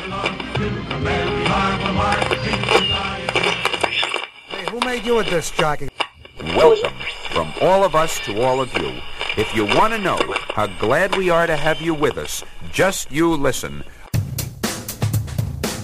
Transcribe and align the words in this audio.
Hey, 0.00 0.06
who 4.70 4.80
made 4.80 5.04
you 5.04 5.18
a 5.18 5.24
disc 5.24 5.54
jockey? 5.56 5.90
Welcome 6.56 6.94
from 7.30 7.52
all 7.60 7.84
of 7.84 7.94
us 7.94 8.18
to 8.20 8.40
all 8.40 8.62
of 8.62 8.72
you. 8.78 8.98
If 9.36 9.54
you 9.54 9.66
want 9.66 9.92
to 9.92 9.98
know 9.98 10.18
how 10.54 10.68
glad 10.78 11.16
we 11.16 11.28
are 11.28 11.46
to 11.46 11.54
have 11.54 11.82
you 11.82 11.92
with 11.92 12.16
us, 12.16 12.42
just 12.72 13.12
you 13.12 13.34
listen. 13.34 13.84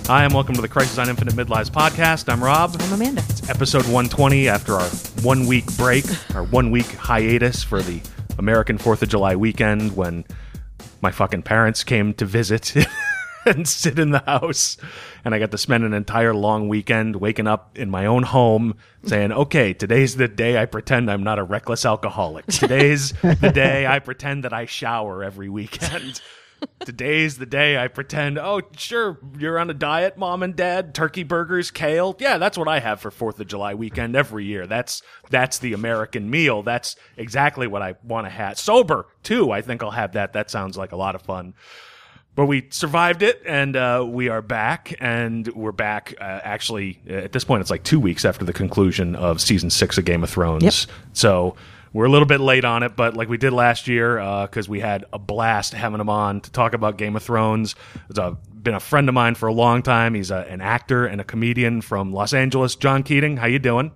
Hi, 0.07 0.25
and 0.25 0.33
welcome 0.33 0.55
to 0.55 0.62
the 0.62 0.69
Crisis 0.69 0.96
on 0.96 1.11
Infinite 1.11 1.35
Midlives 1.35 1.71
podcast. 1.71 2.33
I'm 2.33 2.43
Rob. 2.43 2.75
I'm 2.80 2.93
Amanda. 2.95 3.23
It's 3.29 3.51
episode 3.51 3.83
120 3.83 4.48
after 4.48 4.73
our 4.73 4.89
one 5.23 5.46
week 5.46 5.67
break, 5.77 6.07
our 6.35 6.45
one 6.45 6.71
week 6.71 6.87
hiatus 6.87 7.62
for 7.62 7.83
the 7.83 8.01
American 8.39 8.79
4th 8.79 9.03
of 9.03 9.11
July 9.11 9.37
weekend 9.37 9.95
when 9.95 10.25
my 11.03 11.11
fucking 11.11 11.43
parents 11.43 11.85
came 11.85 12.14
to 12.14 12.25
visit 12.25 12.75
and 13.55 13.67
sit 13.67 13.99
in 13.99 14.11
the 14.11 14.23
house. 14.27 14.77
And 15.25 15.34
I 15.34 15.39
got 15.39 15.52
to 15.52 15.59
spend 15.59 15.84
an 15.84 15.95
entire 15.95 16.34
long 16.34 16.69
weekend 16.69 17.16
waking 17.16 17.47
up 17.47 17.79
in 17.79 17.91
my 17.91 18.07
own 18.07 18.25
home 18.25 18.77
saying, 19.05 19.33
okay, 19.33 19.73
today's 19.73 20.16
the 20.16 20.29
day 20.29 20.59
I 20.61 20.66
pretend 20.66 21.11
I'm 21.11 21.23
not 21.23 21.39
a 21.39 21.45
reckless 21.45 21.84
alcoholic. 21.87 22.47
Today's 22.56 23.12
the 23.23 23.53
day 23.55 23.87
I 23.87 24.01
pretend 24.01 24.45
that 24.45 24.53
I 24.53 24.67
shower 24.67 25.23
every 25.23 25.48
weekend. 25.48 26.20
Today's 26.80 27.39
the 27.39 27.47
day 27.47 27.77
I 27.77 27.87
pretend, 27.89 28.39
oh, 28.39 28.62
sure, 28.77 29.19
you're 29.39 29.59
on 29.59 29.69
a 29.69 29.75
diet, 29.75 30.17
mom 30.17 30.42
and 30.42 30.56
dad, 30.56 30.95
turkey 30.95 31.23
burgers, 31.23 31.70
kale. 31.70 32.17
Yeah, 32.19 32.39
that's 32.39 32.56
what 32.56 32.67
I 32.67 32.81
have 32.81 33.01
for 33.01 33.11
4th 33.11 33.39
of 33.39 33.47
July 33.47 33.75
weekend 33.75 34.17
every 34.17 34.47
year. 34.47 34.67
That's 34.67 35.03
that's 35.31 35.59
the 35.59 35.75
American 35.75 36.31
meal. 36.31 36.62
That's 36.62 36.97
exactly 37.17 37.67
what 37.67 37.83
I 37.83 37.95
want 38.03 38.27
to 38.27 38.31
have. 38.31 38.59
Sober, 38.59 39.06
too. 39.23 39.51
I 39.53 39.61
think 39.61 39.83
I'll 39.83 39.91
have 39.91 40.12
that. 40.12 40.33
That 40.33 40.51
sounds 40.51 40.77
like 40.77 40.92
a 40.92 40.97
lot 40.97 41.15
of 41.15 41.23
fun. 41.23 41.55
But 42.37 42.47
we 42.47 42.67
survived 42.69 43.23
it, 43.23 43.43
and 43.47 43.75
uh, 43.75 44.05
we 44.07 44.29
are 44.29 44.43
back, 44.43 44.95
and 45.01 45.49
we're 45.49 45.73
back. 45.73 46.15
Uh, 46.20 46.25
actually, 46.45 47.01
uh, 47.09 47.15
at 47.15 47.33
this 47.33 47.45
point, 47.45 47.62
it's 47.62 47.70
like 47.70 47.83
two 47.83 47.98
weeks 47.98 48.27
after 48.27 48.45
the 48.45 48.53
conclusion 48.53 49.17
of 49.17 49.41
season 49.41 49.70
six 49.70 49.97
of 49.97 50.05
Game 50.05 50.23
of 50.23 50.28
Thrones. 50.28 50.62
Yep. 50.62 50.97
So 51.15 51.56
we're 51.95 52.05
a 52.05 52.11
little 52.11 52.27
bit 52.27 52.41
late 52.41 52.67
on 52.67 52.83
it, 52.83 52.95
but 52.95 53.17
like 53.17 53.31
we 53.31 53.39
did 53.39 53.55
last 53.55 53.89
year, 53.89 54.17
because 54.43 54.69
we 54.69 54.81
had 54.81 55.06
a 55.15 55.19
blast 55.19 55.73
having 55.73 55.98
him 55.98 56.11
on 56.11 56.43
to 56.43 56.53
talk 56.53 56.75
about 56.75 56.98
Game 56.98 57.17
of 57.17 57.23
Thrones. 57.23 57.75
He's 58.09 58.19
a, 58.19 58.37
been 58.53 58.75
a 58.75 58.81
friend 58.81 59.09
of 59.09 59.15
mine 59.15 59.34
for 59.34 59.47
a 59.47 59.53
long 59.55 59.83
time. 59.83 60.12
He's 60.12 60.31
a, 60.31 60.41
an 60.50 60.61
actor 60.61 61.06
and 61.06 61.23
a 61.23 61.25
comedian 61.25 61.81
from 61.81 62.12
Los 62.12 62.34
Angeles. 62.34 62.77
John 62.77 63.03
Keating, 63.03 63.39
how 63.39 63.47
you 63.47 63.59
doing? 63.59 63.93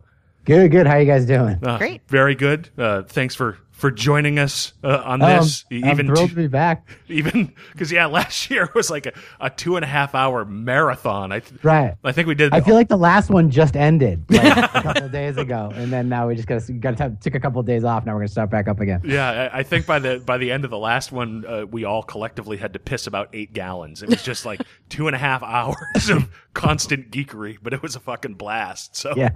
Good, 0.47 0.70
good. 0.70 0.86
How 0.86 0.97
you 0.97 1.04
guys 1.04 1.27
doing? 1.27 1.58
Uh, 1.62 1.77
Great. 1.77 2.00
very 2.08 2.34
good. 2.34 2.70
Uh, 2.78 3.02
thanks 3.02 3.34
for 3.34 3.58
for 3.80 3.90
joining 3.90 4.38
us 4.38 4.74
uh, 4.84 5.00
on 5.04 5.22
Oh, 5.22 5.26
this. 5.40 5.64
I'm, 5.72 5.84
I'm 5.84 6.06
thrilled 6.06 6.28
to 6.30 6.36
be 6.36 6.46
back. 6.48 6.86
even 7.08 7.52
because 7.72 7.90
yeah, 7.90 8.06
last 8.20 8.50
year 8.50 8.68
was 8.74 8.90
like 8.90 9.06
a, 9.06 9.12
a 9.40 9.48
two 9.50 9.76
and 9.76 9.84
a 9.84 9.88
half 9.88 10.14
hour 10.14 10.44
marathon. 10.44 11.32
I 11.32 11.40
th- 11.40 11.64
Right. 11.64 11.94
I 12.04 12.12
think 12.12 12.28
we 12.28 12.34
did. 12.34 12.52
I 12.52 12.60
feel 12.60 12.74
like 12.74 12.88
the 12.88 12.98
last 12.98 13.30
one 13.30 13.50
just 13.50 13.76
ended 13.76 14.24
like, 14.30 14.56
a 14.74 14.82
couple 14.82 15.04
of 15.04 15.12
days 15.12 15.36
ago, 15.38 15.72
and 15.74 15.90
then 15.92 16.08
now 16.08 16.28
we 16.28 16.34
just 16.36 16.46
got 16.46 16.60
to 16.62 16.72
got 16.74 16.96
to 16.98 17.16
took 17.20 17.34
a 17.34 17.40
couple 17.40 17.58
of 17.60 17.66
days 17.66 17.82
off. 17.84 18.04
Now 18.04 18.12
we're 18.12 18.20
gonna 18.20 18.28
start 18.28 18.50
back 18.50 18.68
up 18.68 18.80
again. 18.80 19.00
yeah, 19.04 19.50
I, 19.52 19.60
I 19.60 19.62
think 19.62 19.86
by 19.86 19.98
the 19.98 20.22
by 20.24 20.36
the 20.38 20.52
end 20.52 20.64
of 20.64 20.70
the 20.70 20.78
last 20.78 21.10
one, 21.10 21.44
uh, 21.46 21.64
we 21.64 21.84
all 21.84 22.02
collectively 22.02 22.58
had 22.58 22.74
to 22.74 22.78
piss 22.78 23.06
about 23.06 23.30
eight 23.32 23.52
gallons. 23.54 24.02
It 24.02 24.10
was 24.10 24.22
just 24.22 24.44
like 24.44 24.60
two 24.90 25.06
and 25.06 25.16
a 25.16 25.18
half 25.18 25.42
hours 25.42 26.10
of 26.10 26.28
constant 26.52 27.10
geekery, 27.10 27.56
but 27.62 27.72
it 27.72 27.82
was 27.82 27.96
a 27.96 28.00
fucking 28.00 28.34
blast. 28.34 28.94
So 28.96 29.14
Yeah. 29.16 29.30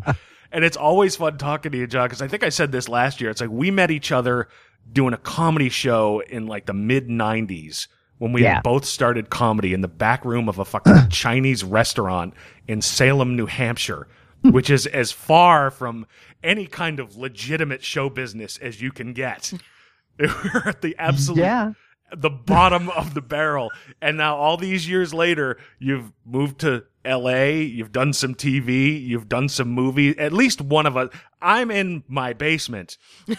And 0.55 0.65
it's 0.65 0.77
always 0.77 1.17
fun 1.17 1.37
talking 1.37 1.73
to 1.73 1.79
you, 1.79 1.87
John, 1.87 2.07
because 2.07 2.23
I 2.23 2.29
think 2.29 2.43
I 2.45 2.49
said 2.49 2.73
this 2.73 2.89
last 2.89 3.21
year. 3.21 3.29
It's 3.31 3.41
like 3.41 3.51
we 3.51 3.71
met 3.71 3.91
each 3.91 4.11
other 4.13 4.49
doing 4.93 5.13
a 5.13 5.19
comedy 5.19 5.69
show 5.69 6.21
in 6.21 6.47
like 6.47 6.67
the 6.67 6.73
mid 6.75 7.09
'90s 7.09 7.89
when 8.19 8.33
we 8.33 8.43
Yeah. 8.43 8.55
had 8.55 8.63
both 8.63 8.85
started 8.85 9.29
comedy 9.29 9.75
in 9.75 9.81
the 9.81 9.89
back 9.89 10.25
room 10.25 10.49
of 10.49 10.59
a 10.59 10.65
fucking 10.65 10.95
Chinese 11.11 11.65
restaurant 11.65 12.33
in 12.69 12.81
Salem, 12.81 13.37
New 13.37 13.47
Hampshire, 13.47 14.07
which 14.43 14.71
is 14.71 14.87
as 14.87 15.11
far 15.13 15.71
from 15.71 16.07
any 16.43 16.67
kind 16.67 17.01
of 17.01 17.17
legitimate 17.17 17.83
show 17.83 18.09
business 18.09 18.57
as 18.59 18.81
you 18.81 18.93
can 18.93 19.13
get. 19.13 19.53
We're 20.19 20.63
at 20.67 20.81
the 20.81 20.95
absolute 20.99 21.41
Yeah. 21.41 21.73
The 22.17 22.31
bottom 22.31 22.91
of 22.91 23.15
the 23.15 23.23
barrel. 23.23 23.73
And 24.01 24.17
now 24.17 24.37
all 24.37 24.57
these 24.57 24.89
years 24.89 25.13
later, 25.13 25.57
you've 25.79 26.13
moved 26.25 26.61
to 26.61 26.85
LA, 27.05 27.45
you've 27.45 27.93
done 27.93 28.13
some 28.13 28.35
TV, 28.35 29.01
you've 29.05 29.29
done 29.29 29.49
some 29.49 29.69
movie. 29.69 30.19
At 30.19 30.33
least 30.33 30.61
one 30.61 30.87
of 30.87 30.97
us. 30.97 31.11
I'm 31.43 31.71
in 31.71 32.05
my 32.09 32.33
basement 32.33 32.97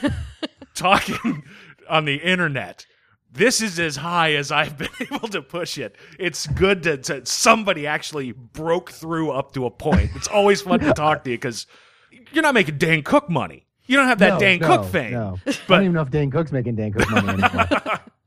talking 0.75 1.43
on 1.89 2.05
the 2.05 2.15
internet. 2.15 2.85
This 3.31 3.61
is 3.61 3.79
as 3.79 3.97
high 3.97 4.33
as 4.33 4.51
I've 4.51 4.77
been 4.77 4.89
able 4.99 5.27
to 5.29 5.41
push 5.41 5.77
it. 5.77 5.95
It's 6.19 6.47
good 6.47 6.83
to, 6.83 6.97
to 6.97 7.25
somebody 7.25 7.85
actually 7.85 8.31
broke 8.31 8.91
through 8.91 9.31
up 9.31 9.53
to 9.53 9.65
a 9.65 9.71
point. 9.71 10.11
It's 10.15 10.27
always 10.27 10.61
fun 10.61 10.79
to 10.81 10.93
talk 10.95 11.23
to 11.25 11.31
you 11.31 11.37
because 11.37 11.67
you're 12.31 12.43
not 12.43 12.53
making 12.53 12.77
Dane 12.77 13.03
Cook 13.03 13.29
money. 13.29 13.67
You 13.87 13.97
don't 13.97 14.07
have 14.07 14.19
that 14.19 14.33
No, 14.33 14.39
Dane 14.39 14.59
no, 14.59 14.67
Cook 14.67 14.85
fame. 14.91 15.11
No. 15.13 15.37
I 15.45 15.51
don't 15.67 15.81
even 15.81 15.93
know 15.93 16.01
if 16.01 16.09
Dane 16.09 16.31
Cook's 16.31 16.51
making 16.51 16.75
Dane 16.75 16.93
Cook 16.93 17.09
money 17.11 17.43
anymore. 17.43 17.67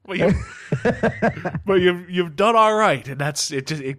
But 0.09 0.19
you've, 0.19 1.61
but 1.65 1.75
you've 1.75 2.11
you've 2.11 2.35
done 2.37 2.57
all 2.57 2.75
right, 2.75 3.07
and 3.07 3.21
that's 3.21 3.53
it. 3.53 3.67
Just 3.69 3.83
it, 3.83 3.99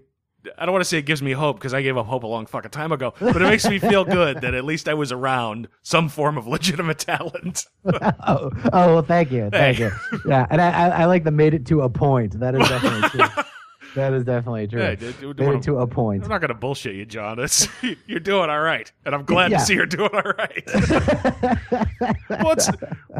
I 0.57 0.65
don't 0.65 0.71
want 0.73 0.81
to 0.83 0.89
say 0.89 0.97
it 0.97 1.05
gives 1.05 1.21
me 1.21 1.31
hope 1.33 1.57
because 1.57 1.73
I 1.73 1.81
gave 1.81 1.97
up 1.97 2.05
hope 2.05 2.23
a 2.23 2.27
long 2.27 2.45
fucking 2.45 2.71
time 2.71 2.91
ago, 2.91 3.13
but 3.19 3.35
it 3.41 3.45
makes 3.45 3.67
me 3.69 3.77
feel 3.77 4.05
good 4.05 4.41
that 4.41 4.53
at 4.53 4.63
least 4.65 4.87
I 4.87 4.93
was 4.93 5.11
around 5.11 5.67
some 5.83 6.07
form 6.09 6.37
of 6.37 6.47
legitimate 6.47 6.99
talent. 6.99 7.65
oh, 7.85 8.49
oh, 8.73 8.93
well, 8.93 9.01
thank 9.01 9.31
you, 9.31 9.49
thank 9.51 9.77
Hey. 9.77 9.83
you. 9.85 9.91
Yeah, 10.25 10.47
and 10.49 10.61
I, 10.61 10.69
I, 10.71 10.87
I 11.01 11.05
like 11.05 11.23
the 11.25 11.31
made 11.31 11.53
it 11.53 11.65
to 11.67 11.81
a 11.81 11.89
point. 11.89 12.39
That 12.39 12.55
is 12.55 12.67
definitely 12.67 13.09
true. 13.09 13.43
That 13.95 14.13
is 14.13 14.23
definitely 14.23 14.67
true. 14.67 14.81
Yeah, 14.81 14.95
dude, 14.95 15.19
dude, 15.19 15.39
made 15.39 15.45
wanna- 15.47 15.61
to 15.61 15.77
a 15.79 15.87
point. 15.87 16.23
I'm 16.23 16.29
not 16.29 16.41
going 16.41 16.49
to 16.49 16.53
bullshit 16.53 16.95
you, 16.95 17.05
John. 17.05 17.39
It's, 17.39 17.67
you're 18.07 18.19
doing 18.19 18.49
all 18.49 18.59
right, 18.61 18.91
and 19.05 19.15
I'm 19.15 19.25
glad 19.25 19.51
Yeah. 19.51 19.57
to 19.59 19.65
see 19.65 19.73
you're 19.73 19.85
doing 19.85 20.09
all 20.13 20.21
right. 20.37 20.63
What's 22.41 22.67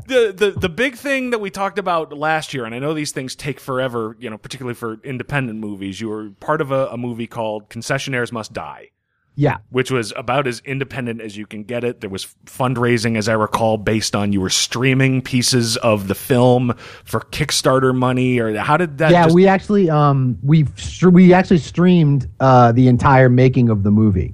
the, 0.08 0.34
the 0.36 0.54
the 0.58 0.70
big 0.70 0.96
thing 0.96 1.32
that 1.32 1.40
we 1.40 1.50
talked 1.50 1.80
about 1.80 2.14
last 2.18 2.54
year? 2.54 2.66
And 2.66 2.74
I 2.76 2.80
know 2.80 2.94
these 2.94 3.12
things 3.12 3.36
take 3.36 3.60
forever, 3.60 4.16
you 4.20 4.30
know, 4.30 4.38
particularly 4.38 4.76
for 4.76 4.98
independent 5.04 5.60
movies. 5.60 6.00
You 6.00 6.10
were 6.10 6.30
part 6.40 6.62
of 6.62 6.72
a, 6.72 6.88
a 6.88 6.98
movie 6.98 7.28
called 7.28 7.70
Concessionaires 7.70 8.32
Must 8.32 8.54
Die. 8.54 8.90
Yeah, 9.40 9.60
which 9.70 9.90
was 9.90 10.12
about 10.18 10.48
as 10.48 10.60
independent 10.66 11.22
as 11.22 11.38
you 11.38 11.48
can 11.48 11.64
get 11.64 11.86
it. 11.86 12.02
There 12.02 12.10
was 12.10 12.36
fundraising, 12.46 13.18
as 13.18 13.30
I 13.30 13.34
recall, 13.36 13.78
based 13.78 14.14
on 14.14 14.34
you 14.34 14.42
were 14.42 14.50
streaming 14.50 15.22
pieces 15.22 15.78
of 15.78 16.10
the 16.10 16.14
film 16.14 16.74
for 17.06 17.22
Kickstarter 17.22 17.96
money, 17.96 18.38
or 18.38 18.58
how 18.58 18.76
did 18.76 18.98
that? 18.98 19.12
yeah. 19.12 19.24
just- 19.24 19.36
we 19.36 19.48
actually 19.48 19.90
um 19.90 20.38
we 20.44 20.66
we 21.10 21.32
actually 21.34 21.60
streamed 21.60 22.28
uh 22.42 22.74
the 22.74 22.90
entire 22.90 23.30
making 23.30 23.70
of 23.70 23.84
the 23.84 23.92
movie, 23.92 24.34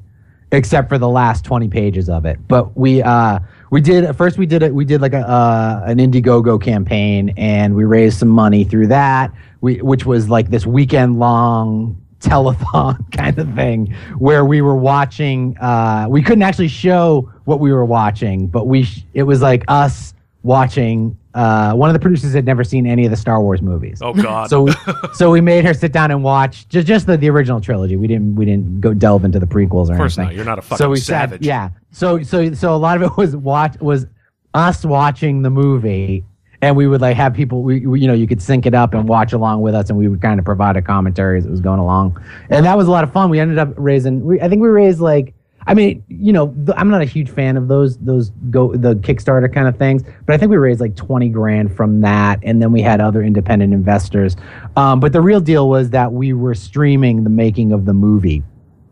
except 0.52 0.90
for 0.90 0.98
the 0.98 1.08
last 1.08 1.46
twenty 1.46 1.68
pages 1.68 2.10
of 2.10 2.26
it. 2.26 2.40
But 2.48 2.76
we 2.76 3.04
uh 3.04 3.38
we 3.70 3.82
did 3.82 4.12
first 4.18 4.40
we 4.40 4.48
did 4.48 4.64
it 4.64 4.74
we 4.74 4.86
did 4.86 5.02
like 5.02 5.14
a 5.14 5.20
uh, 5.20 5.84
an 5.86 6.00
Indiegogo 6.00 6.60
campaign 6.60 7.32
and 7.38 7.76
we 7.76 7.84
raised 7.84 8.18
some 8.18 8.30
money 8.30 8.64
through 8.64 8.88
that. 8.88 9.32
We 9.62 9.84
which 9.84 10.04
was 10.08 10.30
like 10.30 10.50
this 10.50 10.66
weekend 10.66 11.20
long 11.20 12.02
telethon 12.26 13.12
kind 13.18 13.38
of 13.38 13.54
thing 13.54 13.94
where 14.18 14.44
we 14.46 14.62
were 14.62 14.76
watching 14.76 15.56
uh 15.60 16.08
we 16.10 16.22
couldn't 16.22 16.42
actually 16.42 16.68
show 16.68 17.32
what 17.46 17.60
we 17.60 17.72
were 17.72 17.86
watching 17.86 18.48
but 18.48 18.66
we 18.68 18.84
sh- 18.84 19.04
it 19.14 19.24
was 19.24 19.42
like 19.42 19.64
us 19.68 20.14
watching 20.44 21.18
uh 21.34 21.74
one 21.74 21.90
of 21.90 21.94
the 21.94 22.00
producers 22.00 22.34
had 22.34 22.46
never 22.46 22.64
seen 22.64 22.86
any 22.88 23.06
of 23.06 23.12
the 23.12 23.18
Star 23.18 23.42
Wars 23.42 23.62
movies 23.62 24.00
oh 24.02 24.14
God! 24.14 24.50
so 24.50 24.64
we, 24.64 24.74
so 25.14 25.30
we 25.32 25.42
made 25.42 25.66
her 25.66 25.74
sit 25.74 25.92
down 25.92 26.10
and 26.12 26.24
watch 26.24 26.68
just 26.70 26.88
just 26.88 27.06
the, 27.08 27.18
the 27.18 27.30
original 27.30 27.60
trilogy. 27.62 27.96
We 27.96 28.08
didn't 28.08 28.36
we 28.36 28.46
didn't 28.46 28.82
go 28.82 28.94
delve 28.94 29.26
into 29.26 29.40
the 29.40 29.48
prequels 29.48 29.90
or 29.90 29.94
of 29.94 29.98
course 29.98 30.18
anything. 30.18 30.26
not. 30.26 30.36
You're 30.36 30.46
not 30.46 30.60
a 30.60 30.62
fucking 30.62 30.78
so 30.78 30.90
we 30.90 30.98
savage. 30.98 31.42
sat 31.42 31.46
yeah. 31.46 31.70
So 31.92 32.24
so 32.24 32.54
so 32.54 32.76
a 32.76 32.78
lot 32.78 32.96
of 32.98 33.04
it 33.04 33.18
was 33.18 33.36
watch 33.36 33.80
was 33.82 34.08
us 34.54 34.86
watching 34.86 35.42
the 35.42 35.50
movie 35.50 36.24
and 36.62 36.76
we 36.76 36.88
would 36.88 37.02
like 37.02 37.16
have 37.18 37.34
people 37.34 37.62
we, 37.62 37.86
we 37.86 38.02
you 38.02 38.08
know 38.08 38.14
you 38.14 38.28
could 38.28 38.42
sync 38.42 38.66
it 38.66 38.74
up 38.74 38.94
and 38.94 39.08
watch 39.08 39.34
along 39.34 39.62
with 39.62 39.76
us 39.76 39.90
and 39.90 39.98
we 39.98 40.08
would 40.08 40.22
kind 40.22 40.40
of 40.40 40.46
provide 40.46 40.78
a 40.78 40.82
commentary 40.82 41.38
as 41.38 41.46
it 41.46 41.52
was 41.52 41.62
going 41.62 41.80
along. 41.80 42.22
And 42.50 42.66
that 42.66 42.78
was 42.78 42.88
a 42.88 42.92
lot 42.92 43.04
of 43.04 43.12
fun. 43.12 43.30
We 43.30 43.40
ended 43.40 43.58
up 43.58 43.74
raising 43.76 44.24
we, 44.24 44.42
i 44.42 44.50
think 44.50 44.62
we 44.62 44.68
raised 44.68 45.00
like 45.00 45.34
i 45.68 45.74
mean 45.74 46.04
you 46.08 46.32
know 46.32 46.48
th- 46.48 46.78
i'm 46.78 46.90
not 46.90 47.02
a 47.02 47.06
huge 47.06 47.30
fan 47.30 47.58
of 47.58 47.68
those 47.68 47.98
those 47.98 48.30
go 48.50 48.76
the 48.76 48.96
kickstarter 48.96 49.52
kind 49.52 49.68
of 49.68 49.76
things 49.78 50.04
but 50.26 50.34
i 50.34 50.38
think 50.38 50.52
we 50.52 50.58
raised 50.58 50.80
like 50.80 50.96
20 50.96 51.30
grand 51.30 51.76
from 51.76 52.02
that 52.02 52.40
and 52.44 52.62
then 52.62 52.72
we 52.72 52.82
had 52.82 53.02
other 53.02 53.24
independent 53.24 53.74
investors. 53.74 54.36
Um, 54.76 55.00
but 55.00 55.14
the 55.14 55.22
real 55.22 55.42
deal 55.42 55.70
was 55.70 55.90
that 55.92 56.12
we 56.12 56.34
were 56.34 56.56
streaming 56.56 57.24
the 57.24 57.30
making 57.30 57.72
of 57.72 57.86
the 57.86 57.94
movie. 57.94 58.44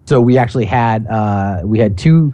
So 0.06 0.20
we 0.20 0.38
actually 0.38 0.66
had 0.66 1.08
uh, 1.08 1.62
we 1.64 1.80
had 1.80 1.98
two 1.98 2.34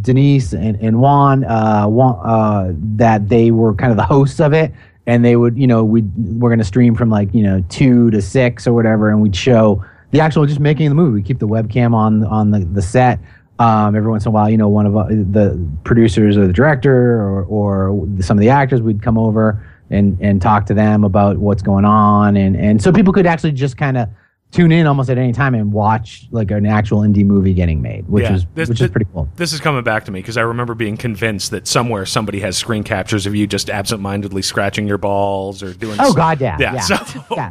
Denise 0.00 0.52
and, 0.52 0.76
and 0.80 1.00
Juan, 1.00 1.44
uh, 1.44 1.86
Juan 1.86 2.20
uh, 2.24 2.72
that 2.96 3.28
they 3.28 3.50
were 3.50 3.74
kind 3.74 3.90
of 3.90 3.96
the 3.96 4.04
hosts 4.04 4.40
of 4.40 4.52
it, 4.52 4.72
and 5.06 5.24
they 5.24 5.36
would 5.36 5.56
you 5.56 5.66
know 5.66 5.84
we 5.84 6.02
we're 6.16 6.50
gonna 6.50 6.64
stream 6.64 6.94
from 6.94 7.10
like 7.10 7.32
you 7.34 7.42
know 7.42 7.64
two 7.68 8.10
to 8.10 8.20
six 8.20 8.66
or 8.66 8.72
whatever, 8.72 9.10
and 9.10 9.20
we'd 9.20 9.36
show 9.36 9.84
the 10.10 10.20
actual 10.20 10.46
just 10.46 10.60
making 10.60 10.88
the 10.88 10.94
movie. 10.94 11.14
We 11.14 11.22
keep 11.22 11.38
the 11.38 11.48
webcam 11.48 11.94
on 11.94 12.24
on 12.24 12.50
the 12.50 12.60
the 12.60 12.82
set. 12.82 13.18
Um, 13.58 13.94
every 13.94 14.10
once 14.10 14.24
in 14.24 14.28
a 14.28 14.32
while, 14.32 14.50
you 14.50 14.56
know, 14.56 14.68
one 14.68 14.86
of 14.86 14.96
uh, 14.96 15.04
the 15.08 15.56
producers 15.84 16.36
or 16.36 16.48
the 16.48 16.52
director 16.52 17.20
or, 17.20 17.44
or 17.44 18.08
some 18.20 18.36
of 18.36 18.40
the 18.40 18.48
actors 18.48 18.82
would 18.82 19.02
come 19.02 19.16
over 19.16 19.64
and, 19.90 20.18
and 20.20 20.42
talk 20.42 20.66
to 20.66 20.74
them 20.74 21.04
about 21.04 21.36
what's 21.36 21.62
going 21.62 21.84
on. 21.84 22.36
And, 22.36 22.56
and 22.56 22.82
so 22.82 22.90
people 22.90 23.12
could 23.12 23.26
actually 23.26 23.52
just 23.52 23.76
kind 23.76 23.98
of 23.98 24.08
tune 24.52 24.70
in 24.70 24.86
almost 24.86 25.10
at 25.10 25.18
any 25.18 25.32
time 25.32 25.54
and 25.54 25.72
watch 25.72 26.28
like 26.30 26.50
an 26.50 26.66
actual 26.66 27.00
indie 27.00 27.24
movie 27.24 27.54
getting 27.54 27.80
made, 27.82 28.06
which 28.08 28.22
Yeah, 28.24 28.34
is 28.34 28.46
this- 28.54 28.68
which 28.68 28.78
this- 28.78 28.86
is 28.86 28.92
pretty 28.92 29.06
cool. 29.12 29.28
This 29.36 29.52
is 29.52 29.60
coming 29.60 29.82
back 29.82 30.04
to 30.04 30.12
me 30.12 30.20
because 30.20 30.36
I 30.36 30.42
remember 30.42 30.74
being 30.74 30.96
convinced 30.96 31.50
that 31.50 31.66
somewhere 31.66 32.06
somebody 32.06 32.40
has 32.40 32.56
screen 32.56 32.84
captures 32.84 33.26
of 33.26 33.34
you 33.34 33.46
just 33.46 33.68
absentmindedly 33.70 34.42
scratching 34.42 34.86
your 34.86 34.98
balls 34.98 35.62
or 35.62 35.72
doing. 35.74 35.96
Oh 35.98 36.12
God, 36.12 36.40
yeah, 36.40 36.56
Yeah, 36.60 36.74
yeah, 36.74 36.80
so- 36.80 37.24
yeah. 37.34 37.50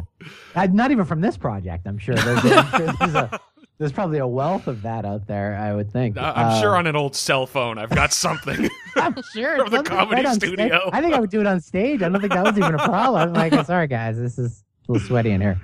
Uh, 0.54 0.68
not 0.72 0.90
even 0.90 1.04
from 1.04 1.20
this 1.20 1.36
project. 1.36 1.86
I'm 1.86 1.98
sure 1.98 2.14
there's, 2.14 2.44
I'm 2.44 2.70
sure 2.70 2.92
there's, 3.00 3.14
a, 3.14 3.40
there's 3.78 3.92
probably 3.92 4.18
a 4.18 4.26
wealth 4.26 4.68
of 4.68 4.82
that 4.82 5.04
out 5.04 5.26
there. 5.26 5.56
I 5.56 5.74
would 5.74 5.90
think. 5.90 6.16
I- 6.18 6.30
I'm 6.30 6.46
Uh, 6.52 6.60
sure 6.60 6.76
on 6.76 6.86
an 6.86 6.94
old 6.94 7.16
cell 7.16 7.46
phone 7.46 7.78
I've 7.78 7.90
got 7.90 8.12
something. 8.12 8.68
I'm 8.96 9.16
sure 9.34 9.58
From 9.58 9.70
the 9.70 9.82
comedy 9.82 10.22
stage. 10.26 10.50
studio. 10.50 10.88
I 10.92 11.00
think 11.00 11.14
I 11.14 11.20
would 11.20 11.30
do 11.30 11.40
it 11.40 11.46
on 11.48 11.60
stage. 11.60 12.02
I 12.02 12.08
don't 12.10 12.20
think 12.20 12.32
that 12.32 12.44
was 12.44 12.56
even 12.58 12.74
a 12.74 12.84
problem. 12.84 13.22
I'm 13.22 13.32
like, 13.32 13.66
sorry 13.66 13.88
guys, 13.88 14.18
this 14.18 14.38
is 14.38 14.62
a 14.88 14.92
little 14.92 15.06
sweaty 15.08 15.30
in 15.32 15.40
here. 15.40 15.58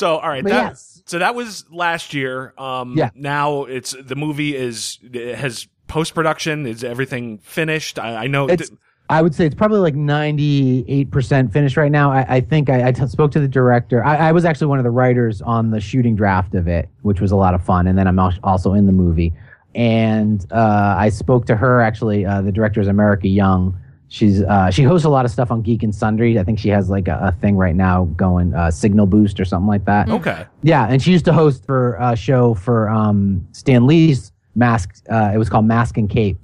So 0.00 0.16
all 0.18 0.28
right, 0.28 0.42
that, 0.44 0.78
so 0.78 1.18
that 1.18 1.34
was 1.34 1.64
last 1.70 2.14
year. 2.14 2.54
Um, 2.58 2.96
Yeah. 2.96 3.10
Now 3.14 3.64
it's 3.64 3.94
the 4.00 4.16
movie 4.16 4.56
is 4.56 4.98
it 5.02 5.36
has 5.36 5.68
post 5.86 6.14
production. 6.14 6.66
Is 6.66 6.82
everything 6.82 7.38
finished? 7.38 7.98
I, 7.98 8.24
I 8.24 8.26
know. 8.26 8.46
It's, 8.48 8.68
th- 8.70 8.80
I 9.10 9.22
would 9.22 9.34
say 9.34 9.44
it's 9.44 9.56
probably 9.56 9.80
like 9.80 9.94
98% 9.96 11.52
finished 11.52 11.76
right 11.76 11.90
now. 11.90 12.12
I, 12.12 12.36
I 12.36 12.40
think 12.40 12.70
I, 12.70 12.88
I 12.88 12.92
t- 12.92 13.06
spoke 13.08 13.32
to 13.32 13.40
the 13.40 13.48
director. 13.48 14.04
I, 14.04 14.28
I 14.28 14.32
was 14.32 14.44
actually 14.44 14.68
one 14.68 14.78
of 14.78 14.84
the 14.84 14.90
writers 14.90 15.42
on 15.42 15.70
the 15.70 15.80
shooting 15.80 16.14
draft 16.14 16.54
of 16.54 16.68
it, 16.68 16.88
which 17.02 17.20
was 17.20 17.32
a 17.32 17.36
lot 17.36 17.52
of 17.54 17.62
fun. 17.64 17.88
And 17.88 17.98
then 17.98 18.06
I'm 18.06 18.18
also 18.44 18.72
in 18.74 18.86
the 18.86 18.92
movie. 18.92 19.32
And 19.74 20.46
uh, 20.52 20.94
I 20.96 21.08
spoke 21.08 21.44
to 21.46 21.56
her, 21.56 21.80
actually. 21.80 22.24
Uh, 22.24 22.40
the 22.42 22.52
director 22.52 22.80
is 22.80 22.86
America 22.88 23.26
Young. 23.28 23.76
She's 24.12 24.42
uh, 24.42 24.70
She 24.70 24.82
hosts 24.82 25.04
a 25.04 25.08
lot 25.08 25.24
of 25.24 25.30
stuff 25.30 25.52
on 25.52 25.62
Geek 25.62 25.84
and 25.84 25.94
Sundry. 25.94 26.36
I 26.38 26.42
think 26.42 26.58
she 26.58 26.68
has 26.68 26.90
like 26.90 27.06
a, 27.06 27.18
a 27.22 27.32
thing 27.40 27.56
right 27.56 27.76
now 27.76 28.06
going, 28.16 28.52
uh, 28.54 28.68
Signal 28.70 29.06
Boost 29.06 29.38
or 29.38 29.44
something 29.44 29.68
like 29.68 29.84
that. 29.84 30.08
okay. 30.10 30.46
Yeah, 30.64 30.86
and 30.88 31.00
she 31.00 31.12
used 31.12 31.24
to 31.26 31.32
host 31.32 31.64
for 31.64 31.96
a 32.00 32.16
show 32.16 32.54
for 32.54 32.88
um, 32.88 33.46
Stan 33.52 33.86
Lee's 33.86 34.32
mask. 34.56 34.96
Uh, 35.08 35.30
it 35.32 35.38
was 35.38 35.48
called 35.48 35.64
Mask 35.64 35.96
and 35.96 36.10
Cape, 36.10 36.38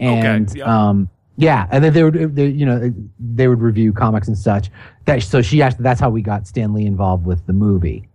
and 0.00 0.52
yeah. 0.56 0.64
um, 0.88 1.08
yeah, 1.36 1.68
and 1.70 1.84
then 1.84 1.92
they 1.92 2.02
would, 2.02 2.34
they, 2.34 2.46
you 2.48 2.66
know, 2.66 2.92
they 3.20 3.46
would 3.46 3.60
review 3.60 3.92
comics 3.92 4.26
and 4.26 4.36
such. 4.36 4.70
That 5.04 5.22
so 5.22 5.40
she 5.40 5.62
actually 5.62 5.84
that's 5.84 6.00
how 6.00 6.10
we 6.10 6.20
got 6.20 6.48
Stan 6.48 6.74
Lee 6.74 6.84
involved 6.84 7.26
with 7.26 7.46
the 7.46 7.52
movie, 7.52 8.08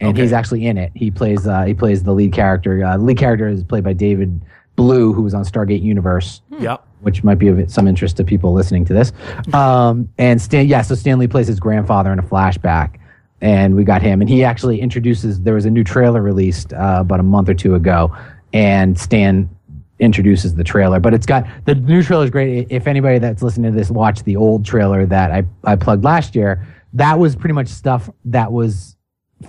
and 0.00 0.10
Okay. 0.10 0.20
he's 0.20 0.32
actually 0.34 0.66
in 0.66 0.76
it. 0.76 0.92
He 0.94 1.10
plays 1.10 1.46
uh, 1.46 1.62
he 1.62 1.72
plays 1.72 2.02
the 2.02 2.12
lead 2.12 2.34
character. 2.34 2.84
Uh, 2.84 2.98
the 2.98 3.04
lead 3.04 3.16
character 3.16 3.48
is 3.48 3.64
played 3.64 3.84
by 3.84 3.94
David 3.94 4.42
Blue, 4.76 5.12
who 5.12 5.22
was 5.22 5.34
on 5.34 5.44
Stargate 5.44 5.82
Universe 5.82 6.42
Yep. 6.58 6.84
which 7.00 7.22
might 7.22 7.38
be 7.38 7.48
of 7.48 7.70
some 7.70 7.86
interest 7.86 8.16
to 8.16 8.24
people 8.24 8.52
listening 8.52 8.84
to 8.86 8.92
this. 8.94 9.12
Um, 9.52 10.08
and 10.18 10.40
Stan, 10.40 10.66
yeah, 10.66 10.82
so 10.82 10.94
Stan 10.94 11.18
Lee 11.18 11.28
plays 11.28 11.46
his 11.46 11.60
grandfather 11.60 12.12
in 12.12 12.18
a 12.18 12.22
flashback, 12.22 12.98
and 13.40 13.76
we 13.76 13.84
got 13.84 14.02
him, 14.02 14.20
and 14.20 14.28
he 14.28 14.42
actually 14.42 14.80
introduces. 14.80 15.40
There 15.40 15.54
was 15.54 15.64
a 15.66 15.70
new 15.70 15.84
trailer 15.84 16.22
released 16.22 16.72
uh, 16.72 16.98
about 17.00 17.20
a 17.20 17.24
month 17.24 17.48
or 17.48 17.54
two 17.54 17.74
ago, 17.74 18.14
and 18.52 18.98
Stan 18.98 19.48
introduces 20.00 20.54
the 20.54 20.64
trailer. 20.64 20.98
But 20.98 21.14
it's 21.14 21.26
got 21.26 21.46
the 21.66 21.74
new 21.76 22.02
trailer 22.02 22.24
is 22.24 22.30
great. 22.30 22.66
If 22.70 22.86
anybody 22.86 23.18
that's 23.18 23.42
listening 23.42 23.72
to 23.72 23.78
this 23.78 23.90
watched 23.90 24.24
the 24.24 24.36
old 24.36 24.64
trailer 24.64 25.06
that 25.06 25.30
I 25.30 25.44
I 25.62 25.76
plugged 25.76 26.04
last 26.04 26.34
year, 26.34 26.66
that 26.94 27.18
was 27.18 27.36
pretty 27.36 27.54
much 27.54 27.68
stuff 27.68 28.10
that 28.24 28.50
was 28.50 28.96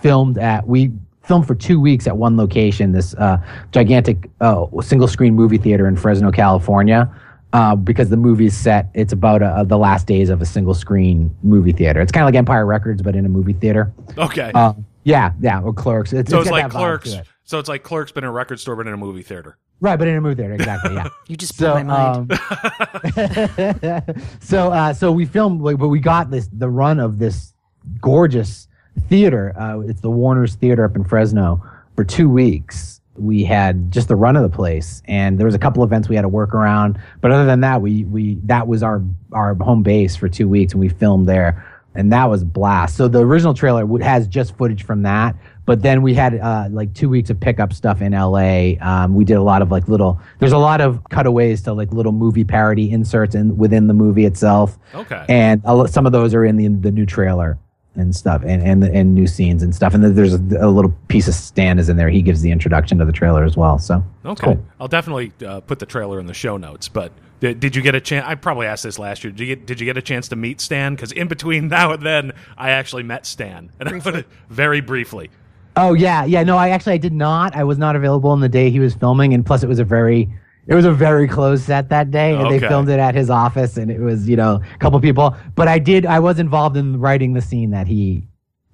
filmed 0.01 0.37
at 0.37 0.67
we 0.67 0.91
filmed 1.27 1.45
for 1.47 1.55
two 1.55 1.79
weeks 1.79 2.07
at 2.07 2.17
one 2.17 2.37
location 2.37 2.91
this 2.91 3.13
uh, 3.15 3.37
gigantic 3.71 4.29
uh, 4.41 4.65
single 4.81 5.07
screen 5.07 5.33
movie 5.33 5.57
theater 5.57 5.87
in 5.87 5.95
fresno 5.97 6.31
california 6.31 7.09
uh, 7.53 7.75
because 7.75 8.09
the 8.09 8.17
movie 8.17 8.45
is 8.47 8.55
set 8.57 8.89
it's 8.93 9.13
about 9.13 9.41
uh 9.41 9.63
the 9.63 9.77
last 9.77 10.07
days 10.07 10.29
of 10.29 10.41
a 10.41 10.45
single 10.45 10.73
screen 10.73 11.35
movie 11.43 11.71
theater 11.71 12.01
it's 12.01 12.11
kind 12.11 12.23
of 12.23 12.27
like 12.27 12.35
empire 12.37 12.65
records 12.65 13.01
but 13.01 13.15
in 13.15 13.25
a 13.25 13.29
movie 13.29 13.53
theater 13.53 13.91
Okay. 14.17 14.51
uh, 14.53 14.73
yeah 15.03 15.31
yeah 15.39 15.61
or 15.61 15.73
clerks 15.73 16.13
it's, 16.13 16.29
so 16.29 16.39
it's 16.41 16.49
got 16.49 16.61
like 16.63 16.71
Clerks. 16.71 17.11
it. 17.13 17.25
So 17.47 17.59
it's 17.59 17.69
like 17.69 17.83
Clerks, 17.83 18.11
but 18.11 18.23
in 18.23 18.27
a 18.27 18.31
record 18.31 18.59
store, 18.59 18.75
but 18.75 18.87
in 18.87 18.93
a 18.93 18.97
movie 18.97 19.21
theater. 19.21 19.57
right 19.79 19.97
but 19.97 20.07
in 20.07 20.15
a 20.15 20.21
movie 20.21 20.35
theater 20.35 20.53
exactly 20.55 20.95
yeah 20.95 21.07
You 21.27 21.37
just 21.37 21.57
blew 21.57 21.67
so 21.67 21.73
my 21.75 21.83
mind. 21.83 22.31
um, 22.31 24.15
so 24.39 24.71
uh, 24.71 24.93
so 24.93 25.11
we 25.11 25.25
filmed 25.25 25.61
but 25.63 25.87
we 25.89 25.99
got 25.99 26.31
this 26.31 26.49
the 26.51 26.69
run 26.69 26.99
of 26.99 27.19
this 27.19 27.53
gorgeous 28.01 28.67
theater 29.01 29.53
uh, 29.59 29.79
it's 29.81 30.01
the 30.01 30.09
Warnors 30.09 30.55
theater 30.55 30.85
up 30.85 30.95
in 30.95 31.03
fresno 31.03 31.63
for 31.95 32.03
two 32.03 32.29
weeks 32.29 33.01
we 33.17 33.43
had 33.43 33.91
just 33.91 34.07
the 34.09 34.15
run 34.15 34.35
of 34.35 34.43
the 34.43 34.53
place 34.55 35.01
and 35.05 35.37
there 35.39 35.45
was 35.45 35.55
a 35.55 35.59
couple 35.59 35.83
events 35.83 36.09
we 36.09 36.15
had 36.15 36.23
to 36.23 36.27
work 36.29 36.53
around 36.53 36.99
but 37.21 37.31
other 37.31 37.45
than 37.45 37.61
that 37.61 37.81
we 37.81 38.03
we 38.05 38.35
that 38.43 38.67
was 38.67 38.83
our 38.83 39.01
our 39.31 39.55
home 39.55 39.83
base 39.83 40.15
for 40.15 40.27
two 40.27 40.47
weeks 40.49 40.73
and 40.73 40.79
we 40.81 40.89
filmed 40.89 41.27
there 41.27 41.65
and 41.93 42.11
that 42.11 42.25
was 42.25 42.41
a 42.41 42.45
blast 42.45 42.97
so 42.97 43.07
the 43.07 43.19
original 43.19 43.53
trailer 43.53 43.87
has 43.99 44.27
just 44.27 44.57
footage 44.57 44.83
from 44.83 45.03
that 45.03 45.33
but 45.65 45.81
then 45.81 46.01
we 46.01 46.13
had 46.13 46.37
uh, 46.39 46.67
like 46.69 46.93
two 46.93 47.07
weeks 47.09 47.29
of 47.31 47.39
pickup 47.39 47.73
stuff 47.73 47.99
in 47.99 48.11
LA. 48.11 48.73
Um, 48.81 49.15
we 49.15 49.25
did 49.25 49.33
a 49.37 49.41
lot 49.41 49.63
of 49.63 49.71
like 49.71 49.87
little. 49.87 50.19
There's 50.37 50.51
a 50.51 50.59
lot 50.59 50.79
of 50.79 51.03
cutaways 51.09 51.63
to 51.63 51.73
like 51.73 51.91
little 51.91 52.11
movie 52.11 52.43
parody 52.43 52.91
inserts 52.91 53.33
in 53.33 53.57
within 53.57 53.87
the 53.87 53.95
movie 53.95 54.25
itself, 54.25 54.77
Okay. 54.93 55.25
and 55.27 55.63
lo- 55.63 55.87
some 55.87 56.05
of 56.05 56.11
those 56.11 56.35
are 56.35 56.45
in 56.45 56.55
the 56.57 56.67
the 56.67 56.91
new 56.91 57.07
trailer 57.07 57.57
and 57.95 58.15
stuff, 58.15 58.41
and 58.45 58.61
and 58.61 58.83
and 58.83 59.13
new 59.15 59.27
scenes 59.27 59.63
and 59.63 59.73
stuff. 59.73 59.93
And 59.93 60.03
then 60.03 60.15
there's 60.15 60.33
a, 60.33 60.41
a 60.59 60.69
little 60.69 60.93
piece 61.07 61.27
of 61.27 61.33
Stan 61.33 61.79
is 61.79 61.89
in 61.89 61.97
there. 61.97 62.09
He 62.09 62.21
gives 62.21 62.41
the 62.41 62.51
introduction 62.51 62.97
to 62.99 63.05
the 63.05 63.11
trailer 63.11 63.43
as 63.43 63.55
well. 63.57 63.79
So 63.79 64.03
Okay. 64.25 64.45
cool. 64.45 64.65
I'll 64.79 64.87
definitely 64.87 65.31
uh, 65.45 65.61
put 65.61 65.79
the 65.79 65.85
trailer 65.85 66.19
in 66.19 66.25
the 66.25 66.33
show 66.33 66.57
notes. 66.57 66.87
But 66.87 67.11
did, 67.39 67.59
did 67.59 67.75
you 67.75 67.81
get 67.81 67.95
a 67.95 68.01
chance? 68.01 68.25
I 68.27 68.35
probably 68.35 68.67
asked 68.67 68.83
this 68.83 68.97
last 68.99 69.23
year. 69.23 69.31
Did 69.31 69.39
you 69.39 69.55
get, 69.55 69.65
did 69.65 69.79
you 69.79 69.85
get 69.85 69.97
a 69.97 70.01
chance 70.01 70.27
to 70.29 70.35
meet 70.35 70.61
Stan? 70.61 70.95
Because 70.95 71.11
in 71.11 71.27
between 71.27 71.67
now 71.69 71.91
and 71.93 72.03
then, 72.05 72.31
I 72.57 72.71
actually 72.71 73.03
met 73.03 73.25
Stan, 73.25 73.71
and 73.79 73.89
I 73.89 73.99
put 73.99 74.15
it 74.15 74.25
very 74.49 74.81
briefly. 74.81 75.29
Oh 75.77 75.93
yeah, 75.93 76.23
yeah. 76.23 76.43
No, 76.43 76.55
I 76.57 76.69
actually 76.69 76.93
I 76.93 76.97
did 76.97 77.11
not. 77.13 77.55
I 77.55 77.65
was 77.65 77.77
not 77.77 77.95
available 77.97 78.29
on 78.29 78.39
the 78.39 78.47
day 78.49 78.69
he 78.69 78.79
was 78.79 78.93
filming, 78.95 79.33
and 79.33 79.45
plus 79.45 79.61
it 79.61 79.67
was 79.67 79.79
a 79.79 79.83
very 79.83 80.29
it 80.67 80.75
was 80.75 80.85
a 80.85 80.91
very 80.93 81.27
close 81.27 81.63
set 81.63 81.89
that 81.89 82.11
day, 82.11 82.33
and 82.35 82.47
Okay. 82.47 82.59
they 82.59 82.67
filmed 82.67 82.89
it 82.89 82.99
at 82.99 83.15
his 83.15 83.29
office, 83.29 83.77
and 83.77 83.89
it 83.91 83.99
was 83.99 84.27
you 84.29 84.35
know 84.35 84.61
a 84.73 84.77
couple 84.79 84.99
people. 84.99 85.35
But 85.55 85.67
I 85.67 85.79
did 85.79 86.05
I 86.05 86.19
was 86.19 86.39
involved 86.39 86.77
in 86.77 86.99
writing 86.99 87.33
the 87.33 87.41
scene 87.41 87.71
that 87.71 87.87
he 87.87 88.27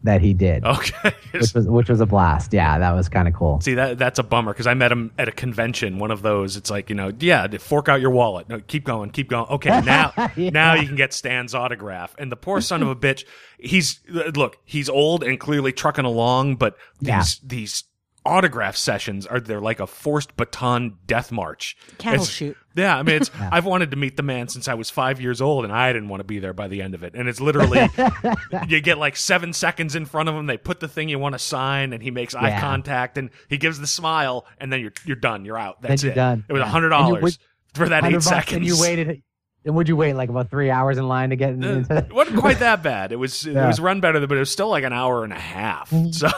that 0.04 0.20
he 0.20 0.34
did, 0.34 0.66
Okay. 0.66 1.14
which 1.32 1.54
was 1.54 1.68
which 1.68 1.88
was 1.90 2.02
a 2.02 2.08
blast. 2.08 2.54
Yeah, 2.54 2.80
that 2.80 2.92
was 2.94 3.08
kind 3.08 3.28
of 3.28 3.36
cool. 3.36 3.62
See 3.62 3.76
that 3.76 4.00
that's 4.00 4.18
a 4.18 4.24
bummer 4.24 4.52
because 4.52 4.66
I 4.66 4.74
met 4.74 4.92
him 4.92 5.12
at 5.20 5.28
a 5.28 5.32
convention. 5.32 6.00
One 6.00 6.10
of 6.10 6.24
those. 6.24 6.58
It's 6.58 6.72
like 6.72 6.90
you 6.90 6.96
know, 6.96 7.12
yeah, 7.20 7.46
fork 7.60 7.88
out 7.88 8.02
your 8.02 8.10
wallet. 8.10 8.50
No, 8.50 8.60
keep 8.62 8.84
going, 8.84 9.12
keep 9.12 9.30
going. 9.30 9.46
Okay, 9.50 9.70
now 9.86 10.12
Yeah. 10.36 10.50
now 10.50 10.74
you 10.74 10.88
can 10.88 10.96
get 10.96 11.14
Stan's 11.14 11.54
autograph. 11.54 12.16
And 12.18 12.32
the 12.32 12.36
poor 12.36 12.62
son 12.62 12.82
of 12.82 12.88
a 12.90 12.96
bitch. 12.96 13.26
He's 13.60 14.00
look, 14.10 14.58
he's 14.66 14.90
old 14.90 15.24
and 15.24 15.40
clearly 15.40 15.72
trucking 15.72 16.06
along, 16.06 16.56
but 16.56 16.78
these 17.00 17.08
Yeah. 17.10 17.24
these 17.44 17.84
autograph 18.26 18.76
sessions 18.78 19.26
are 19.26 19.40
they're 19.40 19.60
like 19.62 19.80
a 19.80 19.88
forced 19.88 20.36
Bataan 20.38 20.94
death 21.08 21.32
march. 21.32 21.76
Cattle 21.98 22.22
It's- 22.22 22.30
chute. 22.30 22.58
Yeah, 22.74 22.98
I 22.98 23.04
mean, 23.04 23.16
it's 23.18 23.30
I've 23.52 23.66
wanted 23.66 23.92
to 23.92 23.98
meet 23.98 24.16
the 24.16 24.24
man 24.24 24.48
since 24.48 24.68
I 24.70 24.76
was 24.76 24.90
five 24.90 25.20
years 25.20 25.42
old, 25.42 25.66
and 25.66 25.74
I 25.74 25.92
didn't 25.92 26.08
want 26.08 26.22
to 26.22 26.26
be 26.26 26.40
there 26.40 26.54
by 26.54 26.68
the 26.70 26.82
end 26.82 26.96
of 26.96 27.04
it. 27.04 27.16
And 27.16 27.28
it's 27.28 27.42
literally 27.42 27.86
you 28.70 28.80
get 28.80 28.98
like 28.98 29.18
seven 29.18 29.52
seconds 29.54 29.96
in 29.96 30.06
front 30.06 30.30
of 30.30 30.36
him. 30.36 30.46
They 30.46 30.58
put 30.58 30.80
the 30.80 30.88
thing 30.88 31.10
you 31.10 31.20
want 31.20 31.34
to 31.34 31.40
sign, 31.40 31.92
and 31.94 32.02
he 32.02 32.12
makes 32.12 32.34
eye 32.34 32.58
contact, 32.62 33.18
and 33.18 33.30
he 33.50 33.58
gives 33.58 33.80
the 33.80 33.88
smile, 33.88 34.46
and 34.58 34.72
then 34.72 34.80
you're 34.80 34.94
you're 35.06 35.16
done. 35.18 35.44
You're 35.44 35.58
out. 35.58 35.82
That's 35.82 36.04
you're 36.04 36.14
it. 36.14 36.16
done. 36.16 36.46
It 36.48 36.54
was 36.54 36.62
a 36.62 36.66
Yeah. 36.66 36.72
hundred 36.72 36.90
dollars 36.90 37.40
for 37.74 37.90
that 37.90 38.04
100 38.04 38.08
eight 38.08 38.14
bucks, 38.18 38.26
seconds. 38.28 38.56
and 38.58 38.66
you 38.66 38.80
waited. 38.82 39.22
And 39.64 39.76
would 39.76 39.88
you 39.90 39.96
wait 39.96 40.14
like 40.14 40.30
about 40.30 40.50
three 40.50 40.72
hours 40.72 40.98
in 40.98 41.08
line 41.08 41.30
to 41.30 41.36
get 41.36 41.50
in- 41.52 41.64
Uh, 41.64 41.68
into? 41.70 41.98
it 41.98 42.14
wasn't 42.14 42.40
quite 42.40 42.60
that 42.60 42.82
bad. 42.84 43.12
It 43.12 43.18
was 43.18 43.46
it 43.46 43.54
Yeah. 43.54 43.68
was 43.68 43.80
run 43.80 44.00
better, 44.02 44.26
but 44.26 44.36
it 44.36 44.40
was 44.40 44.50
still 44.50 44.70
like 44.70 44.84
an 44.84 44.94
hour 44.94 45.24
and 45.24 45.32
a 45.34 45.40
half. 45.40 45.94
So, 46.12 46.30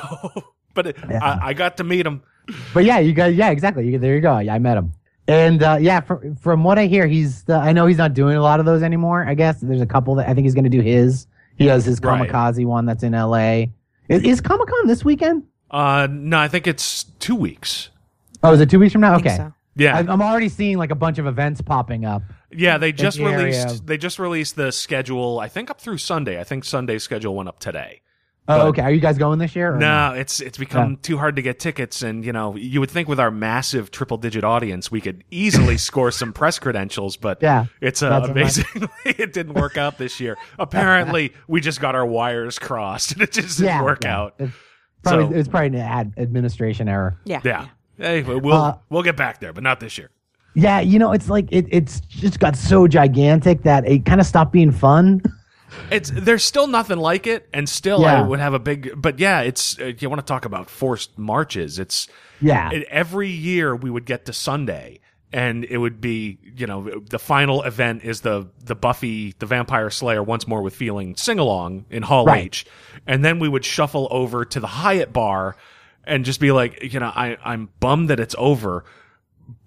but 0.73 0.87
it, 0.87 0.97
Yeah. 1.09 1.19
I, 1.23 1.49
I 1.49 1.53
got 1.53 1.77
to 1.77 1.83
meet 1.83 2.05
him. 2.05 2.21
But 2.73 2.83
yeah, 2.85 2.99
you 2.99 3.13
guys, 3.13 3.35
yeah, 3.35 3.51
exactly. 3.51 3.87
You, 3.89 3.97
there 3.97 4.15
you 4.15 4.21
go. 4.21 4.37
Yeah, 4.39 4.53
I 4.55 4.59
met 4.59 4.77
him, 4.77 4.91
and 5.29 5.63
uh, 5.63 5.77
yeah, 5.79 6.01
from 6.01 6.35
from 6.35 6.63
what 6.65 6.77
I 6.77 6.87
hear, 6.87 7.07
he's. 7.07 7.45
Uh, 7.47 7.57
I 7.57 7.71
know 7.71 7.85
he's 7.85 7.97
not 7.97 8.13
doing 8.13 8.35
a 8.35 8.41
lot 8.41 8.59
of 8.59 8.65
those 8.65 8.83
anymore. 8.83 9.25
I 9.25 9.33
guess 9.33 9.61
there's 9.61 9.79
a 9.81 9.85
couple 9.85 10.15
that 10.15 10.27
I 10.27 10.33
think 10.33 10.43
he's 10.45 10.53
going 10.53 10.65
to 10.65 10.69
do 10.69 10.81
his. 10.81 11.25
He 11.57 11.67
has 11.67 11.85
his 11.85 12.01
Right. 12.01 12.29
Comikaze 12.29 12.65
one 12.65 12.85
that's 12.85 13.03
in 13.03 13.13
L.A. 13.13 13.71
Is, 14.09 14.23
is 14.23 14.41
Comic 14.41 14.67
Con 14.67 14.87
this 14.87 15.05
weekend? 15.05 15.43
Uh, 15.71 16.07
no, 16.11 16.37
I 16.37 16.47
think 16.49 16.67
it's 16.67 17.03
two 17.19 17.35
weeks. 17.35 17.89
Oh, 18.43 18.51
is 18.51 18.59
it 18.59 18.69
two 18.69 18.79
weeks 18.79 18.91
from 18.91 19.01
now? 19.01 19.13
I 19.13 19.15
think 19.17 19.27
Okay. 19.27 19.37
so. 19.37 19.53
Yeah, 19.75 19.95
I, 19.95 19.99
I'm 19.99 20.21
already 20.21 20.49
seeing 20.49 20.77
like 20.77 20.91
a 20.91 20.95
bunch 20.95 21.17
of 21.19 21.25
events 21.25 21.61
popping 21.61 22.03
up. 22.05 22.21
Yeah, 22.51 22.77
they 22.77 22.91
just 22.91 23.17
the 23.17 23.23
released 23.25 23.67
of- 23.67 23.85
they 23.87 23.97
just 23.97 24.19
released 24.19 24.55
the 24.57 24.71
schedule. 24.71 25.39
I 25.39 25.47
think 25.47 25.69
up 25.71 25.79
through 25.79 25.97
Sunday. 25.99 26.39
I 26.39 26.43
think 26.43 26.65
Sunday's 26.65 27.03
schedule 27.03 27.35
went 27.35 27.47
up 27.49 27.59
today. 27.59 28.01
Oh, 28.45 28.57
But- 28.57 28.65
okay. 28.67 28.81
Are 28.81 28.91
you 28.91 28.99
guys 28.99 29.17
going 29.17 29.39
this 29.39 29.55
year? 29.55 29.73
or 29.75 29.77
No, 29.77 30.13
it's 30.13 30.41
it's 30.41 30.57
become 30.57 30.97
too 30.97 31.17
hard 31.17 31.37
to 31.37 31.41
get 31.41 31.59
tickets, 31.59 32.01
and 32.01 32.25
you 32.25 32.33
know 32.33 32.55
you 32.57 32.81
would 32.81 32.91
think 32.91 33.07
with 33.07 33.19
our 33.19 33.31
massive 33.31 33.89
triple 33.89 34.17
digit 34.17 34.43
audience 34.43 34.91
we 34.91 34.99
could 34.99 35.23
easily 35.31 35.77
score 35.89 36.11
some 36.11 36.33
press 36.33 36.59
credentials, 36.59 37.15
but 37.15 37.41
Yeah, 37.41 37.65
it's 37.79 38.03
uh, 38.03 38.09
that's 38.09 38.27
amazingly 38.29 38.89
it 39.05 39.31
didn't 39.31 39.53
work 39.53 39.77
out 39.77 39.97
this 39.97 40.19
year. 40.19 40.37
Apparently, 40.59 41.31
we 41.47 41.61
just 41.61 41.79
got 41.79 41.95
our 41.95 42.05
wires 42.05 42.59
crossed, 42.59 43.13
and 43.13 43.21
it 43.21 43.31
just 43.31 43.59
didn't 43.59 43.67
Yeah, 43.75 43.81
work 43.83 44.03
yeah. 44.03 44.17
out. 44.19 44.35
It's 44.39 44.51
probably, 45.03 45.25
So- 45.33 45.39
it's 45.39 45.47
probably 45.47 45.67
an 45.67 45.75
ad, 45.75 46.13
administration 46.17 46.89
error. 46.89 47.17
Yeah. 47.23 47.39
Yeah, 47.45 47.67
hey, 47.97 48.23
we'll 48.23 48.51
Uh, 48.53 48.77
we'll 48.89 49.03
get 49.03 49.15
back 49.15 49.39
there, 49.39 49.53
but 49.53 49.63
not 49.63 49.79
this 49.79 49.97
year. 49.97 50.09
Yeah, 50.55 50.81
you 50.81 50.99
know, 50.99 51.13
it's 51.13 51.29
like 51.29 51.47
it, 51.49 51.65
it's 51.71 52.01
just 52.01 52.39
got 52.41 52.55
so 52.57 52.87
gigantic 52.87 53.63
that 53.63 53.87
it 53.87 54.05
kind 54.05 54.19
of 54.19 54.27
stopped 54.27 54.51
being 54.51 54.71
fun. 54.71 55.21
It's 55.91 56.11
there's 56.13 56.43
still 56.43 56.67
nothing 56.67 56.97
like 56.97 57.27
it, 57.27 57.47
and 57.53 57.67
still 57.67 58.05
I 58.05 58.21
would 58.21 58.39
have 58.39 58.53
a 58.53 58.59
big. 58.59 58.91
But 58.95 59.19
yeah, 59.19 59.41
it's 59.41 59.79
uh, 59.79 59.91
you 59.99 60.09
want 60.09 60.19
to 60.21 60.25
talk 60.25 60.45
about 60.45 60.69
forced 60.69 61.17
marches. 61.17 61.79
It's 61.79 62.07
Yeah. 62.41 62.71
it, 62.71 62.87
every 62.89 63.29
year 63.29 63.75
we 63.75 63.89
would 63.89 64.05
get 64.05 64.25
to 64.25 64.33
Sunday, 64.33 64.99
and 65.31 65.65
it 65.65 65.77
would 65.77 65.99
be 66.01 66.37
you 66.55 66.67
know 66.67 66.89
the 67.09 67.19
final 67.19 67.63
event 67.63 68.03
is 68.03 68.21
the 68.21 68.47
the 68.63 68.75
Buffy 68.75 69.33
the 69.39 69.45
Vampire 69.45 69.89
Slayer 69.89 70.23
once 70.23 70.47
more 70.47 70.61
with 70.61 70.75
feeling 70.75 71.15
sing 71.15 71.39
along 71.39 71.85
in 71.89 72.03
Hall 72.03 72.25
Right. 72.25 72.45
H, 72.45 72.65
and 73.07 73.23
then 73.23 73.39
we 73.39 73.49
would 73.49 73.65
shuffle 73.65 74.07
over 74.11 74.45
to 74.45 74.59
the 74.59 74.67
Hyatt 74.67 75.11
bar, 75.13 75.55
and 76.05 76.25
just 76.25 76.39
be 76.39 76.51
like, 76.51 76.93
you 76.93 76.99
know, 76.99 77.11
I 77.13 77.37
I'm 77.43 77.69
bummed 77.79 78.09
that 78.09 78.19
it's 78.19 78.35
over. 78.37 78.85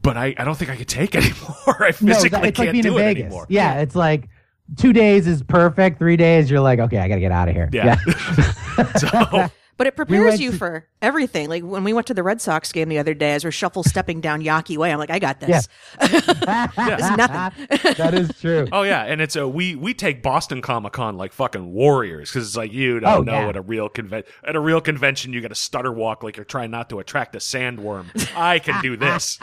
But 0.03 0.17
I, 0.17 0.35
I 0.39 0.45
don't 0.45 0.57
think 0.57 0.71
I 0.71 0.77
could 0.77 0.89
take 0.89 1.15
anymore. 1.17 1.85
I 1.85 1.93
physically 1.93 2.29
that- 2.31 2.45
it's 2.45 2.57
can't 2.57 2.69
like 2.69 2.73
being 2.73 2.83
do 2.83 2.97
in 2.97 3.03
it 3.03 3.07
Vegas. 3.07 3.23
anymore. 3.25 3.47
Yeah, 3.49 3.81
it's 3.81 3.95
like 3.97 4.29
two 4.77 4.93
days 4.93 5.27
is 5.27 5.43
perfect. 5.43 5.99
Three 5.99 6.17
days, 6.17 6.51
you're 6.51 6.61
like, 6.61 6.79
okay, 6.81 6.99
I 6.99 7.09
gotta 7.09 7.21
get 7.21 7.33
out 7.33 7.49
of 7.49 7.55
here. 7.55 7.69
Yeah. 7.73 7.97
so 8.97 9.49
But 9.79 9.87
it 9.87 9.95
prepares 9.95 10.25
went 10.25 10.41
you 10.41 10.53
to- 10.53 10.57
for 10.57 10.87
everything. 11.03 11.49
Like 11.51 11.63
when 11.63 11.85
we 11.85 11.93
went 11.93 12.07
to 12.07 12.15
the 12.15 12.23
Red 12.23 12.41
Sox 12.41 12.73
game 12.73 12.89
the 12.89 12.99
other 12.99 13.13
day, 13.13 13.33
as 13.35 13.45
we're 13.45 13.51
shuffle 13.51 13.83
stepping 13.83 14.21
down 14.23 14.41
Yawkey 14.43 14.77
Way, 14.79 14.91
I'm 14.91 14.99
like, 14.99 15.11
I 15.11 15.19
got 15.19 15.39
this. 15.41 15.69
It's 16.01 16.27
nothing. 16.47 17.67
that 17.97 18.15
is 18.15 18.31
true. 18.41 18.67
Oh 18.73 18.83
yeah, 18.83 19.03
and 19.05 19.21
it's 19.21 19.37
a 19.37 19.47
we 19.47 19.75
we 19.77 19.93
take 19.95 20.23
Boston 20.23 20.63
Comic 20.63 20.95
Con 20.95 21.17
like 21.19 21.33
fucking 21.33 21.73
warriors 21.73 22.31
because 22.31 22.47
it's 22.49 22.57
like 22.57 22.73
you 22.73 23.01
don't 23.01 23.11
Oh, 23.21 23.23
know 23.23 23.33
yeah. 23.41 23.49
at 23.51 23.57
a 23.57 23.61
real 23.61 23.89
conven- 23.91 24.25
at 24.45 24.57
a 24.57 24.61
real 24.61 24.81
convention 24.81 25.33
you 25.35 25.41
got 25.43 25.49
to 25.49 25.55
stutter 25.55 25.93
walk 25.93 26.23
like 26.23 26.37
you're 26.37 26.45
trying 26.45 26.71
not 26.71 26.89
to 26.91 26.99
attract 26.99 27.35
a 27.37 27.39
sandworm. 27.39 28.07
I 28.37 28.59
can 28.61 28.81
do 28.83 28.97
this. 28.97 29.39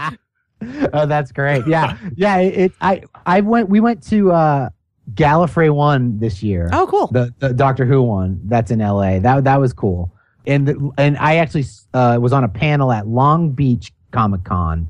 oh, 0.93 1.05
that's 1.05 1.31
great. 1.31 1.67
Yeah, 1.67 1.97
yeah. 2.15 2.37
It, 2.37 2.57
it. 2.57 2.71
I. 2.81 3.03
I 3.25 3.41
went. 3.41 3.69
We 3.69 3.79
went 3.79 4.01
to 4.07 4.31
uh, 4.31 4.69
Gallifrey 5.13 5.73
One 5.73 6.17
this 6.19 6.41
year. 6.41 6.69
Oh, 6.71 6.87
cool. 6.87 7.07
The, 7.07 7.33
the 7.39 7.53
Doctor 7.53 7.85
Who 7.85 8.01
one. 8.03 8.39
That's 8.45 8.71
in 8.71 8.81
L.A. 8.81 9.19
That 9.19 9.43
that 9.43 9.59
was 9.59 9.73
cool. 9.73 10.11
And 10.47 10.67
the, 10.67 10.91
and 10.97 11.17
I 11.17 11.37
actually 11.37 11.65
uh, 11.93 12.17
was 12.21 12.33
on 12.33 12.43
a 12.43 12.47
panel 12.49 12.91
at 12.91 13.07
Long 13.07 13.51
Beach 13.51 13.91
Comic 14.11 14.43
Con. 14.43 14.87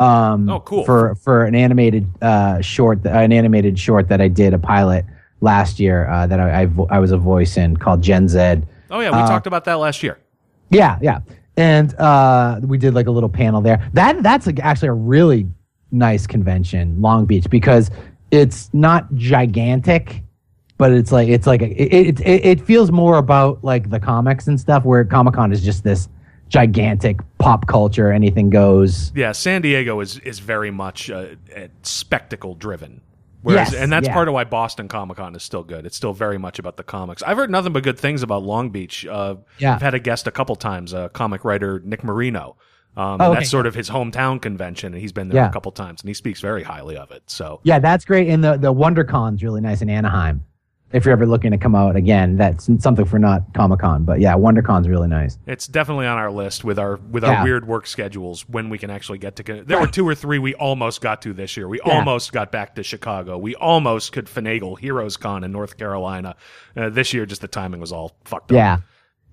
Um, 0.00 0.48
Oh, 0.48 0.60
cool. 0.60 0.84
For 0.84 1.14
for 1.16 1.44
an 1.44 1.54
animated 1.56 2.06
uh, 2.22 2.60
short, 2.60 3.04
an 3.04 3.32
animated 3.32 3.78
short 3.78 4.08
that 4.08 4.20
I 4.20 4.28
did 4.28 4.54
a 4.54 4.58
pilot 4.58 5.04
last 5.40 5.80
year 5.80 6.08
uh, 6.08 6.26
that 6.28 6.38
I 6.38 6.60
I, 6.60 6.66
vo- 6.66 6.86
I 6.90 6.98
was 7.00 7.10
a 7.10 7.16
voice 7.18 7.56
in 7.56 7.76
called 7.76 8.00
Gen 8.02 8.28
Z. 8.28 8.38
Oh 8.90 9.00
yeah, 9.00 9.10
we 9.10 9.26
talked 9.28 9.46
about 9.48 9.64
that 9.64 9.74
last 9.74 10.02
year. 10.02 10.18
Yeah, 10.70 10.98
yeah. 11.02 11.18
And 11.56 11.92
uh, 11.96 12.60
we 12.62 12.78
did 12.78 12.94
like 12.94 13.08
a 13.08 13.10
little 13.10 13.28
panel 13.28 13.60
there. 13.60 13.90
That 13.94 14.22
that's 14.22 14.46
like 14.46 14.60
actually 14.60 14.88
a 14.88 14.92
really 14.94 15.48
nice 15.90 16.26
convention, 16.28 17.00
Long 17.02 17.24
Beach, 17.26 17.50
because 17.50 17.90
it's 18.30 18.68
not 18.72 19.12
gigantic, 19.14 20.22
but 20.76 20.92
it's 20.92 21.12
like 21.12 21.28
it's 21.28 21.46
like 21.46 21.62
a, 21.62 21.66
it, 21.66 22.20
it 22.20 22.44
it 22.44 22.60
feels 22.60 22.90
more 22.90 23.16
about 23.18 23.62
like 23.64 23.90
the 23.90 24.00
comics 24.00 24.46
and 24.48 24.58
stuff. 24.60 24.84
Where 24.84 25.04
Comic 25.04 25.34
Con 25.34 25.52
is 25.52 25.62
just 25.62 25.84
this 25.84 26.08
gigantic 26.48 27.20
pop 27.38 27.66
culture, 27.66 28.10
anything 28.12 28.50
goes. 28.50 29.12
Yeah, 29.14 29.32
San 29.32 29.62
Diego 29.62 30.00
is 30.00 30.18
is 30.20 30.38
very 30.38 30.70
much 30.70 31.10
uh, 31.10 31.26
uh, 31.56 31.68
spectacle 31.82 32.54
driven. 32.54 33.00
Whereas, 33.42 33.72
Yes, 33.72 33.80
and 33.80 33.92
that's 33.92 34.08
yeah. 34.08 34.14
part 34.14 34.26
of 34.26 34.34
why 34.34 34.42
Boston 34.44 34.88
Comic 34.88 35.16
Con 35.18 35.36
is 35.36 35.44
still 35.44 35.62
good. 35.62 35.86
It's 35.86 35.96
still 35.96 36.12
very 36.12 36.38
much 36.38 36.58
about 36.58 36.76
the 36.76 36.82
comics. 36.82 37.22
I've 37.22 37.36
heard 37.36 37.50
nothing 37.50 37.72
but 37.72 37.84
good 37.84 37.98
things 37.98 38.24
about 38.24 38.42
Long 38.42 38.70
Beach. 38.70 39.06
Uh, 39.06 39.36
Yeah. 39.58 39.76
I've 39.76 39.80
had 39.82 39.94
a 39.94 40.00
guest 40.00 40.26
a 40.26 40.32
couple 40.32 40.56
times, 40.56 40.92
uh, 40.92 41.08
comic 41.10 41.44
writer 41.44 41.80
Nick 41.84 42.02
Marino. 42.02 42.56
Um, 42.96 43.20
Oh, 43.20 43.30
okay. 43.30 43.40
that's 43.40 43.50
sort 43.50 43.66
of 43.66 43.74
his 43.74 43.88
hometown 43.90 44.40
convention, 44.42 44.92
and 44.92 45.00
he's 45.00 45.12
been 45.12 45.28
there 45.28 45.42
Yeah. 45.42 45.48
a 45.48 45.52
couple 45.52 45.70
times, 45.72 46.00
and 46.00 46.08
he 46.08 46.14
speaks 46.14 46.40
very 46.40 46.62
highly 46.64 46.96
of 46.96 47.10
it. 47.12 47.22
So 47.26 47.60
Yeah, 47.62 47.78
that's 47.78 48.04
great. 48.04 48.28
And 48.28 48.42
the 48.42 48.56
the 48.56 48.72
WonderCon's 48.72 49.42
really 49.42 49.60
nice 49.60 49.82
in 49.82 49.88
Anaheim. 49.90 50.42
If 50.90 51.04
you're 51.04 51.12
ever 51.12 51.26
looking 51.26 51.50
to 51.50 51.58
come 51.58 51.74
out 51.74 51.96
again, 51.96 52.36
that's 52.38 52.70
something 52.78 53.04
for 53.04 53.18
not 53.18 53.52
Comic 53.52 53.80
Con, 53.80 54.04
but 54.04 54.20
yeah, 54.20 54.32
WonderCon's 54.34 54.88
really 54.88 55.06
nice. 55.06 55.36
It's 55.46 55.66
definitely 55.66 56.06
on 56.06 56.16
our 56.16 56.30
list 56.30 56.64
with 56.64 56.78
our 56.78 56.98
with 57.10 57.24
our 57.24 57.32
Yeah. 57.34 57.44
weird 57.44 57.68
work 57.68 57.86
schedules 57.86 58.48
when 58.48 58.70
we 58.70 58.78
can 58.78 58.88
actually 58.90 59.18
get 59.18 59.36
to. 59.36 59.62
There 59.64 59.78
were 59.78 59.86
two 59.86 60.08
or 60.08 60.14
three 60.14 60.38
we 60.38 60.54
almost 60.54 61.02
got 61.02 61.20
to 61.22 61.34
this 61.34 61.58
year. 61.58 61.68
We 61.68 61.78
Yeah. 61.86 61.98
almost 61.98 62.32
got 62.32 62.50
back 62.50 62.74
to 62.76 62.82
Chicago. 62.82 63.36
We 63.36 63.54
almost 63.56 64.12
could 64.12 64.26
finagle 64.28 64.78
Heroes 64.78 65.18
Con 65.18 65.44
in 65.44 65.52
North 65.52 65.76
Carolina. 65.76 66.36
Uh, 66.74 66.88
this 66.88 67.12
year, 67.12 67.26
just 67.26 67.42
the 67.42 67.48
timing 67.48 67.80
was 67.80 67.92
all 67.92 68.16
fucked 68.24 68.50
up. 68.52 68.56
Yeah. 68.56 68.78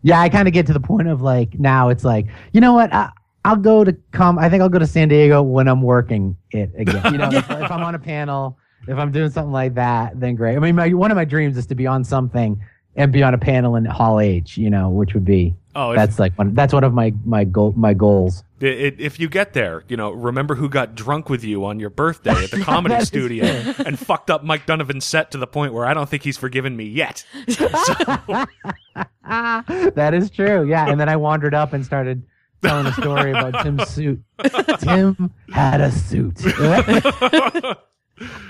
Yeah, 0.03 0.19
I 0.19 0.27
kind 0.29 0.47
of 0.49 0.53
get 0.53 0.67
to 0.67 0.73
the 0.73 0.79
point 0.81 1.07
of 1.07 1.21
like 1.21 1.57
now 1.57 1.87
it's 1.87 2.03
like, 2.03 2.27
you 2.51 2.59
know 2.59 2.73
what? 2.73 2.93
I, 2.93 3.09
I'll 3.45 3.55
go 3.55 3.83
to 3.83 3.93
come. 4.11 4.37
I 4.39 4.49
think 4.49 4.61
I'll 4.61 4.69
go 4.69 4.79
to 4.79 4.87
San 4.87 5.07
Diego 5.07 5.41
when 5.41 5.67
I'm 5.67 5.81
working 5.81 6.35
it 6.51 6.71
again. 6.77 7.13
You 7.13 7.17
know, 7.19 7.29
if, 7.31 7.49
if 7.49 7.71
I'm 7.71 7.83
on 7.83 7.95
a 7.95 7.99
panel, 8.13 8.57
if 8.87 8.97
I'm 8.97 9.11
doing 9.11 9.29
something 9.29 9.51
like 9.53 9.75
that, 9.75 10.19
then 10.19 10.35
great. 10.35 10.55
I 10.57 10.59
mean, 10.59 10.75
my, 10.75 10.89
one 10.93 11.11
of 11.11 11.15
my 11.15 11.25
dreams 11.25 11.55
is 11.57 11.65
to 11.67 11.75
be 11.75 11.87
on 11.87 12.03
something 12.03 12.59
and 12.97 13.11
be 13.13 13.23
on 13.23 13.33
a 13.33 13.37
panel 13.37 13.75
in 13.75 13.85
Hall 13.85 14.19
H. 14.19 14.57
You 14.57 14.69
know, 14.69 14.89
which 14.89 15.13
would 15.13 15.25
be 15.25 15.55
Oh, 15.77 15.91
if, 15.91 15.97
that's 15.97 16.19
like 16.19 16.33
one. 16.37 16.53
That's 16.53 16.73
one 16.73 16.83
of 16.83 16.93
my 16.93 17.13
my 17.25 17.43
goal 17.43 17.73
my 17.75 17.93
goals. 17.93 18.43
i- 18.61 18.65
i- 18.65 18.95
if 18.97 19.19
you 19.19 19.27
get 19.27 19.51
there, 19.53 19.83
you 19.89 19.97
know, 19.97 20.11
remember 20.11 20.55
who 20.55 20.69
got 20.69 20.95
drunk 20.95 21.29
with 21.29 21.43
you 21.43 21.65
on 21.65 21.79
your 21.81 21.89
birthday 21.89 22.31
at 22.45 22.49
the 22.51 22.61
comedy 22.63 23.03
studio 23.03 23.45
and 23.85 23.99
fucked 23.99 24.31
up 24.31 24.43
Mike 24.45 24.65
Donovan's 24.65 25.03
set 25.05 25.31
to 25.31 25.37
the 25.37 25.47
point 25.47 25.73
where 25.73 25.85
I 25.85 25.93
don't 25.93 26.07
think 26.09 26.23
he's 26.23 26.37
forgiven 26.37 26.77
me 26.77 26.85
yet. 26.85 27.25
that 29.27 30.13
is 30.13 30.29
true. 30.29 30.67
Yeah, 30.67 30.89
and 30.89 30.99
then 30.99 31.09
I 31.09 31.15
wandered 31.17 31.53
up 31.53 31.73
and 31.73 31.85
started 31.85 32.23
telling 32.65 32.85
a 32.87 32.93
story 32.93 33.31
about 33.31 33.53
Tim's 33.63 33.87
suit. 33.87 34.21
Tim 34.79 35.31
had 35.51 35.81
a 35.81 35.91
suit. 35.91 36.35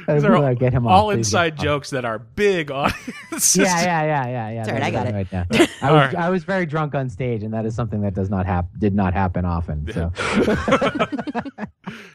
These 0.07 0.23
are 0.23 0.35
all, 0.35 0.53
get 0.53 0.73
him 0.73 0.85
all 0.85 1.07
please 1.07 1.17
inside 1.17 1.53
him 1.53 1.63
jokes 1.63 1.89
that 1.89 2.05
are 2.05 2.19
big 2.19 2.69
audiences. 2.69 3.55
Yeah, 3.55 3.81
yeah, 3.81 4.03
yeah, 4.03 4.27
yeah, 4.27 4.49
yeah. 4.49 4.59
It's 4.59 4.69
all 4.69 4.75
right, 4.75 4.83
I 4.83 4.91
got 4.91 5.07
it. 5.07 5.13
Right 5.13 5.31
now. 5.31 5.45
I 5.49 5.57
was 5.59 5.69
All 5.81 5.93
right. 5.95 6.15
I 6.15 6.29
was 6.29 6.43
very 6.43 6.67
drunk 6.67 6.93
on 6.93 7.09
stage, 7.09 7.41
and 7.41 7.51
that 7.53 7.65
is 7.65 7.75
something 7.75 8.01
that 8.01 8.13
does 8.13 8.29
not 8.29 8.45
happen. 8.45 8.69
Did 8.77 8.93
not 8.93 9.13
happen 9.13 9.43
often. 9.43 9.91
So 9.91 10.11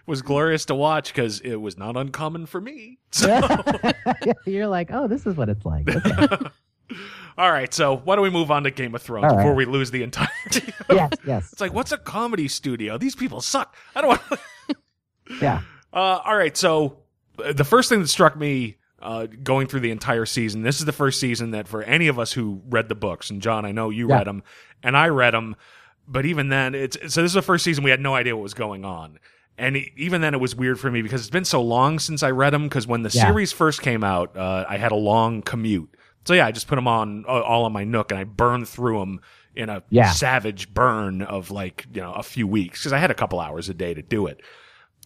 was 0.07 0.23
glorious 0.23 0.65
to 0.67 0.77
watch 0.77 1.13
because 1.13 1.41
it 1.41 1.57
was 1.57 1.77
not 1.77 1.97
uncommon 1.97 2.47
for 2.47 2.61
me. 2.61 2.99
So, 3.11 3.41
you're 4.47 4.69
like, 4.69 4.91
oh, 4.93 5.09
this 5.09 5.27
is 5.27 5.37
what 5.37 5.49
it's 5.49 5.65
like. 5.67 5.89
Okay. 5.89 6.37
All 7.41 7.51
right, 7.51 7.73
so 7.73 7.97
why 7.97 8.17
don't 8.17 8.23
we 8.23 8.31
move 8.31 8.51
on 8.51 8.65
to 8.65 8.71
Game 8.71 8.95
of 8.95 9.01
Thrones 9.03 9.25
right. 9.33 9.37
before 9.39 9.55
we 9.55 9.65
lose 9.65 9.91
the 9.91 10.03
entirety? 10.03 10.73
yes, 10.91 11.13
yes, 11.25 11.53
It's 11.53 11.61
like, 11.61 11.73
what's 11.73 11.91
a 11.93 11.97
comedy 11.99 12.49
studio? 12.49 12.99
These 12.99 13.17
people 13.17 13.41
suck. 13.41 13.75
I 13.95 14.03
don't 14.03 14.09
want. 14.09 14.41
yeah, 15.41 15.61
Uh, 15.93 16.21
all 16.25 16.37
right, 16.37 16.57
so 16.57 16.99
uh, 17.43 17.53
the 17.53 17.65
first 17.65 17.89
thing 17.89 18.01
that 18.01 18.09
struck 18.09 18.37
me 18.37 18.77
uh, 19.01 19.27
going 19.43 19.67
through 19.67 19.81
the 19.81 19.91
entire 19.91 20.27
season, 20.27 20.63
this 20.63 20.79
is 20.81 20.85
the 20.85 20.93
first 20.93 21.19
season 21.19 21.53
that 21.53 21.67
for 21.67 21.83
any 21.83 22.09
of 22.09 22.19
us 22.19 22.33
who 22.33 22.61
read 22.69 22.89
the 22.89 22.95
books, 22.95 23.31
and 23.31 23.41
John, 23.41 23.65
I 23.65 23.73
know 23.73 23.91
you 23.91 24.09
Yeah. 24.09 24.17
read 24.19 24.27
them, 24.27 24.43
and 24.83 24.97
I 24.97 25.09
read 25.09 25.33
them, 25.35 25.57
but 26.07 26.27
even 26.27 26.49
then, 26.51 26.75
it's 26.75 26.97
so 27.13 27.23
this 27.23 27.31
is 27.31 27.35
the 27.35 27.43
first 27.43 27.65
season 27.65 27.85
we 27.85 27.91
had 27.91 28.01
no 28.01 28.15
idea 28.15 28.37
what 28.37 28.43
was 28.43 28.55
going 28.55 28.85
on. 28.85 29.19
And 29.57 29.77
even 29.97 30.21
then, 30.23 30.33
it 30.35 30.41
was 30.41 30.57
weird 30.57 30.81
for 30.81 30.91
me 30.91 31.03
because 31.03 31.21
it's 31.21 31.31
been 31.31 31.45
so 31.45 31.61
long 31.63 31.99
since 31.99 32.23
I 32.23 32.31
read 32.31 32.53
them. 32.55 32.65
Because 32.65 32.87
when 32.87 33.03
the 33.03 33.11
Yeah. 33.11 33.27
series 33.27 33.53
first 33.53 33.83
came 33.83 34.03
out, 34.03 34.35
uh, 34.37 34.65
I 34.69 34.79
had 34.79 34.91
a 34.91 34.97
long 34.97 35.43
commute. 35.43 35.95
So 36.27 36.35
yeah, 36.35 36.47
I 36.47 36.53
just 36.53 36.69
put 36.69 36.77
them 36.77 36.87
on 36.89 37.25
uh, 37.27 37.41
all 37.41 37.65
on 37.65 37.73
my 37.73 37.85
Nook, 37.85 38.11
and 38.11 38.21
I 38.21 38.25
burned 38.25 38.69
through 38.69 38.99
them 39.01 39.21
in 39.57 39.69
a 39.69 39.83
Yeah. 39.91 40.11
savage 40.11 40.73
burn 40.73 41.23
of 41.23 41.51
like 41.51 41.87
you 41.93 42.01
know 42.01 42.13
a 42.13 42.23
few 42.23 42.47
weeks 42.47 42.81
because 42.81 42.93
I 42.93 42.99
had 42.99 43.11
a 43.11 43.15
couple 43.15 43.41
hours 43.41 43.69
a 43.69 43.75
day 43.75 43.95
to 43.95 44.03
do 44.03 44.27
it. 44.27 44.41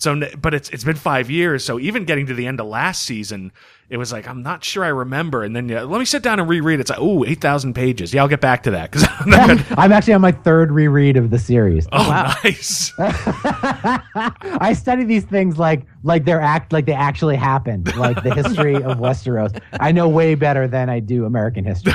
So, 0.05 0.21
but 0.39 0.53
it's 0.53 0.69
it's 0.69 0.85
been 0.85 0.97
five 0.97 1.31
years. 1.31 1.65
So 1.65 1.81
even 1.81 2.05
getting 2.05 2.27
to 2.27 2.35
the 2.35 2.47
end 2.47 2.61
of 2.61 2.67
last 2.67 3.03
season, 3.03 3.53
it 3.89 3.97
was 3.97 4.13
like 4.13 4.29
I'm 4.29 4.43
not 4.43 4.63
sure 4.63 4.85
I 4.85 4.89
remember. 4.89 5.43
And 5.43 5.57
then 5.57 5.67
yeah, 5.67 5.83
let 5.83 5.99
me 5.99 6.05
sit 6.05 6.23
down 6.23 6.39
and 6.39 6.47
reread. 6.47 6.79
It's 6.79 6.91
like 6.91 6.99
oh, 7.01 7.25
eight 7.25 7.41
thousand 7.41 7.73
pages. 7.73 8.13
Yeah, 8.13 8.21
I'll 8.21 8.29
get 8.29 8.43
back 8.43 8.63
to 8.65 8.71
that 8.73 8.91
because 8.91 9.09
I'm 9.79 9.93
actually 9.93 10.13
on 10.13 10.21
my 10.21 10.33
third 10.33 10.71
reread 10.71 11.17
of 11.17 11.31
the 11.31 11.39
series. 11.39 11.89
oh, 11.91 12.35
nice. 12.45 12.93
I 12.99 14.75
study 14.77 15.05
these 15.05 15.25
things 15.25 15.59
like 15.59 15.87
like 16.03 16.27
they're 16.27 16.41
act 16.41 16.73
like 16.73 16.85
they 16.85 16.93
actually 16.93 17.37
happened, 17.37 17.97
like 17.97 18.23
the 18.23 18.35
history 18.35 18.77
of 18.77 18.99
Westeros. 18.99 19.59
I 19.81 19.91
know 19.91 20.07
way 20.07 20.35
better 20.35 20.69
than 20.69 20.91
I 20.91 21.01
do 21.01 21.25
American 21.25 21.65
history. 21.65 21.95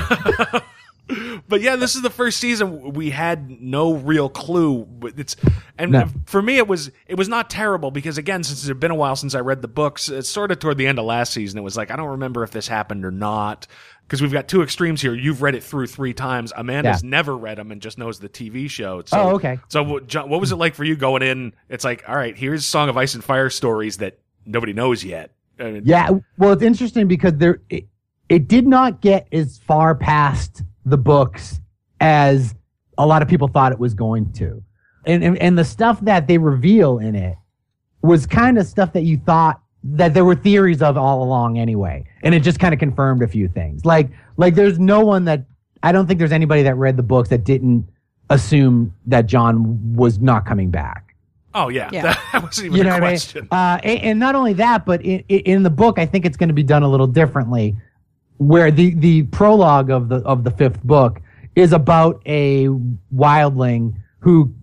But 1.48 1.62
yeah, 1.62 1.76
this 1.76 1.96
is 1.96 2.02
the 2.02 2.10
first 2.10 2.40
season 2.40 2.94
we 2.94 3.10
had 3.10 3.50
no 3.62 3.94
real 3.94 4.30
clue. 4.30 4.88
It's 5.18 5.36
and 5.78 5.92
No. 5.92 6.08
for 6.26 6.42
me, 6.42 6.58
it 6.58 6.68
was 6.68 6.92
it 7.08 7.16
was 7.16 7.28
not 7.28 7.50
terrible 7.50 7.92
because 7.92 8.18
again, 8.18 8.44
since 8.44 8.64
it 8.64 8.68
had 8.68 8.80
been 8.80 8.92
a 8.92 8.96
while 8.96 9.16
since 9.16 9.34
I 9.36 9.40
read 9.40 9.62
the 9.62 9.68
books, 9.68 10.10
it's 10.10 10.30
sort 10.30 10.52
of 10.52 10.60
toward 10.60 10.78
the 10.78 10.88
end 10.88 11.00
of 11.00 11.06
last 11.06 11.34
season. 11.34 11.58
It 11.58 11.64
was 11.64 11.76
like 11.78 11.92
I 11.92 11.96
don't 11.96 12.10
remember 12.10 12.44
if 12.44 12.52
this 12.52 12.68
happened 12.68 13.06
or 13.06 13.12
not 13.12 13.66
because 14.04 14.22
we've 14.22 14.32
got 14.34 14.48
two 14.48 14.62
extremes 14.64 15.02
here. 15.02 15.14
You've 15.14 15.42
read 15.42 15.56
it 15.56 15.64
through 15.64 15.88
three 15.88 16.14
times. 16.14 16.52
Amanda's 16.56 17.04
Yeah. 17.04 17.10
never 17.10 17.38
read 17.38 17.58
them 17.58 17.72
and 17.72 17.82
just 17.82 17.98
knows 17.98 18.20
the 18.20 18.30
TV 18.30 18.68
show. 18.70 19.04
So, 19.06 19.18
Oh, 19.20 19.30
okay. 19.36 19.60
So 19.68 19.84
what, 19.84 20.14
what 20.28 20.40
was 20.40 20.52
it 20.52 20.56
like 20.58 20.76
for 20.76 20.84
you 20.84 20.96
going 20.96 21.22
in? 21.24 21.54
It's 21.70 21.84
like 21.84 22.04
all 22.08 22.16
right, 22.16 22.38
here's 22.38 22.66
Song 22.66 22.90
of 22.90 22.98
Ice 22.98 23.16
and 23.16 23.24
Fire 23.24 23.50
stories 23.50 23.98
that 23.98 24.20
nobody 24.46 24.74
knows 24.74 25.04
yet. 25.04 25.32
I 25.60 25.72
mean, 25.72 25.82
Yeah, 25.86 26.10
well, 26.38 26.52
it's 26.54 26.64
interesting 26.64 27.08
because 27.08 27.34
there 27.38 27.60
it, 27.70 27.88
it 28.30 28.48
did 28.48 28.68
not 28.68 29.02
get 29.02 29.28
as 29.32 29.58
far 29.58 29.96
past 29.96 30.62
the 30.90 30.98
books 30.98 31.60
as 32.00 32.56
a 32.98 33.06
lot 33.06 33.22
of 33.22 33.28
people 33.28 33.48
thought 33.48 33.72
it 33.72 33.80
was 33.80 33.94
going 33.94 34.32
to, 34.34 34.64
and 35.06 35.24
and, 35.24 35.38
and 35.40 35.58
the 35.58 35.66
stuff 35.66 36.00
that 36.02 36.28
they 36.28 36.38
reveal 36.38 37.00
in 37.00 37.16
it 37.16 37.36
was 38.02 38.26
kind 38.26 38.58
of 38.58 38.66
stuff 38.66 38.94
that 38.94 39.04
you 39.04 39.18
thought 39.26 39.62
that 39.84 40.14
there 40.14 40.26
were 40.26 40.36
theories 40.36 40.82
of 40.82 40.98
all 40.98 41.24
along 41.24 41.58
anyway, 41.58 42.06
and 42.24 42.34
it 42.36 42.42
just 42.44 42.60
kind 42.60 42.74
of 42.74 42.80
confirmed 42.80 43.22
a 43.24 43.28
few 43.28 43.48
things. 43.48 43.86
Like 43.86 44.10
like 44.38 44.56
there's 44.56 44.80
no 44.80 45.02
one 45.02 45.26
that 45.26 45.46
I 45.84 45.92
don't 45.92 46.08
think 46.08 46.20
there's 46.20 46.32
anybody 46.34 46.64
that 46.64 46.76
read 46.76 46.98
the 46.98 47.04
books 47.04 47.30
that 47.30 47.44
didn't 47.44 47.88
assume 48.30 48.94
that 49.08 49.26
Jon 49.26 49.96
was 49.96 50.20
not 50.20 50.46
coming 50.46 50.70
back. 50.70 51.16
Oh 51.56 51.70
yeah, 51.70 51.90
Yeah. 51.92 52.16
that 52.34 52.44
wasn't 52.44 52.68
even 52.68 52.78
You 52.78 52.84
know 52.84 52.90
a 52.92 52.94
what 52.94 53.04
I 53.04 53.06
mean? 53.08 53.12
question. 53.12 53.48
Uh, 53.50 53.80
and, 53.84 54.00
and 54.02 54.20
not 54.20 54.36
only 54.36 54.54
that, 54.54 54.86
but 54.86 55.02
in, 55.02 55.22
in 55.30 55.64
the 55.64 55.70
book, 55.72 55.98
I 55.98 56.06
think 56.06 56.26
it's 56.26 56.38
going 56.38 56.50
to 56.50 56.54
be 56.54 56.62
done 56.64 56.84
a 56.84 56.88
little 56.88 57.08
differently. 57.08 57.76
Where 58.40 58.72
the 58.72 58.96
the 58.96 59.24
prologue 59.24 59.92
of 59.92 60.10
the 60.10 60.18
of 60.18 60.44
the 60.44 60.52
fifth 60.52 60.82
book 60.84 61.22
is 61.56 61.74
about 61.74 62.22
a 62.26 62.68
wildling 63.14 63.96
who 64.20 64.54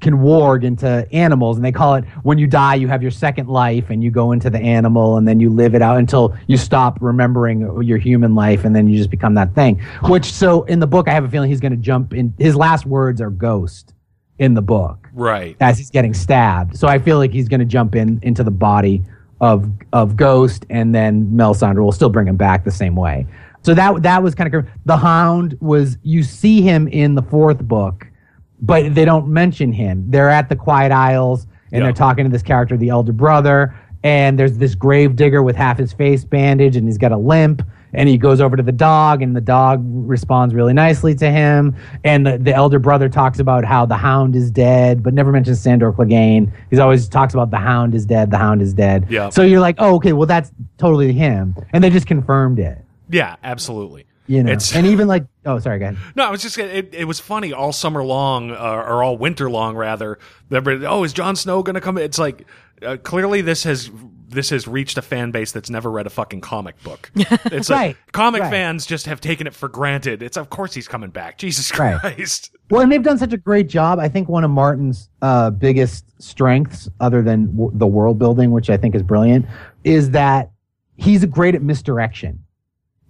can 0.00 0.14
warg 0.18 0.64
into 0.64 1.08
animals, 1.12 1.56
and 1.56 1.64
they 1.64 1.72
call 1.72 1.94
it 1.94 2.04
when 2.22 2.38
you 2.38 2.46
die, 2.46 2.74
you 2.74 2.88
have 2.88 3.02
your 3.02 3.10
second 3.10 3.48
life, 3.48 3.90
and 3.90 4.04
you 4.04 4.10
go 4.10 4.32
into 4.32 4.50
the 4.50 4.58
animal, 4.58 5.16
and 5.16 5.26
then 5.26 5.40
you 5.40 5.50
live 5.50 5.74
it 5.74 5.82
out 5.82 5.98
until 5.98 6.36
you 6.46 6.56
stop 6.56 6.98
remembering 7.00 7.82
your 7.82 7.98
human 7.98 8.34
life, 8.34 8.64
and 8.64 8.76
then 8.76 8.86
you 8.86 8.96
just 8.96 9.10
become 9.10 9.34
that 9.34 9.54
thing. 9.54 9.82
Which 10.04 10.26
so 10.26 10.62
in 10.64 10.78
the 10.78 10.86
book, 10.86 11.08
I 11.08 11.12
have 11.12 11.24
a 11.24 11.28
feeling 11.28 11.48
he's 11.48 11.60
going 11.60 11.72
to 11.72 11.78
jump 11.78 12.12
in. 12.12 12.34
His 12.38 12.54
last 12.54 12.86
words 12.86 13.20
are 13.20 13.30
ghost 13.30 13.94
in 14.38 14.54
the 14.54 14.62
book 14.62 15.08
right. 15.12 15.56
as 15.60 15.78
he's 15.78 15.90
getting 15.90 16.12
stabbed. 16.12 16.76
So 16.76 16.88
I 16.88 16.98
feel 16.98 17.18
like 17.18 17.32
he's 17.32 17.48
going 17.48 17.60
to 17.60 17.66
jump 17.66 17.94
in 17.94 18.18
into 18.22 18.42
the 18.42 18.50
body 18.50 19.02
of 19.44 19.68
of 19.92 20.16
Ghost, 20.16 20.64
and 20.70 20.94
then 20.94 21.26
Melisandre 21.26 21.82
will 21.84 21.92
still 21.92 22.08
bring 22.08 22.26
him 22.26 22.36
back 22.36 22.64
the 22.64 22.70
same 22.70 22.96
way. 22.96 23.26
So 23.62 23.74
that 23.74 24.02
that 24.02 24.22
was 24.22 24.34
kind 24.34 24.52
of 24.54 24.66
the 24.86 24.96
Hound 24.96 25.56
was 25.60 25.98
you 26.02 26.22
see 26.22 26.62
him 26.62 26.88
in 26.88 27.14
the 27.14 27.22
fourth 27.22 27.58
book, 27.60 28.06
but 28.62 28.94
they 28.94 29.04
don't 29.04 29.28
mention 29.28 29.70
him. 29.72 30.06
They're 30.08 30.30
at 30.30 30.48
the 30.48 30.56
Quiet 30.56 30.92
Isles 30.92 31.46
and 31.72 31.80
Yeah. 31.80 31.86
they're 31.86 31.92
talking 31.92 32.24
to 32.24 32.30
this 32.30 32.42
character, 32.42 32.76
the 32.78 32.88
elder 32.88 33.12
brother, 33.12 33.74
and 34.02 34.38
there's 34.38 34.56
this 34.56 34.74
grave 34.74 35.14
digger 35.14 35.42
with 35.42 35.56
half 35.56 35.76
his 35.76 35.92
face 35.92 36.24
bandaged 36.24 36.76
and 36.76 36.86
he's 36.86 36.98
got 36.98 37.12
a 37.12 37.18
limp. 37.18 37.62
And 37.94 38.08
he 38.08 38.18
goes 38.18 38.40
over 38.40 38.56
to 38.56 38.62
the 38.62 38.72
dog, 38.72 39.22
and 39.22 39.34
the 39.36 39.40
dog 39.40 39.82
responds 39.84 40.54
really 40.54 40.72
nicely 40.72 41.14
to 41.16 41.30
him. 41.30 41.76
And 42.02 42.26
the, 42.26 42.38
the 42.38 42.52
elder 42.54 42.78
brother 42.78 43.08
talks 43.08 43.38
about 43.38 43.64
how 43.64 43.86
the 43.86 43.96
hound 43.96 44.34
is 44.36 44.50
dead, 44.50 45.02
but 45.02 45.14
never 45.14 45.30
mentions 45.32 45.60
Sandor 45.60 45.92
Clegane. 45.92 46.52
He's 46.70 46.78
always 46.78 47.08
talks 47.08 47.34
about 47.34 47.50
the 47.50 47.58
hound 47.58 47.94
is 47.94 48.04
dead, 48.06 48.30
the 48.30 48.38
hound 48.38 48.62
is 48.62 48.74
dead. 48.74 49.06
Yeah. 49.08 49.28
So 49.30 49.42
you're 49.42 49.60
like, 49.60 49.76
oh, 49.78 49.94
okay, 49.96 50.12
well 50.12 50.26
that's 50.26 50.50
totally 50.78 51.12
him, 51.12 51.54
and 51.72 51.82
they 51.84 51.90
just 51.90 52.06
confirmed 52.06 52.58
it. 52.58 52.78
Yeah, 53.10 53.36
absolutely. 53.44 54.06
You 54.26 54.42
know, 54.42 54.52
It's- 54.52 54.74
and 54.74 54.86
even 54.86 55.06
like, 55.06 55.26
oh, 55.44 55.58
sorry, 55.58 55.78
go 55.78 55.84
ahead. 55.86 55.98
No, 56.16 56.24
I 56.26 56.30
was 56.30 56.40
just 56.42 56.56
it, 56.56 56.94
it 56.94 57.04
was 57.04 57.20
funny 57.20 57.52
all 57.52 57.72
summer 57.72 58.02
long, 58.02 58.50
uh, 58.50 58.54
or 58.54 59.02
all 59.02 59.18
winter 59.18 59.50
long 59.50 59.76
rather. 59.76 60.18
Oh, 60.50 61.04
is 61.04 61.12
Jon 61.12 61.36
Snow 61.36 61.62
going 61.62 61.74
to 61.74 61.80
come? 61.80 61.98
It's 61.98 62.18
like 62.18 62.46
uh, 62.82 62.96
clearly 63.02 63.42
this 63.42 63.64
has 63.64 63.90
this 64.26 64.50
has 64.50 64.66
reached 64.66 64.96
a 64.98 65.02
fan 65.02 65.30
base 65.30 65.52
that's 65.52 65.70
never 65.70 65.90
read 65.90 66.06
a 66.06 66.10
fucking 66.10 66.40
comic 66.40 66.82
book. 66.82 67.10
It's 67.16 67.70
Right, 67.70 67.88
like 67.88 68.12
comic 68.12 68.40
right. 68.42 68.50
fans 68.50 68.86
just 68.86 69.06
have 69.06 69.20
taken 69.20 69.46
it 69.46 69.54
for 69.54 69.68
granted. 69.68 70.22
It's 70.22 70.36
of 70.36 70.50
course 70.50 70.74
he's 70.74 70.88
coming 70.88 71.10
back. 71.10 71.38
Jesus 71.38 71.76
Right. 71.78 71.98
Christ. 72.00 72.50
Well, 72.70 72.80
and 72.80 72.90
they've 72.90 73.02
done 73.02 73.18
such 73.18 73.32
a 73.32 73.36
great 73.36 73.68
job. 73.68 73.98
I 73.98 74.08
think 74.08 74.28
one 74.28 74.42
of 74.44 74.50
Martin's 74.50 75.10
uh, 75.22 75.50
biggest 75.50 76.20
strengths, 76.20 76.88
other 77.00 77.20
than 77.22 77.46
w- 77.56 77.70
the 77.74 77.86
world 77.86 78.18
building, 78.18 78.50
which 78.52 78.70
I 78.70 78.76
think 78.78 78.94
is 78.94 79.02
brilliant, 79.02 79.44
is 79.84 80.10
that 80.12 80.50
he's 80.96 81.24
great 81.26 81.54
at 81.54 81.62
misdirection. 81.62 82.42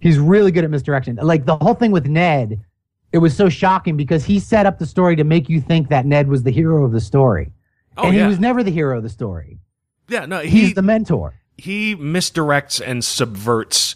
He's 0.01 0.19
really 0.19 0.51
good 0.51 0.65
at 0.65 0.69
misdirection. 0.69 1.15
Like 1.21 1.45
the 1.45 1.55
whole 1.57 1.73
thing 1.73 1.91
with 1.91 2.05
Ned, 2.05 2.61
it 3.13 3.19
was 3.19 3.35
so 3.35 3.47
shocking 3.47 3.95
because 3.95 4.25
he 4.25 4.39
set 4.39 4.65
up 4.65 4.77
the 4.77 4.85
story 4.85 5.15
to 5.15 5.23
make 5.23 5.47
you 5.47 5.61
think 5.61 5.87
that 5.89 6.05
Ned 6.05 6.27
was 6.27 6.43
the 6.43 6.51
hero 6.51 6.83
of 6.83 6.91
the 6.91 6.99
story. 6.99 7.51
Oh 7.97 8.07
and 8.07 8.15
yeah, 8.15 8.23
he 8.23 8.27
was 8.27 8.39
never 8.39 8.61
the 8.61 8.71
hero 8.71 8.97
of 8.97 9.03
the 9.03 9.09
story. 9.09 9.57
Yeah. 10.07 10.25
No, 10.25 10.39
He's 10.39 10.73
the 10.73 10.81
mentor. 10.81 11.33
he 11.57 11.95
misdirects 11.95 12.81
and 12.85 13.03
subverts 13.03 13.95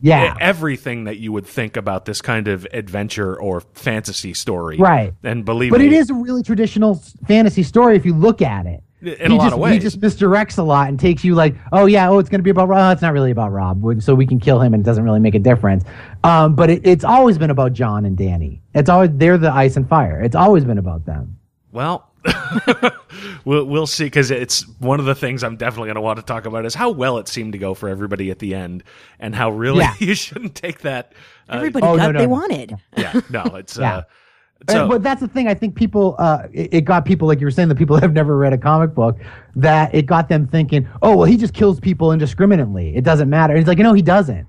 Yeah. 0.00 0.34
everything 0.40 1.04
that 1.04 1.18
you 1.18 1.32
would 1.32 1.46
think 1.46 1.76
about 1.76 2.04
this 2.06 2.22
kind 2.22 2.48
of 2.48 2.66
adventure 2.72 3.38
or 3.38 3.60
fantasy 3.74 4.32
story. 4.34 4.78
Right. 4.78 5.12
And 5.22 5.44
believe 5.44 5.70
But 5.72 5.80
me, 5.80 5.88
it 5.88 5.92
is 5.92 6.08
a 6.10 6.14
really 6.14 6.42
traditional 6.42 7.02
fantasy 7.26 7.62
story 7.62 7.96
if 7.96 8.06
you 8.06 8.14
look 8.14 8.40
at 8.42 8.66
it. 8.66 8.82
in 9.02 9.30
he 9.30 9.36
a 9.36 9.38
lot 9.38 9.44
just, 9.46 9.54
of 9.54 9.60
ways. 9.60 9.72
He 9.74 9.78
just 9.78 9.98
misdirects 10.00 10.58
a 10.58 10.62
lot 10.62 10.88
and 10.88 11.00
takes 11.00 11.24
you 11.24 11.34
like, 11.34 11.54
oh 11.72 11.86
yeah, 11.86 12.08
oh 12.10 12.18
it's 12.18 12.28
going 12.28 12.38
to 12.40 12.42
be 12.42 12.50
about 12.50 12.68
Rob. 12.68 12.78
Oh, 12.80 12.90
it's 12.92 13.02
not 13.02 13.12
really 13.14 13.30
about 13.30 13.50
Rob, 13.50 13.82
so 14.02 14.14
we 14.14 14.26
can 14.26 14.38
kill 14.38 14.60
him 14.60 14.72
and 14.74 14.82
it 14.82 14.84
doesn't 14.86 15.04
really 15.04 15.20
make 15.20 15.34
a 15.34 15.38
difference. 15.38 15.84
Um, 16.22 16.54
but 16.54 16.68
it, 16.70 16.86
it's 16.86 17.02
always 17.04 17.38
been 17.38 17.48
about 17.50 17.72
Jon 17.72 18.04
and 18.04 18.16
Dany. 18.16 18.60
It's 18.74 18.88
always 18.90 19.10
they're 19.14 19.38
the 19.38 19.52
ice 19.52 19.76
and 19.76 19.88
fire. 19.88 20.20
It's 20.22 20.36
always 20.36 20.64
been 20.66 20.76
about 20.78 21.06
them. 21.06 21.38
Well, 21.72 22.09
we'll 23.44 23.64
we'll 23.64 23.86
see 23.86 24.04
because 24.04 24.30
it's 24.30 24.62
one 24.78 25.00
of 25.00 25.06
the 25.06 25.14
things 25.14 25.42
I'm 25.42 25.56
definitely 25.56 25.88
going 25.88 25.94
to 25.96 26.00
want 26.00 26.18
to 26.18 26.24
talk 26.24 26.44
about 26.46 26.66
is 26.66 26.74
how 26.74 26.90
well 26.90 27.18
it 27.18 27.28
seemed 27.28 27.52
to 27.52 27.58
go 27.58 27.74
for 27.74 27.88
everybody 27.88 28.30
at 28.30 28.38
the 28.38 28.54
end, 28.54 28.82
and 29.18 29.34
how 29.34 29.50
really 29.50 29.80
Yeah. 29.80 29.94
you 29.98 30.14
shouldn't 30.14 30.54
take 30.54 30.80
that. 30.80 31.12
Uh, 31.48 31.56
Everybody 31.56 31.86
Oh, 31.86 31.96
got 31.96 32.02
no, 32.02 32.06
what 32.08 32.12
no, 32.12 32.18
they 32.18 32.26
no. 32.26 32.30
wanted. 32.30 32.74
yeah, 32.96 33.20
no, 33.30 33.42
it's 33.56 33.76
Yeah. 33.78 33.96
uh, 33.96 34.02
And- 34.68 34.88
but 34.90 35.02
that's 35.02 35.20
the 35.20 35.28
thing. 35.28 35.48
I 35.48 35.54
think 35.54 35.74
people, 35.74 36.16
uh, 36.18 36.42
it, 36.52 36.74
it 36.74 36.80
got 36.84 37.04
people 37.06 37.26
like 37.26 37.40
you 37.40 37.46
were 37.46 37.50
saying, 37.50 37.68
the 37.68 37.74
people 37.74 37.96
that 37.96 38.02
have 38.08 38.12
never 38.12 38.36
read 38.36 38.52
a 38.52 38.58
comic 38.58 38.94
book, 38.94 39.18
that 39.56 39.94
it 39.94 40.06
got 40.06 40.28
them 40.28 40.46
thinking, 40.46 40.86
oh 41.02 41.16
well, 41.16 41.24
he 41.26 41.36
just 41.36 41.54
kills 41.54 41.80
people 41.80 42.12
indiscriminately. 42.12 42.94
It 42.94 43.04
doesn't 43.04 43.30
matter. 43.30 43.54
And 43.54 43.60
it's 43.60 43.68
like, 43.68 43.78
no, 43.78 43.92
he 43.94 44.02
doesn't. 44.02 44.46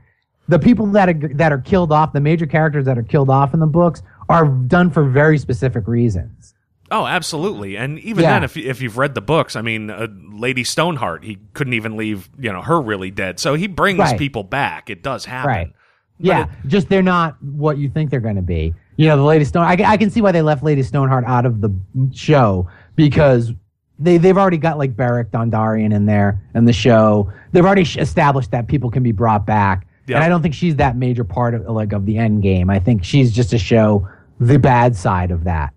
The 0.48 0.60
people 0.60 0.86
that 0.88 1.08
are 1.08 1.14
that 1.36 1.54
are 1.54 1.60
killed 1.60 1.92
off, 1.94 2.12
the 2.12 2.20
major 2.20 2.46
characters 2.46 2.84
that 2.86 2.98
are 2.98 3.04
killed 3.04 3.30
off 3.30 3.54
in 3.54 3.62
the 3.62 3.68
books, 3.68 4.02
are 4.28 4.48
done 4.48 4.90
for 4.90 5.04
very 5.08 5.38
specific 5.38 5.88
reasons. 5.88 6.54
Oh, 6.92 7.08
absolutely, 7.08 7.76
and 7.78 7.98
even 8.00 8.24
Yeah. 8.24 8.34
then, 8.34 8.44
if 8.44 8.56
if 8.58 8.82
you've 8.82 8.98
read 8.98 9.16
the 9.16 9.22
books, 9.22 9.56
I 9.56 9.62
mean, 9.62 9.90
uh, 9.90 10.08
Lady 10.32 10.64
Stoneheart, 10.64 11.24
he 11.24 11.40
couldn't 11.54 11.74
even 11.74 11.98
leave 11.98 12.30
you 12.38 12.52
know 12.52 12.62
her 12.62 12.80
really 12.82 13.10
dead, 13.12 13.40
so 13.40 13.56
he 13.56 13.68
brings 13.68 14.00
Right. 14.00 14.18
people 14.20 14.44
back. 14.44 14.90
It 14.90 15.02
does 15.04 15.26
happen. 15.26 15.48
Right. 15.50 15.74
Yeah, 16.20 16.46
just 16.68 16.88
they're 16.90 17.02
not 17.02 17.42
what 17.44 17.80
you 17.80 17.90
think 17.90 18.12
they're 18.12 18.20
going 18.20 18.36
to 18.36 18.44
be. 18.44 18.76
You 18.98 19.08
know, 19.08 19.18
the 19.18 19.24
Lady 19.24 19.44
Stone. 19.44 19.64
I, 19.66 19.72
I 19.84 19.98
can 19.98 20.12
see 20.12 20.22
why 20.22 20.32
they 20.32 20.44
left 20.44 20.62
Lady 20.64 20.84
Stoneheart 20.84 21.24
out 21.26 21.48
of 21.48 21.62
the 21.62 21.74
show 22.14 22.68
because 22.96 23.52
they 23.98 24.18
they've 24.18 24.38
already 24.38 24.58
got 24.58 24.78
like 24.78 24.96
Beric 24.96 25.32
Dondarrion 25.32 25.94
in 25.94 26.06
there 26.06 26.40
in 26.54 26.66
the 26.66 26.74
show. 26.74 27.32
They've 27.54 27.66
already 27.66 27.82
established 27.84 28.52
that 28.52 28.68
people 28.68 28.92
can 28.92 29.02
be 29.02 29.12
brought 29.12 29.46
back, 29.48 29.88
Yeah. 30.08 30.18
and 30.18 30.24
I 30.24 30.30
don't 30.30 30.42
think 30.44 30.54
she's 30.54 30.76
that 30.76 30.96
major 30.96 31.24
part 31.24 31.56
of 31.56 31.66
like 31.68 31.92
of 31.94 32.06
the 32.06 32.18
end 32.20 32.44
game. 32.44 32.70
I 32.70 32.80
think 32.80 33.04
she's 33.04 33.32
just 33.32 33.50
to 33.52 33.58
show 33.58 34.08
the 34.40 34.60
bad 34.60 34.96
side 34.96 35.32
of 35.32 35.44
that. 35.46 35.74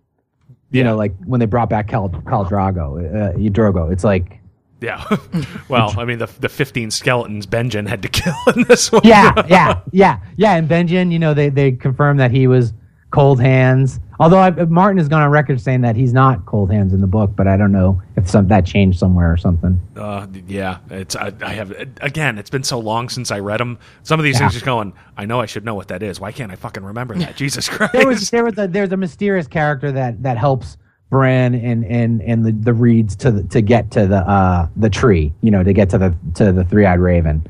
You 0.74 0.80
Yeah. 0.80 0.86
know, 0.90 0.96
like 0.96 1.14
when 1.24 1.38
they 1.40 1.46
brought 1.46 1.70
back 1.70 1.86
Khal, 1.88 2.10
Khal 2.24 2.48
Drago, 2.48 2.98
uh, 2.98 3.38
Drogo. 3.50 3.92
It's 3.92 4.02
like, 4.04 4.40
Yeah. 4.80 5.02
well, 5.68 5.94
I 5.98 6.04
mean, 6.04 6.18
the 6.18 6.26
the 6.40 6.48
15 6.48 6.90
skeletons 6.90 7.46
Benjen 7.46 7.88
had 7.88 8.02
to 8.02 8.08
kill 8.08 8.34
in 8.56 8.64
this 8.64 8.90
one. 8.92 9.02
yeah, 9.04 9.32
yeah, 9.48 9.80
yeah, 9.92 10.18
yeah. 10.36 10.56
And 10.56 10.68
Benjen, 10.68 11.12
you 11.12 11.18
know, 11.18 11.32
they 11.32 11.48
they 11.48 11.72
confirmed 11.72 12.18
that 12.20 12.30
he 12.32 12.46
was 12.46 12.72
cold 13.14 13.40
hands. 13.40 14.00
Although 14.18 14.38
I, 14.38 14.50
Martin 14.50 14.98
has 14.98 15.08
gone 15.08 15.22
on 15.22 15.30
record 15.30 15.60
saying 15.60 15.82
that 15.82 15.94
he's 15.96 16.12
not 16.12 16.44
cold 16.46 16.72
hands 16.72 16.92
in 16.92 17.00
the 17.00 17.06
book, 17.06 17.30
but 17.36 17.46
I 17.46 17.56
don't 17.56 17.70
know 17.72 18.00
if 18.16 18.28
some 18.28 18.48
that 18.48 18.66
changed 18.66 18.98
somewhere 18.98 19.32
or 19.32 19.36
something. 19.36 19.80
Uh, 19.96 20.26
yeah, 20.48 20.78
it's 20.90 21.14
I, 21.16 21.32
I 21.40 21.52
have 21.54 21.70
again. 22.00 22.38
It's 22.38 22.50
been 22.50 22.64
so 22.64 22.78
long 22.78 23.08
since 23.08 23.30
I 23.30 23.38
read 23.38 23.60
them. 23.60 23.78
Some 24.02 24.18
of 24.18 24.24
these 24.24 24.34
Yeah. 24.34 24.40
things 24.40 24.54
just 24.54 24.64
going. 24.64 24.92
I 25.16 25.26
know 25.26 25.40
I 25.40 25.46
should 25.46 25.64
know 25.64 25.74
what 25.76 25.88
that 25.88 26.02
is. 26.02 26.18
Why 26.20 26.32
can't 26.32 26.50
I 26.50 26.56
fucking 26.56 26.82
remember 26.84 27.14
that? 27.16 27.36
Jesus 27.44 27.68
Christ! 27.68 27.92
There 27.92 28.06
was 28.06 28.30
there 28.30 28.44
was 28.44 28.58
a 28.58 28.66
there's 28.66 28.92
a 28.92 28.96
mysterious 28.96 29.46
character 29.46 29.92
that 29.92 30.22
that 30.24 30.36
helps 30.36 30.76
Bran 31.10 31.54
and 31.54 31.84
and 31.84 32.20
and 32.22 32.44
the 32.44 32.50
the 32.52 32.72
reeds 32.74 33.14
to 33.16 33.30
the, 33.30 33.42
to 33.44 33.60
get 33.60 33.90
to 33.92 34.06
the 34.06 34.28
uh 34.28 34.68
the 34.76 34.90
tree, 34.90 35.32
you 35.42 35.50
know, 35.52 35.62
to 35.62 35.72
get 35.72 35.88
to 35.90 35.98
the 35.98 36.14
to 36.34 36.50
the 36.52 36.64
three 36.64 36.84
eyed 36.86 36.98
raven. 36.98 37.46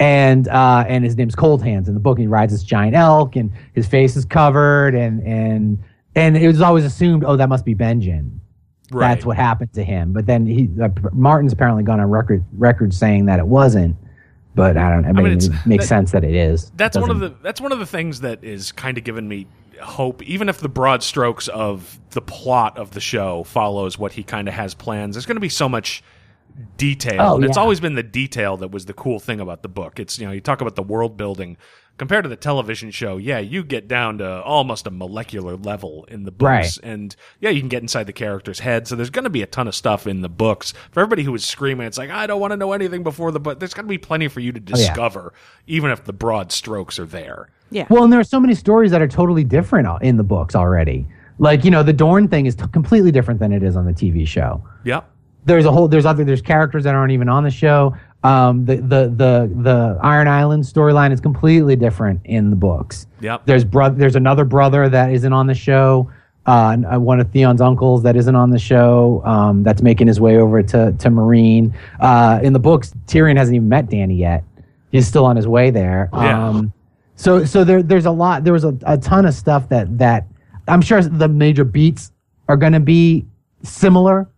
And 0.00 0.48
uh 0.48 0.84
and 0.88 1.04
his 1.04 1.16
name's 1.16 1.34
Cold 1.34 1.62
Hands 1.62 1.86
in 1.88 1.94
the 1.94 2.00
book. 2.00 2.18
He 2.18 2.26
rides 2.26 2.52
this 2.52 2.62
giant 2.64 2.96
elk 2.96 3.36
and 3.36 3.52
his 3.74 3.86
face 3.86 4.16
is 4.16 4.24
covered 4.24 4.94
and 4.94 5.22
and 5.22 5.78
and 6.16 6.36
it 6.36 6.46
was 6.46 6.60
always 6.60 6.84
assumed, 6.84 7.24
oh, 7.24 7.36
that 7.36 7.48
must 7.48 7.64
be 7.64 7.74
Benjen. 7.74 8.38
Right. 8.90 9.14
That's 9.14 9.24
what 9.26 9.36
happened 9.36 9.72
to 9.74 9.82
him. 9.84 10.12
But 10.12 10.26
then 10.26 10.46
he 10.46 10.68
uh, 10.82 10.88
Martin's 11.12 11.52
apparently 11.52 11.84
gone 11.84 12.00
on 12.00 12.10
record 12.10 12.44
record 12.52 12.92
saying 12.92 13.26
that 13.26 13.38
it 13.38 13.46
wasn't. 13.46 13.96
But 14.56 14.76
I 14.76 14.90
don't. 14.90 15.04
I 15.04 15.12
mean, 15.12 15.26
it's- 15.26 15.46
it 15.46 15.66
makes 15.66 15.84
that- 15.84 15.88
sense 15.88 16.12
that 16.12 16.22
it 16.22 16.34
is. 16.34 16.70
that's 16.76 16.96
one 16.96 17.10
of 17.10 17.18
the 17.20 17.34
that's 17.42 17.60
one 17.60 17.72
of 17.72 17.78
the 17.78 17.86
things 17.86 18.20
that 18.20 18.42
is 18.44 18.72
kind 18.72 18.98
of 18.98 19.04
given 19.04 19.26
me 19.28 19.46
hope 19.82 20.22
even 20.22 20.48
if 20.48 20.58
the 20.58 20.68
broad 20.68 21.02
strokes 21.02 21.48
of 21.48 21.98
the 22.10 22.20
plot 22.20 22.78
of 22.78 22.92
the 22.92 23.00
show 23.00 23.42
follows 23.42 23.98
what 23.98 24.12
he 24.12 24.22
kind 24.22 24.46
of 24.46 24.54
has 24.54 24.72
plans 24.72 25.16
there's 25.16 25.26
going 25.26 25.34
to 25.34 25.40
be 25.40 25.48
so 25.48 25.68
much 25.68 26.00
detail 26.76 27.20
Oh, 27.20 27.34
and 27.36 27.44
it's 27.44 27.56
always 27.56 27.80
been 27.80 27.94
the 27.94 28.02
detail 28.02 28.56
that 28.58 28.68
was 28.70 28.84
the 28.86 28.92
cool 28.94 29.18
thing 29.18 29.40
about 29.40 29.62
the 29.62 29.68
book 29.68 29.98
it's 29.98 30.18
you 30.18 30.26
know 30.26 30.32
you 30.32 30.40
talk 30.40 30.60
about 30.60 30.76
the 30.76 30.82
world 30.82 31.16
building 31.16 31.56
compared 31.98 32.22
to 32.24 32.28
the 32.28 32.36
television 32.36 32.90
show 32.92 33.16
yeah 33.16 33.38
you 33.38 33.64
get 33.64 33.88
down 33.88 34.18
to 34.18 34.42
almost 34.42 34.86
a 34.86 34.90
molecular 34.90 35.56
level 35.56 36.04
in 36.08 36.22
the 36.24 36.30
books 36.30 36.78
Right. 36.78 36.78
and 36.82 37.14
yeah 37.40 37.50
you 37.50 37.60
can 37.60 37.68
get 37.68 37.82
inside 37.82 38.04
the 38.04 38.12
character's 38.12 38.60
head 38.60 38.86
so 38.86 38.94
there's 38.94 39.10
going 39.10 39.24
to 39.24 39.30
be 39.30 39.42
a 39.42 39.46
ton 39.46 39.66
of 39.66 39.74
stuff 39.74 40.06
in 40.06 40.20
the 40.20 40.28
books 40.28 40.72
for 40.92 41.00
everybody 41.00 41.22
who 41.24 41.32
was 41.32 41.44
screaming 41.44 41.86
it's 41.86 41.98
like 41.98 42.10
i 42.10 42.26
don't 42.26 42.40
want 42.40 42.52
to 42.52 42.56
know 42.56 42.72
anything 42.72 43.02
before 43.02 43.32
the 43.32 43.40
book 43.40 43.58
there's 43.58 43.74
going 43.74 43.86
to 43.86 43.90
be 43.90 43.98
plenty 43.98 44.28
for 44.28 44.38
you 44.40 44.52
to 44.52 44.60
Oh, 44.60 44.78
yeah. 44.78 44.86
discover 44.86 45.32
even 45.66 45.90
if 45.90 46.04
the 46.04 46.12
broad 46.12 46.52
strokes 46.52 46.98
are 47.00 47.06
there 47.06 47.48
Yeah. 47.70 47.86
Well, 47.90 48.04
and 48.04 48.12
there 48.12 48.20
are 48.20 48.24
so 48.24 48.38
many 48.38 48.54
stories 48.54 48.92
that 48.92 49.02
are 49.02 49.08
totally 49.08 49.42
different 49.44 49.88
uh, 49.88 49.98
in 50.02 50.16
the 50.16 50.22
books 50.22 50.54
already. 50.54 51.06
Like 51.40 51.64
you 51.64 51.70
know, 51.72 51.82
the 51.82 51.92
Dorn 51.92 52.28
thing 52.28 52.46
is 52.46 52.54
t- 52.54 52.64
completely 52.72 53.10
different 53.10 53.40
than 53.40 53.52
it 53.52 53.62
is 53.64 53.74
on 53.74 53.84
the 53.86 53.92
TV 53.92 54.24
show. 54.28 54.62
yep 54.84 55.10
There's 55.44 55.64
a 55.64 55.72
whole 55.72 55.88
there's 55.88 56.06
other 56.06 56.24
there's 56.24 56.42
characters 56.42 56.84
that 56.84 56.94
aren't 56.94 57.12
even 57.12 57.28
on 57.28 57.44
the 57.44 57.50
show. 57.50 57.94
Um, 58.22 58.64
the 58.64 58.76
the 58.76 59.12
the 59.14 59.50
the 59.62 59.98
Iron 60.02 60.28
Island 60.28 60.64
storyline 60.64 61.12
is 61.12 61.20
completely 61.20 61.76
different 61.76 62.20
in 62.24 62.50
the 62.50 62.56
books. 62.56 63.06
Yep. 63.20 63.42
There's 63.44 63.64
bro- 63.64 63.90
There's 63.90 64.16
another 64.16 64.44
brother 64.44 64.88
that 64.88 65.12
isn't 65.12 65.32
on 65.32 65.46
the 65.46 65.54
show. 65.54 66.10
Uh, 66.46 66.76
uh, 66.92 67.00
one 67.00 67.20
of 67.20 67.30
Theon's 67.32 67.60
uncles 67.60 68.02
that 68.02 68.16
isn't 68.16 68.34
on 68.34 68.50
the 68.50 68.58
show. 68.58 69.22
Um, 69.24 69.62
that's 69.62 69.80
making 69.82 70.06
his 70.06 70.20
way 70.20 70.36
over 70.38 70.62
to 70.62 70.92
to 70.92 71.08
Meereen. 71.10 71.74
Uh, 72.00 72.40
in 72.42 72.52
the 72.52 72.58
books, 72.58 72.94
Tyrion 73.06 73.36
hasn't 73.36 73.56
even 73.56 73.68
met 73.68 73.86
Dany 73.88 74.18
yet. 74.18 74.44
He's 74.90 75.06
still 75.06 75.26
on 75.26 75.36
his 75.36 75.46
way 75.46 75.70
there. 75.70 76.08
Yeah. 76.12 76.48
Um, 76.48 76.72
so 77.16 77.44
so 77.44 77.64
there 77.64 77.82
there's 77.82 78.06
a 78.06 78.10
lot. 78.10 78.44
There 78.44 78.52
was 78.52 78.64
a, 78.64 78.76
a 78.86 78.96
ton 78.96 79.26
of 79.26 79.34
stuff 79.34 79.68
that 79.68 79.98
that 79.98 80.26
I'm 80.68 80.80
sure 80.80 81.02
the 81.02 81.28
major 81.28 81.64
beats 81.64 82.10
are 82.48 82.56
going 82.56 82.72
to 82.72 82.80
be 82.80 83.26
similar 83.62 84.28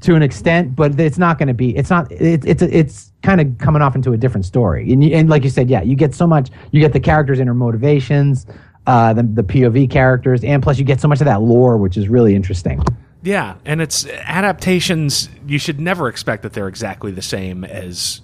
to 0.00 0.14
an 0.14 0.22
extent, 0.22 0.76
but 0.76 0.98
it's 0.98 1.18
not 1.18 1.38
going 1.38 1.48
to 1.48 1.54
be. 1.54 1.76
It's 1.76 1.90
not. 1.90 2.10
It, 2.12 2.44
it's 2.44 2.62
it's 2.62 3.12
kind 3.22 3.40
of 3.40 3.58
coming 3.58 3.82
off 3.82 3.94
into 3.94 4.12
a 4.12 4.16
different 4.16 4.44
story. 4.44 4.92
And, 4.92 5.02
you, 5.02 5.14
and 5.14 5.28
like 5.28 5.44
you 5.44 5.50
said, 5.50 5.70
yeah, 5.70 5.82
you 5.82 5.96
get 5.96 6.14
so 6.14 6.26
much. 6.26 6.50
You 6.70 6.80
get 6.80 6.92
the 6.92 7.00
characters' 7.00 7.40
inner 7.40 7.54
motivations, 7.54 8.46
uh, 8.86 9.12
the 9.12 9.22
the 9.22 9.42
POV 9.42 9.90
characters, 9.90 10.44
and 10.44 10.62
plus 10.62 10.78
you 10.78 10.84
get 10.84 11.00
so 11.00 11.08
much 11.08 11.20
of 11.20 11.26
that 11.26 11.42
lore, 11.42 11.76
which 11.76 11.96
is 11.96 12.08
really 12.08 12.34
interesting. 12.34 12.82
Yeah, 13.22 13.56
and 13.64 13.80
it's 13.80 14.06
adaptations. 14.06 15.28
You 15.46 15.58
should 15.58 15.80
never 15.80 16.08
expect 16.08 16.42
that 16.42 16.52
they're 16.52 16.68
exactly 16.68 17.12
the 17.12 17.22
same 17.22 17.64
as. 17.64 18.20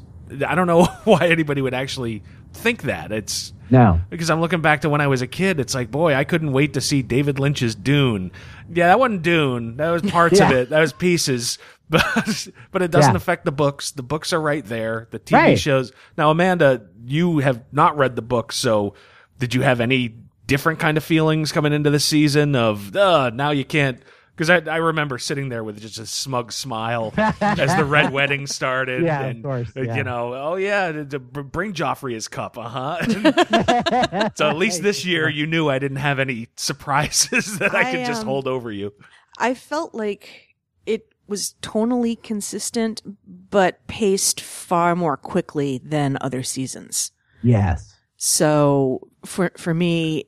I 0.46 0.54
don't 0.54 0.66
know 0.66 0.85
why 1.04 1.28
anybody 1.28 1.61
would 1.62 1.74
actually 1.74 2.22
think 2.52 2.82
that. 2.82 3.12
It's 3.12 3.52
No, 3.72 4.00
because 4.11 4.28
I'm 4.30 4.40
looking 4.40 4.61
back 4.61 4.82
to 4.82 4.88
when 4.90 5.00
I 5.00 5.06
was 5.06 5.22
a 5.22 5.26
kid. 5.26 5.58
It's 5.58 5.74
like, 5.74 5.90
boy, 5.90 6.14
I 6.14 6.24
couldn't 6.24 6.52
wait 6.52 6.74
to 6.74 6.80
see 6.80 7.00
David 7.02 7.38
Lynch's 7.38 7.74
Dune. 7.74 8.30
Yeah, 8.72 8.88
that 8.88 9.00
wasn't 9.00 9.22
Dune. 9.22 9.78
That 9.78 9.90
was 9.90 10.02
parts 10.02 10.40
of 10.40 10.50
it. 10.50 10.68
That 10.70 10.80
was 10.80 10.92
pieces. 10.92 11.58
But 11.92 12.48
but 12.70 12.80
it 12.80 12.90
doesn't 12.90 13.12
Yeah. 13.12 13.16
affect 13.16 13.44
the 13.44 13.52
books. 13.52 13.90
The 13.90 14.02
books 14.02 14.32
are 14.32 14.40
right 14.40 14.64
there. 14.64 15.08
The 15.11 15.18
TV 15.18 15.32
Right. 15.37 15.58
shows. 15.58 15.92
Now, 16.16 16.30
Amanda, 16.30 16.87
you 17.04 17.40
have 17.40 17.62
not 17.70 17.98
read 17.98 18.16
the 18.16 18.22
book, 18.22 18.50
so 18.52 18.94
did 19.38 19.54
you 19.54 19.61
have 19.61 19.78
any 19.80 20.14
different 20.46 20.78
kind 20.78 20.96
of 20.96 21.04
feelings 21.04 21.52
coming 21.52 21.72
into 21.74 21.90
the 21.90 22.00
season 22.00 22.56
of 22.56 22.96
uh, 22.96 23.30
now 23.35 23.50
you 23.50 23.64
can't? 23.66 24.00
Because 24.42 24.66
I, 24.66 24.72
I 24.72 24.78
remember 24.78 25.18
sitting 25.18 25.50
there 25.50 25.62
with 25.62 25.81
just 25.81 26.00
a 26.00 26.07
smug 26.07 26.50
smile 26.50 27.14
as 27.16 27.76
the 27.76 27.85
red 27.85 28.12
wedding 28.12 28.48
started. 28.48 29.05
Yeah, 29.05 29.20
of 29.20 29.31
and, 29.31 29.44
course, 29.44 29.68
uh, 29.76 29.83
yeah. 29.83 29.96
You 29.96 30.02
know, 30.02 30.35
oh 30.35 30.57
yeah, 30.57 30.90
to, 30.90 31.05
to 31.05 31.20
bring 31.20 31.74
Joffrey 31.74 32.14
his 32.14 32.26
cup, 32.26 32.59
uh 32.59 32.68
huh. 32.68 34.31
so 34.35 34.50
at 34.50 34.57
least 34.57 34.83
this 34.83 35.07
year, 35.07 35.28
you 35.28 35.46
knew 35.46 35.68
I 35.68 35.78
didn't 35.78 35.98
have 35.98 36.18
any 36.18 36.48
surprises 36.57 37.57
that 37.61 37.72
I, 37.72 37.88
I, 37.88 37.92
could 37.92 38.05
just 38.05 38.22
um, 38.22 38.26
hold 38.26 38.48
over 38.48 38.72
you. 38.72 38.92
I 39.38 39.55
felt 39.55 39.94
like 39.94 40.57
it 40.87 41.14
was 41.28 41.55
tonally 41.62 42.20
consistent, 42.20 43.00
but 43.24 43.87
paced 43.87 44.40
far 44.40 44.96
more 44.96 45.16
quickly 45.16 45.78
than 45.85 46.18
other 46.20 46.42
seasons. 46.42 47.12
yes, 47.44 47.94
So 48.16 49.07
for 49.24 49.52
for 49.57 49.72
me, 49.72 50.24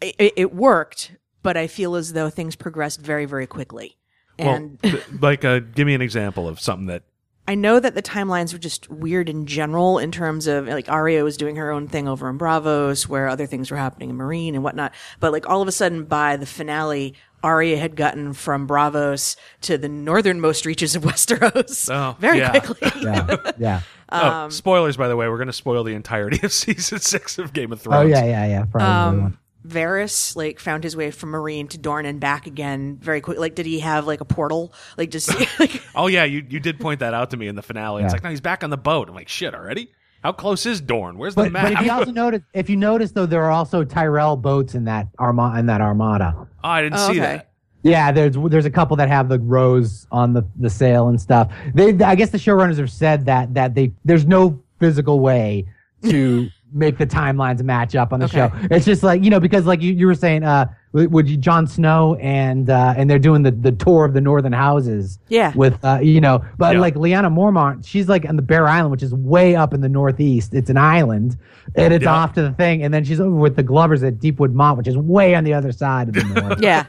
it, 0.00 0.32
it 0.36 0.54
worked, 0.54 1.12
but 1.46 1.56
I 1.56 1.68
feel 1.68 1.94
as 1.94 2.12
though 2.12 2.28
things 2.28 2.56
progressed 2.56 3.00
very 3.00 3.24
very 3.24 3.46
quickly. 3.46 3.96
And 4.36 4.80
well, 4.84 4.98
like, 5.20 5.44
uh, 5.44 5.60
give 5.60 5.86
me 5.86 5.94
an 5.94 6.02
example 6.02 6.48
of 6.48 6.58
something 6.60 6.86
that. 6.86 7.04
I 7.48 7.54
know 7.54 7.78
that 7.78 7.94
the 7.94 8.02
timelines 8.02 8.52
were 8.52 8.58
just 8.58 8.90
weird 8.90 9.28
in 9.28 9.46
general 9.46 10.00
in 10.00 10.10
terms 10.10 10.48
of 10.48 10.66
like 10.66 10.88
Arya 10.90 11.22
was 11.22 11.36
doing 11.36 11.54
her 11.54 11.70
own 11.70 11.86
thing 11.86 12.08
over 12.08 12.28
in 12.28 12.36
Braavos, 12.36 13.06
where 13.06 13.28
other 13.28 13.46
things 13.46 13.70
were 13.70 13.76
happening 13.76 14.10
in 14.10 14.18
Meereen 14.18 14.54
and 14.54 14.64
whatnot. 14.64 14.92
But 15.20 15.30
like 15.30 15.48
all 15.48 15.62
of 15.62 15.68
a 15.68 15.72
sudden 15.72 16.02
by 16.06 16.36
the 16.36 16.46
finale, 16.46 17.14
Arya 17.44 17.76
had 17.78 17.94
gotten 17.94 18.32
from 18.32 18.66
Braavos 18.66 19.36
to 19.60 19.78
the 19.78 19.88
northernmost 19.88 20.66
reaches 20.66 20.96
of 20.96 21.02
Westeros 21.08 21.88
Oh, 21.88 22.16
very 22.20 22.38
yeah. 22.38 22.58
quickly. 22.58 22.90
yeah, 23.04 23.52
yeah. 23.56 23.80
oh, 24.10 24.48
spoilers, 24.48 24.96
by 24.96 25.06
the 25.06 25.14
way. 25.14 25.28
We're 25.28 25.36
going 25.38 25.46
to 25.46 25.52
spoil 25.52 25.84
the 25.84 25.94
entirety 25.94 26.44
of 26.44 26.52
season 26.52 26.98
six 26.98 27.38
of 27.38 27.52
Game 27.52 27.70
of 27.70 27.80
Thrones. 27.80 28.06
Oh 28.06 28.08
yeah, 28.08 28.24
yeah, 28.24 28.46
yeah. 28.46 28.64
Probably. 28.64 29.22
Um, 29.24 29.38
Varys 29.68 30.36
like 30.36 30.60
found 30.60 30.84
his 30.84 30.96
way 30.96 31.10
from 31.10 31.32
Meereen 31.32 31.68
to 31.70 31.78
Dorne 31.78 32.06
and 32.06 32.20
back 32.20 32.46
again 32.46 32.96
very 33.00 33.20
quick. 33.20 33.38
Like, 33.38 33.54
did 33.54 33.66
he 33.66 33.80
have 33.80 34.06
like 34.06 34.20
a 34.20 34.24
portal? 34.24 34.72
Like, 34.96 35.10
just 35.10 35.28
like 35.60 35.82
Oh 35.94 36.06
yeah, 36.06 36.24
you 36.24 36.44
you 36.48 36.60
did 36.60 36.78
point 36.80 37.00
that 37.00 37.14
out 37.14 37.30
to 37.30 37.36
me 37.36 37.48
in 37.48 37.54
the 37.56 37.62
finale. 37.62 38.02
It's 38.04 38.12
like, 38.12 38.22
no, 38.22 38.30
he's 38.30 38.40
back 38.40 38.62
on 38.64 38.70
the 38.70 38.76
boat. 38.76 39.08
I'm 39.08 39.14
like, 39.14 39.28
shit, 39.28 39.54
already? 39.54 39.90
How 40.22 40.32
close 40.32 40.66
is 40.66 40.80
Dorne? 40.80 41.18
Where's 41.18 41.34
the 41.34 41.44
but, 41.44 41.52
map? 41.52 41.62
but 41.64 41.72
if 41.72 41.80
you 41.82 41.92
also 41.92 42.10
notice, 42.10 42.42
if 42.52 42.68
you 42.70 42.76
notice 42.76 43.12
though, 43.12 43.26
there 43.26 43.44
are 43.44 43.50
also 43.52 43.84
Tyrell 43.84 44.36
boats 44.36 44.74
in 44.74 44.84
that 44.84 45.08
arma 45.18 45.54
in 45.58 45.66
that 45.66 45.80
armada. 45.80 46.34
oh, 46.36 46.46
I 46.62 46.82
didn't 46.82 46.98
Oh, 46.98 47.06
see 47.06 47.10
okay. 47.12 47.20
that. 47.20 47.50
Yeah, 47.82 48.10
there's 48.10 48.34
there's 48.36 48.64
a 48.64 48.70
couple 48.70 48.96
that 48.96 49.08
have 49.08 49.28
the 49.28 49.38
rose 49.38 50.08
on 50.10 50.32
the 50.32 50.42
the 50.56 50.70
sail 50.70 51.06
and 51.08 51.20
stuff. 51.20 51.52
They 51.74 51.90
I 52.02 52.16
guess 52.16 52.30
the 52.30 52.38
showrunners 52.38 52.78
have 52.78 52.90
said 52.90 53.26
that 53.26 53.54
that 53.54 53.74
they 53.76 53.92
there's 54.04 54.26
no 54.26 54.60
physical 54.80 55.20
way 55.20 55.66
to 56.08 56.48
make 56.76 56.98
the 56.98 57.06
timelines 57.06 57.62
match 57.62 57.94
up 57.96 58.12
on 58.12 58.20
the 58.20 58.26
Okay. 58.26 58.36
show. 58.36 58.50
It's 58.70 58.84
just 58.84 59.02
like 59.02 59.24
you 59.24 59.30
know 59.30 59.40
because 59.40 59.64
like 59.66 59.80
you, 59.82 59.92
you 59.92 60.06
were 60.06 60.14
saying 60.14 60.44
uh 60.44 60.66
would 60.92 61.12
would 61.12 61.28
you 61.28 61.36
Jon 61.36 61.66
Snow 61.66 62.14
and 62.16 62.68
uh 62.70 62.94
and 62.96 63.08
they're 63.08 63.18
doing 63.18 63.42
the 63.42 63.50
the 63.50 63.72
tour 63.72 64.04
of 64.04 64.12
the 64.14 64.20
northern 64.20 64.52
houses 64.52 65.18
Yeah. 65.28 65.52
with 65.56 65.82
uh 65.84 66.00
you 66.02 66.20
know 66.20 66.44
but 66.58 66.74
Yeah. 66.74 66.80
like 66.80 66.94
Lyanna 66.94 67.32
Mormont 67.32 67.86
she's 67.86 68.08
like 68.08 68.24
on 68.28 68.36
the 68.36 68.42
Bear 68.42 68.68
Island 68.68 68.90
which 68.90 69.02
is 69.02 69.14
way 69.14 69.56
up 69.56 69.72
in 69.74 69.80
the 69.80 69.88
northeast. 69.88 70.54
It's 70.54 70.70
an 70.70 70.76
island 70.76 71.36
and 71.74 71.92
it's 71.94 72.04
Yeah. 72.04 72.12
off 72.14 72.34
to 72.34 72.42
the 72.42 72.52
thing 72.52 72.82
and 72.82 72.92
then 72.92 73.04
she's 73.04 73.20
over 73.20 73.34
with 73.36 73.56
the 73.56 73.62
Glovers 73.62 74.02
at 74.02 74.20
Deepwood 74.20 74.54
Motte 74.54 74.76
which 74.78 74.88
is 74.88 74.96
way 74.96 75.34
on 75.34 75.44
the 75.44 75.54
other 75.54 75.72
side 75.72 76.08
of 76.08 76.14
the 76.14 76.24
north 76.40 76.60
yeah. 76.62 76.84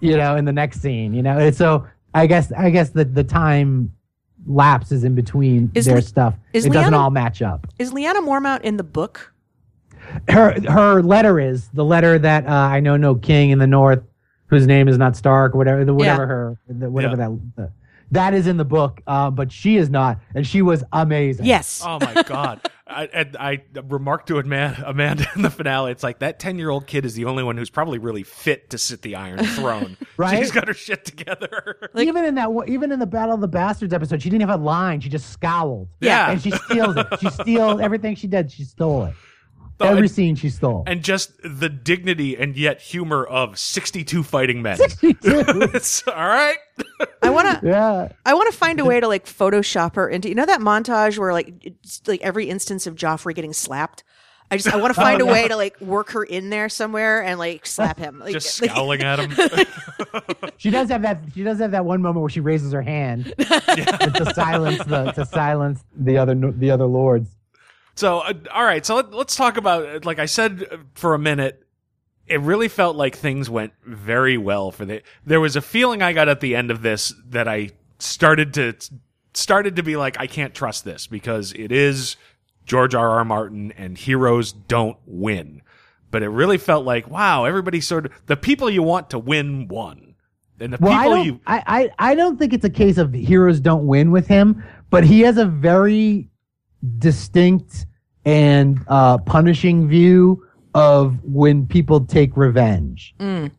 you 0.00 0.16
know, 0.16 0.36
in 0.36 0.44
the 0.44 0.52
next 0.52 0.80
scene, 0.82 1.14
you 1.14 1.22
know. 1.22 1.38
And 1.38 1.54
so 1.56 1.86
I 2.14 2.26
guess 2.26 2.52
I 2.52 2.70
guess 2.70 2.90
the 2.90 3.04
the 3.04 3.24
time 3.24 3.92
lapses 4.46 5.04
in 5.04 5.14
between 5.14 5.70
Is 5.74 5.84
their 5.86 5.96
Le- 5.96 6.02
stuff. 6.02 6.34
is 6.52 6.64
it 6.66 6.72
doesn't 6.72 6.94
all 6.94 7.10
match 7.10 7.42
up. 7.42 7.66
Is 7.78 7.92
Lyanna 7.92 8.24
Mormont 8.24 8.62
in 8.62 8.76
the 8.76 8.84
book? 8.84 9.32
Her 10.28 10.60
her 10.70 11.02
letter 11.02 11.40
is 11.40 11.68
the 11.68 11.84
letter 11.84 12.18
that 12.18 12.46
uh, 12.46 12.50
I 12.52 12.80
know 12.80 12.96
no 12.96 13.14
king 13.16 13.50
in 13.50 13.58
the 13.58 13.66
north, 13.66 14.02
whose 14.46 14.66
name 14.66 14.86
is 14.88 14.96
not 14.98 15.16
Stark, 15.16 15.54
whatever 15.54 15.84
the 15.84 15.92
whatever 15.94 16.22
Yeah. 16.22 16.26
her 16.28 16.58
the, 16.68 16.90
whatever 16.90 17.16
Yeah. 17.16 17.28
that. 17.28 17.56
The, 17.56 17.72
that 18.12 18.34
is 18.34 18.46
in 18.46 18.56
the 18.56 18.64
book, 18.64 19.00
uh, 19.08 19.30
but 19.30 19.50
she 19.50 19.76
is 19.78 19.90
not, 19.90 20.20
and 20.36 20.46
she 20.46 20.62
was 20.62 20.84
amazing. 20.92 21.44
Yes. 21.44 21.82
Oh 21.84 21.98
my 22.00 22.22
god! 22.22 22.60
I, 22.88 23.06
and 23.12 23.36
I 23.36 23.62
remarked 23.88 24.28
to 24.28 24.38
Amanda, 24.38 24.88
Amanda 24.88 25.26
in 25.34 25.42
the 25.42 25.50
finale. 25.50 25.90
It's 25.90 26.04
like 26.04 26.20
that 26.20 26.38
ten-year-old 26.38 26.86
kid 26.86 27.04
is 27.04 27.14
the 27.14 27.24
only 27.24 27.42
one 27.42 27.56
who's 27.56 27.70
probably 27.70 27.98
really 27.98 28.22
fit 28.22 28.70
to 28.70 28.78
sit 28.78 29.02
the 29.02 29.16
Iron 29.16 29.44
Throne. 29.44 29.96
Right? 30.16 30.38
She's 30.38 30.52
got 30.52 30.68
her 30.68 30.74
shit 30.74 31.04
together. 31.04 31.90
even 31.96 32.24
in 32.24 32.36
that, 32.36 32.48
even 32.68 32.92
in 32.92 33.00
the 33.00 33.06
Battle 33.06 33.34
of 33.34 33.40
the 33.40 33.48
Bastards 33.48 33.92
episode, 33.92 34.22
she 34.22 34.30
didn't 34.30 34.48
have 34.48 34.60
a 34.60 34.62
line. 34.62 35.00
She 35.00 35.08
just 35.08 35.30
scowled. 35.30 35.88
Yeah. 36.00 36.30
and 36.30 36.40
she 36.40 36.52
steals 36.52 36.96
it. 36.96 37.06
She 37.20 37.28
steals 37.42 37.80
everything 37.80 38.14
she 38.14 38.28
did. 38.28 38.52
She 38.52 38.62
stole 38.62 39.06
it. 39.06 39.14
Oh, 39.78 39.86
Every 39.88 40.00
and- 40.02 40.10
scene 40.10 40.34
she 40.36 40.48
stole. 40.48 40.84
and 40.86 41.02
just 41.02 41.32
the 41.42 41.68
dignity 41.68 42.34
and 42.36 42.56
yet 42.56 42.80
humor 42.80 43.24
of 43.24 43.58
62 43.58 44.22
fighting 44.22 44.62
men. 44.62 44.76
62. 44.78 45.40
all 46.08 46.14
right. 46.14 46.56
I 47.22 47.30
want 47.30 47.60
to. 47.60 47.66
yeah. 47.68 48.08
I 48.24 48.34
want 48.34 48.50
to 48.50 48.56
find 48.56 48.80
a 48.80 48.84
way 48.84 49.00
to 49.00 49.06
like 49.08 49.26
Photoshop 49.26 49.96
her 49.96 50.08
into 50.08 50.28
you 50.30 50.34
know 50.34 50.46
that 50.46 50.60
montage 50.60 51.18
where 51.18 51.32
like 51.32 51.76
like 52.06 52.22
every 52.22 52.48
instance 52.48 52.86
of 52.86 52.94
Joffrey 52.94 53.34
getting 53.34 53.52
slapped. 53.52 54.02
I 54.50 54.56
just 54.56 54.72
I 54.72 54.76
want 54.76 54.94
to 54.94 55.00
oh, 55.00 55.04
find 55.04 55.20
a 55.20 55.26
way 55.26 55.48
to 55.48 55.56
like 55.56 55.80
work 55.80 56.10
her 56.12 56.22
in 56.24 56.50
there 56.50 56.68
somewhere 56.68 57.22
and 57.22 57.38
like 57.38 57.66
slap 57.66 57.98
him. 57.98 58.20
Like, 58.20 58.32
Just 58.32 58.62
like- 58.62 58.70
scowling 58.70 59.02
at 59.02 59.18
him. 59.18 59.66
She 60.56 60.70
does 60.70 60.88
have 60.88 61.02
that. 61.02 61.20
She 61.34 61.42
does 61.42 61.58
have 61.58 61.72
that 61.72 61.84
one 61.84 62.00
moment 62.00 62.22
where 62.22 62.30
she 62.30 62.40
raises 62.40 62.72
her 62.72 62.80
hand 62.82 63.34
to 63.38 64.32
silence 64.34 64.78
the 64.84 65.12
to 65.16 65.26
silence 65.26 65.84
the 65.96 66.16
other 66.16 66.34
the 66.34 66.70
other 66.70 66.86
lords. 66.86 67.28
So, 67.96 68.20
uh, 68.20 68.34
all 68.52 68.64
right. 68.64 68.84
So 68.84 68.96
let, 68.96 69.12
let's 69.12 69.34
talk 69.34 69.56
about. 69.56 70.04
Like 70.04 70.18
I 70.18 70.26
said 70.26 70.64
for 70.94 71.14
a 71.14 71.18
minute, 71.18 71.62
it 72.26 72.40
really 72.40 72.68
felt 72.68 72.96
like 72.96 73.16
things 73.16 73.50
went 73.50 73.72
very 73.84 74.38
well 74.38 74.70
for 74.70 74.84
the. 74.84 75.02
There 75.24 75.40
was 75.40 75.56
a 75.56 75.62
feeling 75.62 76.02
I 76.02 76.12
got 76.12 76.28
at 76.28 76.40
the 76.40 76.54
end 76.54 76.70
of 76.70 76.82
this 76.82 77.14
that 77.28 77.48
I 77.48 77.70
started 77.98 78.54
to 78.54 78.74
started 79.34 79.76
to 79.76 79.82
be 79.82 79.96
like, 79.96 80.18
I 80.20 80.26
can't 80.26 80.54
trust 80.54 80.84
this 80.84 81.06
because 81.06 81.52
it 81.52 81.72
is 81.72 82.16
George 82.64 82.94
R. 82.94 83.10
R. 83.10 83.24
Martin 83.24 83.72
and 83.72 83.96
heroes 83.96 84.52
don't 84.52 84.98
win. 85.06 85.62
But 86.10 86.22
it 86.22 86.28
really 86.28 86.58
felt 86.58 86.84
like, 86.84 87.08
wow, 87.10 87.44
everybody 87.44 87.80
sort 87.80 88.06
of 88.06 88.12
the 88.26 88.36
people 88.36 88.70
you 88.70 88.82
want 88.82 89.10
to 89.10 89.18
win 89.18 89.68
won, 89.68 90.14
and 90.60 90.72
the 90.72 90.78
Well, 90.80 90.96
people 90.96 91.16
don't. 91.16 91.26
you 91.26 91.40
I, 91.46 91.90
I 91.98 92.10
I 92.10 92.14
don't 92.14 92.38
think 92.38 92.52
it's 92.52 92.64
a 92.64 92.70
case 92.70 92.96
of 92.98 93.12
heroes 93.12 93.60
don't 93.60 93.86
win 93.86 94.10
with 94.12 94.26
him, 94.26 94.62
but 94.90 95.04
he 95.04 95.20
has 95.22 95.36
a 95.36 95.46
very 95.46 96.30
distinct 96.98 97.86
and 98.24 98.80
uh, 98.88 99.18
punishing 99.18 99.88
view 99.88 100.44
of 100.74 101.22
when 101.24 101.66
people 101.66 102.00
take 102.04 102.36
revenge. 102.36 103.14
Mm. 103.20 103.50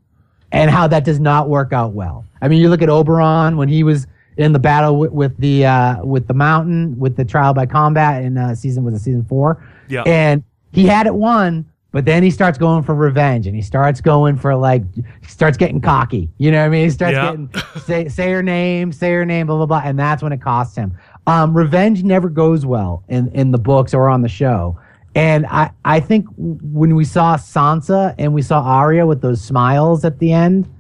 and 0.52 0.72
how 0.72 0.88
that 0.88 1.04
does 1.04 1.20
not 1.20 1.50
work 1.50 1.74
out 1.74 1.92
well. 1.94 2.26
I 2.42 2.48
mean, 2.48 2.62
you 2.62 2.70
look 2.70 2.82
at 2.82 2.90
Oberyn 2.90 3.58
when 3.58 3.68
he 3.70 3.84
was 3.84 4.08
in 4.38 4.54
the 4.54 4.60
battle 4.60 4.98
with, 5.00 5.12
with 5.12 5.38
the 5.38 5.66
uh, 5.66 6.06
with 6.06 6.28
the 6.28 6.34
mountain 6.34 6.98
with 7.00 7.16
the 7.18 7.26
trial 7.26 7.54
by 7.54 7.66
combat 7.66 8.24
in 8.24 8.38
uh, 8.38 8.54
season 8.56 8.84
was 8.84 8.94
it 8.94 9.00
season 9.00 9.26
four? 9.26 9.63
Yeah. 9.90 10.04
and 10.06 10.44
he 10.72 10.86
had 10.86 11.08
it 11.08 11.16
won, 11.16 11.66
but 11.92 12.06
then 12.06 12.22
he 12.24 12.30
starts 12.30 12.58
going 12.58 12.84
for 12.84 12.94
revenge 12.94 13.48
and 13.48 13.56
he 13.56 13.62
starts 13.62 14.00
going 14.00 14.36
for 14.38 14.56
like 14.56 14.84
he 14.96 15.04
starts 15.28 15.58
getting 15.58 15.82
cocky. 15.82 16.30
You 16.38 16.52
know 16.52 16.60
what 16.60 16.66
I 16.66 16.70
mean? 16.70 16.84
He 16.86 16.92
starts 16.92 17.13
Yeah. 17.16 17.32
getting 17.32 17.50
say 17.82 18.08
say 18.10 18.32
her 18.32 18.44
name, 18.44 18.92
say 18.92 19.12
her 19.13 19.26
name, 19.26 19.48
blah 19.48 19.56
blah 19.58 19.66
blah, 19.66 19.82
and 19.84 19.98
that's 19.98 20.22
when 20.22 20.32
it 20.34 20.42
costs 20.42 20.76
him. 20.76 20.96
Um, 21.28 21.56
revenge 21.56 22.04
never 22.04 22.30
goes 22.30 22.66
well 22.66 23.04
in 23.10 23.28
in 23.34 23.52
the 23.52 23.58
books 23.60 23.94
or 23.94 24.10
on 24.10 24.22
the 24.24 24.30
show. 24.30 24.80
And 25.13 25.46
I, 25.48 25.72
I 25.84 26.00
think 26.00 26.26
when 26.38 26.96
we 26.96 27.04
saw 27.04 27.36
Sansa 27.38 28.13
and 28.18 28.34
we 28.34 28.42
saw 28.42 28.62
Arya 28.62 29.06
with 29.06 29.22
those 29.22 29.42
smiles 29.42 30.06
at 30.06 30.20
the 30.20 30.32
end 30.32 30.72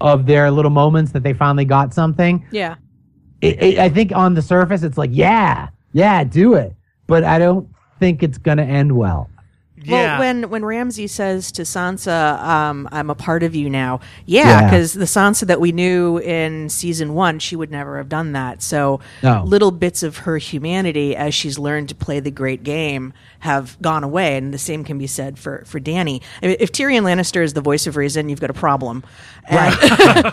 of 0.00 0.26
their 0.26 0.50
little 0.50 0.70
moments 0.70 1.12
that 1.12 1.22
they 1.22 1.32
finally 1.32 1.64
got 1.64 1.94
something, 1.94 2.44
Yeah. 2.50 2.74
it, 3.40 3.62
it, 3.62 3.78
I 3.78 3.88
think 3.88 4.12
on 4.12 4.34
the 4.34 4.42
surface 4.42 4.82
it's 4.82 4.98
like, 4.98 5.10
yeah, 5.12 5.68
yeah, 5.94 6.24
do 6.24 6.54
it. 6.54 6.74
But 7.06 7.24
I 7.24 7.38
don't 7.38 7.66
think 7.98 8.22
it's 8.22 8.36
going 8.36 8.58
to 8.58 8.64
end 8.64 8.92
well. 8.96 9.30
Yeah. 9.86 10.18
Well, 10.18 10.20
when 10.20 10.50
when 10.50 10.64
Ramsay 10.64 11.06
says 11.06 11.52
to 11.52 11.62
Sansa, 11.62 12.42
um, 12.42 12.88
"I'm 12.92 13.08
a 13.10 13.14
part 13.14 13.42
of 13.42 13.54
you 13.54 13.70
now," 13.70 14.00
yeah, 14.24 14.42
Yeah. 14.60 14.64
because 14.64 14.92
the 14.94 15.04
Sansa 15.04 15.46
that 15.46 15.60
we 15.60 15.72
knew 15.72 16.18
in 16.18 16.68
season 16.68 17.14
one, 17.14 17.38
she 17.38 17.54
would 17.56 17.70
never 17.70 17.96
have 17.98 18.08
done 18.08 18.32
that. 18.32 18.62
So 18.62 19.00
No. 19.22 19.42
little 19.46 19.70
bits 19.70 20.02
of 20.02 20.18
her 20.18 20.38
humanity, 20.38 21.14
as 21.14 21.34
she's 21.34 21.58
learned 21.58 21.88
to 21.90 21.94
play 21.94 22.20
the 22.20 22.30
great 22.30 22.62
game, 22.64 23.12
have 23.40 23.76
gone 23.80 24.02
away, 24.04 24.36
and 24.36 24.52
the 24.52 24.58
same 24.58 24.82
can 24.84 24.98
be 24.98 25.06
said 25.06 25.38
for 25.38 25.62
for 25.66 25.78
Dany. 25.80 26.20
I 26.42 26.46
mean, 26.48 26.56
if 26.60 26.72
Tyrion 26.72 27.02
Lannister 27.02 27.42
is 27.42 27.52
the 27.54 27.60
voice 27.60 27.86
of 27.86 27.96
reason, 27.96 28.28
you've 28.28 28.40
got 28.40 28.50
a 28.50 28.54
problem. 28.54 29.04
And 29.48 29.74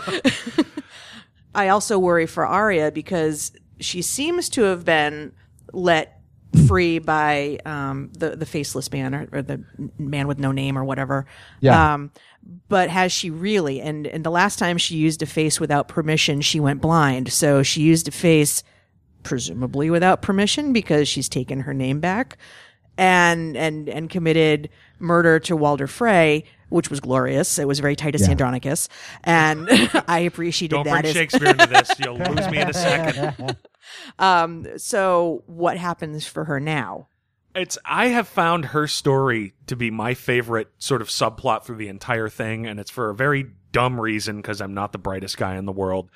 I 1.54 1.68
also 1.68 1.98
worry 1.98 2.26
for 2.26 2.46
Arya 2.46 2.90
because 2.90 3.52
she 3.78 4.02
seems 4.02 4.48
to 4.50 4.62
have 4.62 4.84
been 4.84 5.32
let 5.72 6.13
free 6.54 6.98
by 6.98 7.58
um, 7.64 8.10
the 8.16 8.36
the 8.36 8.46
faceless 8.46 8.90
man 8.92 9.14
or, 9.14 9.28
or 9.32 9.42
the 9.42 9.62
man 9.98 10.26
with 10.26 10.38
no 10.38 10.52
name 10.52 10.78
or 10.78 10.84
whatever. 10.84 11.26
Yeah. 11.60 11.94
Um, 11.94 12.10
but 12.68 12.90
has 12.90 13.12
she 13.12 13.30
really? 13.30 13.80
And 13.80 14.06
and 14.06 14.24
the 14.24 14.30
last 14.30 14.58
time 14.58 14.78
she 14.78 14.96
used 14.96 15.22
a 15.22 15.26
face 15.26 15.60
without 15.60 15.88
permission, 15.88 16.40
she 16.40 16.60
went 16.60 16.80
blind. 16.80 17.32
So 17.32 17.62
she 17.62 17.82
used 17.82 18.08
a 18.08 18.12
face 18.12 18.62
presumably 19.22 19.90
without 19.90 20.22
permission 20.22 20.72
because 20.72 21.08
she's 21.08 21.28
taken 21.28 21.60
her 21.60 21.74
name 21.74 22.00
back 22.00 22.36
and 22.96 23.56
and 23.56 23.88
and 23.88 24.10
committed 24.10 24.68
murder 24.98 25.40
to 25.40 25.56
Walder 25.56 25.86
Frey, 25.86 26.44
which 26.74 26.90
was 26.90 26.98
glorious. 27.00 27.58
It 27.58 27.68
was 27.68 27.78
very 27.78 27.94
Titus 27.96 28.22
Yeah. 28.22 28.30
Andronicus, 28.32 28.88
and 29.22 29.68
I 30.08 30.20
appreciated 30.20 30.74
Don't 30.74 30.84
that. 30.84 30.90
bring 31.02 31.04
as- 31.06 31.12
Shakespeare 31.12 31.48
into 31.50 31.66
this. 31.66 31.90
You'll 32.00 32.18
lose 32.18 32.50
me 32.50 32.58
in 32.58 32.68
a 32.68 32.74
second. 32.74 33.56
Um, 34.18 34.66
so 34.76 35.42
what 35.46 35.76
happens 35.76 36.26
for 36.26 36.44
her 36.44 36.58
now? 36.58 37.08
It's 37.54 37.78
I 37.84 38.06
have 38.08 38.26
found 38.26 38.64
her 38.66 38.88
story 38.88 39.54
to 39.68 39.76
be 39.76 39.90
my 39.92 40.14
favorite 40.14 40.68
sort 40.78 41.00
of 41.00 41.08
subplot 41.08 41.64
through 41.64 41.76
the 41.76 41.88
entire 41.88 42.28
thing, 42.28 42.66
and 42.66 42.80
it's 42.80 42.90
for 42.90 43.10
a 43.10 43.14
very 43.14 43.46
dumb 43.70 44.00
reason 44.00 44.36
because 44.36 44.60
I'm 44.60 44.74
not 44.74 44.90
the 44.90 44.98
brightest 44.98 45.36
guy 45.38 45.54
in 45.56 45.64
the 45.64 45.72
world. 45.72 46.10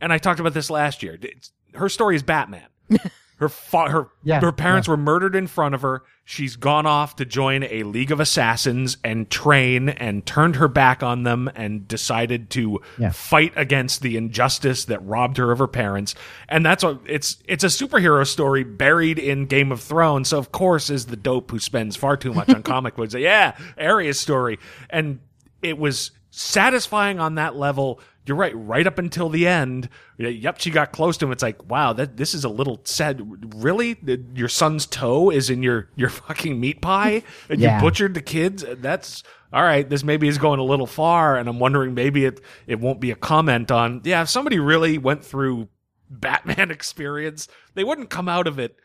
And 0.00 0.12
I 0.12 0.18
talked 0.18 0.40
about 0.40 0.54
this 0.54 0.70
last 0.70 1.02
year. 1.02 1.18
It's, 1.20 1.52
her 1.74 1.88
story 1.90 2.16
is 2.16 2.22
Batman. 2.22 2.66
Her 3.38 3.48
fa- 3.48 3.88
her 3.90 4.08
Yeah, 4.22 4.40
her 4.40 4.50
parents 4.52 4.88
were 4.88 4.96
murdered 4.96 5.34
in 5.36 5.46
front 5.46 5.74
of 5.74 5.82
her. 5.82 6.02
She's 6.24 6.56
gone 6.56 6.86
off 6.86 7.16
to 7.16 7.24
join 7.24 7.62
a 7.62 7.84
league 7.84 8.10
of 8.10 8.20
assassins 8.20 8.96
and 9.04 9.30
train 9.30 9.88
and 9.88 10.26
turned 10.26 10.56
her 10.56 10.68
back 10.68 11.02
on 11.02 11.22
them 11.22 11.48
and 11.54 11.86
decided 11.88 12.50
to 12.50 12.80
Yeah. 12.98 13.10
fight 13.10 13.52
against 13.56 14.02
the 14.02 14.16
injustice 14.16 14.84
that 14.86 14.98
robbed 15.06 15.36
her 15.38 15.50
of 15.52 15.58
her 15.60 15.68
parents. 15.68 16.14
And 16.48 16.66
that's 16.66 16.82
a 16.84 16.98
it's 17.06 17.36
it's 17.46 17.64
a 17.64 17.68
superhero 17.68 18.26
story 18.26 18.64
buried 18.64 19.18
in 19.18 19.46
Game 19.46 19.70
of 19.72 19.80
Thrones. 19.80 20.28
So 20.28 20.38
of 20.38 20.52
course 20.52 20.90
is 20.90 21.06
the 21.06 21.16
dope 21.16 21.50
who 21.50 21.58
spends 21.60 21.96
far 21.96 22.16
too 22.16 22.34
much 22.34 22.48
on 22.50 22.62
comic 22.64 22.96
books. 22.96 23.14
Yeah, 23.14 23.56
Arya's 23.78 24.18
story. 24.20 24.58
And 24.90 25.20
it 25.62 25.78
was 25.78 26.10
satisfying 26.30 27.20
on 27.20 27.36
that 27.36 27.56
level. 27.56 28.00
You're 28.28 28.36
right, 28.36 28.52
right 28.54 28.86
up 28.86 28.98
until 28.98 29.28
the 29.30 29.46
end. 29.46 29.88
Yep, 30.18 30.60
she 30.60 30.70
got 30.70 30.92
close 30.92 31.16
to 31.16 31.26
him. 31.26 31.32
It's 31.32 31.42
like, 31.42 31.68
wow, 31.68 31.94
that 31.94 32.18
this 32.18 32.34
is 32.34 32.44
a 32.44 32.48
little 32.48 32.80
sad. 32.84 33.22
Really, 33.56 33.96
your 34.34 34.48
son's 34.48 34.84
toe 34.86 35.30
is 35.30 35.48
in 35.48 35.62
your 35.62 35.88
your 35.96 36.10
fucking 36.10 36.60
meat 36.60 36.82
pie, 36.82 37.22
and 37.48 37.58
Yeah. 37.60 37.76
you 37.76 37.82
butchered 37.82 38.12
the 38.14 38.20
kids. 38.20 38.62
Uh, 38.62 38.76
that's 38.78 39.22
all 39.52 39.62
right. 39.62 39.88
This 39.88 40.04
maybe 40.04 40.28
is 40.28 40.36
going 40.36 40.60
a 40.60 40.64
little 40.64 40.86
far, 40.86 41.36
and 41.38 41.48
I'm 41.48 41.58
wondering 41.58 41.94
maybe 41.94 42.26
it 42.26 42.40
it 42.66 42.78
won't 42.80 43.00
be 43.00 43.10
a 43.10 43.16
comment 43.16 43.70
on. 43.70 44.02
Yeah, 44.04 44.22
if 44.22 44.28
somebody 44.28 44.58
really 44.58 44.98
went 44.98 45.24
through 45.24 45.68
Batman 46.10 46.70
experience, 46.78 47.48
they 47.74 47.82
wouldn't 47.84 48.10
come 48.10 48.28
out 48.28 48.46
of 48.46 48.58
it. 48.58 48.76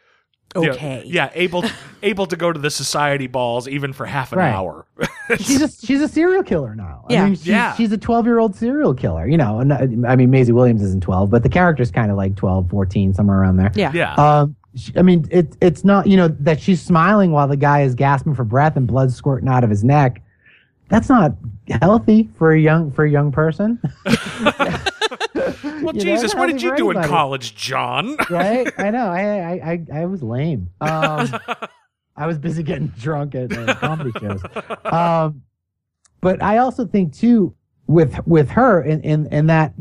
You 0.56 0.62
know, 0.62 0.72
Okay. 0.72 1.04
yeah, 1.06 1.30
able 1.34 1.64
able 2.04 2.26
to 2.28 2.36
go 2.36 2.52
to 2.54 2.60
the 2.60 2.70
society 2.70 3.28
balls 3.28 3.68
even 3.68 3.92
for 3.94 4.06
half 4.06 4.32
an 4.34 4.40
Right. 4.40 4.54
hour. 4.54 4.86
she's 5.40 5.62
a 5.62 5.68
she's 5.86 6.02
a 6.02 6.08
serial 6.08 6.44
killer 6.44 6.76
now. 6.76 7.06
Yeah. 7.10 7.22
I 7.24 7.26
mean, 7.26 7.36
she's, 7.36 7.48
Yeah. 7.48 7.74
she's 7.76 7.92
a 7.92 7.98
12 7.98 8.26
year 8.26 8.40
old 8.40 8.56
serial 8.56 8.94
killer. 8.94 9.28
You 9.28 9.38
know, 9.38 9.60
and, 9.60 9.72
uh, 9.72 10.08
I 10.08 10.16
mean, 10.16 10.30
Maisie 10.30 10.52
Williams 10.52 10.82
isn't 10.84 11.02
12, 11.02 11.30
but 11.30 11.42
the 11.44 11.50
character's 11.50 11.90
kind 11.92 12.12
of 12.12 12.18
like 12.18 12.36
12, 12.36 12.70
14, 12.70 13.14
somewhere 13.14 13.40
around 13.40 13.58
there. 13.58 13.72
Yeah. 13.74 13.92
yeah. 13.94 14.14
Um, 14.16 14.56
she, 14.76 14.92
I 14.98 15.02
mean, 15.02 15.28
it, 15.32 15.56
it's 15.62 15.84
not, 15.84 16.08
you 16.08 16.18
know, 16.18 16.28
that 16.28 16.60
she's 16.60 16.82
smiling 16.82 17.32
while 17.32 17.48
the 17.48 17.58
guy 17.58 17.82
is 17.82 17.96
gasping 17.96 18.34
for 18.36 18.44
breath 18.44 18.76
and 18.76 18.86
blood 18.88 19.12
squirting 19.12 19.48
out 19.50 19.64
of 19.64 19.70
his 19.70 19.84
neck. 19.84 20.22
That's 20.90 21.10
not 21.10 21.34
healthy 21.82 22.30
for 22.38 22.52
a 22.52 22.60
young 22.60 22.92
for 22.92 23.06
a 23.06 23.10
young 23.10 23.32
person, 23.32 23.80
well, 25.64 25.96
you 25.96 26.02
Jesus, 26.02 26.26
it's 26.26 26.36
what 26.36 26.48
did 26.48 26.62
you 26.62 26.70
for 26.70 26.76
do 26.76 26.92
in 26.92 27.04
college, 27.04 27.56
John? 27.56 28.16
right? 28.30 28.72
I 28.78 28.92
know. 28.92 29.08
I 29.08 29.22
I 29.22 29.52
I, 29.72 30.02
I 30.02 30.06
was 30.06 30.24
lame. 30.24 30.70
Um, 30.82 31.34
I 32.16 32.28
was 32.28 32.38
busy 32.38 32.64
getting 32.64 32.88
drunk 32.88 33.36
at 33.36 33.52
uh, 33.56 33.74
comedy 33.76 34.12
shows. 34.20 34.44
Um, 34.86 35.42
but 36.22 36.42
I 36.44 36.60
also 36.60 36.86
think 36.86 37.14
too 37.14 37.56
with 37.88 38.26
with 38.28 38.50
her 38.50 38.82
in 38.84 39.02
in 39.02 39.28
in 39.28 39.48
that 39.48 39.74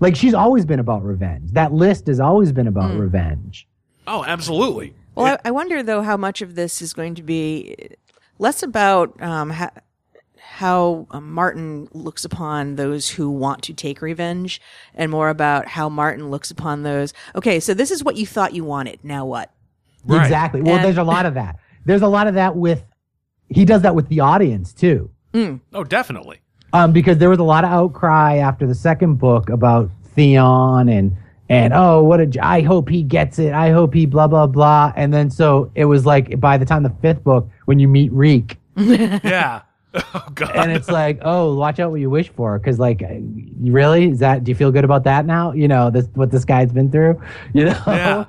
like 0.00 0.16
she's 0.16 0.34
always 0.34 0.64
been 0.64 0.80
about 0.80 1.04
revenge. 1.04 1.52
That 1.52 1.72
list 1.72 2.06
has 2.06 2.20
always 2.20 2.52
been 2.52 2.66
about 2.66 2.96
revenge. 2.98 3.66
oh, 4.06 4.24
absolutely. 4.24 4.94
Well, 5.14 5.38
I, 5.44 5.48
I 5.48 5.50
wonder 5.50 5.82
though 5.82 6.02
how 6.02 6.16
much 6.16 6.40
of 6.40 6.54
this 6.54 6.80
is 6.80 6.92
going 6.92 7.16
to 7.16 7.22
be 7.22 7.76
less 8.38 8.62
about 8.62 9.20
um, 9.20 9.50
ha- 9.50 9.70
how 10.60 11.06
um, 11.10 11.32
Martin 11.32 11.88
looks 11.92 12.24
upon 12.24 12.76
those 12.76 13.08
who 13.08 13.30
want 13.30 13.62
to 13.62 13.72
take 13.72 14.02
revenge, 14.02 14.60
and 14.94 15.10
more 15.10 15.30
about 15.30 15.66
how 15.66 15.88
Martin 15.88 16.30
looks 16.30 16.50
upon 16.50 16.82
those. 16.82 17.14
Okay, 17.34 17.60
so 17.60 17.72
this 17.74 17.90
is 17.90 18.04
what 18.04 18.16
you 18.16 18.26
thought 18.26 18.52
you 18.54 18.62
wanted. 18.64 18.98
Now 19.02 19.24
what? 19.24 19.50
Right. 20.04 20.22
Exactly. 20.22 20.60
Well, 20.62 20.76
And- 20.76 20.84
there's 20.84 20.98
a 20.98 21.02
lot 21.02 21.24
of 21.26 21.34
that. 21.34 21.56
There's 21.86 22.02
a 22.02 22.08
lot 22.08 22.26
of 22.26 22.34
that 22.34 22.56
with 22.56 22.82
he 23.48 23.64
does 23.64 23.82
that 23.82 23.94
with 23.94 24.08
the 24.08 24.20
audience 24.20 24.72
too. 24.74 25.10
Oh, 25.72 25.82
definitely. 25.84 26.38
um, 26.72 26.92
because 26.92 27.18
there 27.18 27.30
was 27.30 27.38
a 27.38 27.44
lot 27.44 27.64
of 27.64 27.70
outcry 27.70 28.36
after 28.36 28.66
the 28.66 28.74
second 28.74 29.14
book 29.16 29.48
about 29.48 29.90
Theon 30.14 30.88
and 30.88 31.16
and 31.48 31.72
oh 31.74 32.02
what 32.02 32.20
a 32.20 32.26
j- 32.26 32.38
I 32.40 32.60
hope 32.60 32.88
he 32.88 33.02
gets 33.02 33.38
it 33.40 33.52
I 33.52 33.70
hope 33.70 33.92
he 33.94 34.06
blah 34.06 34.26
blah 34.28 34.46
blah 34.46 34.92
and 34.94 35.12
then 35.12 35.30
so 35.30 35.70
it 35.74 35.86
was 35.86 36.04
like 36.06 36.38
by 36.38 36.56
the 36.58 36.64
time 36.64 36.82
the 36.84 36.94
fifth 37.02 37.24
book 37.24 37.48
when 37.64 37.78
you 37.80 37.88
meet 37.88 38.12
Reek 38.12 38.56
Yeah. 38.76 39.62
Oh 40.14 40.26
God. 40.34 40.54
and 40.56 40.72
it's 40.72 40.88
like 40.88 41.18
oh 41.22 41.54
watch 41.56 41.80
out 41.80 41.90
what 41.90 42.00
you 42.00 42.10
wish 42.10 42.28
for 42.30 42.58
because 42.58 42.78
like 42.78 43.02
really 43.60 44.10
is 44.10 44.18
that 44.20 44.44
do 44.44 44.50
you 44.50 44.54
feel 44.54 44.70
good 44.70 44.84
about 44.84 45.04
that 45.04 45.26
now 45.26 45.52
you 45.52 45.66
know 45.68 45.90
this 45.90 46.06
what 46.14 46.30
this 46.30 46.44
guy's 46.44 46.72
been 46.72 46.90
through 46.90 47.20
you 47.54 47.64
know 47.66 47.82
Yeah. 47.86 48.24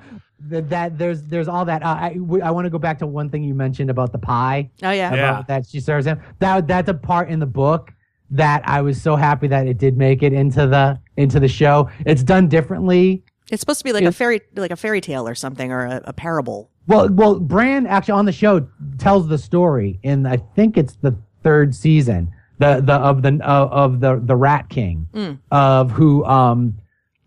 that, 0.50 0.70
that 0.70 0.98
there's 0.98 1.22
there's 1.24 1.48
all 1.48 1.66
that 1.66 1.84
uh, 1.84 1.98
I 2.00 2.14
w- 2.16 2.42
I 2.44 2.50
want 2.52 2.66
to 2.66 2.70
go 2.72 2.80
back 2.80 2.98
to 3.00 3.08
one 3.08 3.30
thing 3.30 3.44
you 3.44 3.54
mentioned 3.54 3.90
about 3.92 4.12
the 4.12 4.18
pie 4.18 4.70
Oh 4.82 4.90
yeah, 4.92 5.14
Yeah. 5.14 5.30
about 5.30 5.48
that 5.48 5.68
she 5.68 5.80
serves 5.80 6.06
him. 6.08 6.20
That 6.40 6.68
that's 6.68 6.90
a 6.90 6.94
part 6.96 7.30
in 7.30 7.40
the 7.40 7.46
book 7.46 7.92
that 8.32 8.62
I 8.68 8.82
was 8.82 9.00
so 9.02 9.16
happy 9.16 9.48
that 9.48 9.68
it 9.68 9.78
did 9.78 9.98
make 9.98 10.24
it 10.24 10.34
into 10.34 10.66
the 10.66 11.00
into 11.18 11.40
the 11.40 11.48
show. 11.48 11.90
It's 12.06 12.24
done 12.24 12.48
differently. 12.48 13.24
it's 13.52 13.60
supposed 13.60 13.80
to 13.80 13.84
be 13.84 13.92
like 13.94 14.04
a 14.06 14.12
fairy, 14.12 14.42
like 14.56 14.72
a 14.72 14.76
fairy 14.78 15.02
tale 15.02 15.28
or 15.28 15.36
something, 15.36 15.72
or 15.72 15.86
a, 15.86 16.02
a 16.06 16.14
parable. 16.14 16.70
Well, 16.88 17.10
well, 17.12 17.40
Bran 17.40 17.86
actually 17.86 18.14
on 18.14 18.26
the 18.26 18.32
show 18.32 18.68
tells 18.98 19.28
the 19.28 19.38
story 19.38 20.00
and 20.04 20.28
I 20.28 20.38
think 20.56 20.78
it's 20.78 20.96
the 20.96 21.16
third 21.44 21.74
season 21.76 22.32
the 22.60 22.82
the 22.82 22.94
of 22.94 23.22
the 23.22 23.40
of, 23.44 23.72
of 23.72 24.00
the 24.00 24.22
the 24.24 24.36
Rat 24.36 24.70
King 24.70 25.08
of 25.52 25.92
who 25.92 26.24
um 26.26 26.78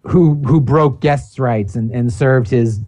who 0.02 0.34
who 0.44 0.60
broke 0.60 1.00
guests' 1.00 1.38
rights 1.38 1.74
and 1.76 1.90
and 1.90 2.12
served 2.12 2.48
his 2.48 2.80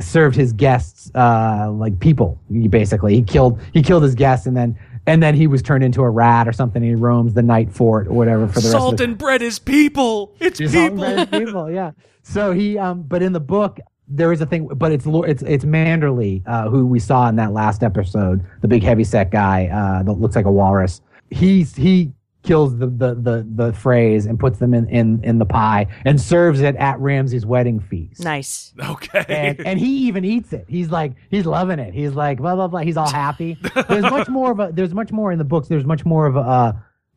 served 0.00 0.34
his 0.34 0.52
guests 0.52 1.10
uh 1.14 1.70
like 1.70 1.98
people 2.00 2.40
basically 2.70 3.14
he 3.14 3.22
killed 3.22 3.60
he 3.74 3.82
killed 3.82 4.02
his 4.02 4.14
guests 4.14 4.46
and 4.46 4.56
then 4.56 4.78
and 5.06 5.22
then 5.22 5.34
he 5.34 5.46
was 5.46 5.62
turned 5.62 5.84
into 5.84 6.02
a 6.02 6.10
rat 6.10 6.46
or 6.48 6.52
something 6.52 6.82
he 6.82 6.94
roams 6.94 7.34
the 7.34 7.42
night 7.42 7.70
fort 7.72 8.06
or 8.06 8.12
whatever 8.12 8.46
for 8.46 8.60
the 8.60 8.66
rest 8.66 8.72
Salt 8.72 8.92
of 8.94 8.98
the 8.98 9.04
and 9.04 9.18
bread 9.18 9.42
is 9.42 9.58
people. 9.58 10.34
It's 10.40 10.58
He's 10.58 10.74
all 10.74 10.90
people. 10.90 11.04
red 11.04 11.30
people, 11.30 11.70
yeah. 11.70 11.92
So 12.22 12.52
he, 12.52 12.76
um, 12.78 13.02
but 13.02 13.22
in 13.22 13.32
the 13.32 13.40
book, 13.40 13.80
there 14.10 14.32
is 14.32 14.40
a 14.40 14.46
thing, 14.46 14.66
but 14.66 14.92
it's 14.92 15.06
Lo- 15.06 15.22
it's 15.22 15.42
it's 15.42 15.64
Manderley, 15.64 16.42
uh, 16.46 16.68
who 16.68 16.84
we 16.84 16.98
saw 16.98 17.28
in 17.28 17.36
that 17.36 17.52
last 17.52 17.82
episode, 17.82 18.44
the 18.60 18.68
big 18.68 18.82
heavy 18.82 19.04
set 19.04 19.30
guy 19.30 19.66
uh, 19.66 20.02
that 20.02 20.12
looks 20.12 20.36
like 20.36 20.46
a 20.46 20.52
walrus. 20.52 21.00
He's 21.30 21.76
he 21.76 22.12
kills 22.42 22.76
the 22.78 22.86
the 22.86 23.14
the 23.14 23.46
the 23.54 23.72
Freys 23.72 24.26
and 24.26 24.38
puts 24.38 24.58
them 24.58 24.74
in 24.74 24.88
in 24.88 25.22
in 25.22 25.38
the 25.38 25.44
pie 25.44 25.86
and 26.04 26.20
serves 26.20 26.60
it 26.60 26.74
at 26.76 26.98
Ramsay's 26.98 27.46
wedding 27.46 27.80
feast. 27.80 28.22
Nice. 28.22 28.74
Okay. 28.82 29.24
And, 29.28 29.66
and 29.66 29.78
he 29.78 30.08
even 30.08 30.24
eats 30.24 30.52
it. 30.52 30.64
He's 30.68 30.90
like 30.90 31.12
he's 31.30 31.46
loving 31.46 31.78
it. 31.78 31.94
He's 31.94 32.12
like 32.12 32.38
blah 32.38 32.56
blah 32.56 32.68
blah. 32.68 32.80
He's 32.80 32.96
all 32.96 33.10
happy. 33.10 33.58
There's 33.88 34.02
much 34.02 34.28
more 34.30 34.50
of 34.50 34.60
a 34.60 34.70
there's 34.72 34.94
much 34.94 35.12
more 35.12 35.30
in 35.32 35.38
the 35.38 35.44
books. 35.44 35.68
There's 35.68 35.84
much 35.84 36.04
more 36.04 36.26
of 36.26 36.36
a 36.36 36.40
uh, 36.40 36.72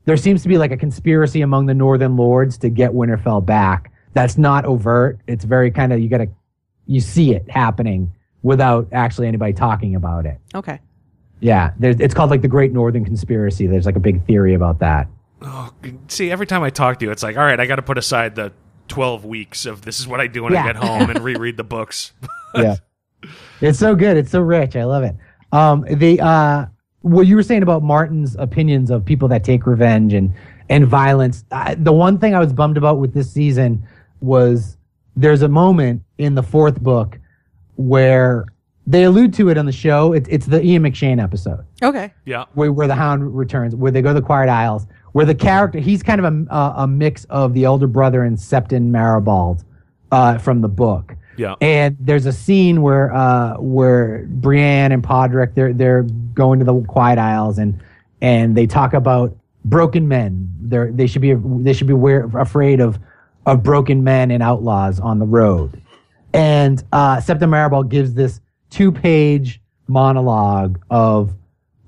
there 0.05 0.17
seems 0.17 0.43
to 0.43 0.49
be 0.49 0.57
like 0.57 0.71
a 0.71 0.77
conspiracy 0.77 1.41
among 1.41 1.65
the 1.65 1.73
Northern 1.73 2.17
Lords 2.17 2.57
to 2.59 2.69
get 2.69 2.91
Winterfell 2.91 3.45
back. 3.45 3.91
That's 4.13 4.37
not 4.37 4.65
overt. 4.65 5.19
It's 5.27 5.45
very 5.45 5.71
kind 5.71 5.91
of 5.93 5.99
you 5.99 6.09
got 6.09 6.17
to 6.19 6.27
you 6.85 6.99
see 6.99 7.33
it 7.33 7.49
happening 7.49 8.13
without 8.41 8.87
actually 8.91 9.27
anybody 9.27 9.53
talking 9.53 9.95
about 9.95 10.25
it. 10.25 10.39
Okay. 10.53 10.79
Yeah, 11.39 11.73
there's, 11.77 11.99
it's 11.99 12.13
called 12.13 12.29
like 12.29 12.41
the 12.41 12.47
Great 12.47 12.71
Northern 12.71 13.03
Conspiracy. 13.03 13.67
There's 13.67 13.85
like 13.85 13.95
a 13.95 13.99
big 14.01 14.25
theory 14.25 14.53
about 14.53 14.79
that. 14.79 15.07
Oh, 15.41 15.73
See, 16.07 16.31
every 16.31 16.45
time 16.45 16.63
I 16.63 16.69
talk 16.69 16.99
to 16.99 17.05
you, 17.05 17.11
it's 17.11 17.23
like, 17.23 17.35
all 17.35 17.43
right, 17.43 17.59
I 17.59 17.65
got 17.65 17.75
to 17.75 17.81
put 17.81 17.97
aside 17.97 18.35
the 18.35 18.53
12 18.87 19.25
weeks 19.25 19.65
of 19.65 19.81
this 19.81 19.99
is 19.99 20.07
what 20.07 20.19
I 20.19 20.27
do 20.27 20.43
when 20.43 20.55
I 20.55 20.63
get 20.63 20.75
home 20.77 21.09
and 21.09 21.19
reread 21.19 21.57
the 21.57 21.63
books. 21.63 22.13
yeah. 22.55 22.75
It's 23.61 23.79
so 23.79 23.95
good. 23.95 24.17
It's 24.17 24.31
so 24.31 24.41
rich. 24.41 24.75
I 24.75 24.83
love 24.83 25.03
it. 25.03 25.15
Um, 25.51 25.85
the 25.89 26.19
uh, 26.19 26.65
what 27.01 27.27
you 27.27 27.35
were 27.35 27.43
saying 27.43 27.63
about 27.63 27.83
Martin's 27.83 28.35
opinions 28.37 28.89
of 28.89 29.05
people 29.05 29.27
that 29.29 29.43
take 29.43 29.65
revenge 29.65 30.13
and 30.13 30.33
and 30.69 30.87
violence. 30.87 31.43
I, 31.51 31.75
the 31.75 31.91
one 31.91 32.17
thing 32.17 32.35
I 32.35 32.39
was 32.39 32.53
bummed 32.53 32.77
about 32.77 32.99
with 32.99 33.13
this 33.13 33.31
season 33.31 33.85
was 34.21 34.77
there's 35.15 35.41
a 35.41 35.47
moment 35.47 36.03
in 36.17 36.35
the 36.35 36.43
fourth 36.43 36.79
book 36.81 37.19
where 37.75 38.45
they 38.85 39.03
allude 39.03 39.33
to 39.35 39.49
it 39.49 39.57
on 39.57 39.65
the 39.65 39.71
show. 39.71 40.13
It's 40.13 40.27
it's 40.29 40.45
the 40.45 40.63
Ian 40.63 40.83
McShane 40.83 41.21
episode 41.23 41.63
Okay. 41.81 42.11
yeah. 42.25 42.45
where, 42.53 42.71
where 42.71 42.87
the 42.87 42.95
Hound 42.95 43.35
returns, 43.35 43.75
where 43.75 43.91
they 43.91 44.01
go 44.01 44.09
to 44.09 44.19
the 44.19 44.25
Quiet 44.25 44.49
Isles, 44.49 44.85
where 45.13 45.25
the 45.25 45.35
character 45.35 45.79
he's 45.79 46.03
kind 46.03 46.23
of 46.23 46.25
a 46.33 46.53
a, 46.53 46.73
a 46.83 46.87
mix 46.87 47.25
of 47.25 47.53
the 47.53 47.63
elder 47.63 47.87
brother 47.87 48.23
and 48.23 48.37
Septon 48.37 48.89
Meribald 48.89 49.63
uh, 50.11 50.37
from 50.37 50.61
the 50.61 50.69
book. 50.69 51.15
Yeah. 51.37 51.55
And 51.61 51.97
there's 51.99 52.25
a 52.27 52.31
scene 52.33 52.81
where 52.81 53.13
uh, 53.13 53.55
where 53.57 54.25
Brienne 54.27 54.91
and 54.91 55.01
Podrick 55.03 55.55
they're 55.55 55.73
they're 55.73 56.03
going 56.33 56.59
to 56.59 56.65
the 56.65 56.81
Quiet 56.81 57.17
Isles 57.17 57.57
and 57.57 57.81
and 58.21 58.55
they 58.55 58.67
talk 58.67 58.93
about 58.93 59.35
broken 59.65 60.07
men. 60.07 60.49
They're 60.61 60.91
they 60.91 61.07
should 61.07 61.21
be 61.21 61.33
they 61.33 61.73
should 61.73 61.87
be 61.87 61.93
aware, 61.93 62.29
afraid 62.37 62.81
of 62.81 62.99
of 63.45 63.63
broken 63.63 64.03
men 64.03 64.31
and 64.31 64.41
outlaws 64.41 64.99
on 64.99 65.19
the 65.19 65.25
road. 65.25 65.81
And 66.33 66.83
uh, 66.91 67.17
Septon 67.17 67.49
Meribald 67.49 67.89
gives 67.89 68.13
this 68.13 68.39
two 68.69 68.91
page 68.91 69.61
monologue 69.87 70.79
of 70.89 71.33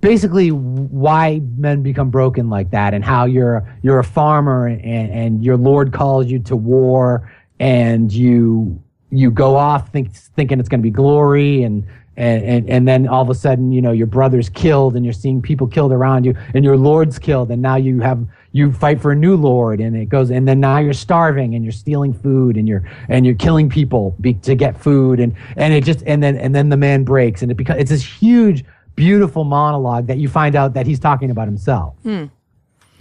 basically 0.02 0.52
why 0.52 1.42
men 1.58 1.82
become 1.82 2.12
broken 2.12 2.50
like 2.50 2.70
that 2.72 2.94
and 2.94 3.04
how 3.04 3.26
you're 3.26 3.68
you're 3.82 3.98
a 3.98 4.04
farmer 4.04 4.68
and, 4.68 4.82
and 4.84 5.44
your 5.44 5.58
lord 5.58 5.92
calls 5.94 6.28
you 6.28 6.38
to 6.38 6.56
war 6.56 7.32
and 7.60 8.12
you 8.12 8.80
you 9.10 9.32
go 9.32 9.56
off 9.56 9.92
think, 9.92 10.14
thinking 10.14 10.60
it's 10.60 10.70
going 10.70 10.80
to 10.80 10.84
be 10.84 10.92
glory 10.92 11.64
and, 11.64 11.88
and 12.18 12.44
and 12.44 12.70
and 12.70 12.88
then 12.88 13.08
all 13.08 13.22
of 13.22 13.30
a 13.30 13.36
sudden 13.36 13.72
you 13.72 13.82
know 13.82 13.92
your 13.92 14.08
brother's 14.08 14.50
killed 14.50 14.96
and 14.96 15.06
you're 15.06 15.14
seeing 15.14 15.42
people 15.42 15.68
killed 15.68 15.92
around 15.92 16.26
you 16.26 16.34
and 16.54 16.64
your 16.64 16.78
lord's 16.78 17.20
killed 17.20 17.52
and 17.52 17.62
now 17.62 17.76
you 17.76 18.00
have 18.00 18.26
you 18.52 18.72
fight 18.72 19.02
for 19.02 19.12
a 19.12 19.16
new 19.16 19.36
lord 19.36 19.82
and 19.82 19.96
it 19.96 20.08
goes 20.08 20.32
and 20.32 20.48
then 20.48 20.60
now 20.60 20.78
you're 20.78 20.94
starving 20.94 21.56
and 21.56 21.66
you're 21.66 21.74
stealing 21.74 22.14
food 22.14 22.56
and 22.56 22.68
you're 22.68 22.84
and 23.10 23.26
you're 23.26 23.36
killing 23.36 23.70
people 23.70 24.16
be, 24.22 24.34
to 24.34 24.56
get 24.56 24.80
food 24.80 25.20
and 25.20 25.36
and 25.58 25.74
it 25.74 25.84
just 25.84 26.04
and 26.06 26.24
then 26.24 26.38
and 26.38 26.56
then 26.56 26.70
the 26.70 26.78
man 26.78 27.04
breaks 27.04 27.42
and 27.42 27.52
it 27.52 27.56
becomes 27.56 27.82
it's 27.82 27.92
this 27.92 28.04
huge 28.04 28.64
beautiful 28.96 29.44
monologue 29.44 30.08
that 30.08 30.18
you 30.18 30.30
find 30.30 30.56
out 30.56 30.74
that 30.74 30.88
he's 30.88 31.00
talking 31.00 31.32
about 31.32 31.48
himself 31.48 31.96
hmm. 32.04 32.26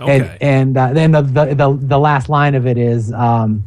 Okay. 0.01 0.39
and 0.41 0.43
and 0.43 0.77
uh, 0.77 0.93
then 0.93 1.13
the, 1.13 1.23
the 1.23 1.55
the 1.55 1.79
the 1.81 1.99
last 1.99 2.29
line 2.29 2.57
of 2.57 2.67
it 2.67 2.77
is 2.77 3.13
um 3.13 3.63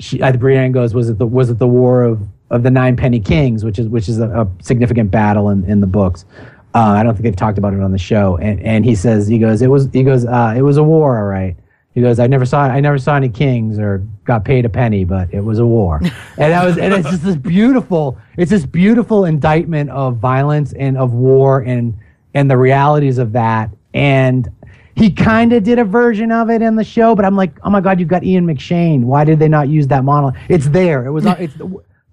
she 0.00 0.20
uh, 0.20 0.32
Brienne 0.32 0.72
goes 0.72 0.94
was 0.94 1.10
it 1.10 1.18
the 1.18 1.26
was 1.26 1.48
it 1.48 1.58
the 1.58 1.68
war 1.68 2.02
of 2.02 2.26
of 2.50 2.62
the 2.62 2.70
nine 2.70 2.96
penny 2.96 3.20
kings 3.20 3.64
which 3.64 3.78
is 3.78 3.88
which 3.88 4.08
is 4.08 4.18
a, 4.18 4.28
a 4.28 4.48
significant 4.62 5.10
battle 5.10 5.50
in 5.50 5.64
in 5.64 5.80
the 5.80 5.86
books 5.86 6.24
uh, 6.72 6.78
I 6.78 7.02
don't 7.02 7.14
think 7.14 7.24
they've 7.24 7.34
talked 7.34 7.58
about 7.58 7.74
it 7.74 7.80
on 7.80 7.92
the 7.92 7.98
show 7.98 8.36
and 8.36 8.60
and 8.60 8.84
he 8.84 8.94
says 8.94 9.26
he 9.26 9.38
goes 9.38 9.62
it 9.62 9.68
was 9.68 9.88
he 9.92 10.02
goes 10.02 10.24
uh, 10.24 10.54
it 10.56 10.62
was 10.62 10.76
a 10.76 10.82
war 10.82 11.18
all 11.18 11.24
right 11.24 11.56
he 11.94 12.00
goes 12.00 12.18
I 12.18 12.26
never 12.26 12.46
saw 12.46 12.62
I 12.62 12.80
never 12.80 12.98
saw 12.98 13.16
any 13.16 13.28
kings 13.28 13.78
or 13.78 14.06
got 14.24 14.44
paid 14.44 14.64
a 14.64 14.68
penny 14.68 15.04
but 15.04 15.32
it 15.32 15.40
was 15.40 15.58
a 15.58 15.66
war 15.66 15.98
and 16.02 16.12
that 16.36 16.64
was 16.64 16.78
and 16.78 16.94
it's 16.94 17.10
just 17.10 17.24
this 17.24 17.36
beautiful 17.36 18.18
it's 18.36 18.50
this 18.50 18.66
beautiful 18.66 19.24
indictment 19.24 19.90
of 19.90 20.16
violence 20.16 20.72
and 20.74 20.96
of 20.96 21.12
war 21.12 21.60
and 21.60 21.96
and 22.34 22.50
the 22.50 22.56
realities 22.56 23.18
of 23.18 23.32
that 23.32 23.70
and 23.94 24.48
he 24.94 25.10
kind 25.10 25.52
of 25.52 25.62
did 25.62 25.78
a 25.78 25.84
version 25.84 26.30
of 26.30 26.50
it 26.50 26.60
in 26.60 26.76
the 26.76 26.84
show, 26.84 27.14
but 27.14 27.24
I'm 27.24 27.36
like, 27.36 27.58
oh 27.62 27.70
my 27.70 27.80
god, 27.80 27.98
you've 27.98 28.08
got 28.08 28.22
Ian 28.22 28.46
McShane. 28.46 29.02
Why 29.02 29.24
did 29.24 29.38
they 29.38 29.48
not 29.48 29.68
use 29.68 29.86
that 29.86 30.04
monologue? 30.04 30.36
It's 30.48 30.68
there. 30.68 31.06
It 31.06 31.10
was. 31.10 31.24
it's 31.38 31.54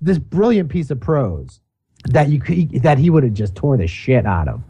this 0.02 0.18
brilliant 0.18 0.70
piece 0.70 0.90
of 0.92 1.00
prose 1.00 1.60
that 2.06 2.30
you 2.30 2.40
could, 2.40 2.84
that 2.84 2.98
he 2.98 3.10
would 3.10 3.24
have 3.24 3.34
just 3.34 3.56
tore 3.56 3.78
the 3.78 3.88
shit 3.88 4.26
out 4.26 4.48
of. 4.48 4.62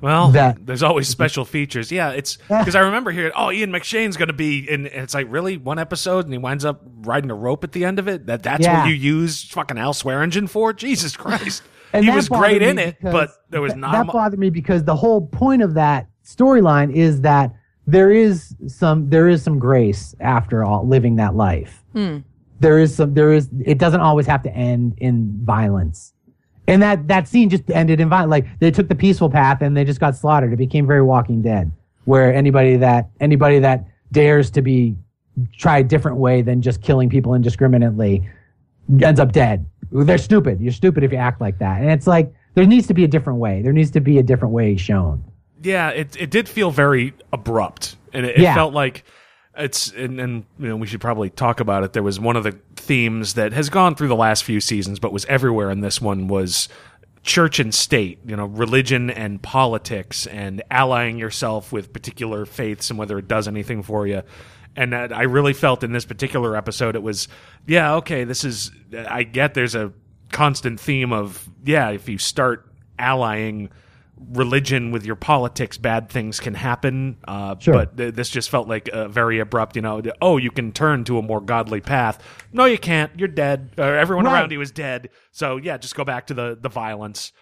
Well, 0.00 0.30
that- 0.30 0.64
there's 0.64 0.82
always 0.84 1.08
special 1.08 1.44
features. 1.44 1.90
Yeah, 1.90 2.10
it's 2.10 2.36
because 2.48 2.74
I 2.76 2.80
remember 2.80 3.10
hearing, 3.10 3.32
oh, 3.34 3.50
Ian 3.50 3.72
McShane's 3.72 4.16
going 4.16 4.28
to 4.28 4.32
be 4.32 4.60
in. 4.70 4.86
And 4.86 5.02
it's 5.02 5.14
like, 5.14 5.26
really? 5.28 5.56
One 5.56 5.78
episode 5.78 6.24
and 6.24 6.32
he 6.32 6.38
winds 6.38 6.64
up 6.64 6.82
riding 7.00 7.30
a 7.30 7.34
rope 7.34 7.64
at 7.64 7.72
the 7.72 7.84
end 7.84 7.98
of 7.98 8.06
it? 8.08 8.26
That 8.26 8.42
That's 8.44 8.64
Yeah. 8.64 8.82
what 8.82 8.88
you 8.88 8.94
use 8.94 9.42
fucking 9.48 9.76
Al 9.78 9.92
Swearingen 9.92 10.46
for? 10.46 10.72
Jesus 10.72 11.16
Christ. 11.16 11.62
And 11.90 12.04
he 12.04 12.10
was 12.10 12.28
great 12.28 12.60
in 12.60 12.78
it, 12.78 12.98
because- 12.98 13.12
but 13.14 13.30
there 13.48 13.62
was 13.62 13.74
not. 13.74 13.92
that 13.92 14.08
a 14.10 14.12
bothered 14.12 14.38
me 14.38 14.50
because 14.50 14.84
the 14.84 14.94
whole 14.94 15.26
point 15.26 15.62
of 15.62 15.72
that 15.74 16.06
storyline 16.22 16.92
is 16.94 17.22
that 17.22 17.54
there 17.86 18.12
is 18.12 18.54
some 18.66 19.08
there 19.08 19.26
is 19.26 19.42
some 19.42 19.58
grace 19.58 20.14
after 20.20 20.62
all 20.62 20.86
living 20.86 21.16
that 21.16 21.34
life. 21.34 21.82
Hmm. 21.94 22.18
There 22.60 22.78
is 22.78 22.94
some 22.96 23.14
there 23.14 23.32
is 23.32 23.48
it 23.64 23.78
doesn't 23.78 24.00
always 24.00 24.26
have 24.26 24.42
to 24.44 24.50
end 24.54 24.94
in 24.98 25.38
violence. 25.44 26.12
And 26.66 26.82
that 26.82 27.08
that 27.08 27.28
scene 27.28 27.48
just 27.48 27.70
ended 27.70 28.00
in 28.00 28.08
violence. 28.08 28.30
Like 28.30 28.58
they 28.58 28.70
took 28.70 28.88
the 28.88 28.94
peaceful 28.94 29.30
path 29.30 29.62
and 29.62 29.76
they 29.76 29.84
just 29.84 30.00
got 30.00 30.16
slaughtered. 30.16 30.52
It 30.52 30.56
became 30.56 30.86
very 30.86 31.02
Walking 31.02 31.40
Dead, 31.42 31.70
where 32.04 32.34
anybody 32.34 32.76
that 32.76 33.08
anybody 33.20 33.58
that 33.60 33.86
dares 34.12 34.50
to 34.50 34.62
be 34.62 34.96
try 35.56 35.78
a 35.78 35.84
different 35.84 36.16
way 36.16 36.42
than 36.42 36.60
just 36.60 36.82
killing 36.82 37.08
people 37.08 37.32
indiscriminately 37.34 38.28
ends 39.02 39.20
up 39.20 39.32
dead. 39.32 39.64
They're 39.92 40.18
stupid. 40.18 40.60
You're 40.60 40.72
stupid 40.72 41.04
if 41.04 41.12
you 41.12 41.18
act 41.18 41.40
like 41.40 41.58
that. 41.60 41.80
And 41.80 41.90
it's 41.90 42.06
like 42.06 42.32
there 42.54 42.66
needs 42.66 42.86
to 42.88 42.94
be 42.94 43.04
a 43.04 43.08
different 43.08 43.38
way. 43.38 43.62
There 43.62 43.72
needs 43.72 43.90
to 43.92 44.00
be 44.00 44.18
a 44.18 44.22
different 44.22 44.52
way 44.52 44.76
shown. 44.76 45.22
yeah, 45.62 45.90
it 45.90 46.16
it 46.20 46.30
did 46.30 46.48
feel 46.48 46.70
very 46.70 47.14
abrupt, 47.32 47.96
and 48.12 48.26
it, 48.26 48.36
it 48.36 48.42
Yeah. 48.42 48.54
felt 48.54 48.74
like 48.74 49.04
it's 49.58 49.90
and, 49.92 50.20
and 50.20 50.44
you 50.58 50.68
know 50.68 50.76
we 50.76 50.86
should 50.86 51.00
probably 51.00 51.30
talk 51.30 51.60
about 51.60 51.82
it. 51.82 51.92
There 51.92 52.02
was 52.02 52.20
one 52.20 52.36
of 52.36 52.44
the 52.44 52.58
themes 52.76 53.34
that 53.34 53.52
has 53.52 53.68
gone 53.68 53.94
through 53.94 54.08
the 54.08 54.16
last 54.16 54.44
few 54.44 54.60
seasons, 54.60 54.98
but 54.98 55.12
was 55.12 55.24
everywhere 55.26 55.70
in 55.70 55.80
this 55.80 56.00
one 56.00 56.28
was 56.28 56.68
church 57.22 57.58
and 57.58 57.74
state. 57.74 58.20
You 58.24 58.36
know, 58.36 58.46
religion 58.46 59.10
and 59.10 59.42
politics, 59.42 60.26
and 60.26 60.62
allying 60.70 61.18
yourself 61.18 61.72
with 61.72 61.92
particular 61.92 62.46
faiths 62.46 62.90
and 62.90 62.98
whether 62.98 63.18
it 63.18 63.28
does 63.28 63.48
anything 63.48 63.82
for 63.82 64.06
you. 64.06 64.22
And 64.76 64.94
I 64.94 65.22
really 65.22 65.54
felt 65.54 65.82
in 65.82 65.90
this 65.90 66.04
particular 66.04 66.54
episode, 66.54 66.94
it 66.94 67.02
was, 67.02 67.26
yeah, 67.66 67.94
okay, 67.96 68.22
this 68.22 68.44
is. 68.44 68.70
I 68.96 69.24
get 69.24 69.54
there's 69.54 69.74
a 69.74 69.92
constant 70.30 70.78
theme 70.78 71.12
of, 71.12 71.48
yeah, 71.64 71.90
if 71.90 72.08
you 72.08 72.16
start 72.16 72.70
allying 72.96 73.70
religion 74.32 74.90
with 74.90 75.04
your 75.04 75.16
politics, 75.16 75.78
bad 75.78 76.08
things 76.08 76.40
can 76.40 76.54
happen. 76.54 77.16
Uh, 77.26 77.56
Sure. 77.58 77.74
But 77.74 77.96
th- 77.96 78.14
this 78.14 78.28
just 78.30 78.50
felt 78.50 78.68
like 78.68 78.88
a 78.92 79.08
very 79.08 79.38
abrupt, 79.38 79.76
you 79.76 79.82
know, 79.82 80.02
oh, 80.20 80.36
you 80.36 80.50
can 80.50 80.72
turn 80.72 81.04
to 81.04 81.18
a 81.18 81.22
more 81.22 81.40
godly 81.40 81.80
path. 81.80 82.22
No, 82.52 82.64
you 82.64 82.78
can't. 82.78 83.10
You're 83.18 83.28
dead. 83.28 83.70
Uh, 83.78 83.82
everyone 83.82 84.24
Right. 84.26 84.34
around 84.40 84.52
you 84.52 84.60
is 84.60 84.70
dead. 84.70 85.10
So, 85.32 85.56
yeah, 85.56 85.76
just 85.78 85.94
go 85.94 86.04
back 86.04 86.26
to 86.28 86.34
the, 86.34 86.58
the 86.60 86.68
violence. 86.68 87.32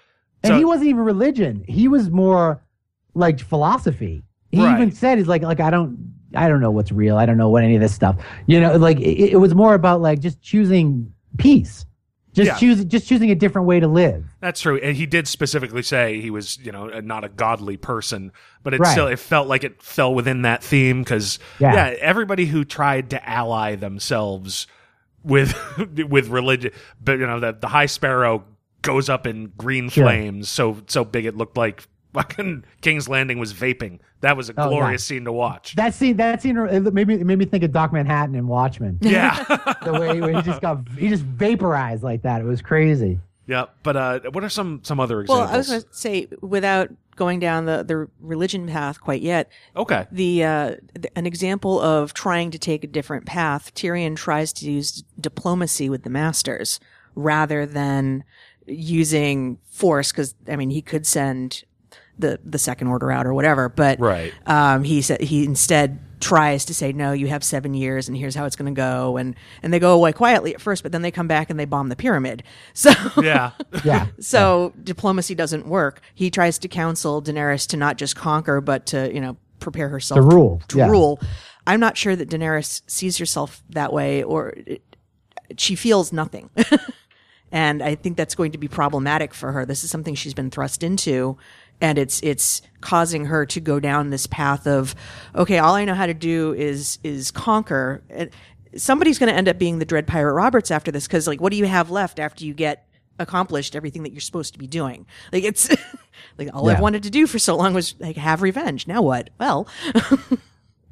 And 0.42 0.52
So- 0.52 0.58
he 0.58 0.64
wasn't 0.64 0.88
even 0.88 1.02
religion. 1.02 1.64
He 1.66 1.88
was 1.88 2.10
more 2.10 2.62
like 3.14 3.40
philosophy. 3.40 4.22
He 4.50 4.62
Right. 4.62 4.74
even 4.74 4.92
said 4.92 5.18
he's 5.18 5.26
like 5.28 5.42
like 5.42 5.60
I 5.60 5.70
don't 5.70 6.14
I 6.34 6.48
don't 6.48 6.60
know 6.60 6.70
what's 6.70 6.92
real. 6.92 7.16
I 7.16 7.24
don't 7.26 7.38
know 7.38 7.48
what 7.48 7.62
any 7.64 7.74
of 7.74 7.80
this 7.80 7.94
stuff. 7.94 8.16
You 8.46 8.60
know, 8.60 8.76
like 8.76 8.98
it, 9.00 9.32
it 9.32 9.36
was 9.40 9.54
more 9.54 9.74
about 9.74 10.00
like 10.02 10.20
just 10.20 10.40
choosing 10.42 11.12
peace. 11.38 11.84
Just 12.36 12.48
Yeah. 12.48 12.56
choosing 12.58 12.88
just 12.90 13.08
choosing 13.08 13.30
a 13.30 13.34
different 13.34 13.66
way 13.66 13.80
to 13.80 13.88
live. 13.88 14.24
That's 14.40 14.60
true, 14.60 14.76
and 14.76 14.94
he 14.94 15.06
did 15.06 15.26
specifically 15.26 15.82
say 15.82 16.20
he 16.20 16.30
was, 16.30 16.58
you 16.62 16.70
know, 16.70 16.86
not 17.00 17.24
a 17.24 17.30
godly 17.30 17.78
person, 17.78 18.30
but 18.62 18.74
it 18.74 18.80
Right. 18.80 18.92
still 18.92 19.06
it 19.06 19.18
felt 19.18 19.48
like 19.48 19.64
it 19.64 19.82
fell 19.82 20.14
within 20.14 20.42
that 20.42 20.62
theme 20.62 21.02
because 21.02 21.38
Yeah. 21.58 21.72
yeah. 21.74 21.94
everybody 21.98 22.44
who 22.46 22.62
tried 22.64 23.08
to 23.10 23.26
ally 23.28 23.74
themselves 23.74 24.66
with 25.24 25.54
with 26.08 26.28
religion, 26.28 26.72
but 27.02 27.18
you 27.18 27.26
know, 27.26 27.40
the 27.40 27.56
the 27.58 27.68
High 27.68 27.86
Sparrow 27.86 28.44
goes 28.82 29.08
up 29.08 29.26
in 29.26 29.50
green 29.56 29.88
Sure. 29.88 30.04
flames, 30.04 30.48
so 30.50 30.82
so 30.88 31.04
big 31.04 31.24
it 31.24 31.36
looked 31.36 31.56
like 31.56 31.84
fucking 32.16 32.64
King's 32.80 33.08
Landing 33.08 33.38
was 33.38 33.52
vaping. 33.54 34.00
That 34.20 34.36
was 34.36 34.48
a 34.50 34.54
Oh, 34.56 34.64
yeah. 34.64 34.68
glorious 34.68 35.04
scene 35.04 35.24
to 35.24 35.32
watch. 35.32 35.74
That 35.76 35.94
scene 35.94 36.16
that 36.16 36.42
scene 36.42 36.56
it 36.56 36.92
made 36.94 37.06
me 37.08 37.14
it 37.14 37.24
made 37.26 37.38
me 37.38 37.44
think 37.44 37.62
of 37.64 37.72
Doc 37.72 37.92
Manhattan 37.92 38.34
and 38.34 38.48
Watchmen. 38.48 38.98
yeah, 39.02 39.42
the 39.84 39.92
way 39.92 40.20
where 40.20 40.34
he 40.34 40.42
just 40.42 40.60
got 40.60 40.88
he 40.98 41.08
just 41.08 41.22
vaporized 41.22 42.02
like 42.02 42.22
that. 42.22 42.40
It 42.40 42.44
was 42.44 42.60
crazy. 42.62 43.20
yeah. 43.46 43.66
But 43.82 43.96
uh, 43.96 44.20
what 44.32 44.42
are 44.42 44.48
some 44.48 44.80
some 44.82 44.98
other 45.00 45.20
examples? 45.20 45.46
Well. 45.48 45.54
I 45.54 45.58
was 45.58 45.68
going 45.68 45.82
to 45.82 45.88
say, 45.90 46.28
without 46.40 46.90
going 47.16 47.40
down 47.40 47.64
the, 47.64 47.82
the 47.82 48.08
religion 48.20 48.66
path 48.66 49.00
quite 49.00 49.22
yet, 49.22 49.50
okay, 49.74 50.06
the, 50.12 50.44
uh, 50.44 50.68
th- 50.94 51.06
an 51.16 51.24
example 51.26 51.80
of 51.80 52.12
trying 52.12 52.50
to 52.50 52.58
take 52.58 52.84
a 52.84 52.86
different 52.86 53.24
path, 53.24 53.72
Tyrion 53.74 54.14
tries 54.16 54.52
to 54.54 54.70
use 54.70 55.02
diplomacy 55.18 55.88
with 55.88 56.02
the 56.02 56.10
masters 56.10 56.78
rather 57.14 57.64
than 57.64 58.22
using 58.66 59.58
force. 59.70 60.12
Because 60.12 60.34
I 60.48 60.56
mean, 60.56 60.70
he 60.70 60.82
could 60.82 61.06
send 61.06 61.64
the 62.18 62.38
the 62.44 62.58
second 62.58 62.88
order 62.88 63.10
out 63.12 63.26
or 63.26 63.34
whatever, 63.34 63.68
but 63.68 64.00
Right. 64.00 64.32
um, 64.46 64.84
he 64.84 65.02
said 65.02 65.20
he 65.20 65.44
instead 65.44 65.98
tries 66.18 66.64
to 66.64 66.72
say 66.72 66.94
no 66.94 67.12
you 67.12 67.26
have 67.26 67.44
seven 67.44 67.74
years 67.74 68.08
and 68.08 68.16
here's 68.16 68.34
how 68.34 68.46
it's 68.46 68.56
going 68.56 68.74
to 68.74 68.76
go 68.76 69.18
and 69.18 69.34
and 69.62 69.70
they 69.70 69.78
go 69.78 69.92
away 69.92 70.14
quietly 70.14 70.54
at 70.54 70.60
first 70.62 70.82
but 70.82 70.90
then 70.90 71.02
they 71.02 71.10
come 71.10 71.28
back 71.28 71.50
and 71.50 71.60
they 71.60 71.66
bomb 71.66 71.90
the 71.90 71.94
pyramid 71.94 72.42
so 72.72 72.90
Yeah. 73.22 73.50
Yeah. 73.84 74.06
so 74.18 74.72
diplomacy 74.82 75.34
doesn't 75.34 75.66
work 75.66 76.00
he 76.14 76.30
tries 76.30 76.56
to 76.60 76.68
counsel 76.68 77.20
daenerys 77.20 77.66
to 77.68 77.76
not 77.76 77.98
just 77.98 78.16
conquer 78.16 78.62
but 78.62 78.86
to 78.86 79.12
you 79.14 79.20
know 79.20 79.36
prepare 79.60 79.90
herself 79.90 80.16
To 80.16 80.22
rule, 80.22 80.62
to 80.68 80.78
yeah. 80.78 80.88
rule 80.88 81.20
i'm 81.66 81.80
not 81.80 81.98
sure 81.98 82.16
that 82.16 82.30
daenerys 82.30 82.80
sees 82.86 83.18
herself 83.18 83.62
that 83.68 83.92
way 83.92 84.22
or 84.22 84.54
it, 84.66 84.82
she 85.58 85.74
feels 85.76 86.14
nothing 86.14 86.48
and 87.52 87.82
I 87.82 87.94
think 87.94 88.16
that's 88.16 88.34
going 88.34 88.52
to 88.52 88.58
be 88.58 88.66
problematic 88.68 89.32
for 89.32 89.52
her. 89.52 89.64
This 89.64 89.84
is 89.84 89.90
something 89.90 90.16
she's 90.16 90.34
been 90.34 90.50
thrust 90.50 90.82
into, 90.82 91.38
and 91.80 91.98
it's 91.98 92.22
it's 92.22 92.62
causing 92.80 93.26
her 93.26 93.44
to 93.46 93.60
go 93.60 93.80
down 93.80 94.10
this 94.10 94.26
path 94.26 94.66
of, 94.66 94.94
okay, 95.34 95.58
all 95.58 95.74
I 95.74 95.84
know 95.84 95.94
how 95.94 96.06
to 96.06 96.14
do 96.14 96.54
is 96.54 96.98
is 97.04 97.30
conquer. 97.30 98.02
And 98.10 98.30
somebody's 98.76 99.18
going 99.18 99.30
to 99.30 99.36
end 99.36 99.48
up 99.48 99.58
being 99.58 99.78
the 99.78 99.84
Dread 99.84 100.06
Pirate 100.06 100.34
Roberts 100.34 100.70
after 100.70 100.90
this, 100.90 101.06
because 101.06 101.26
like, 101.26 101.40
what 101.40 101.50
do 101.50 101.56
you 101.58 101.66
have 101.66 101.90
left 101.90 102.18
after 102.18 102.44
you 102.44 102.54
get 102.54 102.86
accomplished 103.18 103.74
everything 103.74 104.02
that 104.02 104.12
you're 104.12 104.20
supposed 104.20 104.52
to 104.52 104.58
be 104.58 104.66
doing? 104.66 105.06
Like 105.32 105.44
it's 105.44 105.68
like 106.38 106.48
all 106.54 106.68
I've 106.68 106.80
wanted 106.80 107.02
to 107.04 107.10
do 107.10 107.26
for 107.26 107.38
so 107.38 107.56
long 107.56 107.74
was 107.74 107.94
like 107.98 108.16
have 108.16 108.42
revenge. 108.42 108.86
Now 108.86 109.02
what? 109.02 109.30
Well, 109.38 109.68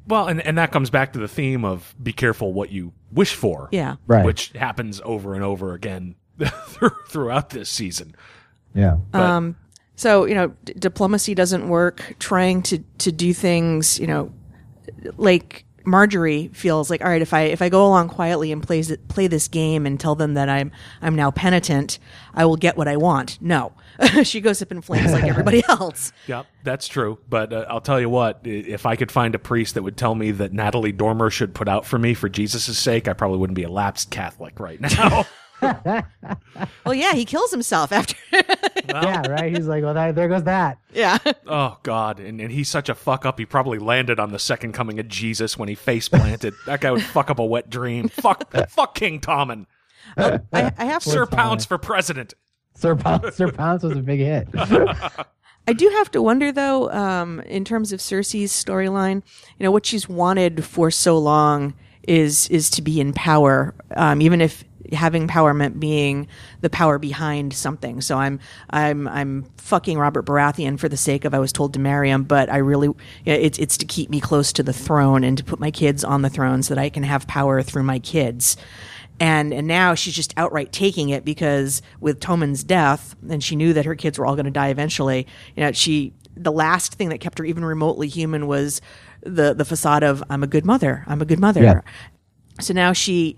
Well, 0.07 0.27
and, 0.27 0.39
and 0.45 0.57
that 0.57 0.71
comes 0.71 0.89
back 0.89 1.13
to 1.13 1.19
the 1.19 1.27
theme 1.27 1.65
of 1.65 1.95
be 2.01 2.13
careful 2.13 2.53
what 2.53 2.71
you 2.71 2.93
wish 3.11 3.33
for. 3.33 3.69
yeah. 3.71 3.95
Right. 4.05 4.23
Which 4.23 4.49
happens 4.49 5.01
over 5.03 5.33
and 5.33 5.43
over 5.43 5.73
again 5.73 6.15
throughout 7.07 7.49
this 7.49 7.69
season. 7.69 8.15
Yeah. 8.75 8.97
But, 9.11 9.21
um, 9.21 9.55
So 9.95 10.25
you 10.25 10.35
know, 10.35 10.53
d- 10.63 10.73
diplomacy 10.77 11.35
doesn't 11.35 11.67
work. 11.67 12.15
Trying 12.19 12.61
to 12.63 12.79
to 12.99 13.11
do 13.11 13.33
things, 13.33 13.99
you 13.99 14.07
know, 14.07 14.31
like 15.17 15.65
Margaery 15.85 16.53
feels 16.55 16.89
like, 16.89 17.01
all 17.01 17.09
right, 17.09 17.21
if 17.21 17.33
I 17.33 17.41
if 17.43 17.61
I 17.61 17.69
go 17.69 17.85
along 17.85 18.09
quietly 18.09 18.51
and 18.51 18.61
plays 18.61 18.95
play 19.07 19.27
this 19.27 19.47
game 19.47 19.85
and 19.85 19.99
tell 19.99 20.15
them 20.15 20.33
that 20.33 20.49
I'm 20.49 20.71
I'm 21.01 21.15
now 21.15 21.31
penitent, 21.31 21.99
I 22.33 22.45
will 22.45 22.57
get 22.57 22.75
what 22.75 22.87
I 22.87 22.97
want. 22.97 23.41
No, 23.41 23.73
she 24.23 24.41
goes 24.41 24.61
up 24.61 24.71
in 24.71 24.81
flames 24.81 25.11
like 25.11 25.23
everybody 25.23 25.63
else. 25.69 26.11
Yep, 26.27 26.47
that's 26.63 26.87
true. 26.87 27.19
But 27.29 27.53
uh, 27.53 27.65
I'll 27.69 27.81
tell 27.81 27.99
you 27.99 28.09
what, 28.09 28.41
if 28.43 28.85
I 28.85 28.95
could 28.95 29.11
find 29.11 29.35
a 29.35 29.39
priest 29.39 29.75
that 29.75 29.83
would 29.83 29.97
tell 29.97 30.15
me 30.15 30.31
that 30.31 30.53
Natalie 30.53 30.91
Dormer 30.91 31.29
should 31.29 31.53
put 31.53 31.67
out 31.69 31.85
for 31.85 31.99
me 31.99 32.13
for 32.13 32.29
Jesus' 32.29 32.77
sake, 32.77 33.07
I 33.07 33.13
probably 33.13 33.37
wouldn't 33.37 33.55
be 33.55 33.63
a 33.63 33.71
lapsed 33.71 34.11
Catholic 34.11 34.59
right 34.59 34.81
now. 34.97 35.25
Well, 36.85 36.93
yeah, 36.93 37.13
he 37.13 37.25
kills 37.25 37.51
himself 37.51 37.91
after. 37.91 38.15
yeah. 38.87 39.27
Right. 39.27 39.55
He's 39.55 39.67
like, 39.67 39.83
well, 39.83 39.93
that, 39.93 40.15
there 40.15 40.27
goes 40.27 40.43
that. 40.43 40.77
yeah, 40.93 41.17
oh, 41.47 41.77
God. 41.83 42.19
And, 42.19 42.39
and 42.39 42.51
he's 42.51 42.69
such 42.69 42.89
a 42.89 42.95
fuck 42.95 43.25
up, 43.25 43.39
he 43.39 43.45
probably 43.45 43.79
landed 43.79 44.19
on 44.19 44.31
the 44.31 44.39
second 44.39 44.73
coming 44.73 44.99
of 44.99 45.07
Jesus 45.07 45.57
when 45.57 45.67
he 45.69 45.75
face 45.75 46.07
planted. 46.07 46.53
that 46.65 46.81
guy 46.81 46.91
would 46.91 47.03
fuck 47.03 47.29
up 47.29 47.39
a 47.39 47.45
wet 47.45 47.69
dream. 47.69 48.07
Fuck, 48.09 48.51
fuck 48.69 48.95
King 48.95 49.19
Tommen. 49.19 49.65
I, 50.17 50.39
I 50.53 50.85
have 50.85 51.03
Sir 51.03 51.25
to. 51.25 51.35
Pounce 51.35 51.65
for 51.65 51.77
president. 51.77 52.33
Sir 52.75 52.95
Pounce, 52.95 53.35
Sir 53.35 53.51
Pounce 53.51 53.83
was 53.83 53.97
a 53.97 54.01
big 54.01 54.19
hit. 54.19 54.47
I 55.67 55.73
do 55.73 55.89
have 55.89 56.11
to 56.11 56.21
wonder 56.21 56.51
though, 56.51 56.91
um, 56.91 57.39
in 57.41 57.65
terms 57.65 57.91
of 57.91 57.99
Cersei's 57.99 58.51
storyline, 58.51 59.23
you 59.57 59.63
know, 59.63 59.71
what 59.71 59.85
she's 59.85 60.07
wanted 60.07 60.63
for 60.63 60.91
so 60.91 61.17
long 61.17 61.73
is 62.07 62.47
is 62.49 62.69
to 62.71 62.81
be 62.83 63.01
in 63.01 63.13
power, 63.13 63.73
um, 63.95 64.21
even 64.21 64.41
if 64.41 64.63
having 64.93 65.27
power 65.27 65.53
meant 65.53 65.79
being 65.79 66.27
the 66.61 66.69
power 66.69 66.97
behind 66.97 67.53
something. 67.53 68.01
So 68.01 68.17
I'm 68.17 68.39
I'm 68.69 69.07
I'm 69.07 69.43
fucking 69.57 69.97
Robert 69.97 70.25
Baratheon 70.25 70.79
for 70.79 70.89
the 70.89 70.97
sake 70.97 71.25
of 71.25 71.33
I 71.33 71.39
was 71.39 71.51
told 71.51 71.73
to 71.73 71.79
marry 71.79 72.09
him, 72.09 72.23
but 72.23 72.49
I 72.49 72.57
really 72.57 72.89
yeah, 73.25 73.35
it's 73.35 73.57
it's 73.59 73.77
to 73.77 73.85
keep 73.85 74.09
me 74.09 74.19
close 74.19 74.53
to 74.53 74.63
the 74.63 74.73
throne 74.73 75.23
and 75.23 75.37
to 75.37 75.43
put 75.43 75.59
my 75.59 75.71
kids 75.71 76.03
on 76.03 76.21
the 76.21 76.29
throne 76.29 76.63
so 76.63 76.75
that 76.75 76.81
I 76.81 76.89
can 76.89 77.03
have 77.03 77.27
power 77.27 77.61
through 77.61 77.83
my 77.83 77.99
kids. 77.99 78.57
And 79.19 79.53
and 79.53 79.67
now 79.67 79.93
she's 79.93 80.13
just 80.13 80.33
outright 80.37 80.71
taking 80.71 81.09
it 81.09 81.23
because 81.23 81.81
with 81.99 82.19
Tommen's 82.19 82.63
death, 82.63 83.15
and 83.29 83.43
she 83.43 83.55
knew 83.55 83.73
that 83.73 83.85
her 83.85 83.95
kids 83.95 84.19
were 84.19 84.25
all 84.25 84.35
going 84.35 84.45
to 84.45 84.51
die 84.51 84.67
eventually. 84.67 85.25
You 85.55 85.63
know, 85.63 85.71
she 85.71 86.13
the 86.35 86.51
last 86.51 86.95
thing 86.95 87.09
that 87.09 87.19
kept 87.19 87.39
her 87.39 87.45
even 87.45 87.63
remotely 87.63 88.07
human 88.07 88.47
was 88.47 88.81
the 89.21 89.53
the 89.53 89.65
facade 89.65 90.03
of 90.03 90.23
I'm 90.29 90.43
a 90.43 90.47
good 90.47 90.65
mother. 90.65 91.03
I'm 91.07 91.21
a 91.21 91.25
good 91.25 91.39
mother. 91.39 91.63
Yeah. 91.63 91.81
So 92.59 92.73
now 92.73 92.93
she 92.93 93.37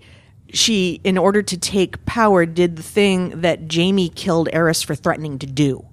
she 0.52 1.00
in 1.04 1.18
order 1.18 1.42
to 1.42 1.56
take 1.58 2.04
power 2.06 2.46
did 2.46 2.76
the 2.76 2.82
thing 2.82 3.40
that 3.42 3.72
Jaime 3.72 4.08
killed 4.08 4.48
Aerys 4.52 4.84
for 4.84 4.94
threatening 4.94 5.38
to 5.40 5.46
do. 5.46 5.84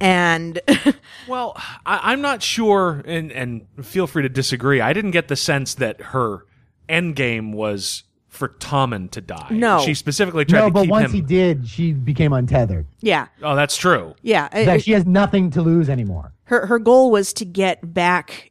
And 0.00 0.60
Well, 1.28 1.56
I, 1.86 2.12
I'm 2.12 2.20
not 2.20 2.42
sure, 2.42 3.02
and, 3.06 3.30
and 3.30 3.66
feel 3.82 4.06
free 4.06 4.22
to 4.22 4.28
disagree. 4.28 4.80
I 4.80 4.92
didn't 4.92 5.12
get 5.12 5.28
the 5.28 5.36
sense 5.36 5.74
that 5.74 6.00
her 6.00 6.44
end 6.88 7.14
game 7.14 7.52
was 7.52 8.02
for 8.28 8.48
Tommen 8.48 9.10
to 9.12 9.20
die. 9.20 9.46
No. 9.50 9.80
She 9.84 9.94
specifically 9.94 10.44
tried 10.44 10.60
No, 10.60 10.66
to 10.68 10.72
but 10.72 10.88
once 10.88 11.12
he 11.12 11.20
did, 11.20 11.68
she 11.68 11.92
became 11.92 12.32
untethered. 12.32 12.86
yeah, 13.00 13.26
oh, 13.42 13.54
that's 13.54 13.76
true. 13.76 14.14
yeah. 14.22 14.46
it- 14.52 14.64
That 14.64 14.76
it- 14.78 14.82
she 14.84 14.92
has 14.92 15.06
nothing 15.06 15.50
to 15.50 15.62
lose 15.62 15.88
anymore. 15.88 16.32
her 16.44 16.66
her 16.66 16.78
goal 16.80 17.10
was 17.12 17.32
to 17.34 17.44
get 17.44 17.94
back 17.94 18.50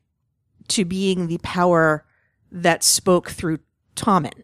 to 0.69 0.85
being 0.85 1.27
the 1.27 1.39
power 1.39 2.05
that 2.51 2.83
spoke 2.83 3.29
through 3.31 3.59
Tommen, 3.95 4.43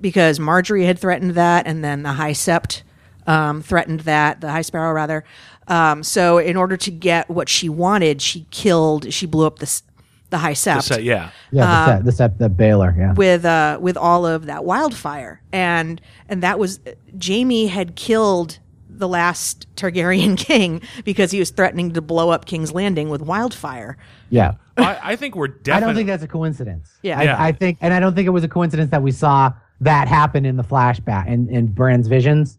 because 0.00 0.38
Margaery 0.38 0.84
had 0.86 0.98
threatened 0.98 1.32
that, 1.32 1.66
and 1.66 1.82
then 1.84 2.02
the 2.02 2.12
High 2.12 2.32
Sept 2.32 2.82
um, 3.26 3.62
threatened 3.62 4.00
that, 4.00 4.40
the 4.40 4.50
High 4.50 4.62
Sparrow 4.62 4.92
rather. 4.92 5.24
Um, 5.66 6.02
so 6.02 6.38
in 6.38 6.56
order 6.56 6.76
to 6.78 6.90
get 6.90 7.28
what 7.28 7.48
she 7.48 7.68
wanted, 7.68 8.22
she 8.22 8.46
killed, 8.50 9.12
she 9.12 9.26
blew 9.26 9.46
up 9.46 9.58
the 9.58 9.82
the 10.30 10.38
High 10.38 10.52
Sept 10.52 10.82
So, 10.82 10.98
yeah. 10.98 11.30
Yeah, 11.50 11.64
the 11.64 11.86
set, 11.86 12.04
the 12.04 12.12
set, 12.12 12.38
the 12.38 12.50
Baelor. 12.50 12.94
Yeah. 12.96 13.14
with 13.14 13.46
uh 13.46 13.78
with 13.80 13.96
all 13.96 14.26
of 14.26 14.44
that 14.44 14.62
wildfire 14.62 15.40
and 15.52 16.02
and 16.28 16.42
that 16.42 16.58
was 16.58 16.80
Jaime 17.26 17.66
had 17.68 17.96
killed 17.96 18.58
the 18.90 19.08
last 19.08 19.66
Targaryen 19.74 20.36
king 20.46 20.82
because 21.04 21.30
he 21.30 21.38
was 21.38 21.48
threatening 21.50 21.92
to 21.92 22.02
blow 22.02 22.28
up 22.28 22.44
King's 22.44 22.72
Landing 22.72 23.08
with 23.08 23.22
wildfire. 23.22 23.96
yeah. 24.28 24.54
I, 24.76 24.98
I 25.02 25.16
think 25.16 25.34
we're 25.34 25.48
I 25.72 25.80
don't 25.80 25.94
think 25.94 26.08
that's 26.08 26.22
a 26.22 26.28
coincidence. 26.28 26.90
Yeah. 27.02 27.18
I, 27.18 27.22
Yeah. 27.24 27.42
I 27.42 27.52
think, 27.52 27.78
and 27.80 27.94
I 27.94 27.98
don't 28.00 28.14
think 28.14 28.26
it 28.26 28.30
was 28.30 28.44
a 28.44 28.48
coincidence 28.48 28.90
that 28.90 29.02
we 29.02 29.12
saw 29.12 29.52
that 29.80 30.08
happen 30.08 30.44
in 30.44 30.56
the 30.56 30.64
flashback 30.64 31.26
in, 31.28 31.48
in 31.48 31.66
Bran's 31.68 32.08
visions. 32.08 32.58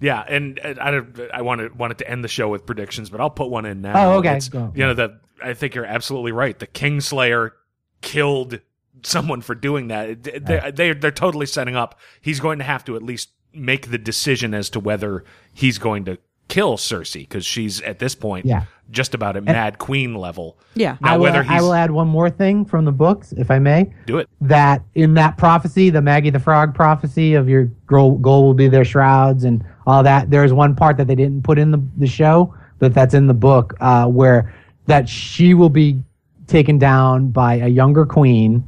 Yeah, 0.00 0.24
and 0.28 0.60
uh, 0.62 0.74
I 0.80 0.90
don't, 0.90 1.20
I 1.32 1.42
wanted 1.42 1.78
wanted 1.78 1.98
to 1.98 2.10
end 2.10 2.22
the 2.24 2.28
show 2.28 2.48
with 2.48 2.66
predictions, 2.66 3.08
but 3.10 3.20
I'll 3.20 3.30
put 3.30 3.48
one 3.50 3.64
in 3.64 3.80
now. 3.80 3.92
Oh, 4.12 4.18
okay. 4.18 4.28
It's- 4.30 4.48
Go. 4.48 4.72
You 4.74 4.86
know 4.86 4.94
the 4.94 5.18
I 5.42 5.54
think 5.54 5.74
you're 5.74 5.84
absolutely 5.86 6.32
right. 6.32 6.58
The 6.58 6.66
Kingslayer 6.66 7.52
killed 8.00 8.60
someone 9.02 9.40
for 9.40 9.54
doing 9.54 9.88
that. 9.88 10.22
They 10.22 10.70
they 10.74 10.92
they're 10.92 11.10
totally 11.10 11.46
setting 11.46 11.76
up. 11.76 11.98
He's 12.20 12.40
going 12.40 12.58
to 12.58 12.64
have 12.64 12.84
to 12.84 12.96
at 12.96 13.02
least 13.02 13.30
make 13.52 13.90
the 13.90 13.98
decision 13.98 14.52
as 14.52 14.68
to 14.70 14.80
whether 14.80 15.24
he's 15.52 15.78
going 15.78 16.04
to 16.06 16.18
kill 16.48 16.76
Cersei 16.76 17.20
because 17.20 17.46
she's 17.46 17.80
at 17.82 17.98
this 18.00 18.14
point 18.14 18.44
Yeah. 18.46 18.64
Just 18.90 19.14
about 19.14 19.36
at 19.36 19.44
Mad 19.44 19.78
Queen 19.78 20.14
level. 20.14 20.56
Yeah. 20.74 20.98
Now 21.00 21.14
I, 21.14 21.16
will, 21.16 21.22
whether 21.24 21.44
I 21.48 21.60
will 21.60 21.72
add 21.72 21.90
one 21.90 22.06
more 22.06 22.30
thing 22.30 22.64
from 22.64 22.84
the 22.84 22.92
books, 22.92 23.32
if 23.32 23.50
I 23.50 23.58
may. 23.58 23.92
do 24.06 24.18
it. 24.18 24.28
That 24.40 24.82
in 24.94 25.14
that 25.14 25.36
prophecy, 25.36 25.90
the 25.90 26.02
Maggie 26.02 26.30
the 26.30 26.38
Frog 26.38 26.74
prophecy 26.74 27.34
of 27.34 27.48
your 27.48 27.64
goal, 27.86 28.18
goal 28.18 28.44
will 28.44 28.54
be 28.54 28.68
their 28.68 28.84
shrouds 28.84 29.44
and 29.44 29.64
all 29.86 30.02
that, 30.02 30.30
there 30.30 30.44
is 30.44 30.52
one 30.52 30.74
part 30.74 30.96
that 30.96 31.06
they 31.06 31.14
didn't 31.14 31.42
put 31.42 31.58
in 31.58 31.70
the, 31.70 31.82
the 31.98 32.06
show, 32.06 32.54
but 32.78 32.94
that's 32.94 33.14
in 33.14 33.26
the 33.26 33.34
book, 33.34 33.74
uh, 33.80 34.06
where 34.06 34.54
that 34.86 35.08
she 35.08 35.54
will 35.54 35.68
be 35.68 36.00
taken 36.46 36.78
down 36.78 37.28
by 37.30 37.54
a 37.54 37.68
younger 37.68 38.06
queen 38.06 38.66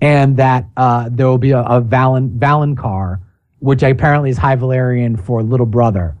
and 0.00 0.36
that 0.36 0.66
uh, 0.76 1.08
there 1.10 1.26
will 1.26 1.38
be 1.38 1.52
a, 1.52 1.60
a 1.62 1.80
Valen, 1.80 2.38
valonqar, 2.38 3.20
which 3.60 3.82
apparently 3.82 4.30
is 4.30 4.38
High 4.38 4.56
Valyrian 4.56 5.18
for 5.18 5.42
little 5.42 5.66
brother. 5.66 6.16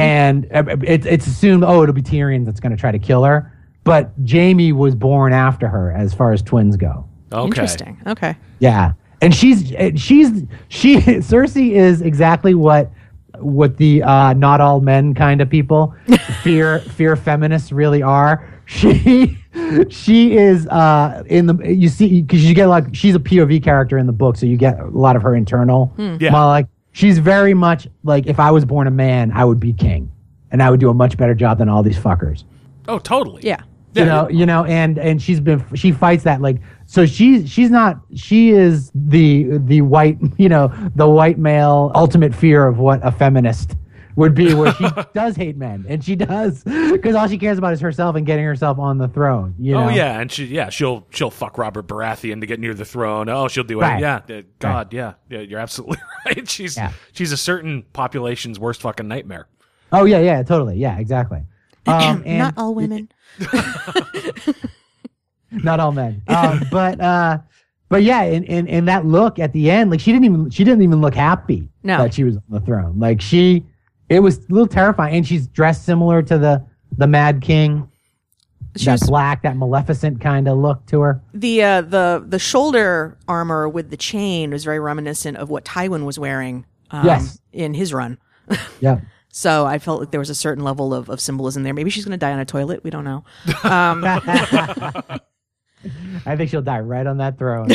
And 0.00 0.46
uh, 0.52 0.64
it's 0.82 1.06
it's 1.06 1.26
assumed, 1.26 1.64
oh, 1.64 1.82
it'll 1.82 1.94
be 1.94 2.02
Tyrion 2.02 2.44
that's 2.44 2.60
going 2.60 2.72
to 2.72 2.78
try 2.78 2.90
to 2.92 2.98
kill 2.98 3.24
her. 3.24 3.52
But 3.84 4.12
Jaime 4.30 4.72
was 4.72 4.94
born 4.94 5.32
after 5.32 5.66
her, 5.68 5.92
as 5.92 6.12
far 6.14 6.32
as 6.32 6.42
twins 6.42 6.76
go. 6.76 7.06
Okay. 7.32 7.44
Interesting. 7.46 7.98
Okay. 8.06 8.36
Yeah, 8.58 8.92
and 9.22 9.34
she's 9.34 9.68
she's 9.96 10.42
she 10.68 10.96
Cersei 10.98 11.70
is 11.72 12.02
exactly 12.02 12.54
what 12.54 12.90
what 13.38 13.76
the 13.78 14.02
uh, 14.02 14.32
not 14.34 14.60
all 14.60 14.80
men 14.80 15.14
kind 15.14 15.40
of 15.40 15.48
people 15.48 15.94
fear 16.42 16.80
fear 16.80 17.16
feminists 17.16 17.72
really 17.72 18.02
are. 18.02 18.46
She 18.70 19.36
she 19.88 20.36
is 20.36 20.66
uh, 20.68 21.24
in 21.26 21.46
the 21.46 21.56
you 21.74 21.88
see 21.88 22.22
because 22.22 22.44
you 22.48 22.54
get 22.54 22.66
like 22.66 22.94
she's 22.94 23.16
a 23.16 23.18
POV 23.18 23.62
character 23.64 23.98
in 23.98 24.06
the 24.06 24.12
book, 24.12 24.36
so 24.36 24.46
you 24.46 24.56
get 24.56 24.78
a 24.78 24.86
lot 24.86 25.16
of 25.16 25.22
her 25.22 25.34
internal 25.34 25.92
Yeah. 25.98 26.30
monologue. 26.30 26.68
She's 26.92 27.18
very 27.18 27.54
much 27.54 27.88
like 28.02 28.26
if 28.26 28.40
I 28.40 28.50
was 28.50 28.64
born 28.64 28.86
a 28.86 28.90
man, 28.90 29.30
I 29.32 29.44
would 29.44 29.60
be 29.60 29.72
king, 29.72 30.10
and 30.50 30.62
I 30.62 30.70
would 30.70 30.80
do 30.80 30.90
a 30.90 30.94
much 30.94 31.16
better 31.16 31.34
job 31.34 31.58
than 31.58 31.68
all 31.68 31.82
these 31.82 31.98
fuckers 31.98 32.44
Oh, 32.88 32.98
totally. 32.98 33.42
Yeah. 33.44 33.62
you 33.94 34.04
know 34.04 34.28
you 34.28 34.46
know 34.46 34.64
and 34.64 34.98
and 34.98 35.20
she's 35.20 35.40
been 35.40 35.64
she 35.74 35.90
fights 35.92 36.22
that 36.24 36.40
like 36.40 36.58
so 36.86 37.06
she's 37.06 37.48
she's 37.50 37.70
not 37.70 38.00
she 38.14 38.50
is 38.50 38.90
the 38.94 39.58
the 39.66 39.80
white 39.82 40.18
you 40.38 40.48
know 40.48 40.72
the 40.96 41.08
white 41.08 41.38
male 41.38 41.90
ultimate 41.94 42.34
fear 42.34 42.66
of 42.68 42.78
what 42.78 43.00
a 43.04 43.10
feminist 43.10 43.76
would 44.20 44.34
be 44.34 44.54
where 44.54 44.72
she 44.74 44.86
does 45.14 45.34
hate 45.34 45.56
men, 45.56 45.84
and 45.88 46.04
she 46.04 46.14
does 46.14 46.62
because 46.62 47.14
all 47.16 47.26
she 47.26 47.38
cares 47.38 47.58
about 47.58 47.72
is 47.72 47.80
herself 47.80 48.14
and 48.16 48.26
getting 48.26 48.44
herself 48.44 48.78
on 48.78 48.98
the 48.98 49.08
throne. 49.08 49.54
You 49.58 49.72
know? 49.74 49.84
Oh 49.84 49.88
yeah, 49.88 50.20
and 50.20 50.30
she 50.30 50.44
yeah 50.44 50.68
she'll 50.68 51.06
she'll 51.10 51.30
fuck 51.30 51.58
Robert 51.58 51.86
Baratheon 51.86 52.40
to 52.40 52.46
get 52.46 52.60
near 52.60 52.74
the 52.74 52.84
throne. 52.84 53.28
Oh, 53.28 53.48
she'll 53.48 53.64
do 53.64 53.80
it. 53.80 53.82
Right. 53.82 54.00
Yeah, 54.00 54.20
uh, 54.28 54.42
God, 54.58 54.92
yeah, 54.92 55.14
yeah, 55.28 55.40
you're 55.40 55.58
absolutely 55.58 55.98
right. 56.26 56.48
She's 56.48 56.76
Yeah. 56.76 56.92
she's 57.12 57.32
a 57.32 57.36
certain 57.36 57.82
population's 57.92 58.58
worst 58.60 58.82
fucking 58.82 59.08
nightmare. 59.08 59.48
Oh 59.92 60.04
yeah, 60.04 60.20
yeah, 60.20 60.42
totally. 60.42 60.76
Yeah, 60.76 60.98
exactly. 60.98 61.42
Um, 61.86 62.22
and 62.26 62.38
Not 62.38 62.54
all 62.58 62.74
women. 62.74 63.08
not 65.50 65.80
all 65.80 65.92
men. 65.92 66.22
Um, 66.28 66.60
but 66.70 67.00
uh, 67.00 67.38
but 67.88 68.02
yeah, 68.02 68.22
and, 68.22 68.44
in 68.44 68.66
in 68.66 68.84
that 68.84 69.06
look 69.06 69.38
at 69.38 69.52
the 69.52 69.70
end, 69.70 69.90
like 69.90 70.00
she 70.00 70.12
didn't 70.12 70.24
even 70.24 70.50
she 70.50 70.62
didn't 70.64 70.82
even 70.82 71.00
look 71.00 71.14
happy 71.14 71.68
No. 71.82 71.98
that 72.02 72.14
she 72.14 72.24
was 72.24 72.36
on 72.36 72.42
the 72.50 72.60
throne. 72.60 72.98
Like 72.98 73.20
she, 73.20 73.64
it 74.10 74.20
was 74.20 74.36
a 74.38 74.42
little 74.50 74.66
terrifying, 74.68 75.16
and 75.16 75.26
she's 75.26 75.46
dressed 75.46 75.84
similar 75.86 76.20
to 76.22 76.36
the 76.36 76.62
the 76.98 77.06
Mad 77.06 77.40
King. 77.40 77.88
She 78.76 78.84
that 78.84 79.00
was- 79.00 79.08
black, 79.08 79.42
that 79.42 79.56
Maleficent 79.56 80.20
kind 80.20 80.46
of 80.46 80.58
look 80.58 80.84
to 80.86 81.00
her. 81.00 81.22
The 81.32 81.62
uh, 81.62 81.80
the 81.80 82.22
the 82.26 82.38
shoulder 82.38 83.16
armor 83.26 83.68
with 83.68 83.90
the 83.90 83.96
chain 83.96 84.50
was 84.50 84.64
very 84.64 84.78
reminiscent 84.78 85.38
of 85.38 85.48
what 85.48 85.64
Tywin 85.64 86.04
was 86.04 86.18
wearing. 86.18 86.66
Um, 86.92 87.06
Yes. 87.06 87.40
in 87.52 87.72
his 87.74 87.94
run. 87.94 88.18
Yeah. 88.80 89.00
So 89.32 89.64
I 89.64 89.78
felt 89.78 90.00
like 90.00 90.10
there 90.10 90.18
was 90.18 90.28
a 90.30 90.34
certain 90.34 90.64
level 90.64 90.92
of, 90.92 91.08
of 91.08 91.20
symbolism 91.20 91.62
there. 91.62 91.72
Maybe 91.72 91.88
she's 91.88 92.04
going 92.04 92.10
to 92.10 92.16
die 92.18 92.32
on 92.32 92.40
a 92.40 92.44
toilet. 92.44 92.82
We 92.82 92.90
don't 92.90 93.04
know. 93.04 93.22
I 93.64 95.20
think 96.36 96.50
she'll 96.50 96.62
die 96.62 96.80
right 96.80 97.06
on 97.06 97.18
that 97.18 97.38
throne. 97.38 97.68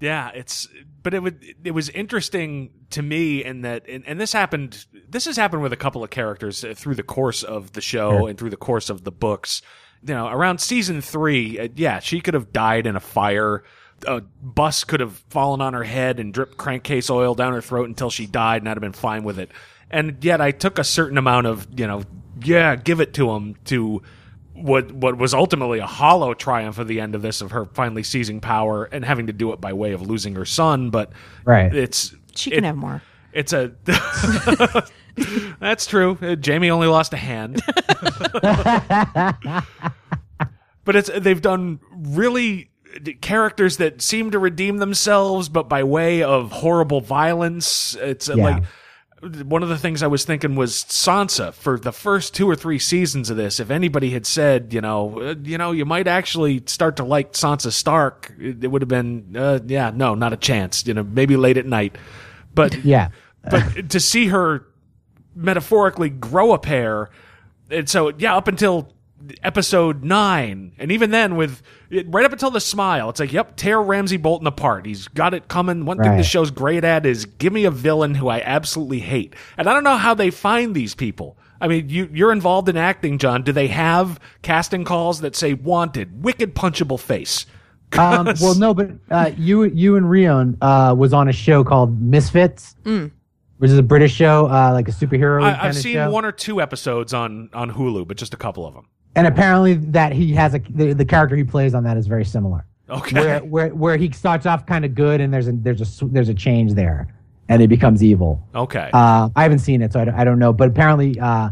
Yeah, 0.00 0.30
it's 0.34 0.66
but 1.02 1.14
it 1.14 1.22
would 1.22 1.44
it 1.64 1.72
was 1.72 1.88
interesting 1.90 2.70
to 2.90 3.02
me 3.02 3.44
in 3.44 3.62
that 3.62 3.88
and, 3.88 4.06
and 4.06 4.20
this 4.20 4.32
happened 4.32 4.86
this 5.08 5.24
has 5.24 5.36
happened 5.36 5.62
with 5.62 5.72
a 5.72 5.76
couple 5.76 6.02
of 6.04 6.10
characters 6.10 6.64
uh, 6.64 6.74
through 6.76 6.94
the 6.94 7.02
course 7.02 7.42
of 7.42 7.72
the 7.72 7.80
show 7.80 8.26
and 8.26 8.38
through 8.38 8.50
the 8.50 8.56
course 8.56 8.90
of 8.90 9.04
the 9.04 9.12
books. 9.12 9.62
You 10.04 10.14
know, 10.14 10.26
around 10.26 10.60
season 10.60 11.00
3, 11.00 11.58
uh, 11.58 11.68
yeah, 11.76 12.00
she 12.00 12.20
could 12.20 12.34
have 12.34 12.52
died 12.52 12.86
in 12.86 12.96
a 12.96 13.00
fire. 13.00 13.62
A 14.06 14.20
bus 14.20 14.82
could 14.82 14.98
have 14.98 15.12
fallen 15.30 15.60
on 15.60 15.74
her 15.74 15.84
head 15.84 16.18
and 16.18 16.34
dripped 16.34 16.56
crankcase 16.56 17.08
oil 17.08 17.34
down 17.34 17.52
her 17.52 17.60
throat 17.60 17.88
until 17.88 18.10
she 18.10 18.26
died 18.26 18.62
and 18.62 18.68
I'd 18.68 18.76
have 18.76 18.80
been 18.80 18.92
fine 18.92 19.22
with 19.22 19.38
it. 19.38 19.50
And 19.90 20.24
yet 20.24 20.40
I 20.40 20.50
took 20.50 20.78
a 20.78 20.84
certain 20.84 21.18
amount 21.18 21.46
of, 21.46 21.68
you 21.78 21.86
know, 21.86 22.02
yeah, 22.42 22.74
give 22.74 23.00
it 23.00 23.14
to 23.14 23.30
him 23.30 23.56
to 23.66 24.02
what 24.54 24.92
what 24.92 25.16
was 25.16 25.32
ultimately 25.34 25.78
a 25.78 25.86
hollow 25.86 26.34
triumph 26.34 26.78
at 26.78 26.86
the 26.86 27.00
end 27.00 27.14
of 27.14 27.22
this 27.22 27.40
of 27.40 27.50
her 27.52 27.64
finally 27.66 28.02
seizing 28.02 28.40
power 28.40 28.84
and 28.84 29.04
having 29.04 29.26
to 29.26 29.32
do 29.32 29.52
it 29.52 29.60
by 29.60 29.72
way 29.72 29.92
of 29.92 30.02
losing 30.02 30.34
her 30.34 30.44
son 30.44 30.90
but 30.90 31.12
Right. 31.44 31.74
it's 31.74 32.14
She 32.36 32.50
can 32.50 32.64
it- 32.64 32.66
have 32.66 32.76
more. 32.76 33.02
it's 33.32 33.52
a 33.54 33.72
that's 35.60 35.86
true 35.86 36.18
Uh, 36.20 36.36
jaime 36.44 36.70
only 36.70 36.86
lost 36.86 37.12
a 37.14 37.16
hand 37.16 37.60
but 40.84 40.96
it's 40.96 41.10
they've 41.18 41.42
done 41.42 41.80
really 41.94 42.70
characters 43.20 43.78
that 43.78 44.02
seem 44.02 44.30
to 44.30 44.38
redeem 44.38 44.78
themselves 44.78 45.48
but 45.48 45.68
by 45.68 45.82
way 45.82 46.22
of 46.22 46.52
horrible 46.52 47.00
violence 47.00 47.96
it's 48.00 48.28
uh, 48.28 48.34
Yeah. 48.36 48.44
like 48.44 48.62
one 49.22 49.62
of 49.62 49.68
the 49.68 49.78
things 49.78 50.02
I 50.02 50.08
was 50.08 50.24
thinking 50.24 50.56
was 50.56 50.72
Sansa 50.74 51.54
for 51.54 51.78
the 51.78 51.92
first 51.92 52.34
two 52.34 52.50
or 52.50 52.56
three 52.56 52.80
seasons 52.80 53.30
of 53.30 53.36
this. 53.36 53.60
If 53.60 53.70
anybody 53.70 54.10
had 54.10 54.26
said, 54.26 54.72
you 54.74 54.80
know, 54.80 55.20
uh, 55.20 55.34
you 55.42 55.58
know, 55.58 55.70
you 55.70 55.84
might 55.84 56.08
actually 56.08 56.64
start 56.66 56.96
to 56.96 57.04
like 57.04 57.32
Sansa 57.32 57.70
Stark, 57.70 58.32
it, 58.38 58.64
it 58.64 58.66
would 58.68 58.82
have 58.82 58.88
been, 58.88 59.36
uh, 59.36 59.60
yeah, 59.64 59.92
no, 59.94 60.16
not 60.16 60.32
a 60.32 60.36
chance. 60.36 60.86
You 60.86 60.94
know, 60.94 61.04
maybe 61.04 61.36
late 61.36 61.56
at 61.56 61.66
night, 61.66 61.96
but 62.52 62.74
yeah. 62.84 63.10
but 63.48 63.90
to 63.90 64.00
see 64.00 64.26
her 64.26 64.66
metaphorically 65.36 66.10
grow 66.10 66.52
a 66.52 66.58
pair, 66.58 67.10
and 67.70 67.88
so 67.88 68.12
yeah, 68.18 68.36
up 68.36 68.48
until 68.48 68.92
episode 69.42 70.04
nine, 70.04 70.72
and 70.78 70.92
even 70.92 71.10
then 71.10 71.36
with 71.36 71.62
it, 71.90 72.06
right 72.08 72.24
up 72.24 72.32
until 72.32 72.50
the 72.50 72.60
smile, 72.60 73.10
it's 73.10 73.20
like, 73.20 73.32
yep, 73.32 73.56
tear 73.56 73.80
Ramsay 73.80 74.16
Bolton 74.16 74.46
apart. 74.46 74.86
He's 74.86 75.08
got 75.08 75.34
it 75.34 75.48
coming. 75.48 75.84
One 75.84 75.98
thing 75.98 76.16
the 76.16 76.22
show's 76.22 76.50
great 76.50 76.84
at 76.84 77.06
is 77.06 77.24
give 77.24 77.52
me 77.52 77.64
a 77.64 77.70
villain 77.70 78.14
who 78.14 78.28
I 78.28 78.40
absolutely 78.40 79.00
hate, 79.00 79.34
and 79.56 79.68
I 79.68 79.74
don't 79.74 79.84
know 79.84 79.96
how 79.96 80.14
they 80.14 80.30
find 80.30 80.74
these 80.74 80.94
people. 80.94 81.36
I 81.60 81.68
mean, 81.68 81.88
you, 81.88 82.08
you're 82.12 82.32
involved 82.32 82.68
in 82.68 82.76
acting, 82.76 83.18
John. 83.18 83.42
Do 83.44 83.52
they 83.52 83.68
have 83.68 84.18
casting 84.42 84.82
calls 84.84 85.20
that 85.20 85.36
say 85.36 85.54
wanted, 85.54 86.24
wicked, 86.24 86.56
punchable 86.56 86.98
face? 86.98 87.46
Um, 87.96 88.26
well, 88.40 88.56
no, 88.56 88.74
but 88.74 88.90
uh, 89.10 89.30
you 89.36 89.64
you 89.64 89.96
and 89.96 90.06
Rheon 90.06 90.56
uh, 90.60 90.94
was 90.94 91.12
on 91.12 91.28
a 91.28 91.32
show 91.32 91.62
called 91.62 92.00
Misfits, 92.00 92.74
which 93.58 93.70
is 93.70 93.78
a 93.78 93.82
British 93.82 94.12
show, 94.12 94.46
uh, 94.46 94.72
like 94.72 94.88
a 94.88 94.92
superhero. 94.92 95.42
I, 95.42 95.52
kind 95.52 95.62
I've 95.62 95.76
of 95.76 95.82
seen 95.82 95.94
show. 95.94 96.10
one 96.10 96.24
or 96.24 96.32
two 96.32 96.60
episodes 96.60 97.14
on 97.14 97.50
on 97.52 97.70
Hulu, 97.70 98.08
but 98.08 98.16
just 98.16 98.34
a 98.34 98.36
couple 98.36 98.66
of 98.66 98.74
them. 98.74 98.88
And 99.14 99.26
apparently 99.26 99.74
that 99.74 100.12
he 100.12 100.32
has 100.34 100.54
a 100.54 100.58
the, 100.70 100.92
the 100.94 101.04
character 101.04 101.36
he 101.36 101.44
plays 101.44 101.74
on 101.74 101.84
that 101.84 101.96
is 101.96 102.06
very 102.06 102.24
similar. 102.24 102.64
Okay. 102.90 103.14
Where 103.20 103.40
where 103.40 103.68
where 103.74 103.96
he 103.96 104.10
starts 104.12 104.44
off 104.46 104.66
kind 104.66 104.84
of 104.84 104.94
good, 104.94 105.20
and 105.20 105.32
there's 105.32 105.48
a 105.48 105.52
there's 105.52 106.02
a 106.02 106.04
there's 106.06 106.28
a 106.28 106.34
change 106.34 106.74
there, 106.74 107.08
and 107.48 107.62
it 107.62 107.68
becomes 107.68 108.02
evil. 108.02 108.46
Okay. 108.54 108.90
Uh, 108.92 109.28
I 109.34 109.42
haven't 109.42 109.60
seen 109.60 109.82
it, 109.82 109.92
so 109.92 110.00
I 110.00 110.04
don't, 110.04 110.14
I 110.14 110.24
don't 110.24 110.38
know. 110.38 110.52
But 110.52 110.68
apparently, 110.68 111.18
uh, 111.18 111.50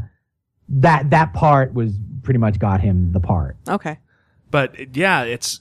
that 0.69 1.11
that 1.11 1.33
part 1.33 1.73
was 1.75 1.93
pretty 2.23 2.39
much 2.39 2.59
got 2.59 2.81
him 2.81 3.13
the 3.13 3.21
part. 3.21 3.57
Okay. 3.69 3.99
but 4.51 4.95
yeah, 4.97 5.23
it's 5.23 5.61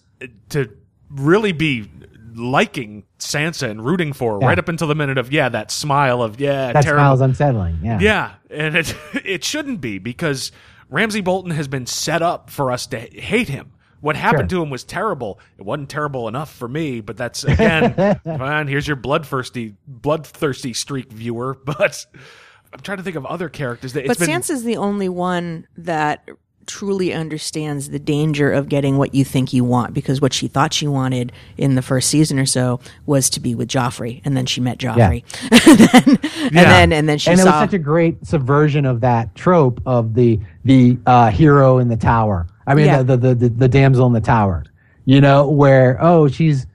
to 0.49 0.69
really 1.09 1.51
be 1.53 1.89
liking 2.35 3.03
Sansa 3.17 3.69
and 3.69 3.83
rooting 3.83 4.13
for 4.13 4.33
her 4.33 4.39
Yeah. 4.41 4.47
right 4.47 4.59
up 4.59 4.69
until 4.69 4.87
the 4.87 4.95
minute 4.95 5.17
of 5.17 5.31
yeah 5.31 5.49
that 5.49 5.71
smile 5.71 6.21
of 6.21 6.39
yeah 6.39 6.71
That 6.73 6.83
terrible 6.83 7.01
smile's 7.01 7.21
unsettling. 7.21 7.79
Yeah. 7.81 7.99
yeah 7.99 8.31
and 8.49 8.75
it 8.75 8.95
it 9.25 9.43
shouldn't 9.43 9.81
be 9.81 9.97
because 9.97 10.51
Ramsay 10.89 11.21
Bolton 11.21 11.51
has 11.51 11.67
been 11.67 11.85
set 11.85 12.21
up 12.21 12.49
for 12.49 12.71
us 12.71 12.87
to 12.87 12.97
hate 12.99 13.47
him. 13.47 13.71
What 14.01 14.15
happened 14.15 14.49
Sure. 14.49 14.59
to 14.59 14.63
him 14.63 14.69
was 14.69 14.83
terrible. 14.85 15.39
It 15.57 15.65
wasn't 15.65 15.89
terrible 15.89 16.27
enough 16.29 16.53
for 16.53 16.67
me, 16.67 17.01
but 17.01 17.17
that's 17.17 17.43
again, 17.43 18.19
fine. 18.23 18.67
Here's 18.67 18.87
your 18.87 18.95
bloodthirsty, 18.95 19.75
bloodthirsty 19.87 20.73
streak 20.73 21.11
viewer. 21.11 21.57
But 21.65 22.05
I'm 22.73 22.79
trying 22.81 22.97
to 22.99 23.03
think 23.03 23.15
of 23.17 23.25
other 23.25 23.49
characters 23.49 23.93
that. 23.93 24.05
But 24.07 24.11
it's 24.17 24.25
been, 24.25 24.41
Sansa's 24.41 24.63
the 24.63 24.77
only 24.77 25.09
one 25.09 25.67
that 25.77 26.27
truly 26.69 27.11
understands 27.11 27.89
the 27.89 27.97
danger 27.97 28.51
of 28.51 28.69
getting 28.69 28.97
what 28.99 29.15
you 29.15 29.25
think 29.25 29.51
you 29.51 29.63
want 29.63 29.91
because 29.91 30.21
what 30.21 30.31
she 30.31 30.47
thought 30.47 30.71
she 30.71 30.87
wanted 30.87 31.31
in 31.57 31.73
the 31.73 31.81
first 31.81 32.07
season 32.09 32.37
or 32.37 32.45
so 32.45 32.79
was 33.07 33.27
to 33.31 33.39
be 33.39 33.55
with 33.55 33.67
Joffrey 33.67 34.21
and 34.23 34.37
then 34.37 34.45
she 34.45 34.61
met 34.61 34.77
Joffrey. 34.77 35.23
and, 35.51 36.19
then, 36.21 36.45
and 36.45 36.55
then 36.55 36.93
and 36.93 37.09
then 37.09 37.17
she 37.17 37.31
and 37.31 37.39
it 37.39 37.43
was 37.43 37.53
such 37.55 37.73
a 37.73 37.79
great 37.79 38.23
subversion 38.25 38.85
of 38.85 39.01
that 39.01 39.33
trope 39.33 39.81
of 39.87 40.13
the 40.13 40.39
the 40.63 40.95
uh, 41.07 41.31
hero 41.31 41.79
in 41.79 41.87
the 41.87 41.97
tower. 41.97 42.45
I 42.67 42.75
mean, 42.75 42.85
Yeah. 42.85 43.01
the, 43.01 43.17
the, 43.17 43.33
the 43.33 43.49
the 43.49 43.67
damsel 43.67 44.05
in 44.05 44.13
the 44.13 44.21
tower. 44.21 44.63
You 45.05 45.21
know, 45.21 45.49
where 45.49 45.97
oh 45.99 46.27
she's 46.27 46.67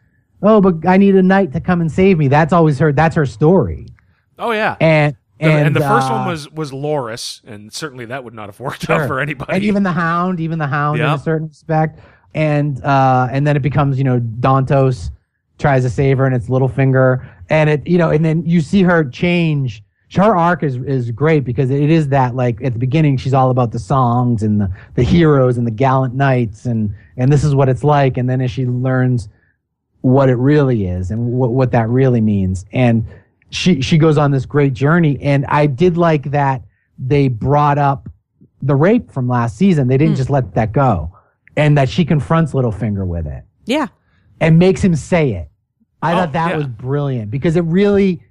oh 0.42 0.60
but 0.60 0.84
I 0.88 0.96
need 0.96 1.14
a 1.14 1.22
knight 1.22 1.52
to 1.52 1.60
come 1.60 1.80
and 1.80 1.90
save 1.90 2.18
me. 2.18 2.26
That's 2.26 2.52
always 2.52 2.80
her. 2.80 2.92
That's 2.92 3.14
her 3.14 3.26
story. 3.26 3.86
oh 4.40 4.50
yeah, 4.50 4.74
And 4.80 5.14
The- 5.40 5.46
and, 5.46 5.66
and, 5.66 5.76
the 5.76 5.80
first 5.80 6.08
uh, 6.10 6.14
one 6.14 6.28
was 6.28 6.50
was 6.52 6.70
Loras, 6.70 7.42
and 7.44 7.72
certainly 7.72 8.04
that 8.06 8.22
would 8.24 8.34
not 8.34 8.46
have 8.46 8.60
worked 8.66 8.84
Sure. 8.86 9.02
out 9.02 9.08
for 9.08 9.20
anybody. 9.20 9.52
And 9.52 9.64
even 9.64 9.82
the 9.82 9.92
Hound, 9.92 10.40
even 10.40 10.58
the 10.58 10.66
Hound 10.66 11.00
in 11.00 11.06
a 11.06 11.18
certain 11.18 11.48
respect. 11.48 11.98
And 12.34 12.82
uh, 12.84 13.28
and 13.30 13.46
then 13.46 13.56
it 13.56 13.62
becomes, 13.62 13.98
you 13.98 14.04
know, 14.04 14.20
Dontos 14.20 15.10
tries 15.58 15.82
to 15.84 15.90
save 15.90 16.18
her 16.18 16.26
and 16.26 16.34
it's 16.34 16.48
Littlefinger. 16.48 17.28
And 17.48 17.70
it, 17.70 17.86
you 17.86 17.98
know, 17.98 18.10
and 18.10 18.24
then 18.24 18.44
you 18.44 18.60
see 18.60 18.82
her 18.82 19.04
change. 19.04 19.82
Her 20.14 20.36
arc 20.36 20.62
is 20.62 20.76
is 20.76 21.10
great 21.10 21.44
because 21.44 21.70
it 21.70 21.90
is 21.90 22.08
that 22.08 22.36
like 22.36 22.62
at 22.62 22.72
the 22.72 22.78
beginning 22.78 23.16
she's 23.16 23.34
all 23.34 23.50
about 23.50 23.72
the 23.72 23.78
songs 23.80 24.44
and 24.44 24.60
the, 24.60 24.70
the 24.94 25.02
heroes 25.02 25.58
and 25.58 25.66
the 25.66 25.72
gallant 25.72 26.14
knights 26.14 26.66
and 26.66 26.94
and 27.16 27.32
this 27.32 27.42
is 27.42 27.54
what 27.54 27.68
it's 27.68 27.82
like. 27.82 28.16
And 28.16 28.30
then 28.30 28.40
as 28.40 28.50
she 28.52 28.66
learns 28.66 29.28
what 30.02 30.28
it 30.28 30.36
really 30.36 30.86
is 30.86 31.10
and 31.10 31.32
what, 31.32 31.50
what 31.50 31.72
that 31.72 31.88
really 31.88 32.20
means. 32.20 32.64
And 32.72 33.04
she 33.54 33.80
she 33.80 33.98
goes 33.98 34.18
on 34.18 34.30
this 34.30 34.46
great 34.46 34.72
journey. 34.72 35.18
And 35.20 35.46
I 35.46 35.66
did 35.66 35.96
like 35.96 36.30
that 36.32 36.62
they 36.98 37.28
brought 37.28 37.78
up 37.78 38.08
the 38.62 38.74
rape 38.74 39.10
from 39.10 39.28
last 39.28 39.56
season. 39.56 39.88
They 39.88 39.96
didn't 39.96 40.14
hmm. 40.14 40.18
just 40.18 40.30
let 40.30 40.54
that 40.54 40.72
go. 40.72 41.16
And 41.56 41.78
that 41.78 41.88
she 41.88 42.04
confronts 42.04 42.52
Littlefinger 42.52 43.06
with 43.06 43.26
it 43.26 43.44
yeah. 43.64 43.86
and 44.40 44.58
makes 44.58 44.82
him 44.82 44.96
say 44.96 45.32
it. 45.34 45.48
I 46.02 46.12
Oh, 46.12 46.16
thought 46.16 46.32
that 46.32 46.50
yeah. 46.50 46.56
was 46.56 46.66
brilliant 46.66 47.30
because 47.30 47.54
it 47.56 47.64
really 47.64 48.22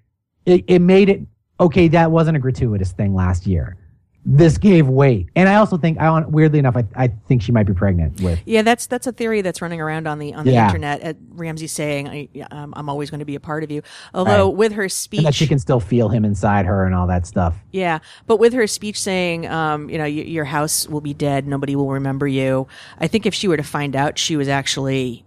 it, 0.45 0.65
it 0.67 0.79
made 0.79 1.07
it 1.07 1.21
okay, 1.59 1.87
that 1.87 2.11
wasn't 2.11 2.35
a 2.35 2.39
gratuitous 2.39 2.91
thing 2.91 3.15
last 3.15 3.47
year. 3.47 3.77
This 4.25 4.57
gave 4.57 4.87
weight. 4.87 5.27
And 5.35 5.49
I 5.49 5.55
also 5.55 5.75
think 5.77 5.99
I 5.99 6.07
on 6.07 6.31
weirdly 6.31 6.57
enough, 6.59 6.77
I, 6.77 6.85
I 6.95 7.07
think 7.27 7.41
she 7.41 7.51
might 7.51 7.65
be 7.65 7.73
pregnant 7.73 8.21
with 8.21 8.39
Yeah, 8.45 8.61
that's 8.61 8.87
that's 8.87 9.05
a 9.05 9.11
theory 9.11 9.41
that's 9.41 9.61
running 9.61 9.81
around 9.81 10.07
on 10.07 10.17
the 10.19 10.33
on 10.33 10.45
the 10.45 10.53
Yeah. 10.53 10.67
internet. 10.67 11.01
At 11.01 11.17
Ramsay 11.31 11.67
saying, 11.67 12.07
I, 12.07 12.29
yeah, 12.33 12.47
um, 12.51 12.73
"I'm 12.77 12.87
always 12.87 13.09
going 13.09 13.19
to 13.19 13.25
be 13.25 13.35
a 13.35 13.41
part 13.41 13.63
of 13.65 13.71
you." 13.71 13.81
Although 14.13 14.47
Right. 14.47 14.55
with 14.57 14.71
her 14.73 14.83
and 14.83 14.91
speech, 14.91 15.23
that 15.23 15.35
she 15.35 15.45
can 15.45 15.59
still 15.59 15.81
feel 15.81 16.07
him 16.07 16.23
inside 16.23 16.65
her 16.65 16.85
and 16.85 16.95
all 16.95 17.07
that 17.07 17.27
stuff. 17.27 17.55
Yeah, 17.71 17.99
but 18.25 18.37
with 18.37 18.53
her 18.53 18.65
speech 18.65 18.97
saying, 18.99 19.45
um, 19.47 19.89
you 19.89 19.97
know, 19.97 20.05
y- 20.05 20.09
your 20.09 20.45
house 20.45 20.87
will 20.87 21.01
be 21.01 21.13
dead, 21.13 21.45
nobody 21.45 21.75
will 21.75 21.89
remember 21.91 22.25
you. 22.27 22.67
I 22.99 23.07
think 23.07 23.25
if 23.25 23.33
she 23.33 23.49
were 23.49 23.57
to 23.57 23.63
find 23.63 23.93
out 23.93 24.17
she 24.17 24.37
was 24.37 24.47
actually 24.47 25.25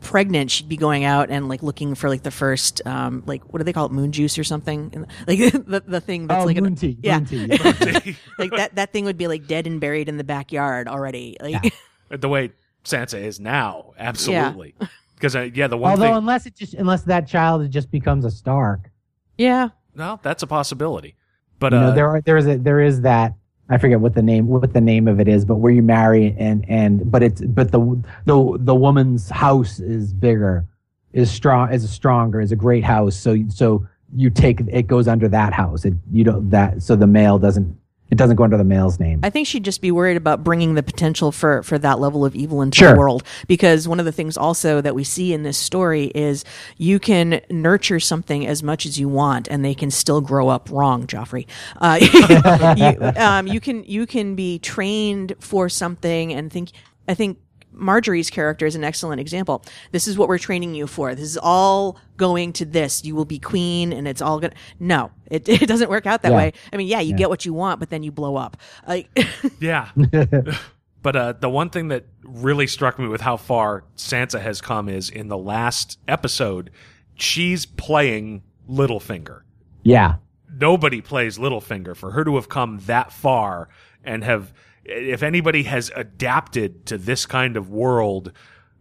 pregnant, 0.00 0.50
she'd 0.50 0.68
be 0.68 0.76
going 0.76 1.04
out 1.04 1.30
and 1.30 1.48
like 1.48 1.62
looking 1.62 1.94
for 1.94 2.08
like 2.08 2.22
the 2.22 2.30
first, 2.30 2.80
um, 2.86 3.22
like 3.26 3.52
what 3.52 3.58
do 3.58 3.64
they 3.64 3.72
call 3.72 3.86
it, 3.86 3.92
moon 3.92 4.12
juice 4.12 4.38
or 4.38 4.44
something? 4.44 5.06
Like 5.26 5.38
the 5.66 5.82
the 5.86 6.00
thing 6.00 6.26
that's 6.26 6.42
oh, 6.42 6.46
like 6.46 6.56
an- 6.56 6.64
moon 6.64 6.76
tea. 6.76 6.98
yeah, 7.02 7.18
Moon 7.18 7.26
tea. 7.26 7.46
like 8.38 8.50
that 8.52 8.74
that 8.74 8.92
thing 8.92 9.04
would 9.04 9.18
be 9.18 9.26
like 9.28 9.46
dead 9.46 9.66
and 9.66 9.80
buried 9.80 10.08
in 10.08 10.16
the 10.16 10.24
backyard 10.24 10.88
already. 10.88 11.36
Like 11.40 11.74
the 12.08 12.28
way 12.28 12.52
Sansa 12.84 13.20
is 13.22 13.40
now, 13.40 13.92
absolutely. 13.98 14.74
Because 15.14 15.36
uh, 15.36 15.48
yeah, 15.54 15.66
the 15.68 15.76
one 15.76 15.92
Although 15.92 16.04
thing. 16.04 16.14
unless 16.16 16.46
it 16.46 16.54
just 16.54 16.74
unless 16.74 17.02
that 17.04 17.26
child 17.28 17.70
just 17.70 17.90
becomes 17.90 18.24
a 18.24 18.30
Stark, 18.30 18.90
yeah, 19.38 19.70
no, 19.94 20.20
that's 20.22 20.42
a 20.42 20.46
possibility. 20.46 21.16
But 21.58 21.72
you 21.72 21.80
know, 21.80 21.86
uh, 21.88 21.94
there 21.94 22.08
are 22.08 22.20
there 22.20 22.36
is 22.36 22.46
a 22.46 22.56
there 22.58 22.80
is 22.80 23.02
that 23.02 23.34
I 23.68 23.78
forget 23.78 24.00
what 24.00 24.14
the 24.14 24.22
name 24.22 24.46
what 24.48 24.72
the 24.72 24.80
name 24.80 25.08
of 25.08 25.20
it 25.20 25.28
is, 25.28 25.44
but 25.44 25.56
where 25.56 25.72
you 25.72 25.82
marry 25.82 26.34
and 26.38 26.64
and 26.68 27.10
but 27.10 27.22
it's 27.22 27.40
but 27.40 27.72
the 27.72 27.80
the 28.26 28.58
the 28.60 28.74
woman's 28.74 29.30
house 29.30 29.80
is 29.80 30.12
bigger, 30.12 30.66
is 31.12 31.30
strong 31.30 31.72
is 31.72 31.88
stronger, 31.90 32.40
is 32.40 32.52
a 32.52 32.56
great 32.56 32.84
house. 32.84 33.16
So 33.16 33.36
so 33.48 33.86
you 34.14 34.30
take 34.30 34.60
it 34.60 34.86
goes 34.86 35.08
under 35.08 35.28
that 35.28 35.54
house. 35.54 35.84
It 35.84 35.94
you 36.12 36.24
don't 36.24 36.50
that 36.50 36.82
so 36.82 36.94
the 36.94 37.06
male 37.06 37.38
doesn't 37.38 37.74
it 38.10 38.18
doesn't 38.18 38.36
go 38.36 38.44
under 38.44 38.56
the 38.56 38.64
male's 38.64 39.00
name. 39.00 39.20
I 39.22 39.30
think 39.30 39.46
she'd 39.46 39.64
just 39.64 39.80
be 39.80 39.90
worried 39.90 40.16
about 40.16 40.44
bringing 40.44 40.74
the 40.74 40.82
potential 40.82 41.32
for 41.32 41.62
for 41.62 41.78
that 41.78 41.98
level 41.98 42.24
of 42.24 42.36
evil 42.36 42.62
into 42.62 42.78
Sure. 42.78 42.92
the 42.92 42.98
world. 42.98 43.24
Because 43.48 43.88
one 43.88 43.98
of 43.98 44.04
the 44.06 44.12
things 44.12 44.36
also 44.36 44.80
that 44.80 44.94
we 44.94 45.04
see 45.04 45.32
in 45.32 45.42
this 45.42 45.56
story 45.58 46.12
is 46.14 46.44
you 46.76 46.98
can 46.98 47.40
nurture 47.50 47.98
something 48.00 48.46
as 48.46 48.62
much 48.62 48.86
as 48.86 48.98
you 48.98 49.08
want, 49.08 49.48
and 49.48 49.64
they 49.64 49.74
can 49.74 49.90
still 49.90 50.20
grow 50.20 50.48
up 50.48 50.68
wrong. 50.70 51.06
Joffrey, 51.06 51.46
uh, 51.80 51.98
you, 52.76 53.20
um, 53.22 53.46
you 53.46 53.60
can 53.60 53.84
you 53.84 54.06
can 54.06 54.34
be 54.34 54.58
trained 54.58 55.34
for 55.40 55.68
something 55.68 56.32
and 56.32 56.52
think. 56.52 56.70
I 57.06 57.12
think 57.12 57.38
Margaery's 57.74 58.30
character 58.30 58.66
is 58.66 58.74
an 58.76 58.84
excellent 58.84 59.20
example. 59.20 59.62
This 59.92 60.06
is 60.08 60.16
what 60.16 60.28
we're 60.28 60.38
training 60.38 60.74
you 60.74 60.86
for. 60.86 61.14
This 61.14 61.24
is 61.24 61.38
all 61.42 61.98
going 62.16 62.52
to 62.54 62.64
this. 62.64 63.04
You 63.04 63.14
will 63.14 63.24
be 63.24 63.38
queen, 63.38 63.92
and 63.92 64.06
it's 64.08 64.22
all 64.22 64.38
gonna. 64.40 64.54
No, 64.80 65.10
it, 65.30 65.48
it 65.48 65.66
doesn't 65.66 65.90
work 65.90 66.06
out 66.06 66.22
that 66.22 66.30
Yeah. 66.32 66.36
way. 66.36 66.52
I 66.72 66.76
mean, 66.76 66.86
yeah, 66.86 67.00
you 67.00 67.14
get 67.14 67.28
what 67.28 67.44
you 67.44 67.52
want, 67.52 67.80
but 67.80 67.90
then 67.90 68.02
you 68.02 68.12
blow 68.12 68.36
up. 68.36 68.56
Like, 68.86 69.08
Yeah. 69.60 69.88
but 71.02 71.16
uh, 71.16 71.32
the 71.32 71.50
one 71.50 71.70
thing 71.70 71.88
that 71.88 72.04
really 72.22 72.66
struck 72.66 72.98
me 72.98 73.08
with 73.08 73.20
how 73.20 73.36
far 73.36 73.84
Sansa 73.96 74.40
has 74.40 74.60
come 74.60 74.88
is 74.88 75.10
in 75.10 75.28
the 75.28 75.38
last 75.38 75.98
episode, 76.08 76.70
she's 77.14 77.66
playing 77.66 78.42
Littlefinger. 78.68 79.42
yeah. 79.82 80.16
Nobody 80.56 81.00
plays 81.00 81.36
Littlefinger. 81.36 81.96
For 81.96 82.12
her 82.12 82.22
to 82.24 82.36
have 82.36 82.48
come 82.48 82.78
that 82.86 83.10
far 83.12 83.68
and 84.04 84.22
have, 84.22 84.52
if 84.84 85.22
anybody 85.22 85.64
has 85.64 85.90
adapted 85.94 86.86
to 86.86 86.98
this 86.98 87.26
kind 87.26 87.56
of 87.56 87.70
world, 87.70 88.32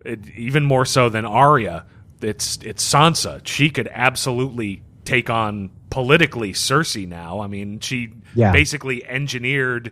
it, 0.05 0.27
even 0.35 0.63
more 0.65 0.85
so 0.85 1.09
than 1.09 1.25
Arya, 1.25 1.85
it's 2.21 2.57
it's 2.63 2.83
Sansa. 2.87 3.45
She 3.45 3.69
could 3.69 3.89
absolutely 3.91 4.83
take 5.05 5.29
on 5.29 5.69
politically 5.89 6.53
Cersei 6.53 7.07
now. 7.07 7.41
I 7.41 7.47
mean, 7.47 7.79
she 7.79 8.09
Yeah. 8.35 8.51
basically 8.51 9.05
engineered 9.05 9.91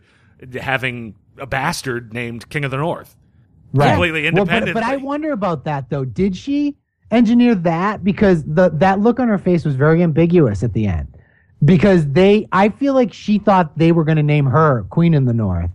having 0.59 1.15
a 1.37 1.45
bastard 1.45 2.13
named 2.13 2.49
King 2.49 2.65
of 2.65 2.71
the 2.71 2.77
North. 2.77 3.15
Right. 3.73 3.91
Completely 3.91 4.29
Well, 4.31 4.45
but- 4.45 4.73
but, 4.73 4.83
I 4.83 4.97
wonder 4.97 5.31
about 5.31 5.65
that 5.65 5.89
though. 5.89 6.03
Did 6.05 6.35
she 6.35 6.75
engineer 7.09 7.55
that 7.55 8.03
because 8.03 8.43
the 8.43 8.69
that 8.75 8.99
look 8.99 9.19
on 9.19 9.27
her 9.27 9.37
face 9.37 9.63
was 9.65 9.75
very 9.75 10.01
ambiguous 10.03 10.63
at 10.63 10.73
the 10.73 10.87
end? 10.87 11.07
Because 11.63 12.07
they, 12.07 12.47
I 12.51 12.69
feel 12.69 12.93
like 12.95 13.13
she 13.13 13.37
thought 13.37 13.77
they 13.77 13.91
were 13.91 14.03
going 14.03 14.15
to 14.17 14.23
name 14.23 14.45
her 14.47 14.83
Queen 14.89 15.13
in 15.13 15.25
the 15.25 15.33
North, 15.33 15.69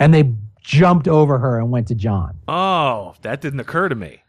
and 0.00 0.12
they 0.12 0.32
jumped 0.60 1.06
over 1.06 1.38
her 1.38 1.58
and 1.58 1.70
went 1.70 1.86
to 1.88 1.94
Jon. 1.94 2.38
Oh, 2.48 3.14
that 3.22 3.40
didn't 3.40 3.60
occur 3.60 3.88
to 3.88 3.94
me. 3.94 4.22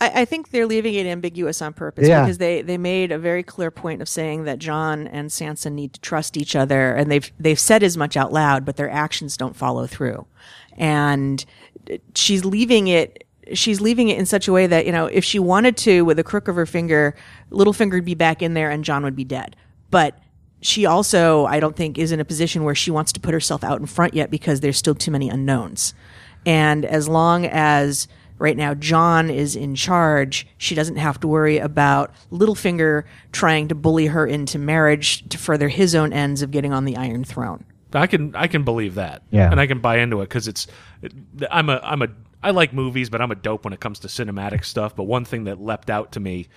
I, 0.00 0.22
I 0.22 0.24
think 0.24 0.50
they're 0.50 0.66
leaving 0.66 0.94
it 0.94 1.06
ambiguous 1.06 1.60
on 1.60 1.72
purpose 1.72 2.08
Yeah. 2.08 2.22
because 2.22 2.38
they, 2.38 2.62
they 2.62 2.78
made 2.78 3.12
a 3.12 3.18
very 3.18 3.42
clear 3.42 3.70
point 3.70 4.00
of 4.00 4.08
saying 4.08 4.44
that 4.44 4.58
Jon 4.58 5.06
and 5.06 5.28
Sansa 5.30 5.70
need 5.72 5.92
to 5.94 6.00
trust 6.00 6.36
each 6.36 6.56
other, 6.56 6.94
and 6.94 7.10
they've 7.10 7.30
they've 7.38 7.58
said 7.60 7.82
as 7.82 7.96
much 7.96 8.16
out 8.16 8.32
loud, 8.32 8.64
but 8.64 8.76
their 8.76 8.90
actions 8.90 9.36
don't 9.36 9.56
follow 9.56 9.86
through. 9.86 10.26
And 10.76 11.44
she's 12.14 12.44
leaving 12.44 12.88
it. 12.88 13.24
She's 13.54 13.80
leaving 13.80 14.08
it 14.08 14.18
in 14.18 14.26
such 14.26 14.46
a 14.46 14.52
way 14.52 14.66
that 14.66 14.84
you 14.86 14.92
know, 14.92 15.06
if 15.06 15.24
she 15.24 15.38
wanted 15.38 15.76
to, 15.78 16.02
with 16.02 16.18
a 16.18 16.24
crook 16.24 16.48
of 16.48 16.54
her 16.56 16.66
finger, 16.66 17.16
Littlefinger 17.50 17.92
would 17.92 18.04
be 18.04 18.14
back 18.14 18.42
in 18.42 18.54
there, 18.54 18.70
and 18.70 18.84
Jon 18.84 19.02
would 19.04 19.16
be 19.16 19.24
dead. 19.24 19.56
But 19.90 20.18
she 20.60 20.86
also, 20.86 21.46
I 21.46 21.60
don't 21.60 21.76
think, 21.76 21.98
is 21.98 22.12
in 22.12 22.20
a 22.20 22.24
position 22.24 22.64
where 22.64 22.74
she 22.74 22.90
wants 22.90 23.12
to 23.12 23.20
put 23.20 23.32
herself 23.32 23.62
out 23.62 23.80
in 23.80 23.86
front 23.86 24.14
yet 24.14 24.30
because 24.30 24.60
there's 24.60 24.76
still 24.76 24.94
too 24.94 25.10
many 25.10 25.28
unknowns. 25.28 25.94
And 26.44 26.84
as 26.84 27.08
long 27.08 27.46
as 27.46 28.08
right 28.38 28.56
now 28.56 28.74
Jon 28.74 29.30
is 29.30 29.54
in 29.56 29.74
charge, 29.74 30.46
she 30.56 30.74
doesn't 30.74 30.96
have 30.96 31.20
to 31.20 31.28
worry 31.28 31.58
about 31.58 32.12
Littlefinger 32.32 33.04
trying 33.32 33.68
to 33.68 33.74
bully 33.74 34.06
her 34.06 34.26
into 34.26 34.58
marriage 34.58 35.28
to 35.28 35.38
further 35.38 35.68
his 35.68 35.94
own 35.94 36.12
ends 36.12 36.42
of 36.42 36.50
getting 36.50 36.72
on 36.72 36.84
the 36.84 36.96
Iron 36.96 37.24
Throne. 37.24 37.64
I 37.92 38.06
can 38.06 38.34
I 38.36 38.48
can 38.48 38.64
believe 38.64 38.96
that. 38.96 39.22
Yeah. 39.30 39.50
and 39.50 39.60
I 39.60 39.66
can 39.66 39.80
buy 39.80 39.98
into 39.98 40.20
it 40.20 40.28
because 40.28 40.46
it's 40.46 40.66
I'm 41.50 41.70
a 41.70 41.80
I'm 41.82 42.02
a 42.02 42.08
I 42.42 42.50
like 42.50 42.72
movies, 42.72 43.10
but 43.10 43.20
I'm 43.20 43.30
a 43.30 43.34
dope 43.34 43.64
when 43.64 43.72
it 43.72 43.80
comes 43.80 43.98
to 44.00 44.08
cinematic 44.08 44.64
stuff. 44.64 44.94
But 44.94 45.04
one 45.04 45.24
thing 45.24 45.44
that 45.44 45.60
leapt 45.60 45.90
out 45.90 46.12
to 46.12 46.20
me 46.20 46.48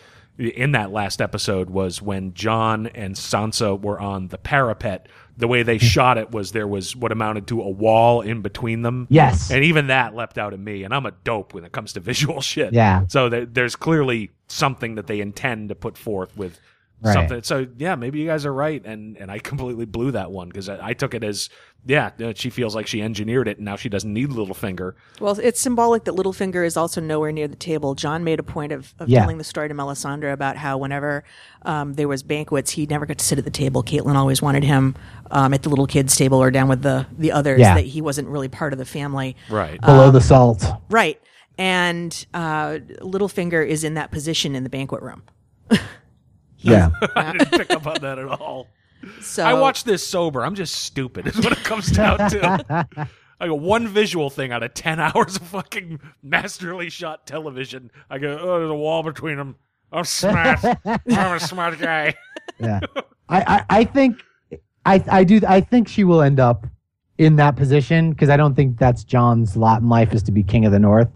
in 0.49 0.71
that 0.71 0.91
last 0.91 1.21
episode 1.21 1.69
was 1.69 2.01
when 2.01 2.33
Jon 2.33 2.87
and 2.87 3.15
Sansa 3.15 3.79
were 3.79 3.99
on 3.99 4.27
the 4.29 4.37
parapet. 4.37 5.07
The 5.37 5.47
way 5.47 5.63
they 5.63 5.77
hmm. 5.77 5.85
shot 5.85 6.17
it 6.17 6.31
was 6.31 6.51
there 6.51 6.67
was 6.67 6.95
what 6.95 7.11
amounted 7.11 7.47
to 7.47 7.61
a 7.61 7.69
wall 7.69 8.21
in 8.21 8.41
between 8.41 8.81
them. 8.81 9.07
Yes. 9.09 9.51
and 9.51 9.63
even 9.63 9.87
that 9.87 10.15
leapt 10.15 10.37
out 10.37 10.53
at 10.53 10.59
me. 10.59 10.83
And 10.83 10.93
I'm 10.93 11.05
a 11.05 11.11
dope 11.23 11.53
when 11.53 11.63
it 11.63 11.71
comes 11.71 11.93
to 11.93 11.99
visual 12.01 12.41
shit. 12.41 12.73
Yeah. 12.73 13.05
So 13.07 13.29
there, 13.29 13.45
there's 13.45 13.75
clearly 13.75 14.31
something 14.47 14.95
that 14.95 15.07
they 15.07 15.21
intend 15.21 15.69
to 15.69 15.75
put 15.75 15.97
forth 15.97 16.35
with 16.35 16.59
Right. 17.03 17.13
something. 17.13 17.41
So 17.43 17.67
yeah, 17.77 17.95
maybe 17.95 18.19
you 18.19 18.27
guys 18.27 18.45
are 18.45 18.53
right, 18.53 18.83
and 18.85 19.17
and 19.17 19.31
I 19.31 19.39
completely 19.39 19.85
blew 19.85 20.11
that 20.11 20.31
one 20.31 20.47
because 20.49 20.69
I, 20.69 20.89
I 20.89 20.93
took 20.93 21.13
it 21.15 21.23
as 21.23 21.49
yeah, 21.83 22.11
uh, 22.23 22.33
she 22.35 22.51
feels 22.51 22.75
like 22.75 22.85
she 22.85 23.01
engineered 23.01 23.47
it, 23.47 23.57
and 23.57 23.65
now 23.65 23.75
she 23.75 23.89
doesn't 23.89 24.13
need 24.13 24.29
Littlefinger. 24.29 24.93
Well, 25.19 25.39
it's 25.39 25.59
symbolic 25.59 26.03
that 26.03 26.13
Littlefinger 26.13 26.63
is 26.63 26.77
also 26.77 27.01
nowhere 27.01 27.31
near 27.31 27.47
the 27.47 27.55
table. 27.55 27.95
Jon 27.95 28.23
made 28.23 28.39
a 28.39 28.43
point 28.43 28.71
of, 28.71 28.93
of 28.99 29.09
Yeah. 29.09 29.21
telling 29.21 29.39
the 29.39 29.43
story 29.43 29.67
to 29.67 29.73
Melisandre 29.73 30.31
about 30.31 30.57
how 30.57 30.77
whenever 30.77 31.23
um, 31.63 31.93
there 31.93 32.07
was 32.07 32.21
banquets, 32.21 32.69
he 32.69 32.85
never 32.85 33.07
got 33.07 33.17
to 33.17 33.25
sit 33.25 33.39
at 33.39 33.45
the 33.45 33.49
table. 33.51 33.81
Catelyn 33.81 34.13
always 34.13 34.43
wanted 34.43 34.63
him 34.63 34.95
um, 35.31 35.55
at 35.55 35.63
the 35.63 35.69
little 35.69 35.87
kids' 35.87 36.15
table 36.15 36.37
or 36.37 36.51
down 36.51 36.67
with 36.67 36.83
the 36.83 37.07
the 37.17 37.31
others. 37.31 37.61
Yeah. 37.61 37.73
That 37.73 37.85
he 37.85 37.99
wasn't 38.01 38.27
really 38.27 38.47
part 38.49 38.73
of 38.73 38.79
the 38.79 38.85
family. 38.85 39.35
Right. 39.49 39.81
Below 39.81 40.11
the 40.11 40.21
salt. 40.21 40.63
Right. 40.91 41.19
And 41.57 42.25
uh, 42.35 42.77
Littlefinger 43.01 43.67
is 43.67 43.83
in 43.83 43.95
that 43.95 44.11
position 44.11 44.55
in 44.55 44.61
the 44.63 44.69
banquet 44.69 45.01
room. 45.01 45.23
Yeah. 46.61 46.89
I 47.15 47.31
didn't 47.37 47.51
pick 47.51 47.71
up 47.71 47.85
on 47.87 48.01
that 48.01 48.19
at 48.19 48.27
all. 48.27 48.67
So 49.21 49.43
I 49.43 49.53
watched 49.53 49.85
this 49.85 50.05
sober. 50.05 50.43
I'm 50.43 50.55
just 50.55 50.75
stupid. 50.75 51.27
Is 51.27 51.37
what 51.37 51.51
it 51.53 51.63
comes 51.63 51.91
down 51.91 52.17
to. 52.29 52.87
I 53.39 53.47
go 53.47 53.55
one 53.55 53.87
visual 53.87 54.29
thing 54.29 54.51
out 54.51 54.61
of 54.61 54.73
ten 54.75 54.99
hours 54.99 55.35
of 55.37 55.43
fucking 55.43 55.99
masterly 56.21 56.89
shot 56.89 57.25
television. 57.25 57.91
I 58.09 58.19
go, 58.19 58.37
oh, 58.39 58.59
there's 58.59 58.69
a 58.69 58.75
wall 58.75 59.01
between 59.01 59.37
them. 59.37 59.55
I'm 59.91 60.05
smart. 60.05 60.59
I'm 60.63 60.99
a 61.07 61.39
smart 61.39 61.79
guy. 61.79 62.13
yeah. 62.59 62.79
I, 63.27 63.41
I, 63.41 63.65
I 63.69 63.83
think 63.83 64.21
I 64.85 65.03
I 65.09 65.23
do 65.23 65.41
I 65.47 65.61
think 65.61 65.87
she 65.87 66.03
will 66.03 66.21
end 66.21 66.39
up 66.39 66.67
in 67.17 67.35
that 67.37 67.55
position 67.55 68.11
because 68.11 68.29
I 68.29 68.37
don't 68.37 68.55
think 68.55 68.77
that's 68.77 69.03
Jon's 69.03 69.57
lot 69.57 69.81
in 69.81 69.89
life 69.89 70.13
is 70.13 70.23
to 70.23 70.31
be 70.31 70.43
king 70.43 70.65
of 70.65 70.71
the 70.71 70.79
north. 70.79 71.09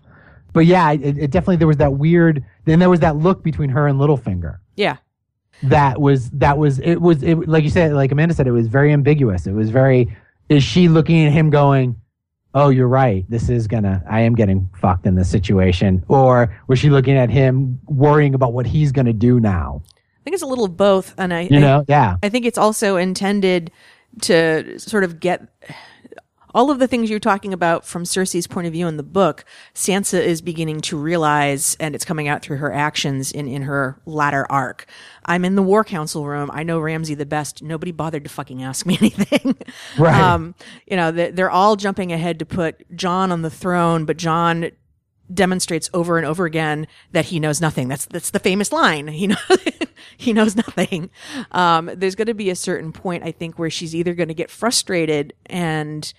But 0.54 0.66
yeah, 0.66 0.92
it, 0.94 1.18
it 1.18 1.32
definitely 1.32 1.58
there 1.58 1.68
was 1.68 1.78
that 1.78 1.94
weird. 1.94 2.44
Then 2.66 2.80
there 2.80 2.90
was 2.90 3.02
that 3.02 3.18
look 3.18 3.44
between 3.44 3.70
her 3.70 3.88
and 3.88 4.00
Littlefinger. 4.00 4.58
Yeah. 4.76 4.98
That 5.64 6.00
was 6.02 6.30
that 6.32 6.58
was 6.58 6.80
it 6.80 6.98
was 7.02 7.24
it 7.24 7.48
like 7.48 7.64
you 7.64 7.70
said 7.70 7.94
like 7.94 8.12
Amanda 8.12 8.36
said 8.36 8.48
it 8.48 8.52
was 8.52 8.68
very 8.68 8.92
ambiguous. 8.94 9.48
It 9.48 9.54
was 9.54 9.70
very 9.70 10.16
is 10.50 10.64
she 10.64 10.88
looking 10.90 11.26
at 11.26 11.32
him 11.32 11.50
going, 11.50 11.96
"Oh, 12.54 12.70
you're 12.70 12.88
right. 12.88 13.26
This 13.30 13.50
is 13.50 13.68
gonna 13.68 14.04
I 14.10 14.22
am 14.22 14.36
getting 14.36 14.70
fucked 14.80 15.06
in 15.08 15.16
this 15.16 15.30
situation," 15.30 16.04
or 16.08 16.56
was 16.68 16.78
she 16.78 16.90
looking 16.90 17.16
at 17.18 17.30
him 17.30 17.80
worrying 17.88 18.36
about 18.36 18.54
what 18.54 18.66
he's 18.68 18.92
gonna 18.92 19.14
do 19.14 19.40
now? 19.40 19.82
I 19.86 20.22
think 20.24 20.34
it's 20.36 20.44
a 20.44 20.48
little 20.48 20.66
of 20.66 20.76
both. 20.78 21.14
And 21.18 21.34
I, 21.34 21.42
You 21.42 21.58
I- 21.58 21.62
know? 21.62 21.86
Yeah. 21.88 22.18
I 22.24 22.30
think 22.30 22.46
it's 22.46 22.58
also 22.58 22.98
intended 22.98 23.72
to 24.22 24.78
sort 24.80 25.04
of 25.04 25.20
get 25.20 25.48
all 26.56 26.72
of 26.72 26.80
the 26.80 26.88
things 26.88 27.10
you're 27.10 27.20
talking 27.20 27.52
about 27.52 27.86
from 27.86 28.06
Cersei's 28.06 28.48
point 28.48 28.66
of 28.66 28.72
view 28.72 28.88
in 28.88 28.96
the 28.96 29.04
book. 29.04 29.44
Sansa 29.76 30.20
is 30.22 30.42
beginning 30.42 30.80
to 30.82 30.98
realize, 30.98 31.76
and 31.82 31.94
it's 31.94 32.06
coming 32.06 32.30
out 32.30 32.42
through 32.42 32.58
her 32.58 32.72
actions 32.72 33.34
in, 33.34 33.50
in 33.50 33.64
her 33.64 34.00
latter 34.06 34.50
arc. 34.50 34.88
I'm 35.26 35.44
in 35.44 35.56
the 35.56 35.62
War 35.62 35.84
Council 35.84 36.26
room. 36.26 36.50
I 36.54 36.64
know 36.64 36.80
Ramsay 36.80 37.16
the 37.16 37.26
best. 37.26 37.62
Nobody 37.62 37.92
bothered 37.92 38.24
to 38.24 38.30
fucking 38.30 38.64
ask 38.64 38.86
me 38.86 38.98
anything. 39.02 39.58
Right. 39.98 40.16
Um, 40.16 40.56
you 40.88 40.96
know, 40.96 41.12
they're, 41.12 41.32
they're 41.34 41.52
all 41.52 41.76
jumping 41.76 42.14
ahead 42.14 42.40
to 42.40 42.46
put 42.46 42.90
Jon 42.96 43.34
on 43.34 43.42
the 43.42 43.50
throne, 43.50 44.06
but 44.06 44.16
Jon 44.16 44.72
demonstrates 45.34 45.90
over 45.94 46.18
and 46.18 46.26
over 46.26 46.46
again 46.46 46.88
that 47.12 47.26
he 47.26 47.40
knows 47.40 47.60
nothing. 47.60 47.90
That's 47.90 48.06
that's 48.06 48.30
the 48.30 48.40
famous 48.40 48.72
line. 48.72 49.08
He 49.10 49.28
knows 49.28 49.40
he 50.18 50.32
knows 50.32 50.56
nothing. 50.56 51.10
Um, 51.52 51.92
there's 51.94 52.16
going 52.16 52.28
to 52.28 52.34
be 52.34 52.50
a 52.50 52.56
certain 52.56 52.94
point, 52.94 53.24
I 53.24 53.32
think, 53.32 53.60
where 53.60 53.70
she's 53.70 53.94
either 53.94 54.14
going 54.14 54.30
to 54.30 54.34
get 54.34 54.50
frustrated 54.50 55.34
and 55.48 56.14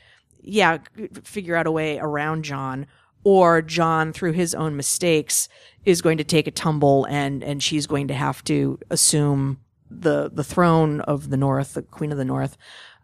yeah, 0.46 0.78
figure 1.24 1.56
out 1.56 1.66
a 1.66 1.70
way 1.70 1.98
around 1.98 2.44
Jon, 2.44 2.86
or 3.24 3.60
Jon, 3.60 4.12
through 4.12 4.32
his 4.32 4.54
own 4.54 4.76
mistakes, 4.76 5.48
is 5.84 6.00
going 6.00 6.18
to 6.18 6.24
take 6.24 6.46
a 6.46 6.50
tumble 6.50 7.04
and 7.06 7.42
and 7.42 7.62
she's 7.62 7.86
going 7.86 8.08
to 8.08 8.14
have 8.14 8.42
to 8.44 8.78
assume 8.90 9.58
the 9.90 10.30
the 10.32 10.44
throne 10.44 11.00
of 11.02 11.30
the 11.30 11.36
North, 11.36 11.74
the 11.74 11.82
Queen 11.82 12.12
of 12.12 12.18
the 12.18 12.24
North. 12.24 12.56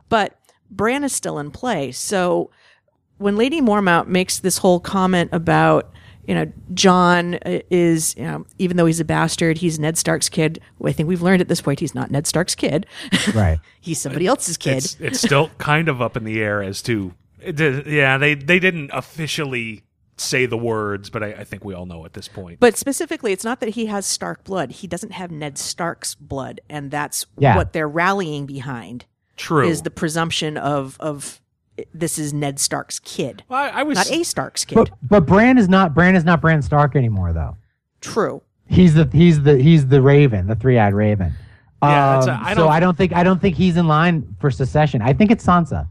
But 0.08 0.38
Bran 0.70 1.04
is 1.04 1.12
still 1.12 1.38
in 1.38 1.50
play, 1.50 1.92
so 1.92 2.50
when 3.18 3.36
Lady 3.36 3.60
Mormont 3.60 4.06
makes 4.06 4.38
this 4.38 4.58
whole 4.58 4.80
comment 4.80 5.30
about 5.32 5.92
you 6.26 6.34
know 6.34 6.52
Jon 6.74 7.34
uh, 7.34 7.60
is 7.70 8.14
you 8.16 8.24
know 8.24 8.46
even 8.58 8.76
though 8.76 8.86
he's 8.86 9.00
a 9.00 9.04
bastard, 9.04 9.58
he's 9.58 9.78
Ned 9.78 9.98
Stark's 9.98 10.28
kid. 10.28 10.60
I 10.84 10.92
think 10.92 11.08
we've 11.08 11.22
learned 11.22 11.40
at 11.40 11.48
this 11.48 11.60
point 11.60 11.80
he's 11.80 11.94
not 11.94 12.10
Ned 12.10 12.26
Stark's 12.26 12.54
kid. 12.54 12.86
Right. 13.34 13.60
he's 13.80 14.00
somebody 14.00 14.26
else's 14.26 14.56
kid. 14.56 14.78
It's, 14.78 15.00
it's 15.00 15.20
still 15.20 15.48
kind 15.58 15.88
of 15.88 16.02
up 16.02 16.16
in 16.16 16.24
the 16.24 16.40
air 16.40 16.62
as 16.62 16.82
to, 16.82 17.14
it 17.44 17.56
did- 17.56 17.86
yeah, 17.86 18.18
they 18.18 18.34
they 18.34 18.58
didn't 18.58 18.90
officially 18.92 19.82
say 20.16 20.46
the 20.46 20.58
words, 20.58 21.10
but 21.10 21.22
I, 21.22 21.28
I 21.32 21.44
think 21.44 21.64
we 21.64 21.74
all 21.74 21.86
know 21.86 22.04
at 22.04 22.12
this 22.12 22.28
point. 22.28 22.60
But 22.60 22.76
specifically, 22.76 23.32
it's 23.32 23.44
not 23.44 23.60
that 23.60 23.70
he 23.70 23.86
has 23.86 24.06
Stark 24.06 24.44
blood. 24.44 24.70
He 24.72 24.86
doesn't 24.86 25.12
have 25.12 25.30
Ned 25.30 25.58
Stark's 25.58 26.14
blood, 26.14 26.60
and 26.68 26.90
that's 26.90 27.26
Yeah. 27.38 27.56
what 27.56 27.72
they're 27.72 27.88
rallying 27.88 28.46
behind. 28.46 29.06
True. 29.36 29.66
Is 29.66 29.82
the 29.82 29.90
presumption 29.90 30.56
of 30.56 30.96
of 31.00 31.40
this 31.94 32.18
is 32.18 32.34
Ned 32.34 32.60
Stark's 32.60 32.98
kid, 33.00 33.42
Well, 33.48 33.58
I, 33.58 33.80
I 33.80 33.82
was 33.82 33.96
not 33.96 34.10
a 34.10 34.22
Stark's 34.22 34.64
kid. 34.64 34.74
But 34.76 34.90
but 35.02 35.26
Bran 35.26 35.56
is 35.58 35.68
not 35.68 35.94
Bran 35.94 36.14
is 36.14 36.24
not 36.24 36.40
Bran 36.42 36.60
Stark 36.62 36.94
anymore 36.94 37.32
though. 37.32 37.56
True. 38.02 38.42
He's 38.68 38.94
the 38.94 39.08
he's 39.12 39.42
the 39.42 39.56
he's 39.56 39.86
the 39.88 40.00
Raven, 40.02 40.46
the 40.46 40.54
three 40.54 40.78
eyed 40.78 40.92
Raven. 40.94 41.32
Yeah, 41.82 42.18
Um, 42.18 42.30
I 42.30 42.52
so 42.54 42.60
don't- 42.60 42.70
I 42.70 42.78
don't 42.80 42.96
think 42.96 43.12
I 43.14 43.24
don't 43.24 43.40
think 43.40 43.56
he's 43.56 43.76
in 43.78 43.88
line 43.88 44.36
for 44.38 44.50
secession. 44.50 45.00
I 45.02 45.14
think 45.14 45.30
it's 45.30 45.44
Sansa. 45.44 45.88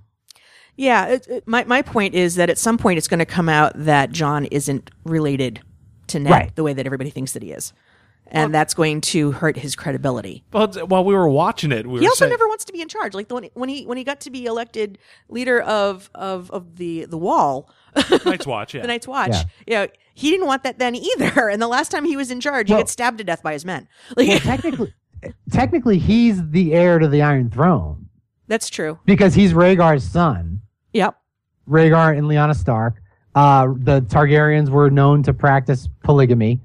Yeah. 0.78 1.08
It, 1.08 1.28
it- 1.28 1.48
my 1.48 1.64
my 1.66 1.82
point 1.82 2.16
is 2.16 2.36
that 2.36 2.50
at 2.50 2.58
some 2.58 2.78
point 2.78 2.98
it's 2.98 3.08
going 3.08 3.20
to 3.20 3.26
come 3.26 3.50
out 3.50 3.74
that 3.76 4.12
Jon 4.12 4.46
isn't 4.46 4.90
related 5.04 5.62
to 6.08 6.20
Ned 6.20 6.32
Right. 6.32 6.56
the 6.56 6.64
way 6.64 6.74
that 6.74 6.86
everybody 6.86 7.10
thinks 7.10 7.32
that 7.34 7.44
he 7.44 7.52
is, 7.52 7.72
and 8.28 8.54
that's 8.54 8.74
going 8.74 9.00
to 9.02 9.32
hurt 9.32 9.58
his 9.58 9.76
credibility. 9.76 10.44
But 10.52 10.90
while 10.90 11.06
we 11.06 11.14
were 11.14 11.30
watching 11.30 11.72
it, 11.72 11.88
we 11.88 12.00
He 12.00 12.06
were 12.06 12.10
also 12.10 12.26
saying, 12.26 12.32
never 12.32 12.48
wants 12.48 12.66
to 12.66 12.74
be 12.74 12.82
in 12.82 12.88
charge. 12.90 13.14
Like 13.14 13.28
the, 13.30 13.36
when, 13.36 13.50
when 13.54 13.70
he 13.70 13.86
when 13.86 13.98
he 13.98 14.04
got 14.04 14.20
to 14.22 14.30
be 14.32 14.46
elected 14.46 14.98
leader 15.30 15.62
of 15.62 16.10
of 16.16 16.50
of 16.52 16.76
the 16.78 17.06
the 17.06 17.18
Wall, 17.18 17.70
Night's 18.26 18.46
Watch. 18.48 18.74
Yeah. 18.76 18.82
the 18.82 18.88
Night's 18.88 19.08
Watch. 19.08 19.32
Yeah. 19.32 19.44
You 19.68 19.74
know, 19.76 19.88
he 20.14 20.32
didn't 20.32 20.48
want 20.48 20.64
that 20.64 20.80
then 20.80 20.96
either. 20.96 21.48
And 21.52 21.62
the 21.62 21.68
last 21.68 21.92
time 21.92 22.04
he 22.06 22.18
was 22.18 22.32
in 22.32 22.42
charge, 22.42 22.68
he 22.68 22.74
Well- 22.74 22.82
got 22.84 22.90
stabbed 22.90 23.18
to 23.20 23.24
death 23.24 23.42
by 23.44 23.54
his 23.54 23.64
men. 23.66 23.88
Like 24.18 24.28
Well, 24.28 24.40
technically, 24.40 24.94
technically, 25.52 25.98
he's 26.00 26.46
the 26.50 26.74
heir 26.74 27.00
to 27.00 27.08
the 27.08 27.22
Iron 27.22 27.50
Throne 27.50 28.10
that's 28.52 28.70
true. 28.70 29.00
because 29.06 29.34
he's 29.34 29.54
Rhaegar's 29.54 30.04
son. 30.04 30.62
Yep. 30.92 31.16
Rhaegar 31.70 32.18
and 32.18 32.28
Lyanna 32.28 32.54
Stark. 32.54 33.02
Uh, 33.34 33.68
the 33.78 34.02
Targaryens 34.02 34.68
were 34.68 34.90
known 34.90 35.24
to 35.24 35.34
practice 35.34 35.88
polygamy, 36.04 36.60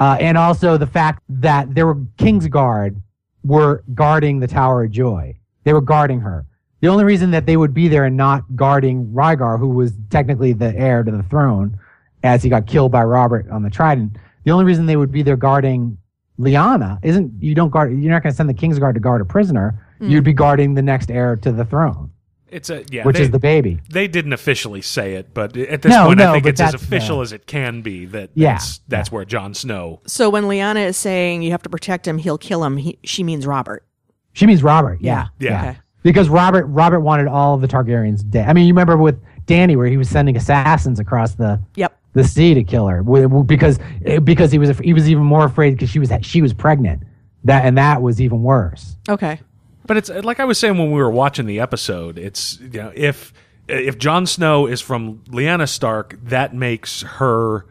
uh, 0.00 0.16
and 0.18 0.36
also 0.36 0.76
the 0.76 0.86
fact 0.86 1.22
that 1.28 1.72
there 1.76 1.86
were 1.86 1.94
Kingsguard 2.16 3.00
were 3.44 3.84
guarding 3.94 4.40
the 4.40 4.48
Tower 4.48 4.82
of 4.82 4.90
Joy. 4.90 5.38
They 5.62 5.72
were 5.72 5.80
guarding 5.80 6.18
her. 6.20 6.44
The 6.80 6.88
only 6.88 7.04
reason 7.04 7.30
that 7.30 7.46
they 7.46 7.56
would 7.56 7.72
be 7.72 7.86
there 7.86 8.04
and 8.04 8.16
not 8.16 8.56
guarding 8.56 9.06
Rhaegar, 9.12 9.60
who 9.60 9.68
was 9.68 9.92
technically 10.10 10.52
the 10.52 10.74
heir 10.76 11.04
to 11.04 11.10
the 11.12 11.22
throne, 11.22 11.78
as 12.24 12.42
he 12.42 12.50
got 12.50 12.66
killed 12.66 12.90
by 12.90 13.04
Robert 13.04 13.48
on 13.48 13.62
the 13.62 13.70
Trident, 13.70 14.16
the 14.42 14.50
only 14.50 14.64
reason 14.64 14.86
they 14.86 14.96
would 14.96 15.12
be 15.12 15.22
there 15.22 15.36
guarding 15.36 15.98
Lyanna 16.38 16.98
isn't 17.02 17.32
you 17.42 17.54
don't 17.54 17.70
guard. 17.70 17.90
You're 17.90 18.12
not 18.12 18.22
going 18.22 18.32
to 18.32 18.36
send 18.36 18.48
the 18.48 18.54
Kingsguard 18.54 18.94
to 18.94 19.00
guard 19.00 19.20
a 19.20 19.24
prisoner. 19.24 19.84
You'd 20.00 20.24
be 20.24 20.32
guarding 20.32 20.74
the 20.74 20.82
next 20.82 21.10
heir 21.10 21.34
to 21.36 21.50
the 21.50 21.64
throne, 21.64 22.12
it's 22.50 22.70
a 22.70 22.84
yeah. 22.90 23.04
which 23.04 23.16
they, 23.16 23.22
is 23.22 23.30
the 23.30 23.38
baby. 23.38 23.80
they 23.90 24.08
didn't 24.08 24.32
officially 24.32 24.80
say 24.80 25.14
it, 25.14 25.34
but 25.34 25.56
at 25.56 25.82
this 25.82 25.90
No, 25.90 26.06
point, 26.06 26.20
I 26.20 26.32
think 26.32 26.46
it's 26.46 26.60
as 26.60 26.74
official 26.74 27.18
uh, 27.18 27.22
as 27.22 27.32
it 27.32 27.46
can 27.46 27.82
be. 27.82 28.06
That 28.06 28.30
Yeah, 28.34 28.54
that's, 28.54 28.80
that's 28.88 29.12
where 29.12 29.24
Jon 29.24 29.54
Snow. 29.54 30.00
So 30.06 30.30
when 30.30 30.44
Lyanna 30.44 30.86
is 30.86 30.96
saying 30.96 31.42
you 31.42 31.50
have 31.50 31.62
to 31.62 31.68
protect 31.68 32.06
him, 32.06 32.18
he'll 32.18 32.38
kill 32.38 32.64
him. 32.64 32.76
He, 32.76 32.98
she 33.04 33.22
means 33.22 33.46
Robert. 33.46 33.84
She 34.32 34.46
means 34.46 34.62
Robert. 34.62 35.00
Yeah. 35.00 35.28
Yeah. 35.38 35.70
Okay. 35.70 35.78
Because 36.02 36.28
Robert 36.28 36.66
Robert 36.66 37.00
wanted 37.00 37.26
all 37.26 37.54
of 37.54 37.60
the 37.60 37.68
Targaryens 37.68 38.28
dead. 38.28 38.48
I 38.48 38.52
mean, 38.52 38.66
you 38.66 38.72
remember 38.72 38.96
with 38.96 39.20
Dany 39.46 39.76
where 39.76 39.88
he 39.88 39.96
was 39.96 40.08
sending 40.08 40.36
assassins 40.36 41.00
across 41.00 41.34
the 41.34 41.60
Yep. 41.74 41.97
The 42.14 42.24
sea 42.24 42.54
to 42.54 42.64
kill 42.64 42.86
her 42.86 42.98
wi- 42.98 43.22
wi- 43.26 43.44
because 43.44 43.78
eh, 44.04 44.18
because 44.18 44.50
he 44.52 44.58
was 44.58 44.76
he 44.78 44.92
was 44.92 45.08
even 45.08 45.22
more 45.24 45.44
afraid 45.44 45.72
because 45.72 45.90
she 45.90 45.98
was 45.98 46.10
she 46.22 46.42
was 46.42 46.52
pregnant. 46.54 47.02
That 47.44 47.64
and 47.64 47.78
that 47.78 48.02
was 48.02 48.20
even 48.20 48.42
worse. 48.42 48.96
Okay. 49.08 49.40
But 49.86 49.96
it's 49.96 50.10
like 50.10 50.40
I 50.40 50.44
was 50.44 50.58
saying 50.58 50.76
when 50.76 50.90
we 50.90 51.00
were 51.00 51.10
watching 51.10 51.46
the 51.46 51.60
episode. 51.60 52.18
It's 52.18 52.58
you 52.60 52.68
know 52.80 52.92
if 52.94 53.32
if 53.68 53.98
Jon 53.98 54.26
Snow 54.26 54.66
is 54.66 54.80
from 54.80 55.18
Lyanna 55.28 55.68
Stark, 55.68 56.18
that 56.24 56.54
makes 56.54 57.02
her 57.02 57.66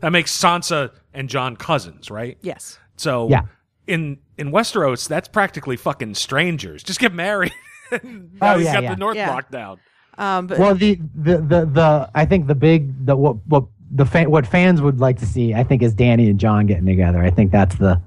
that 0.00 0.10
makes 0.12 0.36
Sansa 0.38 0.90
and 1.14 1.28
Jon 1.28 1.56
cousins, 1.56 2.10
right? 2.10 2.36
Yes. 2.42 2.78
So 2.96 3.28
Yeah. 3.28 3.42
in 3.86 4.18
in 4.36 4.50
Westeros, 4.52 5.08
that's 5.08 5.28
practically 5.28 5.76
fucking 5.76 6.14
strangers. 6.14 6.82
Just 6.82 7.00
get 7.00 7.12
married. 7.14 7.52
Oh, 7.90 7.98
now 8.02 8.52
Oh, 8.52 8.56
you 8.58 8.66
yeah, 8.66 8.72
got 8.74 8.82
yeah. 8.82 8.90
the 8.90 8.96
North 8.98 9.16
Yeah. 9.16 9.30
locked 9.30 9.50
down. 9.50 9.80
Um, 10.18 10.46
but 10.48 10.58
Well, 10.58 10.74
the 10.74 10.98
the 11.14 11.38
the, 11.38 11.64
the 11.66 12.10
I 12.14 12.24
think 12.26 12.46
the 12.48 12.54
big 12.54 13.06
the 13.06 13.16
what 13.16 13.36
what 13.46 13.64
the 13.90 14.04
fan, 14.04 14.30
what 14.30 14.46
fans 14.46 14.82
would 14.82 15.00
like 15.00 15.18
to 15.20 15.26
see 15.26 15.54
I 15.54 15.64
think 15.64 15.82
is 15.82 15.94
Dany 15.94 16.28
and 16.28 16.38
Jon 16.38 16.66
getting 16.66 16.86
together. 16.86 17.22
I 17.22 17.30
think 17.30 17.52
that's 17.52 17.76
the 17.76 18.00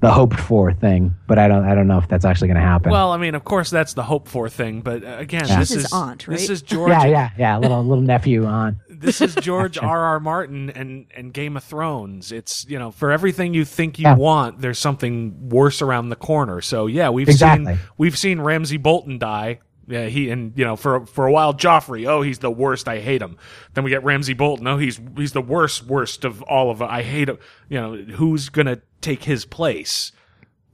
the 0.00 0.10
hoped 0.10 0.40
for 0.40 0.72
thing, 0.72 1.14
but 1.26 1.38
I 1.38 1.46
don't 1.46 1.62
I 1.64 1.74
don't 1.74 1.86
know 1.86 1.98
if 1.98 2.08
that's 2.08 2.24
actually 2.24 2.48
going 2.48 2.56
to 2.56 2.62
happen. 2.66 2.90
Well, 2.90 3.12
I 3.12 3.18
mean, 3.18 3.34
of 3.34 3.44
course, 3.44 3.68
that's 3.68 3.92
the 3.92 4.02
hope 4.02 4.26
for 4.28 4.48
thing. 4.48 4.80
But 4.80 5.04
uh, 5.04 5.16
again, 5.18 5.44
Yeah. 5.46 5.58
this 5.58 5.68
She's 5.68 5.84
is 5.84 5.92
aunt, 5.92 6.24
This 6.26 6.48
is 6.48 6.62
George. 6.72 6.88
yeah, 6.90 7.04
yeah, 7.04 7.30
yeah, 7.36 7.58
little 7.58 7.84
little 7.84 8.02
nephew 8.02 8.46
on. 8.46 8.80
This 9.00 9.22
is 9.22 9.34
George 9.34 9.78
R. 9.78 9.98
R. 10.00 10.20
Martin 10.20 10.68
and 10.70 11.06
and 11.16 11.32
Game 11.32 11.56
of 11.56 11.64
Thrones. 11.64 12.32
It's 12.32 12.66
you 12.68 12.78
know 12.78 12.90
for 12.90 13.10
everything 13.12 13.52
you 13.54 13.64
think 13.66 13.98
you 13.98 14.04
Yeah. 14.04 14.14
want, 14.14 14.60
there's 14.60 14.78
something 14.78 15.48
worse 15.50 15.80
around 15.82 16.08
the 16.08 16.16
corner. 16.16 16.60
So 16.62 16.86
yeah, 16.86 17.08
we've 17.10 17.28
Exactly. 17.28 17.74
seen 17.74 17.78
we've 17.98 18.16
seen 18.18 18.40
Ramsay 18.40 18.78
Bolton 18.78 19.18
die. 19.18 19.60
Yeah, 19.90 20.06
he 20.06 20.30
and 20.30 20.52
you 20.56 20.64
know 20.64 20.76
for 20.76 21.04
for 21.04 21.26
a 21.26 21.32
while 21.32 21.52
Joffrey, 21.52 22.06
oh 22.06 22.22
he's 22.22 22.38
the 22.38 22.50
worst, 22.50 22.86
I 22.88 23.00
hate 23.00 23.20
him. 23.20 23.36
Then 23.74 23.84
we 23.84 23.90
get 23.90 24.04
Ramsay 24.04 24.34
Bolton, 24.34 24.66
oh 24.68 24.78
he's 24.78 25.00
he's 25.16 25.32
the 25.32 25.42
worst 25.42 25.84
worst 25.86 26.24
of 26.24 26.42
all 26.42 26.70
of 26.70 26.80
it. 26.80 26.86
I 26.88 27.02
hate 27.02 27.28
him. 27.28 27.38
You 27.68 27.80
know 27.80 27.96
who's 27.96 28.48
gonna 28.48 28.80
take 29.00 29.24
his 29.24 29.44
place? 29.44 30.12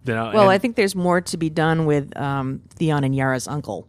You 0.05 0.15
know, 0.15 0.31
well, 0.35 0.43
and- 0.45 0.51
I 0.53 0.59
think 0.59 0.77
there's 0.77 0.95
more 0.95 1.21
to 1.23 1.37
be 1.37 1.51
done 1.51 1.87
with 1.87 2.17
um, 2.17 2.61
Theon 2.77 3.03
and 3.05 3.15
Yara's 3.15 3.49
uncle 3.49 3.89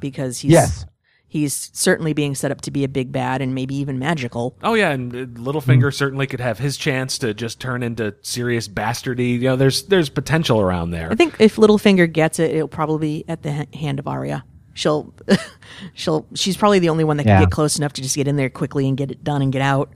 because 0.00 0.38
he's 0.38 0.52
Yes. 0.52 0.86
he's 1.28 1.70
certainly 1.74 2.12
being 2.12 2.34
set 2.34 2.50
up 2.50 2.60
to 2.62 2.70
be 2.70 2.84
a 2.84 2.88
big 2.88 3.12
bad 3.12 3.42
and 3.42 3.54
maybe 3.54 3.74
even 3.74 3.98
magical. 3.98 4.56
Oh 4.62 4.74
yeah, 4.74 4.90
and 4.92 5.12
uh, 5.14 5.18
Littlefinger 5.40 5.90
Hmm. 5.92 5.96
certainly 5.96 6.26
could 6.26 6.40
have 6.40 6.58
his 6.58 6.76
chance 6.76 7.18
to 7.18 7.34
just 7.34 7.60
turn 7.60 7.82
into 7.82 8.14
serious 8.22 8.66
bastardy. 8.68 9.32
You 9.34 9.40
know, 9.50 9.56
there's 9.56 9.82
there's 9.84 10.08
potential 10.08 10.60
around 10.60 10.90
there. 10.90 11.10
I 11.10 11.14
think 11.16 11.36
if 11.38 11.56
Littlefinger 11.56 12.10
gets 12.10 12.38
it, 12.38 12.52
it'll 12.54 12.68
probably 12.68 13.18
be 13.20 13.24
at 13.28 13.42
the 13.42 13.66
hand 13.74 13.98
of 13.98 14.06
Arya. 14.08 14.44
She'll, 14.74 15.12
she'll, 15.94 16.26
she's 16.34 16.56
probably 16.56 16.78
the 16.78 16.88
only 16.88 17.04
one 17.04 17.16
that 17.18 17.24
can 17.24 17.30
Yeah. 17.30 17.40
get 17.40 17.50
close 17.50 17.76
enough 17.78 17.92
to 17.94 18.02
just 18.02 18.16
get 18.16 18.26
in 18.28 18.36
there 18.36 18.50
quickly 18.50 18.88
and 18.88 18.96
get 18.96 19.10
it 19.10 19.22
done 19.24 19.42
and 19.42 19.52
get 19.52 19.62
out. 19.62 19.90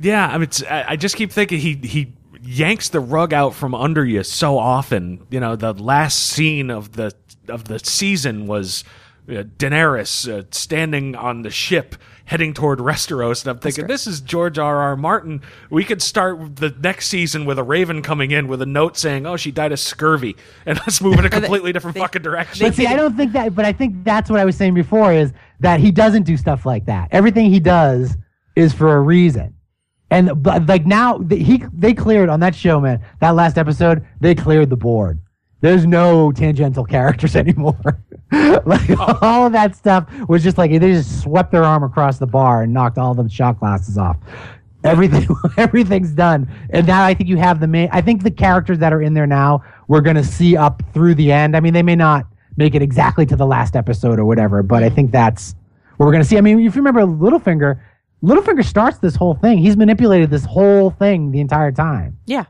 Yeah, 0.00 0.26
I 0.26 0.32
mean, 0.34 0.42
it's, 0.44 0.62
I, 0.62 0.84
I 0.90 0.96
just 0.96 1.16
keep 1.16 1.30
thinking 1.30 1.60
he 1.60 1.74
he 1.76 2.12
yanks 2.42 2.88
the 2.88 3.00
rug 3.00 3.32
out 3.32 3.54
from 3.54 3.74
under 3.74 4.04
you 4.04 4.22
so 4.24 4.58
often. 4.58 5.24
You 5.30 5.40
know, 5.40 5.54
the 5.56 5.72
last 5.72 6.18
scene 6.20 6.70
of 6.70 6.92
the 6.92 7.12
of 7.48 7.64
the 7.64 7.78
season 7.78 8.46
was 8.46 8.82
uh, 9.28 9.44
Daenerys 9.58 10.28
uh, 10.28 10.44
standing 10.50 11.14
on 11.14 11.42
the 11.42 11.50
ship 11.50 11.94
heading 12.26 12.54
toward 12.54 12.78
Westeros, 12.78 13.42
and 13.42 13.50
I'm 13.50 13.58
thinking 13.58 13.86
this 13.86 14.06
is 14.06 14.20
George 14.20 14.58
R. 14.58 14.76
R. 14.76 14.96
Martin. 14.96 15.42
We 15.70 15.84
could 15.84 16.02
start 16.02 16.56
the 16.56 16.70
next 16.70 17.08
season 17.08 17.44
with 17.44 17.58
a 17.58 17.62
Raven 17.62 18.02
coming 18.02 18.30
in 18.30 18.48
with 18.48 18.62
a 18.62 18.66
note 18.66 18.96
saying, 18.96 19.26
"Oh, 19.26 19.36
she 19.36 19.50
died 19.50 19.72
of 19.72 19.80
scurvy," 19.80 20.36
and 20.66 20.78
let's 20.78 21.00
move 21.00 21.18
in 21.18 21.24
a 21.24 21.30
completely 21.30 21.72
different 21.72 21.96
fucking 21.96 22.22
direction. 22.22 22.66
But 22.66 22.74
see, 22.74 22.86
I 22.86 22.96
don't 22.96 23.16
think 23.16 23.32
that. 23.32 23.54
But 23.54 23.64
I 23.64 23.72
think 23.72 24.04
that's 24.04 24.30
what 24.30 24.40
I 24.40 24.44
was 24.44 24.56
saying 24.56 24.74
before 24.74 25.12
is 25.12 25.32
that 25.60 25.80
he 25.80 25.90
doesn't 25.90 26.24
do 26.24 26.36
stuff 26.36 26.66
like 26.66 26.86
that. 26.86 27.08
Everything 27.12 27.50
he 27.50 27.60
does 27.60 28.16
is 28.56 28.72
for 28.72 28.96
a 28.96 29.00
reason. 29.00 29.54
And 30.10 30.42
but 30.42 30.66
like 30.66 30.86
now, 30.86 31.18
the, 31.18 31.36
he 31.36 31.64
they 31.72 31.94
cleared 31.94 32.28
on 32.28 32.40
that 32.40 32.54
show, 32.54 32.80
man. 32.80 33.04
That 33.20 33.30
last 33.30 33.58
episode, 33.58 34.06
they 34.20 34.34
cleared 34.34 34.70
the 34.70 34.76
board. 34.76 35.20
There's 35.64 35.86
no 35.86 36.30
tangential 36.30 36.84
characters 36.84 37.34
anymore. 37.44 37.98
like 38.66 38.90
oh. 38.90 39.18
all 39.22 39.46
of 39.46 39.52
that 39.52 39.74
stuff 39.74 40.06
was 40.28 40.42
just 40.42 40.58
like 40.58 40.70
they 40.70 40.78
just 40.78 41.22
swept 41.22 41.52
their 41.52 41.64
arm 41.64 41.82
across 41.82 42.18
the 42.18 42.26
bar 42.26 42.64
and 42.64 42.74
knocked 42.74 42.98
all 42.98 43.14
the 43.14 43.26
shot 43.30 43.60
glasses 43.60 43.96
off. 43.96 44.18
Everything, 44.84 45.26
everything's 45.56 46.10
done, 46.10 46.46
and 46.68 46.86
now 46.86 47.02
I 47.02 47.14
think 47.14 47.30
you 47.30 47.38
have 47.38 47.60
the 47.60 47.66
main. 47.66 47.88
I 47.92 48.02
think 48.02 48.24
the 48.24 48.30
characters 48.30 48.78
that 48.80 48.92
are 48.92 49.00
in 49.00 49.14
there 49.14 49.26
now 49.26 49.64
we're 49.88 50.02
gonna 50.02 50.22
see 50.22 50.54
up 50.54 50.82
through 50.92 51.14
the 51.14 51.32
end. 51.32 51.56
I 51.56 51.60
mean, 51.60 51.72
they 51.72 51.82
may 51.82 51.96
not 51.96 52.26
make 52.58 52.74
it 52.74 52.82
exactly 52.82 53.24
to 53.24 53.34
the 53.34 53.46
last 53.46 53.74
episode 53.74 54.18
or 54.18 54.26
whatever, 54.26 54.62
but 54.62 54.82
I 54.82 54.90
think 54.90 55.12
that's 55.12 55.54
what 55.96 56.04
we're 56.04 56.12
gonna 56.12 56.24
see. 56.24 56.36
I 56.36 56.42
mean, 56.42 56.60
if 56.60 56.76
you 56.76 56.82
remember 56.82 57.00
Littlefinger, 57.00 57.80
Littlefinger 58.22 58.66
starts 58.66 58.98
this 58.98 59.16
whole 59.16 59.34
thing. 59.34 59.56
He's 59.56 59.78
manipulated 59.78 60.28
this 60.28 60.44
whole 60.44 60.90
thing 60.90 61.30
the 61.30 61.40
entire 61.40 61.72
time. 61.72 62.18
Yeah. 62.26 62.44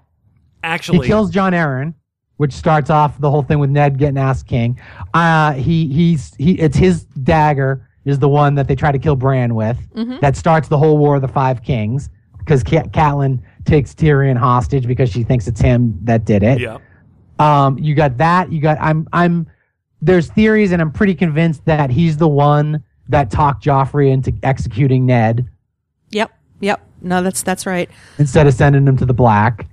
actually, 0.64 0.98
He 0.98 1.06
kills 1.06 1.30
Jon 1.30 1.52
Arryn, 1.52 1.94
which 2.36 2.52
starts 2.52 2.90
off 2.90 3.18
the 3.20 3.30
whole 3.30 3.42
thing 3.42 3.58
with 3.58 3.70
Ned 3.70 3.98
getting 3.98 4.18
asked 4.18 4.46
king. 4.46 4.78
Uh, 5.12 5.52
he 5.52 5.86
he's 5.88 6.34
he 6.36 6.52
it's 6.58 6.76
his 6.76 7.04
dagger. 7.22 7.88
is 8.04 8.18
the 8.18 8.28
one 8.28 8.54
that 8.56 8.68
they 8.68 8.74
try 8.74 8.92
to 8.92 8.98
kill 8.98 9.16
Bran 9.16 9.54
with. 9.54 9.78
That 10.20 10.36
starts 10.36 10.68
the 10.68 10.76
whole 10.78 10.98
War 10.98 11.16
of 11.16 11.22
the 11.22 11.28
Five 11.28 11.62
Kings 11.62 12.10
because 12.38 12.62
Cat- 12.62 12.92
Catelyn 12.92 13.40
takes 13.64 13.94
Tyrion 13.94 14.36
hostage 14.36 14.86
because 14.86 15.10
she 15.10 15.22
thinks 15.22 15.46
it's 15.48 15.60
him 15.60 15.98
that 16.02 16.24
did 16.26 16.42
it. 16.42 16.60
Yeah. 16.60 16.78
Um, 17.38 17.78
you 17.78 17.94
got 17.94 18.18
that. 18.18 18.52
You 18.52 18.60
got 18.60 18.78
I'm 18.80 19.08
I'm 19.12 19.46
there's 20.02 20.28
theories, 20.28 20.72
and 20.72 20.82
I'm 20.82 20.92
pretty 20.92 21.14
convinced 21.14 21.64
that 21.64 21.88
he's 21.90 22.16
the 22.18 22.28
one 22.28 22.84
that 23.08 23.30
talked 23.30 23.64
Joffrey 23.64 24.10
into 24.10 24.32
executing 24.42 25.06
Ned 25.06 25.48
Yep. 26.10 26.30
Yep. 26.60 26.80
No, 27.02 27.22
that's 27.22 27.42
that's 27.42 27.66
right. 27.66 27.88
instead 28.18 28.46
of 28.46 28.54
sending 28.54 28.86
him 28.86 28.96
to 28.98 29.06
the 29.06 29.14
black. 29.14 29.66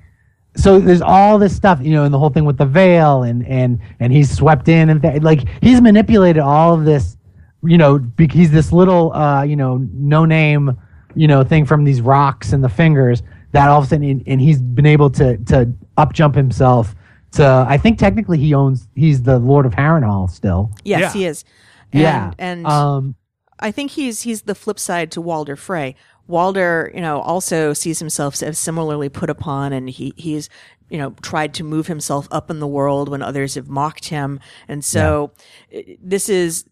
So 0.55 0.79
there's 0.79 1.01
all 1.01 1.39
this 1.39 1.55
stuff, 1.55 1.79
you 1.81 1.91
know, 1.91 2.03
and 2.03 2.13
the 2.13 2.19
whole 2.19 2.29
thing 2.29 2.43
with 2.45 2.57
the 2.57 2.65
veil, 2.65 3.23
and 3.23 3.45
and 3.47 3.79
and 3.99 4.11
he's 4.11 4.29
swept 4.35 4.67
in, 4.67 4.89
and 4.89 5.01
th- 5.01 5.21
like 5.21 5.47
he's 5.61 5.81
manipulated 5.81 6.41
all 6.41 6.73
of 6.73 6.83
this, 6.83 7.15
you 7.63 7.77
know, 7.77 7.97
because 7.99 8.37
he's 8.37 8.51
this 8.51 8.73
little, 8.73 9.13
uh, 9.13 9.43
you 9.43 9.55
know, 9.55 9.77
no 9.93 10.25
name, 10.25 10.77
you 11.15 11.27
know, 11.27 11.43
thing 11.43 11.65
from 11.65 11.85
these 11.85 12.01
rocks 12.01 12.51
and 12.51 12.61
the 12.63 12.69
fingers 12.69 13.23
that 13.53 13.69
all 13.69 13.79
of 13.79 13.85
a 13.85 13.87
sudden, 13.87 14.09
and, 14.09 14.23
and 14.27 14.41
he's 14.41 14.61
been 14.61 14.85
able 14.85 15.09
to 15.11 15.37
to 15.37 15.71
up 15.97 16.11
jump 16.13 16.35
himself 16.35 16.95
to. 17.31 17.65
I 17.67 17.77
think 17.77 17.97
technically 17.97 18.37
he 18.37 18.53
owns, 18.53 18.89
he's 18.93 19.23
the 19.23 19.39
Lord 19.39 19.65
of 19.65 19.73
Harrenhal 19.73 20.29
still. 20.29 20.71
Yes, 20.83 20.99
Yeah. 21.01 21.13
he 21.13 21.25
is. 21.25 21.45
And, 21.93 22.01
yeah, 22.01 22.33
And 22.39 22.65
um, 22.67 23.15
I 23.59 23.71
think 23.71 23.91
he's 23.91 24.21
he's 24.23 24.41
the 24.43 24.55
flip 24.55 24.79
side 24.79 25.11
to 25.11 25.21
Walder 25.21 25.55
Frey. 25.55 25.95
Walder, 26.31 26.91
you 26.95 27.01
know, 27.01 27.19
also 27.21 27.73
sees 27.73 27.99
himself 27.99 28.41
as 28.41 28.57
similarly 28.57 29.09
put 29.09 29.29
upon, 29.29 29.73
and 29.73 29.89
he 29.89 30.13
he's 30.17 30.49
you 30.89 30.97
know 30.97 31.11
tried 31.21 31.53
to 31.55 31.63
move 31.63 31.87
himself 31.87 32.27
up 32.31 32.49
in 32.49 32.59
the 32.59 32.67
world 32.67 33.07
when 33.09 33.21
others 33.21 33.55
have 33.55 33.67
mocked 33.69 34.05
him, 34.09 34.39
and 34.67 34.83
so 34.83 35.31
i- 35.75 35.97
this 36.01 36.27
is 36.29 36.65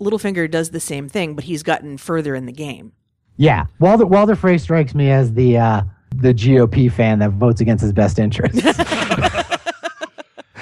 Littlefinger 0.00 0.50
does 0.50 0.70
the 0.70 0.80
same 0.80 1.08
thing, 1.08 1.34
but 1.34 1.44
he's 1.44 1.62
gotten 1.62 1.98
further 1.98 2.34
in 2.34 2.46
the 2.46 2.52
game. 2.52 2.92
yeah. 3.36 3.64
Walder 3.80 4.06
Walder 4.06 4.36
Frey 4.36 4.58
strikes 4.58 4.94
me 4.94 5.10
as 5.10 5.32
the 5.34 5.56
uh, 5.58 5.82
the 6.14 6.32
GOP 6.34 6.90
fan 6.92 7.18
that 7.20 7.30
votes 7.32 7.60
against 7.60 7.82
his 7.82 7.92
best 7.92 8.18
interests. 8.18 8.60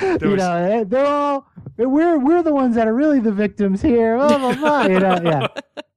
There 0.00 0.18
you 0.24 0.28
was- 0.30 0.38
know, 0.38 0.54
eh, 0.56 0.84
they're 0.86 1.06
all 1.06 1.46
we're 1.76 2.18
we're 2.18 2.42
the 2.42 2.52
ones 2.54 2.74
that 2.76 2.86
are 2.88 2.94
really 2.94 3.20
the 3.20 3.32
victims 3.32 3.80
here. 3.80 4.16
Blah, 4.16 4.38
blah, 4.38 4.54
blah, 4.54 4.82
you 4.86 4.98
know, 5.00 5.20
yeah. 5.22 5.46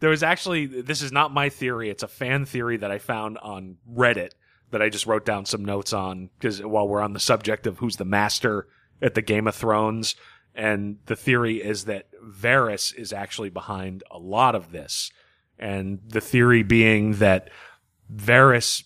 There 0.00 0.10
was 0.10 0.22
actually 0.22 0.66
this 0.66 1.02
is 1.02 1.12
not 1.12 1.32
my 1.32 1.48
theory. 1.48 1.90
It's 1.90 2.02
a 2.02 2.08
fan 2.08 2.44
theory 2.44 2.76
that 2.78 2.90
I 2.90 2.98
found 2.98 3.38
on 3.38 3.76
Reddit 3.90 4.30
that 4.70 4.82
I 4.82 4.88
just 4.88 5.06
wrote 5.06 5.26
down 5.26 5.46
some 5.46 5.64
notes 5.64 5.92
on 5.92 6.30
because 6.38 6.62
while 6.62 6.88
we're 6.88 7.00
on 7.00 7.12
the 7.12 7.20
subject 7.20 7.66
of 7.66 7.78
who's 7.78 7.96
the 7.96 8.04
master 8.04 8.68
at 9.02 9.14
the 9.14 9.22
Game 9.22 9.46
of 9.46 9.54
Thrones, 9.54 10.14
and 10.54 10.98
the 11.06 11.16
theory 11.16 11.62
is 11.62 11.84
that 11.84 12.08
Varys 12.22 12.94
is 12.94 13.12
actually 13.12 13.50
behind 13.50 14.02
a 14.10 14.18
lot 14.18 14.54
of 14.54 14.72
this, 14.72 15.10
and 15.58 16.00
the 16.06 16.20
theory 16.20 16.62
being 16.62 17.14
that 17.14 17.50
Varys 18.14 18.84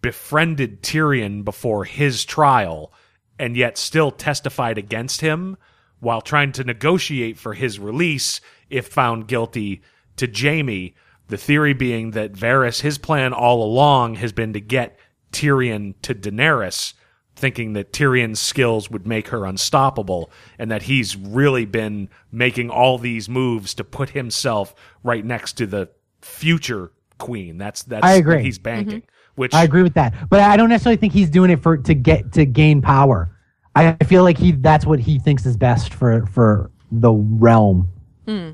befriended 0.00 0.82
Tyrion 0.82 1.44
before 1.44 1.84
his 1.84 2.24
trial 2.24 2.92
and 3.38 3.56
yet 3.56 3.78
still 3.78 4.10
testified 4.10 4.78
against 4.78 5.20
him 5.20 5.56
while 6.00 6.20
trying 6.20 6.52
to 6.52 6.64
negotiate 6.64 7.38
for 7.38 7.54
his 7.54 7.78
release 7.78 8.40
if 8.68 8.88
found 8.88 9.28
guilty 9.28 9.80
to 10.16 10.30
Jaime. 10.32 10.94
The 11.28 11.36
theory 11.36 11.72
being 11.72 12.10
that 12.12 12.32
Varys, 12.32 12.80
his 12.80 12.98
plan 12.98 13.32
all 13.32 13.62
along 13.62 14.16
has 14.16 14.32
been 14.32 14.52
to 14.52 14.60
get 14.60 14.98
Tyrion 15.32 15.94
to 16.02 16.14
Daenerys, 16.14 16.92
thinking 17.34 17.72
that 17.72 17.92
Tyrion's 17.92 18.40
skills 18.40 18.90
would 18.90 19.06
make 19.06 19.28
her 19.28 19.46
unstoppable, 19.46 20.30
and 20.58 20.70
that 20.70 20.82
he's 20.82 21.16
really 21.16 21.64
been 21.64 22.10
making 22.30 22.70
all 22.70 22.98
these 22.98 23.28
moves 23.28 23.72
to 23.74 23.84
put 23.84 24.10
himself 24.10 24.74
right 25.02 25.24
next 25.24 25.54
to 25.54 25.66
the 25.66 25.88
future 26.20 26.92
queen. 27.18 27.56
That's 27.56 27.82
that's 27.84 28.04
I 28.04 28.14
agree. 28.14 28.42
he's 28.42 28.58
banking. 28.58 29.00
Mm-hmm. 29.00 29.08
Which 29.34 29.54
I 29.54 29.64
agree 29.64 29.82
with 29.82 29.94
that, 29.94 30.28
but 30.28 30.40
I 30.40 30.58
don't 30.58 30.68
necessarily 30.68 30.98
think 30.98 31.14
he's 31.14 31.30
doing 31.30 31.50
it 31.50 31.62
for 31.62 31.78
to 31.78 31.94
get 31.94 32.32
to 32.32 32.44
gain 32.44 32.82
power. 32.82 33.34
I 33.74 33.94
feel 34.04 34.24
like 34.24 34.36
he 34.36 34.52
that's 34.52 34.84
what 34.84 34.98
he 35.00 35.18
thinks 35.18 35.46
is 35.46 35.56
best 35.56 35.94
for 35.94 36.26
for 36.26 36.70
the 36.90 37.12
realm. 37.12 37.88
Hmm. 38.26 38.50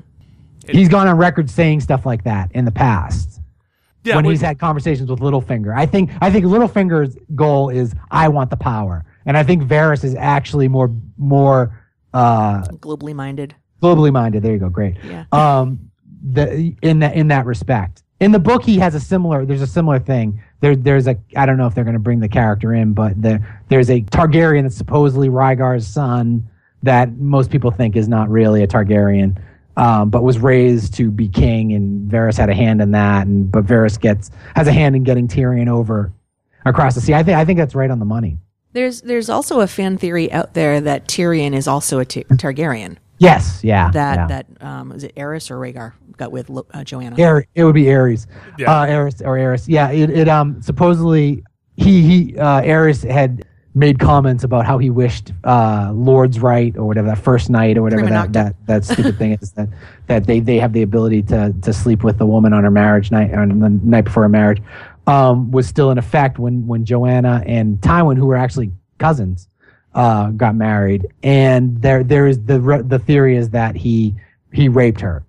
He's 0.71 0.89
gone 0.89 1.07
on 1.07 1.17
record 1.17 1.49
saying 1.49 1.81
stuff 1.81 2.05
like 2.05 2.23
that 2.23 2.51
in 2.53 2.65
the 2.65 2.71
past 2.71 3.39
yeah, 4.03 4.15
when 4.15 4.25
we- 4.25 4.33
he's 4.33 4.41
had 4.41 4.59
conversations 4.59 5.09
with 5.09 5.19
Littlefinger. 5.19 5.75
I 5.75 5.85
think 5.85 6.11
I 6.21 6.31
think 6.31 6.45
Littlefinger's 6.45 7.17
goal 7.35 7.69
is 7.69 7.93
I 8.11 8.27
want 8.29 8.49
the 8.49 8.57
power, 8.57 9.05
and 9.25 9.37
I 9.37 9.43
think 9.43 9.63
Varys 9.63 10.03
is 10.03 10.15
actually 10.15 10.67
more 10.67 10.91
more 11.17 11.79
uh, 12.13 12.61
Globally 12.63 13.13
minded. 13.13 13.55
globally 13.83 14.11
minded. 14.11 14.41
There 14.43 14.53
you 14.53 14.59
go. 14.59 14.69
Great. 14.69 14.95
Yeah. 15.03 15.25
Um, 15.31 15.79
the 16.31 16.75
in 16.81 16.99
that 16.99 17.13
in 17.15 17.27
that 17.29 17.45
respect, 17.45 18.03
in 18.19 18.31
the 18.31 18.39
book, 18.39 18.63
he 18.63 18.79
has 18.79 18.95
a 18.95 18.99
similar. 18.99 19.45
There's 19.45 19.61
a 19.61 19.67
similar 19.67 19.99
thing. 19.99 20.41
There, 20.61 20.75
there's 20.75 21.07
a. 21.07 21.17
I 21.37 21.45
don't 21.45 21.57
know 21.57 21.67
if 21.67 21.75
they're 21.75 21.83
going 21.85 21.93
to 21.93 21.99
bring 21.99 22.19
the 22.19 22.27
character 22.27 22.73
in, 22.73 22.93
but 22.93 23.21
there, 23.21 23.61
there's 23.69 23.89
a 23.89 24.01
Targaryen 24.01 24.63
that's 24.63 24.75
supposedly 24.75 25.29
Rhaegar's 25.29 25.87
son 25.87 26.49
that 26.83 27.15
most 27.17 27.49
people 27.51 27.71
think 27.71 27.95
is 27.95 28.07
not 28.07 28.29
really 28.29 28.63
a 28.63 28.67
Targaryen, 28.67 29.37
um, 29.79 30.09
but 30.09 30.23
was 30.23 30.37
raised 30.39 30.93
to 30.95 31.09
be 31.09 31.29
king, 31.29 31.71
and 31.71 32.11
Varys 32.11 32.37
had 32.37 32.49
a 32.49 32.53
hand 32.53 32.81
in 32.81 32.91
that. 32.91 33.25
And 33.25 33.49
but 33.49 33.65
Varys 33.65 33.99
gets 33.99 34.29
has 34.55 34.67
a 34.67 34.73
hand 34.73 34.95
in 34.95 35.03
getting 35.03 35.27
Tyrion 35.27 35.69
over 35.69 36.11
across 36.65 36.95
the 36.95 37.01
sea. 37.01 37.13
I 37.13 37.23
think 37.23 37.37
I 37.37 37.45
think 37.45 37.57
that's 37.57 37.73
right 37.73 37.89
on 37.89 37.99
the 37.99 38.05
money. 38.05 38.37
There's 38.73 39.01
there's 39.01 39.29
also 39.29 39.61
a 39.61 39.67
fan 39.67 39.97
theory 39.97 40.31
out 40.31 40.53
there 40.53 40.81
that 40.81 41.07
Tyrion 41.07 41.55
is 41.55 41.67
also 41.67 41.99
a 41.99 42.05
T- 42.05 42.25
Targaryen. 42.25 42.97
Yes. 43.19 43.63
Yeah. 43.63 43.89
That 43.91 44.17
yeah. 44.17 44.27
that 44.27 44.45
um, 44.61 44.89
was 44.89 45.03
it 45.05 45.15
Aerys 45.15 45.49
or 45.49 45.57
Rhaegar 45.57 45.93
got 46.17 46.31
with 46.31 46.51
uh, 46.73 46.83
Joanna. 46.83 47.17
Air, 47.17 47.45
it 47.55 47.63
would 47.63 47.75
be 47.75 47.85
Aerys. 47.85 48.27
Yeah. 48.57 48.71
Uh, 48.71 48.85
Aerys 48.85 49.21
or 49.25 49.37
Aerys. 49.37 49.65
Yeah. 49.67 49.91
It, 49.91 50.09
it 50.09 50.27
um 50.27 50.61
supposedly 50.61 51.43
he 51.77 52.01
he 52.01 52.37
uh, 52.37 52.61
Aerys 52.61 53.09
had 53.09 53.45
made 53.79 53.97
comments 53.99 54.43
about 54.43 54.65
how 54.65 54.77
he 54.77 54.89
wished 54.89 55.31
uh, 55.43 55.91
Lord's 55.93 56.39
right 56.39 56.75
or 56.77 56.85
whatever 56.85 57.07
that 57.07 57.17
first 57.17 57.49
night 57.49 57.77
or 57.77 57.81
whatever 57.81 58.05
that, 58.07 58.33
that 58.33 58.55
that 58.67 58.85
stupid 58.85 59.17
thing 59.17 59.37
is 59.41 59.51
that 59.53 59.69
that 60.07 60.27
they 60.27 60.39
they 60.39 60.57
have 60.57 60.73
the 60.73 60.81
ability 60.81 61.23
to 61.23 61.53
to 61.61 61.73
sleep 61.73 62.03
with 62.03 62.17
the 62.17 62.25
woman 62.25 62.53
on 62.53 62.63
her 62.63 62.71
marriage 62.71 63.09
night 63.11 63.33
on 63.33 63.59
the 63.59 63.69
night 63.69 64.03
before 64.03 64.23
her 64.23 64.29
marriage 64.29 64.61
um, 65.07 65.49
was 65.51 65.67
still 65.67 65.89
in 65.91 65.97
effect 65.97 66.37
when 66.37 66.67
when 66.67 66.85
Joanna 66.85 67.41
and 67.45 67.77
Tywin 67.79 68.17
who 68.17 68.27
were 68.27 68.35
actually 68.35 68.71
cousins 68.99 69.47
uh, 69.95 70.29
got 70.31 70.55
married. 70.55 71.07
And 71.23 71.81
there 71.81 72.03
there 72.03 72.27
is 72.27 72.43
the 72.43 72.83
the 72.85 72.99
theory 72.99 73.35
is 73.35 73.49
that 73.51 73.75
he 73.75 74.15
he 74.53 74.69
raped 74.69 75.01
her. 75.01 75.23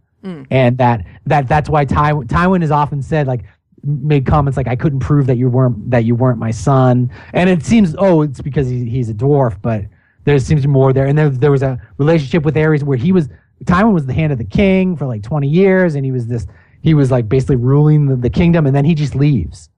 And 0.51 0.77
that 0.79 1.07
that 1.27 1.49
that's 1.49 1.71
why 1.71 1.87
Tywin 1.87 2.27
Tywin 2.27 2.63
is 2.63 2.71
often 2.71 3.03
said 3.03 3.27
like 3.27 3.45
made 3.85 4.27
comments 4.27 4.57
like 4.57 4.69
I 4.69 4.77
couldn't 4.77 5.01
prove 5.01 5.27
that 5.27 5.37
you 5.37 5.49
weren't 5.49 5.91
that 5.91 6.05
you 6.05 6.15
weren't 6.15 6.39
my 6.39 6.51
son 6.51 7.11
and 7.33 7.49
it 7.49 7.65
seems 7.65 7.95
oh 7.99 8.23
it's 8.23 8.41
because 8.41 8.69
he, 8.69 8.89
he's 8.89 9.09
a 9.09 9.15
dwarf 9.15 9.61
but 9.63 9.85
there 10.25 10.39
seems 10.39 10.67
more 10.67 10.93
there 10.93 11.07
and 11.07 11.17
there 11.17 11.31
there 11.31 11.51
was 11.51 11.63
a 11.63 11.81
relationship 11.99 12.45
with 12.45 12.55
Aerys 12.57 12.83
where 12.83 12.99
he 12.99 13.13
was 13.13 13.29
Tywin 13.65 13.93
was 13.93 14.07
the 14.07 14.13
hand 14.13 14.33
of 14.33 14.39
the 14.39 14.45
king 14.45 14.97
for 14.97 15.07
like 15.07 15.23
20 15.23 15.49
years 15.49 15.95
and 15.95 16.05
he 16.05 16.13
was 16.13 16.27
this 16.27 16.47
he 16.83 16.95
was 16.95 17.11
like 17.11 17.29
basically 17.29 17.57
ruling 17.57 18.07
the, 18.07 18.17
the 18.17 18.31
kingdom 18.31 18.67
and 18.67 18.75
then 18.75 18.85
he 18.85 18.95
just 18.95 19.15
leaves 19.15 19.71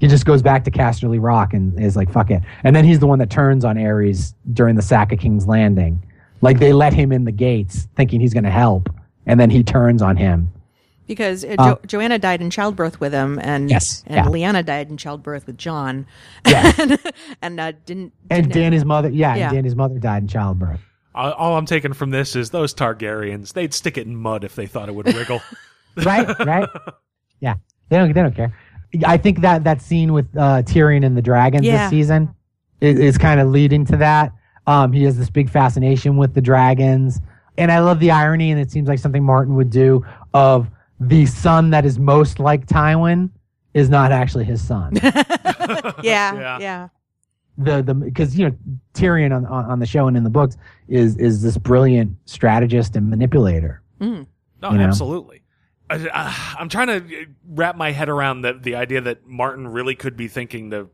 he 0.00 0.08
just 0.08 0.24
goes 0.24 0.42
back 0.42 0.64
to 0.64 0.70
Casterly 0.70 1.22
Rock 1.22 1.52
and 1.52 1.78
is 1.78 1.94
like, 1.94 2.10
fuck 2.10 2.30
it. 2.30 2.42
And 2.64 2.74
then 2.74 2.86
he's 2.86 2.98
the 2.98 3.06
one 3.06 3.18
that 3.18 3.28
turns 3.28 3.66
on 3.66 3.76
Aerys 3.76 4.34
during 4.54 4.74
the 4.74 4.82
sack 4.82 5.12
of 5.12 5.18
King's 5.18 5.46
Landing. 5.46 6.02
Like 6.40 6.58
they 6.58 6.72
let 6.72 6.94
him 6.94 7.12
in 7.12 7.24
the 7.24 7.32
gates 7.32 7.86
thinking 7.96 8.18
he's 8.18 8.32
going 8.32 8.44
to 8.44 8.50
help. 8.50 8.88
And 9.26 9.38
then 9.38 9.50
he 9.50 9.62
turns 9.62 10.00
on 10.00 10.16
him. 10.16 10.50
Because 11.10 11.44
uh, 11.44 11.56
jo- 11.56 11.80
Joanna 11.88 12.20
died 12.20 12.40
in 12.40 12.50
childbirth 12.50 13.00
with 13.00 13.12
him, 13.12 13.40
and 13.42 13.68
Yes, 13.68 14.04
and 14.06 14.14
yeah. 14.14 14.24
Lyanna 14.26 14.64
died 14.64 14.90
in 14.90 14.96
childbirth 14.96 15.44
with 15.44 15.58
Jon. 15.58 16.06
Yeah. 16.46 16.72
and, 16.78 16.98
and 17.42 17.58
uh, 17.58 17.72
didn't, 17.84 18.12
And 18.30 18.52
didn't 18.52 18.72
Dany's 18.72 18.84
mother, 18.84 19.08
yeah, 19.08 19.34
Yeah. 19.34 19.48
and 19.48 19.56
Dany's 19.56 19.74
mother 19.74 19.98
died 19.98 20.22
in 20.22 20.28
childbirth. 20.28 20.78
all 21.16 21.32
all 21.32 21.56
I'm 21.56 21.66
taking 21.66 21.94
from 21.94 22.10
this 22.10 22.36
is 22.36 22.50
those 22.50 22.72
Targaryens. 22.72 23.52
They'd 23.54 23.74
stick 23.74 23.98
it 23.98 24.06
in 24.06 24.14
mud 24.14 24.44
if 24.44 24.54
they 24.54 24.68
thought 24.68 24.88
it 24.88 24.94
would 24.94 25.12
wriggle. 25.12 25.42
Right? 26.04 26.28
right? 26.46 26.68
Yeah. 27.40 27.54
They 27.88 27.96
don't, 27.98 28.12
they 28.12 28.22
don't 28.22 28.36
care. 28.36 28.56
I 29.04 29.16
think 29.16 29.40
that 29.40 29.64
that 29.64 29.82
scene 29.82 30.12
with 30.12 30.26
uh, 30.36 30.62
Tyrion 30.62 31.04
and 31.04 31.16
the 31.16 31.22
dragons 31.22 31.66
Yeah. 31.66 31.82
this 31.82 31.90
season 31.90 32.32
is, 32.80 33.00
is 33.00 33.18
kind 33.18 33.40
of 33.40 33.48
leading 33.48 33.84
to 33.86 33.96
that. 33.96 34.32
Um, 34.68 34.92
he 34.92 35.02
has 35.02 35.18
this 35.18 35.28
big 35.28 35.50
fascination 35.50 36.16
with 36.16 36.34
the 36.34 36.40
dragons. 36.40 37.20
And 37.58 37.72
I 37.72 37.80
love 37.80 37.98
the 37.98 38.12
irony, 38.12 38.52
and 38.52 38.60
it 38.60 38.70
seems 38.70 38.86
like 38.88 39.00
something 39.00 39.24
Martin 39.24 39.56
would 39.56 39.70
do, 39.70 40.06
of 40.32 40.68
the 41.00 41.26
son 41.26 41.70
that 41.70 41.84
is 41.84 41.98
most 41.98 42.38
like 42.38 42.66
Tywin 42.66 43.30
is 43.74 43.88
not 43.88 44.12
actually 44.12 44.44
his 44.44 44.62
son. 44.62 44.92
yeah, 45.02 45.22
Yeah. 46.02 46.58
yeah, 46.58 46.88
the 47.58 47.82
the 47.82 47.94
because 47.94 48.38
you 48.38 48.48
know 48.48 48.56
Tyrion 48.94 49.34
on, 49.34 49.46
on 49.46 49.64
on 49.66 49.78
the 49.78 49.86
show 49.86 50.06
and 50.08 50.16
in 50.16 50.24
the 50.24 50.30
books 50.30 50.56
is 50.88 51.16
is 51.16 51.42
this 51.42 51.56
brilliant 51.56 52.16
strategist 52.26 52.96
and 52.96 53.08
manipulator. 53.08 53.80
Mm. 54.00 54.26
No, 54.62 54.70
You 54.72 54.78
know? 54.78 54.84
absolutely. 54.84 55.42
I, 55.88 56.08
I, 56.12 56.56
I'm 56.58 56.68
trying 56.68 56.86
to 56.88 57.26
wrap 57.48 57.76
my 57.76 57.92
head 57.92 58.08
around 58.08 58.42
the 58.42 58.52
the 58.52 58.74
idea 58.76 59.00
that 59.00 59.26
Martin 59.26 59.68
really 59.68 59.94
could 59.94 60.16
be 60.16 60.28
thinking 60.28 60.70
the 60.70 60.88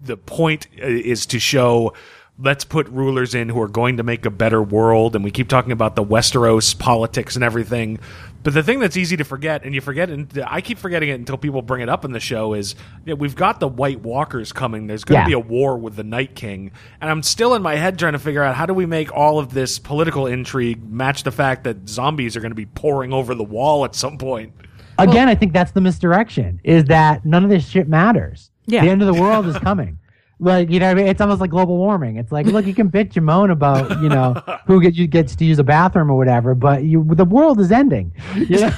the 0.00 0.16
point 0.16 0.68
uh, 0.82 0.86
is 0.86 1.26
to 1.26 1.38
show 1.38 1.92
let's 2.40 2.64
put 2.64 2.88
rulers 2.88 3.34
in 3.34 3.48
who 3.48 3.60
are 3.60 3.68
going 3.68 3.96
to 3.96 4.02
make 4.02 4.24
a 4.24 4.30
better 4.30 4.62
world, 4.62 5.14
and 5.16 5.24
we 5.24 5.30
keep 5.30 5.48
talking 5.48 5.72
about 5.72 5.96
the 5.96 6.04
Westeros 6.04 6.78
politics 6.78 7.34
and 7.34 7.44
everything. 7.44 7.98
But 8.44 8.54
the 8.54 8.62
thing 8.62 8.78
that's 8.78 8.96
easy 8.96 9.16
to 9.16 9.24
forget, 9.24 9.64
and 9.64 9.74
you 9.74 9.80
forget, 9.80 10.08
and 10.10 10.42
I 10.46 10.60
keep 10.60 10.78
forgetting 10.78 11.08
it 11.08 11.14
until 11.14 11.36
people 11.36 11.60
bring 11.60 11.82
it 11.82 11.88
up 11.88 12.04
in 12.04 12.12
the 12.12 12.20
show, 12.20 12.54
is 12.54 12.76
you 13.04 13.12
know, 13.12 13.16
we've 13.16 13.34
got 13.34 13.58
the 13.58 13.66
White 13.66 14.00
Walkers 14.00 14.52
coming. 14.52 14.86
There's 14.86 15.02
going 15.04 15.18
to 15.18 15.22
Yeah. 15.22 15.26
be 15.26 15.32
a 15.32 15.38
war 15.40 15.76
with 15.76 15.96
the 15.96 16.04
Night 16.04 16.36
King, 16.36 16.70
and 17.00 17.10
I'm 17.10 17.22
still 17.24 17.54
in 17.54 17.62
my 17.62 17.74
head 17.74 17.98
trying 17.98 18.12
to 18.12 18.18
figure 18.20 18.42
out 18.44 18.54
how 18.54 18.66
do 18.66 18.72
we 18.74 18.86
make 18.86 19.12
all 19.12 19.40
of 19.40 19.52
this 19.52 19.78
political 19.80 20.26
intrigue 20.26 20.88
match 20.88 21.24
the 21.24 21.32
fact 21.32 21.64
that 21.64 21.88
zombies 21.88 22.36
are 22.36 22.40
going 22.40 22.52
to 22.52 22.56
be 22.56 22.66
pouring 22.66 23.12
over 23.12 23.34
the 23.34 23.44
wall 23.44 23.84
at 23.84 23.96
some 23.96 24.16
point. 24.16 24.52
Again, 24.98 25.28
I 25.28 25.34
think 25.34 25.52
that's 25.52 25.72
the 25.72 25.80
misdirection. 25.80 26.60
Is 26.64 26.84
that 26.84 27.24
none 27.24 27.42
of 27.44 27.50
this 27.50 27.66
shit 27.68 27.88
matters. 27.88 28.50
Yeah. 28.66 28.84
The 28.84 28.90
end 28.90 29.02
of 29.02 29.06
the 29.12 29.20
world 29.20 29.46
is 29.46 29.58
coming. 29.58 29.98
Like 30.40 30.70
you 30.70 30.78
know, 30.78 30.86
what 30.86 30.92
I 30.92 30.94
mean? 30.94 31.06
it's 31.08 31.20
almost 31.20 31.40
like 31.40 31.50
global 31.50 31.76
warming. 31.76 32.16
It's 32.16 32.30
like, 32.30 32.46
look, 32.46 32.64
you 32.64 32.74
can 32.74 32.88
bitch 32.88 33.16
and 33.16 33.26
moan 33.26 33.50
about 33.50 34.00
you 34.00 34.08
know 34.08 34.34
who 34.66 34.80
get, 34.80 34.94
you 34.94 35.08
gets 35.08 35.34
to 35.36 35.44
use 35.44 35.58
a 35.58 35.64
bathroom 35.64 36.10
or 36.10 36.16
whatever, 36.16 36.54
but 36.54 36.84
you 36.84 37.04
the 37.14 37.24
world 37.24 37.58
is 37.58 37.72
ending. 37.72 38.12
You 38.36 38.46
know, 38.60 38.70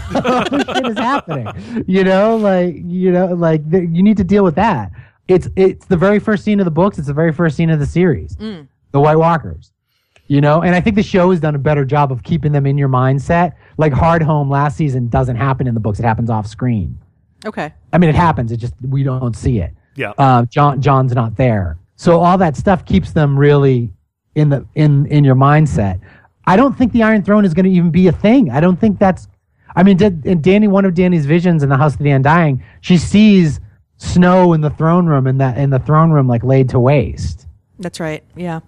shit 0.49 0.87
is 0.87 0.99
happening. 0.99 1.85
You 1.87 2.05
know, 2.05 2.37
like 2.37 2.77
you 2.77 3.13
know, 3.13 3.27
like 3.27 3.71
th- 3.71 3.89
you 3.91 4.03
need 4.03 4.17
to 4.17 4.25
deal 4.25 4.43
with 4.43 4.55
that. 4.55 4.91
It's 5.29 5.49
it's 5.55 5.85
the 5.85 5.99
very 5.99 6.19
first 6.19 6.45
scene 6.45 6.61
of 6.61 6.65
the 6.65 6.71
books. 6.71 6.99
It's 6.99 7.09
the 7.09 7.15
very 7.15 7.33
first 7.33 7.57
scene 7.57 7.69
of 7.69 7.79
the 7.79 7.87
series. 7.87 8.37
Mm. 8.37 8.67
The 8.93 9.01
White 9.01 9.17
Walkers. 9.17 9.73
You 10.29 10.41
know, 10.41 10.63
and 10.63 10.77
I 10.77 10.81
think 10.81 10.95
the 10.95 11.03
show 11.03 11.31
has 11.33 11.41
done 11.41 11.57
a 11.57 11.59
better 11.59 11.85
job 11.85 12.13
of 12.13 12.23
keeping 12.23 12.53
them 12.53 12.65
in 12.65 12.79
your 12.79 12.89
mindset. 12.89 13.55
Like 13.79 13.93
Hardhome 13.93 14.49
last 14.49 14.77
season 14.77 15.09
doesn't 15.09 15.37
happen 15.37 15.67
in 15.67 15.75
the 15.75 15.81
books; 15.81 15.99
it 15.99 16.05
happens 16.05 16.31
off 16.31 16.47
screen. 16.47 16.99
Okay. 17.45 17.73
I 17.93 17.99
mean, 17.99 18.09
it 18.09 18.17
happens. 18.17 18.51
It 18.53 18.59
just 18.59 18.75
we 18.81 19.03
don't 19.03 19.37
see 19.37 19.59
it. 19.59 19.75
Yeah. 20.01 20.13
Uh, 20.17 20.47
Jon 20.47 20.81
Jon's 20.81 21.13
not 21.15 21.37
there, 21.37 21.79
so 21.97 22.21
all 22.21 22.39
that 22.39 22.57
stuff 22.57 22.87
keeps 22.87 23.13
them 23.13 23.39
really 23.39 23.93
in 24.35 24.49
the 24.49 24.67
in 24.75 25.05
in 25.07 25.25
your 25.25 25.35
mindset. 25.35 26.01
I 26.47 26.57
don't 26.57 26.77
think 26.77 26.93
the 26.93 27.03
Iron 27.03 27.23
Throne 27.23 27.45
is 27.45 27.53
going 27.53 27.67
to 27.67 27.71
even 27.71 27.91
be 27.91 28.09
a 28.09 28.13
thing. 28.13 28.51
I 28.51 28.61
don't 28.61 28.81
think 28.81 28.99
that's. 28.99 29.29
I 29.77 29.83
mean, 29.83 29.99
did 29.99 30.25
in 30.25 30.41
Dany 30.41 30.69
one 30.69 30.87
of 30.87 30.95
Dany's 30.95 31.27
visions 31.27 31.63
in 31.63 31.69
the 31.69 31.77
House 31.77 31.93
of 31.93 32.01
the 32.01 32.11
Undying, 32.11 32.65
she 32.81 32.97
sees 32.97 33.61
snow 33.99 34.55
in 34.55 34.63
the 34.63 34.71
throne 34.71 35.05
room 35.07 35.27
and 35.27 35.39
that 35.39 35.59
in 35.59 35.69
the 35.69 35.79
throne 35.79 36.11
room 36.11 36.27
like 36.27 36.43
laid 36.43 36.71
to 36.71 36.81
waste. 36.81 37.47
That's 37.79 38.01
right. 38.01 38.25
Yeah. 38.35 38.61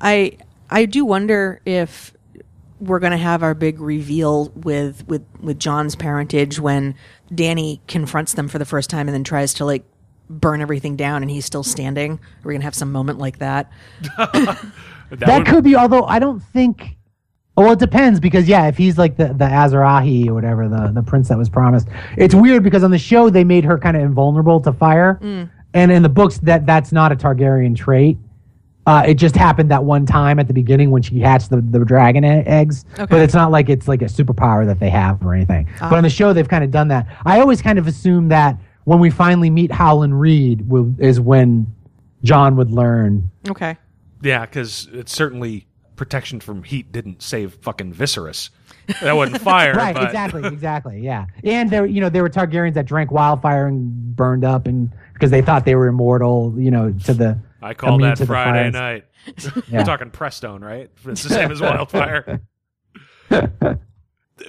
I 0.00 0.36
I 0.68 0.84
do 0.84 1.06
wonder 1.06 1.60
if 1.64 2.12
we're 2.78 2.98
going 2.98 3.12
to 3.12 3.16
have 3.16 3.42
our 3.42 3.54
big 3.54 3.80
reveal 3.80 4.50
with 4.50 5.08
with 5.08 5.24
with 5.40 5.58
Jon's 5.58 5.96
parentage 5.96 6.60
when 6.60 6.94
Dany 7.32 7.80
confronts 7.88 8.34
them 8.34 8.48
for 8.48 8.58
the 8.58 8.66
first 8.66 8.90
time 8.90 9.08
and 9.08 9.14
then 9.14 9.24
tries 9.24 9.54
to 9.54 9.64
like 9.64 9.84
burn 10.30 10.60
everything 10.60 10.96
down 10.96 11.22
and 11.22 11.30
he's 11.30 11.44
still 11.44 11.62
standing. 11.64 12.12
Are 12.12 12.18
we 12.48 12.52
going 12.54 12.60
to 12.60 12.64
have 12.66 12.74
some 12.74 12.92
moment 12.92 13.18
like 13.18 13.38
that? 13.38 13.70
That, 15.10 15.20
That 15.20 15.38
would- 15.38 15.46
could 15.46 15.64
be, 15.64 15.74
although 15.74 16.04
I 16.04 16.18
don't 16.18 16.40
think. 16.40 16.96
Well, 17.56 17.72
it 17.72 17.78
depends 17.78 18.20
because 18.20 18.46
yeah, 18.46 18.66
if 18.68 18.76
he's 18.76 18.98
like 18.98 19.16
the 19.16 19.32
the 19.32 19.46
Azor 19.46 19.78
Ahai 19.80 20.28
or 20.28 20.34
whatever, 20.34 20.68
the 20.68 20.92
the 20.94 21.02
prince 21.02 21.28
that 21.30 21.38
was 21.38 21.48
promised, 21.48 21.88
it's 22.18 22.34
weird 22.34 22.62
because 22.62 22.84
on 22.84 22.90
the 22.90 22.98
show 22.98 23.30
they 23.30 23.42
made 23.42 23.64
her 23.64 23.78
kind 23.78 23.96
of 23.96 24.02
invulnerable 24.02 24.60
to 24.60 24.72
fire, 24.72 25.18
and 25.74 25.90
in 25.90 26.02
the 26.02 26.08
books 26.10 26.38
that 26.40 26.66
that's 26.66 26.92
not 26.92 27.10
a 27.10 27.16
Targaryen 27.16 27.74
trait. 27.74 28.18
Uh, 28.86 29.02
it 29.06 29.14
just 29.14 29.34
happened 29.34 29.70
that 29.70 29.84
one 29.84 30.06
time 30.06 30.38
at 30.38 30.46
the 30.46 30.54
beginning 30.54 30.90
when 30.90 31.02
she 31.02 31.20
hatched 31.20 31.50
the, 31.50 31.60
the 31.60 31.78
dragon 31.84 32.24
e- 32.24 32.28
eggs, 32.46 32.84
but 32.96 33.12
it's 33.20 33.34
not 33.34 33.50
like 33.50 33.68
it's 33.68 33.86
like 33.88 34.00
a 34.02 34.06
superpower 34.06 34.64
that 34.64 34.78
they 34.80 34.88
have 34.88 35.20
or 35.26 35.34
anything. 35.34 35.68
But 35.80 35.92
on 35.94 36.02
the 36.02 36.08
show 36.10 36.32
they've 36.32 36.48
kind 36.48 36.64
of 36.64 36.70
done 36.70 36.88
that. 36.88 37.06
I 37.26 37.40
always 37.40 37.60
kind 37.60 37.78
of 37.78 37.86
assume 37.86 38.28
that 38.28 38.56
when 38.88 39.00
we 39.00 39.10
finally 39.10 39.50
meet 39.50 39.70
Howland 39.70 40.18
Reed 40.18 40.68
will, 40.68 40.94
is 40.98 41.20
when 41.20 41.72
Jon 42.22 42.56
would 42.56 42.70
learn 42.70 43.30
Okay. 43.48 43.76
Yeah, 44.22 44.44
because 44.46 44.88
it's 44.92 45.12
certainly 45.12 45.66
protection 45.96 46.40
from 46.40 46.62
heat 46.62 46.90
didn't 46.90 47.22
save 47.22 47.54
fucking 47.62 47.92
Viserys. 47.92 48.50
That 49.02 49.12
wasn't 49.14 49.40
fire, 49.52 49.74
right 49.74 49.94
but 49.94 50.04
exactly 50.04 50.46
exactly 50.46 51.00
yeah 51.00 51.26
and 51.44 51.68
there 51.68 51.84
you 51.84 52.00
know 52.00 52.08
there 52.08 52.22
were 52.22 52.30
targaryens 52.30 52.74
that 52.74 52.86
drank 52.86 53.10
wildfire 53.10 53.66
and 53.66 54.16
burned 54.16 54.44
up 54.44 54.66
and 54.66 54.90
because 55.12 55.30
they 55.30 55.42
thought 55.42 55.64
they 55.66 55.74
were 55.74 55.88
immortal 55.88 56.54
you 56.56 56.70
know 56.70 56.92
to 57.04 57.12
the 57.12 57.38
I 57.60 57.74
call 57.74 57.96
immune 57.96 58.08
that 58.10 58.16
to 58.16 58.22
the 58.22 58.26
Friday 58.28 58.70
fires. 58.70 58.72
night. 58.72 59.04
Yeah. 59.68 59.80
We're 59.80 59.84
talking 59.84 60.10
Prestone, 60.10 60.62
right? 60.62 60.90
It's 61.04 61.22
the 61.24 61.28
same 61.28 61.50
as 61.50 61.60
wildfire. 61.68 62.40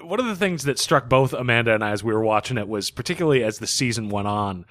One 0.02 0.20
of 0.20 0.26
the 0.26 0.36
things 0.36 0.64
that 0.64 0.80
struck 0.80 1.10
both 1.10 1.34
Amanda 1.34 1.74
and 1.74 1.84
I 1.84 1.92
as 1.92 2.04
we 2.04 2.14
were 2.14 2.24
watching 2.24 2.58
it 2.58 2.68
was 2.68 2.90
particularly 2.92 3.44
as 3.44 3.60
the 3.60 3.68
season 3.68 4.10
went 4.10 4.28
on, 4.28 4.66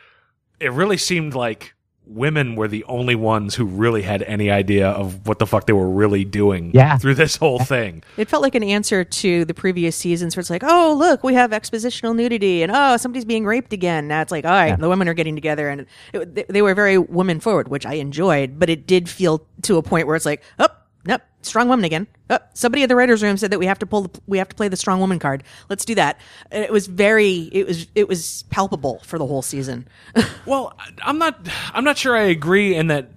it 0.61 0.73
really 0.73 0.97
seemed 0.97 1.35
like 1.35 1.75
women 2.11 2.57
were 2.57 2.69
the 2.69 2.83
only 2.85 3.15
ones 3.15 3.55
who 3.55 3.67
really 3.67 4.01
had 4.01 4.23
any 4.23 4.51
idea 4.51 4.89
of 4.89 5.27
what 5.29 5.39
the 5.39 5.47
fuck 5.47 5.67
they 5.67 5.75
were 5.75 5.91
really 5.91 6.25
doing 6.25 6.71
Yeah. 6.73 6.97
through 6.97 7.17
this 7.17 7.37
whole 7.37 7.59
thing. 7.59 8.03
It 8.17 8.31
felt 8.31 8.43
like 8.43 8.55
an 8.55 8.63
answer 8.63 9.05
to 9.05 9.45
the 9.45 9.53
previous 9.53 9.95
seasons 9.95 10.35
where 10.35 10.41
it's 10.41 10.49
like, 10.49 10.65
oh, 10.65 10.95
look, 10.99 11.23
we 11.23 11.35
have 11.35 11.51
expositional 11.51 12.17
nudity 12.17 12.63
and 12.63 12.73
oh, 12.75 12.97
somebody's 12.97 13.27
being 13.27 13.45
raped 13.45 13.75
again. 13.75 14.09
Now 14.09 14.23
it's 14.23 14.33
like, 14.33 14.47
all 14.47 14.53
right, 14.53 14.79
the 14.79 14.89
women 14.89 15.07
are 15.07 15.13
getting 15.13 15.35
together 15.35 15.69
and 15.69 15.85
it, 16.15 16.35
they, 16.35 16.45
they 16.49 16.63
were 16.63 16.75
very 16.75 16.97
women 16.97 17.41
forward, 17.41 17.69
which 17.69 17.85
I 17.85 17.95
enjoyed, 17.95 18.59
but 18.59 18.71
it 18.71 18.87
did 18.87 19.07
feel 19.11 19.47
to 19.63 19.77
a 19.77 19.83
point 19.83 20.07
where 20.07 20.17
it's 20.17 20.25
like, 20.27 20.43
oh, 20.59 20.69
nope, 21.09 21.23
strong 21.43 21.69
woman 21.69 21.85
again. 21.85 22.07
Oh, 22.31 22.39
somebody 22.55 22.83
at 22.85 22.89
the 22.89 22.95
writers' 22.95 23.23
room 23.23 23.37
said 23.37 23.51
that 23.51 23.59
we 23.59 23.67
have 23.67 23.79
to 23.81 23.87
pull, 23.87 24.03
the, 24.03 24.21
we 24.29 24.39
have 24.39 24.49
to 24.51 24.55
play 24.55 24.69
the 24.69 24.77
strong 24.77 25.01
woman 25.01 25.19
card. 25.19 25.43
Let's 25.69 25.85
do 25.85 25.95
that. 25.97 26.21
And 26.53 26.63
it 26.63 26.71
was 26.71 26.87
very, 26.87 27.49
it 27.53 27.67
was, 27.67 27.87
it 27.97 28.07
was 28.07 28.45
palpable 28.51 29.01
for 29.05 29.19
the 29.19 29.27
whole 29.27 29.43
season. 29.43 29.89
Well, 30.47 30.73
I'm 31.03 31.19
not. 31.19 31.47
I'm 31.75 31.85
not 31.85 31.99
sure 31.99 32.17
I 32.17 32.23
agree 32.23 32.75
in 32.75 32.87
that 32.87 33.11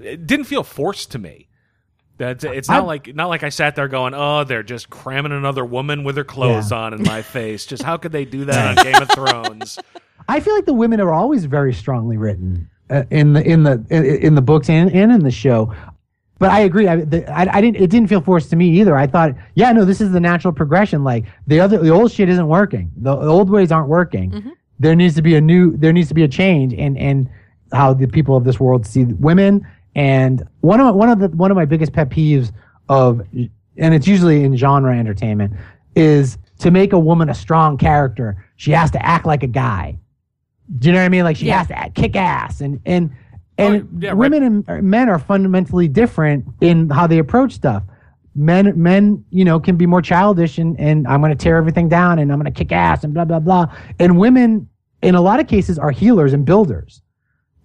it 0.00 0.26
didn't 0.26 0.44
feel 0.46 0.62
forced 0.62 1.12
to 1.12 1.18
me. 1.18 1.48
That 2.18 2.44
it's 2.44 2.68
not 2.68 2.82
I- 2.82 2.84
like 2.84 3.14
not 3.14 3.28
like 3.28 3.42
I 3.42 3.48
sat 3.48 3.74
there 3.74 3.88
going, 3.88 4.12
"Oh, 4.14 4.44
they're 4.44 4.62
just 4.62 4.90
cramming 4.90 5.32
another 5.32 5.64
woman 5.64 6.04
with 6.04 6.16
her 6.18 6.24
clothes 6.24 6.70
Yeah. 6.72 6.78
on 6.78 6.92
in 6.94 7.02
my 7.02 7.22
face." 7.36 7.64
Just 7.64 7.82
how 7.82 7.96
could 7.96 8.12
they 8.12 8.24
do 8.26 8.44
that 8.44 8.78
on 8.78 8.84
Game 8.92 9.00
of 9.02 9.08
Thrones? 9.10 9.78
i 10.28 10.40
feel 10.40 10.54
like 10.54 10.64
the 10.66 10.72
women 10.74 11.00
are 11.00 11.12
always 11.12 11.44
very 11.46 11.72
strongly 11.74 12.16
written 12.16 12.68
uh, 12.90 13.02
in 13.10 13.32
the 13.32 13.42
in 13.42 13.62
the 13.62 13.84
in, 13.90 14.04
in 14.04 14.34
the 14.34 14.42
books 14.42 14.68
and, 14.70 14.90
and 14.94 15.10
in 15.12 15.20
the 15.20 15.30
show 15.30 15.72
but 16.44 16.52
I 16.52 16.60
agree. 16.60 16.86
I, 16.88 16.96
the, 16.96 17.30
I, 17.30 17.56
I 17.56 17.60
didn't. 17.60 17.82
It 17.82 17.90
didn't 17.90 18.08
feel 18.08 18.20
forced 18.20 18.50
to 18.50 18.56
me 18.56 18.68
either. 18.80 18.96
I 18.96 19.06
thought, 19.06 19.34
yeah, 19.54 19.72
no, 19.72 19.84
this 19.84 20.00
is 20.00 20.12
the 20.12 20.20
natural 20.20 20.52
progression. 20.52 21.02
Like 21.04 21.24
the 21.46 21.60
other, 21.60 21.78
the 21.78 21.90
old 21.90 22.12
shit 22.12 22.28
isn't 22.28 22.48
working. 22.48 22.90
The, 22.96 23.14
the 23.16 23.26
old 23.26 23.50
ways 23.50 23.72
aren't 23.72 23.88
working. 23.88 24.30
Mm-hmm. 24.30 24.50
There 24.78 24.94
needs 24.94 25.14
to 25.16 25.22
be 25.22 25.34
a 25.36 25.40
new. 25.40 25.76
There 25.76 25.92
needs 25.92 26.08
to 26.08 26.14
be 26.14 26.22
a 26.24 26.28
change 26.28 26.72
in 26.72 26.96
and 26.96 27.28
how 27.72 27.94
the 27.94 28.06
people 28.06 28.36
of 28.36 28.44
this 28.44 28.58
world 28.60 28.86
see 28.86 29.04
women. 29.04 29.66
And 29.94 30.42
one 30.60 30.80
of 30.80 30.86
my, 30.86 30.90
one 30.92 31.08
of 31.08 31.18
the 31.18 31.28
one 31.28 31.50
of 31.50 31.56
my 31.56 31.64
biggest 31.64 31.92
pet 31.92 32.10
peeves 32.10 32.52
of, 32.88 33.20
and 33.76 33.94
it's 33.94 34.06
usually 34.06 34.44
in 34.44 34.56
genre 34.56 34.96
entertainment, 34.96 35.52
is 35.94 36.36
to 36.58 36.70
make 36.70 36.92
a 36.92 36.98
woman 36.98 37.28
a 37.30 37.34
strong 37.34 37.78
character. 37.78 38.44
She 38.56 38.70
has 38.72 38.90
to 38.92 39.04
act 39.04 39.26
like 39.26 39.42
a 39.42 39.48
guy. 39.48 39.98
Do 40.78 40.88
you 40.88 40.92
know 40.92 41.00
what 41.00 41.06
I 41.06 41.08
mean? 41.10 41.24
Like 41.24 41.36
she 41.36 41.46
Yeah. 41.46 41.58
has 41.58 41.68
to 41.68 41.78
act, 41.78 41.94
kick 41.94 42.16
ass 42.16 42.60
and 42.60 42.80
and 42.84 43.10
and 43.58 43.82
Oh, 43.82 43.88
yeah, 43.98 44.08
right. 44.10 44.16
women 44.16 44.64
and 44.68 44.82
men 44.88 45.08
are 45.08 45.18
fundamentally 45.18 45.88
different 45.88 46.44
in 46.60 46.90
how 46.90 47.06
they 47.06 47.18
approach 47.18 47.52
stuff. 47.52 47.82
Men 48.34 48.72
men 48.80 49.24
you 49.30 49.44
know 49.44 49.60
can 49.60 49.76
be 49.76 49.86
more 49.86 50.02
childish 50.02 50.58
and 50.58 50.78
and 50.80 51.06
I'm 51.06 51.20
going 51.20 51.30
to 51.36 51.40
tear 51.40 51.56
everything 51.56 51.88
down 51.88 52.18
and 52.18 52.32
I'm 52.32 52.38
going 52.40 52.52
to 52.52 52.58
kick 52.58 52.72
ass 52.72 53.04
and 53.04 53.14
blah 53.14 53.24
blah 53.24 53.38
blah. 53.38 53.66
And 54.00 54.18
women 54.18 54.68
in 55.02 55.14
a 55.14 55.20
lot 55.20 55.38
of 55.38 55.46
cases 55.46 55.78
are 55.78 55.90
healers 55.90 56.32
and 56.32 56.44
builders. 56.44 57.02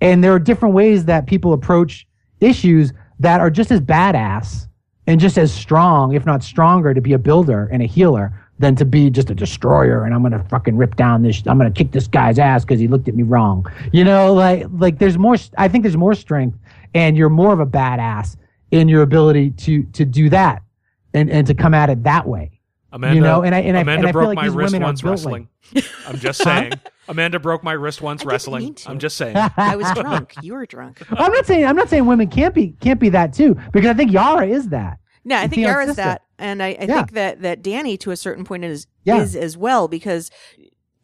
And 0.02 0.24
there 0.24 0.34
are 0.34 0.40
different 0.40 0.76
ways 0.76 1.06
that 1.06 1.26
people 1.26 1.54
approach 1.54 2.08
issues 2.40 2.94
that 3.20 3.42
are 3.42 3.50
just 3.50 3.72
as 3.72 3.82
badass 3.82 4.68
and 5.08 5.20
just 5.20 5.38
as 5.38 5.52
strong, 5.52 6.14
if 6.14 6.26
not 6.26 6.44
stronger, 6.44 6.94
to 6.94 7.02
be 7.02 7.14
a 7.14 7.18
builder 7.18 7.68
and 7.72 7.82
a 7.82 7.86
healer 7.86 8.32
than 8.60 8.76
to 8.76 8.86
be 8.86 9.10
just 9.10 9.30
a 9.30 9.36
destroyer 9.36 10.03
and 10.03 10.14
I'm 10.14 10.22
gonna 10.22 10.43
fucking 10.49 10.76
rip 10.78 10.95
down 10.97 11.24
this. 11.24 11.41
I'm 11.47 11.57
gonna 11.57 11.72
kick 11.72 11.91
this 11.91 12.07
guy's 12.07 12.38
ass 12.39 12.64
because 12.66 12.80
he 12.80 12.88
looked 12.88 13.07
at 13.07 13.16
me 13.16 13.24
wrong. 13.24 13.66
You 13.93 14.03
know, 14.03 14.34
like 14.34 14.66
like 14.78 14.99
there's 14.99 15.18
more. 15.18 15.38
I 15.57 15.68
think 15.68 15.84
there's 15.84 15.97
more 15.97 16.14
strength, 16.14 16.57
and 16.93 17.16
you're 17.18 17.30
more 17.30 17.53
of 17.53 17.60
a 17.60 17.66
badass 17.66 18.36
in 18.72 18.88
your 18.89 19.01
ability 19.01 19.51
to 19.51 19.84
to 19.93 20.05
do 20.05 20.30
that 20.30 20.62
and 21.14 21.30
and 21.32 21.47
to 21.47 21.53
come 21.53 21.74
at 21.74 21.89
it 21.89 22.03
that 22.03 22.28
way. 22.28 22.51
Amanda, 22.91 23.16
You 23.16 23.22
know, 23.22 23.43
and 23.43 23.53
I- 23.53 23.60
and 23.60 23.78
I- 23.78 23.82
Amanda 23.82 23.99
and 23.99 24.07
I 24.07 24.12
feel 24.12 24.14
broke 24.22 24.28
like 24.30 24.36
my 24.38 24.43
these 24.47 24.55
wrist 24.55 24.74
women 24.74 24.84
are 24.84 24.86
once 24.88 25.01
built 25.03 25.12
wrestling. 25.14 25.47
I'm 26.07 26.18
just 26.18 26.41
saying. 26.43 26.74
Amanda 27.07 27.39
broke 27.39 27.64
my 27.64 27.74
wrist 27.74 28.01
once 28.01 28.22
didn't 28.22 28.32
wrestling. 28.32 28.64
mean 28.64 28.74
to. 28.76 28.89
I'm 28.89 28.97
just 28.99 29.16
saying. 29.16 29.38
I 29.57 29.76
was 29.76 29.91
drunk. 29.95 30.34
You 30.41 30.53
were 30.53 30.66
drunk. 30.66 31.01
I'm 31.12 31.32
not 31.32 31.45
saying 31.45 31.66
I'm 31.66 31.76
not 31.76 31.88
saying 31.89 32.05
women 32.07 32.28
can't 32.30 32.53
be 32.53 32.76
can't 32.82 32.99
be 32.99 33.10
that 33.10 33.32
too 33.34 33.55
because 33.72 33.89
I 33.89 33.93
think 33.93 34.12
Yara 34.12 34.47
is 34.47 34.70
that. 34.70 34.97
No, 35.26 35.36
I 35.38 35.42
think 35.42 35.56
see 35.56 35.62
Yara's 35.62 35.96
that, 35.98 36.24
and 36.38 36.64
I, 36.64 36.68
I 36.68 36.86
Yeah. 36.86 36.96
think 36.98 37.12
that 37.12 37.42
that 37.42 37.62
Dany 37.64 38.00
to 38.00 38.12
a 38.12 38.16
certain 38.18 38.44
point 38.46 38.64
is 38.66 38.88
Yeah. 39.04 39.18
is 39.22 39.36
as 39.36 39.58
well 39.58 39.88
because 39.88 40.32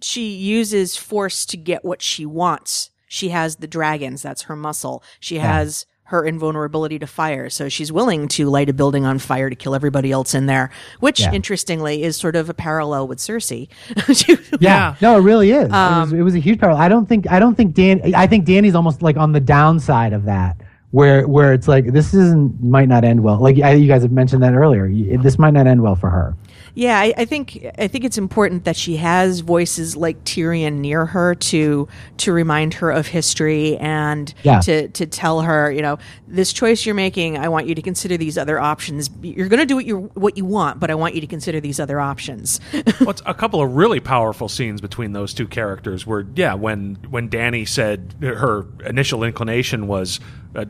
she 0.01 0.29
uses 0.35 0.95
force 0.95 1.45
to 1.47 1.57
get 1.57 1.83
what 1.85 2.01
she 2.01 2.25
wants. 2.25 2.89
She 3.07 3.29
has 3.29 3.57
the 3.57 3.67
dragons; 3.67 4.21
that's 4.21 4.43
her 4.43 4.55
muscle. 4.55 5.03
She 5.19 5.37
has 5.39 5.85
her 6.09 6.23
invulnerability 6.23 6.99
to 6.99 7.07
fire, 7.07 7.49
so 7.49 7.67
she's 7.67 7.91
willing 7.91 8.27
to 8.27 8.47
light 8.47 8.69
a 8.69 8.73
building 8.73 9.05
on 9.05 9.17
fire 9.17 9.49
to 9.49 9.55
kill 9.55 9.73
everybody 9.73 10.11
else 10.11 10.35
in 10.35 10.45
there. 10.45 10.69
Which, 10.99 11.21
Yeah. 11.21 11.31
interestingly, 11.31 12.03
is 12.03 12.15
sort 12.15 12.35
of 12.35 12.47
a 12.47 12.53
parallel 12.53 13.07
with 13.07 13.17
Cersei. 13.17 13.69
Yeah. 14.61 14.95
No, 15.01 15.17
it 15.17 15.21
really 15.21 15.49
is. 15.51 15.65
it, 15.65 15.71
was, 15.71 16.11
Um, 16.11 16.19
it 16.19 16.21
was 16.21 16.35
a 16.35 16.39
huge 16.39 16.59
parallel. 16.59 16.81
I 16.81 16.89
don't 16.89 17.07
think 17.09 17.29
I 17.29 17.39
don't 17.39 17.55
think 17.55 17.73
Dan 17.73 18.13
I 18.15 18.27
think 18.27 18.45
Dany's 18.45 18.75
almost 18.75 19.01
like 19.01 19.17
on 19.17 19.31
the 19.31 19.39
downside 19.39 20.13
of 20.13 20.25
that 20.25 20.57
where 20.95 21.27
where 21.27 21.51
it's 21.51 21.67
like 21.67 21.91
this 21.91 22.13
isn't 22.13 22.63
might 22.63 22.87
not 22.87 23.03
end 23.03 23.21
well. 23.21 23.37
Like 23.37 23.59
I, 23.59 23.73
you 23.73 23.85
guys 23.85 24.01
have 24.03 24.13
mentioned 24.13 24.41
that 24.43 24.53
earlier. 24.53 24.87
This 25.17 25.37
might 25.37 25.51
not 25.51 25.67
end 25.67 25.83
well 25.83 25.95
for 25.95 26.09
her. 26.09 26.37
Yeah, 26.73 26.97
I, 26.97 27.13
I 27.17 27.25
think 27.25 27.67
I 27.77 27.87
think 27.89 28.05
it's 28.05 28.17
important 28.17 28.63
that 28.63 28.77
she 28.77 28.95
has 28.95 29.41
voices 29.41 29.97
like 29.97 30.23
Tyrion 30.23 30.75
near 30.79 31.05
her 31.05 31.35
to 31.35 31.89
to 32.17 32.31
remind 32.31 32.75
her 32.75 32.91
of 32.91 33.07
history 33.07 33.75
and 33.77 34.33
Yeah. 34.43 34.61
to 34.61 34.87
to 34.87 35.05
tell 35.05 35.41
her, 35.41 35.69
you 35.69 35.81
know, 35.81 35.97
this 36.29 36.53
choice 36.53 36.85
you're 36.85 36.95
making. 36.95 37.37
I 37.37 37.49
want 37.49 37.67
you 37.67 37.75
to 37.75 37.81
consider 37.81 38.15
these 38.15 38.37
other 38.37 38.57
options. 38.57 39.09
You're 39.21 39.49
going 39.49 39.59
to 39.59 39.65
do 39.65 39.75
what 39.75 39.85
you 39.85 40.11
what 40.13 40.37
you 40.37 40.45
want, 40.45 40.79
but 40.79 40.89
I 40.89 40.95
want 40.95 41.13
you 41.13 41.19
to 41.21 41.27
consider 41.27 41.59
these 41.59 41.77
other 41.79 41.99
options. 41.99 42.61
well, 43.01 43.09
it's 43.09 43.21
a 43.25 43.33
couple 43.33 43.61
of 43.61 43.75
really 43.75 43.99
powerful 43.99 44.47
scenes 44.47 44.79
between 44.79 45.11
those 45.11 45.33
two 45.33 45.47
characters 45.47 46.07
where 46.07 46.25
yeah 46.35 46.53
when 46.53 46.95
when 47.09 47.29
dany 47.29 47.67
said 47.67 48.15
her 48.21 48.65
initial 48.85 49.23
inclination 49.25 49.87
was 49.87 50.21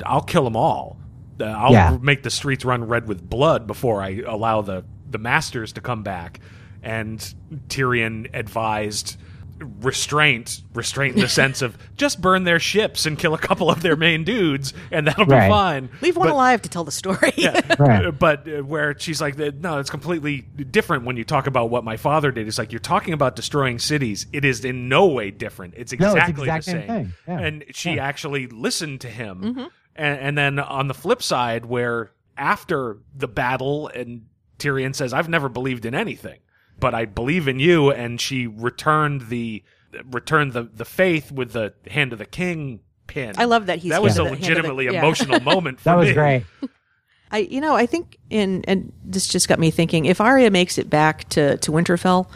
i'll 0.06 0.22
kill 0.22 0.44
them 0.44 0.56
all 0.56 0.98
uh, 1.40 1.46
i'll 1.46 1.72
Yeah. 1.72 1.98
make 2.02 2.24
the 2.24 2.30
streets 2.30 2.66
run 2.66 2.86
red 2.88 3.08
with 3.08 3.30
blood 3.30 3.68
before 3.68 4.02
i 4.02 4.22
allow 4.26 4.62
the 4.62 4.84
the 5.10 5.18
masters 5.18 5.72
to 5.74 5.82
come 5.82 6.04
back 6.04 6.40
and 6.84 7.34
tyrion 7.68 8.30
advised 8.34 9.18
restraint 9.60 10.62
restraint 10.74 11.16
in 11.16 11.22
the 11.22 11.30
sense 11.42 11.62
of 11.62 11.78
just 11.96 12.20
burn 12.22 12.44
their 12.44 12.60
ships 12.60 13.06
and 13.06 13.18
kill 13.18 13.34
a 13.34 13.38
couple 13.38 13.70
of 13.70 13.82
their 13.82 13.96
main 13.96 14.24
dudes 14.24 14.74
and 14.92 15.08
that'll 15.08 15.26
Right. 15.26 15.48
be 15.48 15.50
fine 15.52 15.90
Leave 16.02 16.18
one 16.18 16.28
But- 16.28 16.34
alive 16.34 16.62
to 16.64 16.70
tell 16.70 16.84
the 16.84 16.92
story. 16.92 17.32
Right. 17.80 18.06
uh, 18.06 18.12
but 18.20 18.48
uh, 18.48 18.64
where 18.64 18.98
she's 19.00 19.22
like, 19.22 19.38
no, 19.38 19.80
it's 19.80 19.90
completely 19.90 20.42
different 20.42 21.04
when 21.06 21.18
you 21.18 21.24
talk 21.24 21.48
about 21.48 21.70
what 21.70 21.84
my 21.84 21.98
father 21.98 22.32
did. 22.32 22.48
It's 22.48 22.58
like 22.58 22.72
you're 22.72 22.80
talking 22.80 23.14
about 23.14 23.36
destroying 23.36 23.80
cities. 23.80 24.26
It 24.34 24.44
is 24.46 24.64
in 24.66 24.90
no 24.90 25.08
way 25.08 25.32
different. 25.32 25.74
It's 25.78 25.92
No, 25.94 26.08
it's 26.08 26.16
exactly 26.16 26.46
the 26.48 26.62
same 26.62 26.76
same. 26.80 26.88
thing. 26.88 27.14
Yeah. 27.28 27.40
And 27.40 27.64
she 27.72 27.94
Yeah. 27.96 28.06
actually 28.06 28.48
listened 28.48 29.02
to 29.02 29.10
him. 29.10 29.70
And, 29.96 30.20
and 30.20 30.38
then 30.38 30.60
on 30.60 30.88
the 30.88 30.94
flip 30.94 31.22
side, 31.24 31.66
where 31.66 32.12
after 32.38 32.98
the 33.16 33.28
battle, 33.28 33.88
and 33.88 34.26
Tyrion 34.60 34.94
says, 34.96 35.14
"I've 35.14 35.30
never 35.30 35.48
believed 35.50 35.86
in 35.86 35.96
anything, 35.96 36.40
but 36.80 36.94
I 36.94 37.06
believe 37.06 37.48
in 37.48 37.60
you," 37.60 37.92
and 37.92 38.20
she 38.20 38.48
returned 38.48 39.28
the 39.30 39.64
returned 40.12 40.54
the 40.54 40.64
the 40.64 40.86
faith 40.86 41.32
with 41.32 41.54
the 41.54 41.74
hand 41.90 42.12
of 42.14 42.20
the 42.20 42.26
king 42.26 42.82
pin. 43.08 43.34
I 43.38 43.46
love 43.46 43.68
that 43.68 43.80
he's 43.80 43.92
that 43.92 44.02
was 44.04 44.18
a 44.18 44.24
of 44.26 44.30
the- 44.32 44.36
hand 44.36 44.58
of 44.58 44.64
the- 44.66 44.74
legitimately 44.74 44.86
yeah. 44.86 45.00
emotional 45.00 45.40
moment. 45.54 45.80
For 45.80 45.86
That 45.86 45.98
was 45.98 46.08
me. 46.10 46.14
great. 46.14 46.44
I, 47.32 47.40
you 47.40 47.60
know, 47.60 47.76
I 47.76 47.86
think 47.86 48.18
in 48.30 48.64
and 48.68 48.92
this 49.04 49.28
just 49.28 49.48
got 49.50 49.60
me 49.60 49.72
thinking. 49.72 50.06
If 50.06 50.22
Arya 50.22 50.52
makes 50.52 50.78
it 50.78 50.90
back 50.90 51.28
to 51.30 51.58
to 51.58 51.72
Winterfell, 51.72 52.30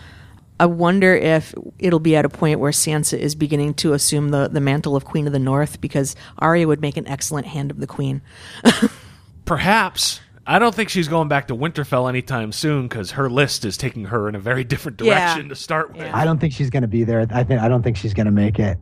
I 0.60 0.66
wonder 0.66 1.16
if 1.16 1.54
it'll 1.78 2.00
be 2.00 2.16
at 2.16 2.26
a 2.26 2.30
point 2.30 2.60
where 2.60 2.72
Sansa 2.72 3.18
is 3.18 3.36
beginning 3.36 3.76
to 3.76 3.94
assume 3.94 4.30
the 4.30 4.48
the 4.50 4.60
mantle 4.60 4.96
of 4.96 5.06
Queen 5.06 5.28
of 5.28 5.32
the 5.34 5.40
North 5.40 5.80
because 5.80 6.16
Arya 6.40 6.68
would 6.68 6.82
make 6.82 6.98
an 6.98 7.08
excellent 7.08 7.48
hand 7.48 7.72
of 7.72 7.80
the 7.80 7.88
Queen. 7.88 8.22
Perhaps. 9.46 10.22
I 10.50 10.58
don't 10.60 10.74
think 10.74 10.90
she's 10.90 11.08
going 11.08 11.28
back 11.28 11.48
to 11.50 11.56
Winterfell 11.56 12.10
anytime 12.10 12.52
soon 12.52 12.88
because 12.88 13.12
her 13.12 13.30
list 13.30 13.66
is 13.66 13.78
taking 13.78 14.06
her 14.06 14.28
in 14.28 14.34
a 14.36 14.40
very 14.40 14.64
different 14.72 15.00
Yeah. 15.02 15.14
direction 15.34 15.50
to 15.50 15.56
start 15.56 15.94
with. 15.96 16.12
I 16.14 16.26
don't 16.26 16.40
think 16.40 16.54
she's 16.54 16.70
going 16.72 16.82
to 16.82 16.88
be 16.88 17.04
there. 17.04 17.26
I 17.30 17.44
think 17.44 17.62
I 17.62 17.68
don't 17.68 17.84
think 17.84 17.98
she's 17.98 18.14
going 18.14 18.26
to 18.26 18.32
make 18.32 18.58
it. 18.60 18.78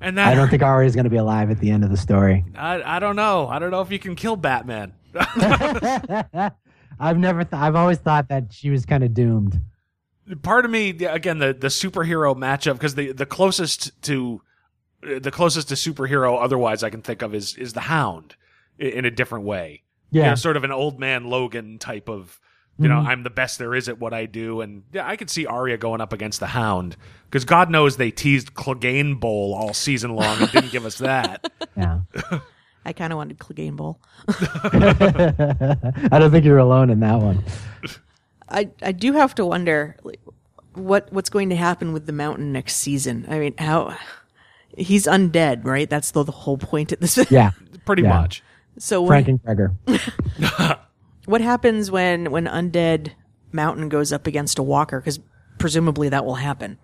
And 0.00 0.18
that 0.18 0.26
I 0.28 0.34
don't 0.34 0.48
think 0.50 0.62
Arya 0.62 0.86
is 0.88 0.94
going 0.94 1.04
to 1.04 1.10
be 1.10 1.16
alive 1.16 1.50
at 1.50 1.60
the 1.60 1.70
end 1.70 1.84
of 1.84 1.90
the 1.90 1.96
story. 1.96 2.44
I, 2.56 2.96
I 2.96 2.98
don't 2.98 3.16
know. 3.16 3.46
I 3.48 3.58
don't 3.58 3.70
know 3.70 3.80
if 3.80 3.90
you 3.92 3.98
can 3.98 4.16
kill 4.16 4.36
Batman. 4.36 4.92
I've 7.00 7.18
never. 7.18 7.44
Th- 7.44 7.60
I've 7.60 7.76
always 7.76 7.98
thought 7.98 8.28
that 8.28 8.52
she 8.52 8.70
was 8.70 8.84
kind 8.84 9.02
of 9.04 9.14
doomed. 9.14 9.60
Part 10.42 10.64
of 10.64 10.70
me, 10.70 10.90
again, 11.04 11.38
the 11.38 11.52
the 11.54 11.68
superhero 11.68 12.34
matchup 12.36 12.72
because 12.74 12.94
the 12.96 13.12
the 13.12 13.26
closest 13.26 14.00
to 14.02 14.42
the 15.02 15.30
closest 15.30 15.68
to 15.68 15.74
superhero 15.74 16.42
otherwise 16.42 16.82
I 16.82 16.90
can 16.90 17.02
think 17.02 17.22
of 17.22 17.34
is 17.34 17.54
is 17.56 17.72
the 17.74 17.80
Hound 17.82 18.34
i- 18.80 18.84
in 18.84 19.04
a 19.04 19.10
different 19.10 19.44
way. 19.44 19.83
You 20.14 20.20
Yeah. 20.22 20.28
know, 20.30 20.34
sort 20.36 20.56
of 20.56 20.64
an 20.64 20.72
old 20.72 20.98
man 20.98 21.24
Logan 21.24 21.78
type 21.78 22.08
of. 22.08 22.40
You 22.76 22.88
know, 22.88 22.96
mm-hmm. 22.96 23.06
I'm 23.06 23.22
the 23.22 23.30
best 23.30 23.60
there 23.60 23.72
is 23.72 23.88
at 23.88 24.00
what 24.00 24.12
I 24.12 24.26
do, 24.26 24.60
and 24.60 24.82
yeah, 24.92 25.06
I 25.08 25.14
could 25.14 25.30
see 25.30 25.46
Arya 25.46 25.76
going 25.76 26.00
up 26.00 26.12
against 26.12 26.40
the 26.40 26.48
Hound 26.48 26.96
because 27.30 27.44
God 27.44 27.70
knows 27.70 27.98
they 27.98 28.10
teased 28.10 28.54
Clegane 28.54 29.20
Bowl 29.20 29.54
all 29.54 29.72
season 29.72 30.16
long 30.16 30.40
and 30.42 30.50
didn't 30.50 30.72
give 30.72 30.84
us 30.84 30.98
that. 30.98 31.52
Yeah. 31.76 32.00
I 32.84 32.92
kind 32.92 33.12
of 33.12 33.16
wanted 33.16 33.38
Clegane 33.38 33.76
Bowl. 33.76 34.00
I 34.28 36.18
don't 36.18 36.30
think 36.32 36.44
you're 36.44 36.58
alone 36.58 36.90
in 36.90 36.98
that 37.00 37.20
one. 37.20 37.44
I 38.48 38.70
I 38.82 38.92
do 38.92 39.12
have 39.12 39.34
to 39.36 39.46
wonder 39.46 39.96
like, 40.02 40.20
what 40.74 41.12
what's 41.12 41.30
going 41.30 41.50
to 41.50 41.56
happen 41.56 41.92
with 41.92 42.06
the 42.06 42.12
Mountain 42.12 42.52
next 42.52 42.74
season. 42.76 43.24
I 43.28 43.38
mean, 43.38 43.54
how 43.58 43.96
he's 44.76 45.06
undead, 45.06 45.64
right? 45.64 45.88
That's 45.88 46.10
the, 46.10 46.24
the 46.24 46.32
whole 46.32 46.58
point 46.58 46.92
at 46.92 47.00
this. 47.00 47.18
Yeah. 47.30 47.52
Pretty 47.86 48.02
Yeah. 48.02 48.20
much. 48.20 48.42
So 48.78 49.02
what, 49.02 49.08
Frank 49.08 49.28
and 49.28 49.42
Gregor. 49.42 49.74
what 51.26 51.40
happens 51.40 51.90
when 51.90 52.30
when 52.30 52.46
undead 52.46 53.12
Mountain 53.52 53.88
goes 53.88 54.12
up 54.12 54.26
against 54.26 54.58
a 54.58 54.62
Walker? 54.62 55.00
Because 55.00 55.20
presumably 55.58 56.08
that 56.08 56.24
will 56.24 56.34
happen. 56.36 56.78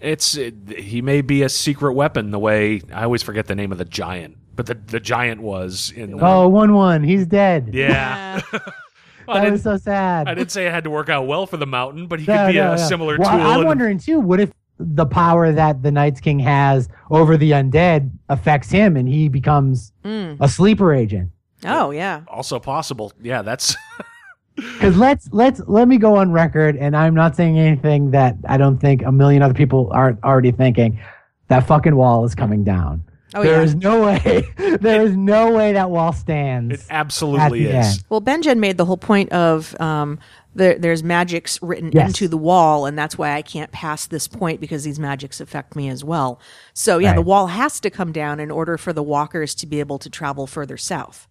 It's 0.00 0.36
it, 0.36 0.54
he 0.78 1.00
may 1.02 1.22
be 1.22 1.42
a 1.42 1.48
secret 1.48 1.94
weapon. 1.94 2.30
The 2.30 2.38
way 2.38 2.82
I 2.92 3.04
always 3.04 3.22
forget 3.22 3.46
the 3.46 3.54
name 3.54 3.72
of 3.72 3.78
the 3.78 3.84
giant, 3.84 4.36
but 4.54 4.66
the 4.66 4.74
the 4.74 5.00
giant 5.00 5.40
was 5.40 5.90
in. 5.96 6.10
The, 6.10 6.18
Oh, 6.24 6.48
one 6.48 6.74
one. 6.74 7.02
He's 7.02 7.26
dead. 7.26 7.70
yeah. 7.72 8.40
Well, 8.52 8.60
I, 9.28 9.44
That 9.44 9.52
was 9.52 9.62
so 9.62 9.76
sad. 9.78 10.28
I 10.28 10.34
didn't 10.34 10.50
say 10.50 10.66
it 10.66 10.72
had 10.72 10.84
to 10.84 10.90
work 10.90 11.08
out 11.08 11.26
well 11.26 11.46
for 11.46 11.56
the 11.56 11.66
mountain, 11.66 12.06
but 12.06 12.20
he 12.20 12.26
No, 12.26 12.36
could 12.46 12.52
be 12.52 12.58
no, 12.58 12.72
a 12.72 12.76
no. 12.76 12.82
similar 12.88 13.16
well, 13.18 13.30
tool. 13.30 13.40
I'm 13.46 13.60
in- 13.60 13.66
wondering 13.66 13.98
too. 13.98 14.20
What 14.20 14.40
if 14.40 14.52
the 14.78 15.06
power 15.06 15.52
that 15.52 15.82
the 15.82 15.90
Night's 15.90 16.20
King 16.20 16.38
has 16.40 16.88
over 17.10 17.36
the 17.36 17.52
undead 17.52 18.10
affects 18.28 18.70
him, 18.70 18.96
and 18.96 19.08
he 19.08 19.28
becomes 19.28 19.92
mm. 20.04 20.36
a 20.40 20.48
sleeper 20.48 20.92
agent? 20.92 21.30
Oh 21.64 21.90
yeah. 21.90 22.22
also 22.28 22.58
possible. 22.58 23.12
Yeah, 23.22 23.42
that's 23.42 23.76
Because 24.56 24.96
let's 24.96 25.28
let's 25.32 25.60
let 25.66 25.88
me 25.88 25.98
go 25.98 26.16
on 26.16 26.30
record, 26.30 26.76
and 26.76 26.96
I'm 26.96 27.14
not 27.14 27.34
saying 27.34 27.58
anything 27.58 28.12
that 28.12 28.36
I 28.48 28.56
don't 28.56 28.78
think 28.78 29.02
a 29.02 29.10
million 29.10 29.42
other 29.42 29.54
people 29.54 29.90
aren't 29.92 30.22
already 30.22 30.52
thinking. 30.52 31.00
That 31.48 31.66
fucking 31.66 31.96
wall 31.96 32.24
is 32.24 32.34
coming 32.34 32.62
down. 32.62 33.02
Oh, 33.34 33.42
There 33.42 33.56
yeah. 33.56 33.62
is 33.62 33.74
no 33.74 34.04
way. 34.04 34.46
there 34.80 35.02
is 35.02 35.16
no 35.16 35.50
way 35.52 35.72
that 35.72 35.90
wall 35.90 36.12
stands. 36.12 36.74
it. 36.74 36.86
Absolutely 36.90 37.64
is. 37.66 37.74
end. 37.98 38.04
Well, 38.08 38.20
Benjen 38.20 38.58
made 38.58 38.76
the 38.78 38.84
whole 38.84 38.96
point 38.96 39.32
of 39.32 39.78
um, 39.80 40.18
there, 40.54 40.78
there's 40.78 41.02
magics 41.02 41.60
written 41.62 41.90
Yes. 41.92 42.08
into 42.08 42.28
the 42.28 42.36
wall, 42.38 42.86
and 42.86 42.96
that's 42.96 43.18
why 43.18 43.34
I 43.34 43.42
can't 43.42 43.72
pass 43.72 44.06
this 44.06 44.28
point 44.28 44.60
because 44.60 44.84
these 44.84 45.00
magics 45.00 45.40
affect 45.40 45.74
me 45.74 45.88
as 45.88 46.04
well. 46.04 46.40
So 46.74 46.98
yeah, 46.98 47.14
the 47.14 47.22
wall 47.22 47.48
has 47.48 47.80
to 47.80 47.90
come 47.90 48.12
down 48.12 48.38
in 48.40 48.50
order 48.50 48.78
for 48.78 48.92
the 48.92 49.02
walkers 49.02 49.54
to 49.56 49.66
be 49.66 49.80
able 49.80 49.98
to 49.98 50.08
travel 50.08 50.46
further 50.46 50.76
south. 50.76 51.26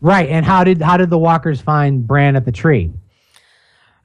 Right. 0.00 0.28
And 0.28 0.46
how 0.46 0.62
did 0.62 0.80
how 0.80 0.96
did 0.96 1.10
the 1.10 1.18
walkers 1.18 1.60
find 1.60 2.06
Bran 2.06 2.36
at 2.36 2.44
the 2.44 2.52
tree? 2.52 2.92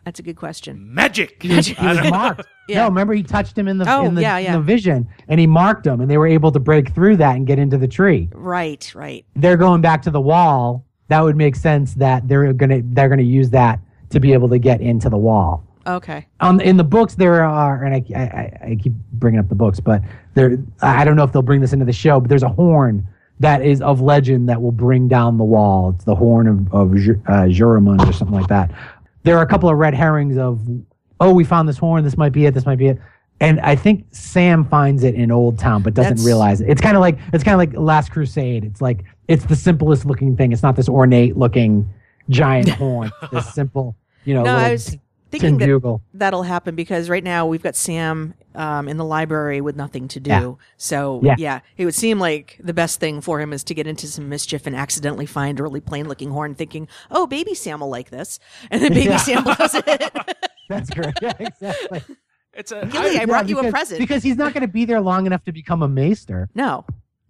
That's 0.05 0.19
a 0.19 0.23
good 0.23 0.35
question. 0.35 0.93
Magic. 0.93 1.41
He 1.41 1.49
was 1.55 1.73
marked. 2.09 2.45
Yeah. 2.69 2.83
No, 2.83 2.85
remember 2.87 3.13
he 3.13 3.23
touched 3.23 3.57
him 3.57 3.67
in 3.67 3.77
the 3.77 3.83
Oh, 3.93 4.05
in 4.05 4.15
the, 4.15 4.21
yeah, 4.21 4.37
in 4.37 4.53
the 4.53 4.61
vision, 4.61 5.05
and 5.27 5.37
he 5.37 5.45
marked 5.45 5.85
him, 5.85 5.99
and 5.99 6.09
they 6.09 6.17
were 6.17 6.27
able 6.27 6.49
to 6.53 6.59
break 6.61 6.93
through 6.95 7.17
that 7.17 7.35
and 7.35 7.45
get 7.45 7.59
into 7.59 7.77
the 7.77 7.89
tree. 7.89 8.29
Right, 8.31 8.89
right. 8.95 9.25
They're 9.35 9.57
going 9.57 9.81
back 9.81 10.01
to 10.03 10.11
the 10.11 10.21
wall. 10.21 10.85
That 11.09 11.19
would 11.19 11.35
make 11.35 11.57
sense 11.57 11.93
that 11.95 12.25
they're 12.29 12.53
gonna 12.53 12.79
they're 12.81 13.09
gonna 13.09 13.21
use 13.21 13.49
that 13.49 13.81
to 14.11 14.21
be 14.21 14.31
able 14.31 14.47
to 14.47 14.59
get 14.59 14.79
into 14.79 15.09
the 15.09 15.17
wall. 15.17 15.61
Okay. 15.85 16.25
Um, 16.39 16.61
in 16.61 16.77
the 16.77 16.85
books 16.85 17.15
there 17.15 17.43
are, 17.43 17.83
and 17.83 17.93
I, 17.95 18.05
I, 18.15 18.21
I- 18.23 18.57
I 18.71 18.75
keep 18.81 18.93
bringing 19.11 19.41
up 19.41 19.49
the 19.49 19.55
books, 19.55 19.81
but 19.81 20.01
there 20.33 20.57
I 20.81 21.03
don't 21.03 21.17
know 21.17 21.25
if 21.25 21.33
they'll 21.33 21.41
bring 21.41 21.59
this 21.59 21.73
into 21.73 21.83
the 21.83 21.91
show, 21.91 22.21
but 22.21 22.29
there's 22.29 22.43
a 22.43 22.47
horn 22.49 23.05
that 23.41 23.61
is 23.61 23.81
of 23.81 23.99
legend 23.99 24.47
that 24.47 24.61
will 24.61 24.71
bring 24.71 25.09
down 25.09 25.37
the 25.37 25.43
wall. 25.43 25.89
It's 25.95 26.05
the 26.05 26.15
horn 26.15 26.47
of 26.47 26.73
of 26.73 26.95
Ju- 26.95 27.21
uh, 27.27 27.47
Joramun 27.47 28.07
or 28.07 28.13
something 28.13 28.37
like 28.39 28.47
that. 28.47 28.71
There 29.23 29.37
are 29.37 29.41
a 29.41 29.47
couple 29.47 29.69
of 29.69 29.77
red 29.77 29.93
herrings 29.93 30.37
of, 30.37 30.61
oh, 31.19 31.33
we 31.33 31.43
found 31.43 31.67
this 31.67 31.77
horn. 31.77 32.03
This 32.03 32.17
might 32.17 32.31
be 32.31 32.45
it. 32.45 32.53
This 32.53 32.65
might 32.65 32.77
be 32.77 32.87
it. 32.87 32.99
And 33.39 33.59
I 33.61 33.75
think 33.75 34.05
Sam 34.11 34.63
finds 34.65 35.03
it 35.03 35.15
in 35.15 35.29
Oldtown, 35.29 35.83
but 35.83 35.93
doesn't 35.93 36.11
That's- 36.11 36.25
realize 36.25 36.61
it. 36.61 36.69
It's 36.69 36.81
kind 36.81 36.95
of 36.95 37.01
like 37.01 37.17
it's 37.33 37.43
kind 37.43 37.53
of 37.53 37.57
like 37.59 37.73
Last 37.77 38.11
Crusade. 38.11 38.63
It's 38.63 38.79
like 38.81 39.03
it's 39.27 39.45
the 39.45 39.55
simplest 39.55 40.05
looking 40.05 40.37
thing. 40.37 40.51
It's 40.53 40.63
not 40.63 40.75
this 40.75 40.87
ornate 40.87 41.35
looking 41.35 41.89
giant 42.29 42.69
horn. 42.79 43.11
It's 43.23 43.31
this 43.31 43.53
simple, 43.53 43.95
you 44.23 44.33
know. 44.33 44.43
No, 44.43 44.53
little 44.53 44.65
I 44.67 44.71
was 44.71 44.85
tin 44.85 44.99
thinking 45.31 45.57
that 45.57 45.99
that'll 46.13 46.43
happen 46.43 46.75
because 46.75 47.09
right 47.09 47.23
now 47.23 47.45
we've 47.45 47.63
got 47.63 47.75
Sam 47.75 48.33
um, 48.55 48.87
in 48.87 48.97
the 48.97 49.05
library 49.05 49.61
with 49.61 49.75
nothing 49.75 50.07
to 50.09 50.19
do. 50.19 50.29
Yeah. 50.29 50.53
So 50.77 51.19
Yeah. 51.23 51.35
yeah. 51.37 51.59
it 51.77 51.85
would 51.85 51.95
seem 51.95 52.19
like 52.19 52.59
the 52.63 52.73
best 52.73 52.99
thing 52.99 53.21
for 53.21 53.39
him 53.39 53.53
is 53.53 53.63
to 53.65 53.73
get 53.73 53.87
into 53.87 54.07
some 54.07 54.29
mischief 54.29 54.65
and 54.67 54.75
accidentally 54.75 55.25
find 55.25 55.59
a 55.59 55.63
really 55.63 55.81
plain 55.81 56.07
looking 56.07 56.29
horn, 56.31 56.55
thinking, 56.55 56.87
"Oh, 57.11 57.27
baby 57.27 57.53
Sam 57.55 57.79
will 57.79 57.89
like 57.89 58.09
this," 58.09 58.39
and 58.71 58.81
then 58.81 58.93
baby 58.93 59.09
Yeah. 59.09 59.17
Sam 59.17 59.43
blows 59.43 59.73
it. 59.75 60.13
That's 60.69 60.89
great. 60.89 61.13
Yeah, 61.21 61.33
exactly. 61.39 62.03
It's 62.53 62.71
a. 62.71 62.85
Gilly, 62.85 63.09
I 63.09 63.21
Yeah, 63.21 63.25
brought 63.25 63.49
you 63.49 63.59
a 63.59 63.69
present. 63.71 63.99
because 63.99 64.21
he's 64.23 64.37
not 64.37 64.53
going 64.53 64.61
to 64.61 64.67
be 64.71 64.85
there 64.85 65.01
long 65.01 65.25
enough 65.25 65.43
to 65.45 65.51
become 65.51 65.81
a 65.81 65.87
maester. 65.87 66.49
no, 66.53 66.85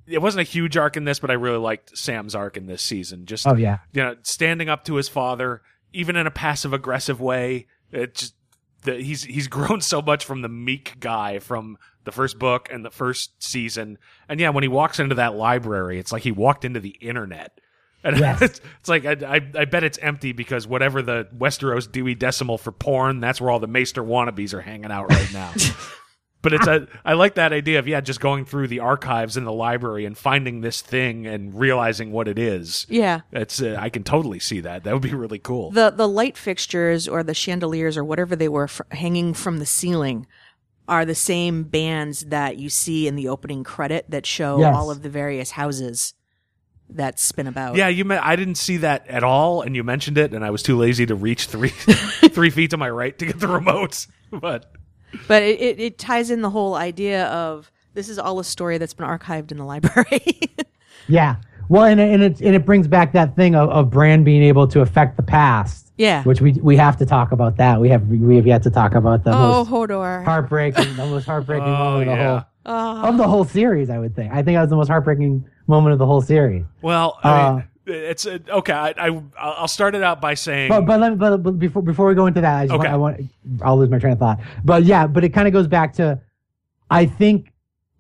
it 0.05 0.21
wasn't 0.21 0.41
a 0.41 0.43
huge 0.43 0.75
arc 0.75 0.97
in 0.97 1.05
this, 1.05 1.19
but 1.19 1.31
I 1.31 1.35
really 1.35 1.57
liked 1.57 1.97
Sam's 1.97 2.35
arc 2.35 2.57
in 2.57 2.65
this 2.67 2.81
season. 2.81 3.25
Just 3.25 3.47
Oh 3.47 3.55
yeah, 3.55 3.77
you 3.93 4.03
know, 4.03 4.17
standing 4.23 4.67
up 4.67 4.83
to 4.85 4.95
his 4.95 5.07
father, 5.07 5.61
even 5.93 6.15
in 6.17 6.27
a 6.27 6.31
passive 6.31 6.73
aggressive 6.73 7.21
way. 7.21 7.67
It 7.91 8.15
just 8.15 8.35
the, 8.83 8.95
he's 8.95 9.23
he's 9.23 9.47
grown 9.57 9.81
so 9.81 10.01
much 10.01 10.25
from 10.25 10.41
the 10.41 10.49
meek 10.49 10.99
guy 10.99 11.39
from 11.39 11.77
the 12.03 12.11
first 12.11 12.37
book 12.39 12.67
and 12.71 12.83
the 12.83 12.91
first 12.91 13.41
season. 13.41 13.97
And 14.27 14.39
yeah, 14.39 14.49
when 14.49 14.63
he 14.63 14.67
walks 14.67 14.99
into 14.99 15.15
that 15.15 15.35
library, 15.35 15.99
it's 15.99 16.11
like 16.11 16.23
he 16.23 16.31
walked 16.31 16.65
into 16.65 16.79
the 16.79 16.95
internet. 17.01 17.59
And 18.05 18.17
Yes. 18.19 18.41
it's, 18.41 18.61
it's 18.81 18.89
like 18.89 19.05
I, 19.05 19.11
I, 19.37 19.61
I 19.61 19.63
bet 19.63 19.85
it's 19.85 19.97
empty 19.99 20.33
because 20.33 20.67
whatever 20.67 21.01
the 21.01 21.25
Westeros 21.37 21.89
Dewey 21.89 22.15
Decimal 22.15 22.57
for 22.57 22.73
porn, 22.73 23.21
that's 23.21 23.39
where 23.39 23.49
all 23.49 23.59
the 23.61 23.67
Maester 23.67 24.03
wannabes 24.03 24.53
are 24.53 24.59
hanging 24.59 24.91
out 24.91 25.09
right 25.09 25.31
now. 25.31 25.53
but 26.43 26.53
it's 26.53 26.67
a 26.67 26.87
I 27.03 27.13
like 27.13 27.33
that 27.35 27.51
idea 27.51 27.79
of 27.79 27.87
yeah, 27.87 27.99
just 28.01 28.19
going 28.19 28.45
through 28.45 28.67
the 28.67 28.79
archives 28.81 29.35
in 29.35 29.43
the 29.45 29.51
library 29.51 30.05
and 30.05 30.15
finding 30.15 30.61
this 30.61 30.81
thing 30.81 31.25
and 31.25 31.57
realizing 31.59 32.11
what 32.11 32.27
it 32.27 32.37
is. 32.37 32.85
Yeah. 32.89 33.21
It's 33.31 33.59
uh, 33.61 33.75
I 33.79 33.89
can 33.89 34.03
totally 34.03 34.37
see 34.39 34.59
that. 34.59 34.83
That 34.83 34.93
would 34.93 35.01
be 35.01 35.15
really 35.15 35.39
cool. 35.39 35.71
The 35.71 35.89
the 35.89 36.07
light 36.07 36.37
fixtures 36.37 37.07
or 37.07 37.23
the 37.23 37.33
chandeliers 37.33 37.97
or 37.97 38.03
whatever 38.03 38.35
they 38.35 38.49
were 38.49 38.67
fr- 38.67 38.83
hanging 38.91 39.33
from 39.33 39.57
the 39.57 39.65
ceiling 39.65 40.27
are 40.87 41.05
the 41.05 41.15
same 41.15 41.63
bands 41.63 42.25
that 42.25 42.57
you 42.57 42.69
see 42.69 43.07
in 43.07 43.15
the 43.15 43.27
opening 43.29 43.63
credit 43.63 44.05
that 44.09 44.25
show 44.25 44.59
Yes. 44.59 44.75
all 44.75 44.91
of 44.91 45.01
the 45.01 45.09
various 45.09 45.51
houses 45.51 46.13
that 46.89 47.17
spin 47.17 47.47
about. 47.47 47.75
yeah, 47.77 47.87
you. 47.87 48.03
Me- 48.05 48.17
I 48.17 48.35
didn't 48.35 48.55
see 48.55 48.77
that 48.77 49.07
at 49.07 49.23
all, 49.23 49.61
and 49.61 49.75
you 49.75 49.83
mentioned 49.83 50.17
it, 50.17 50.33
and 50.33 50.43
I 50.45 50.49
was 50.51 50.61
too 50.61 50.77
lazy 50.77 51.05
to 51.05 51.15
reach 51.15 51.45
three 51.47 51.69
three 52.29 52.49
feet 52.49 52.71
to 52.71 52.77
my 52.77 52.89
right 52.89 53.17
to 53.17 53.25
get 53.25 53.39
the 53.39 53.47
remotes, 53.47 54.07
But 54.31 54.71
But 55.27 55.43
it, 55.43 55.59
it, 55.61 55.79
it 55.79 55.97
ties 55.97 56.31
in 56.31 56.41
the 56.41 56.49
whole 56.49 56.75
idea 56.75 57.25
of 57.27 57.71
this 57.93 58.09
is 58.09 58.17
all 58.19 58.39
a 58.39 58.43
story 58.43 58.77
that's 58.77 58.93
been 58.93 59.05
archived 59.07 59.51
in 59.51 59.57
the 59.57 59.65
library. 59.65 60.41
Yeah. 61.09 61.35
Well, 61.67 61.83
and, 61.83 61.99
and 61.99 62.23
it 62.23 62.39
and 62.39 62.55
it 62.55 62.65
brings 62.65 62.87
back 62.87 63.11
that 63.11 63.35
thing 63.35 63.55
of, 63.55 63.69
of 63.69 63.89
Bran 63.89 64.23
being 64.23 64.41
able 64.43 64.67
to 64.69 64.79
affect 64.79 65.17
the 65.17 65.23
past. 65.23 65.91
Yeah. 65.97 66.23
Which 66.23 66.39
we 66.39 66.53
we 66.53 66.77
have 66.77 66.95
to 66.97 67.05
talk 67.05 67.33
about 67.33 67.57
that. 67.57 67.81
We 67.81 67.89
have 67.89 68.07
we 68.07 68.37
have 68.37 68.47
yet 68.47 68.63
to 68.63 68.69
talk 68.69 68.93
about 68.95 69.23
the 69.25 69.31
oh, 69.31 69.65
most 69.65 69.69
Hodor. 69.69 70.23
heartbreaking, 70.23 70.95
the 70.95 71.05
most 71.05 71.25
heartbreaking 71.25 71.67
Oh, 71.67 71.77
moment 71.77 72.09
of 72.09 72.17
the 72.17 72.23
yeah. 72.23 72.43
whole 73.01 73.05
of 73.09 73.17
the 73.17 73.27
whole 73.27 73.43
series. 73.43 73.89
I 73.89 73.99
would 73.99 74.15
think. 74.15 74.31
I 74.31 74.43
think 74.43 74.55
that 74.55 74.61
was 74.61 74.69
the 74.69 74.77
most 74.77 74.87
heartbreaking 74.87 75.43
moment 75.67 75.91
of 75.93 75.99
the 75.99 76.05
whole 76.05 76.21
series. 76.21 76.63
well, 76.81 77.19
I 77.23 77.29
Uh, 77.41 77.53
mean, 77.55 77.63
it's 77.85 78.25
uh, 78.25 78.39
okay. 78.49 78.73
I, 78.73 78.93
I 78.97 79.21
I'll 79.37 79.67
start 79.67 79.95
it 79.95 80.03
out 80.03 80.21
by 80.21 80.33
saying 80.33 80.69
But 80.69 80.85
but, 80.85 80.99
let 80.99 81.11
me, 81.11 81.17
but 81.17 81.37
but 81.37 81.59
before 81.59 81.81
before 81.81 82.07
we 82.07 82.15
go 82.15 82.27
into 82.27 82.41
that, 82.41 82.55
I 82.59 82.67
just 82.67 82.73
Okay. 82.79 82.93
want, 82.95 83.17
I 83.17 83.21
want 83.21 83.61
I'll 83.61 83.77
lose 83.77 83.89
my 83.89 83.99
train 83.99 84.13
of 84.13 84.19
thought. 84.19 84.39
But 84.63 84.83
yeah, 84.83 85.05
but 85.07 85.23
it 85.23 85.29
kind 85.29 85.47
of 85.47 85.53
goes 85.53 85.67
back 85.67 85.93
to, 85.93 86.19
I 86.89 87.05
think, 87.05 87.51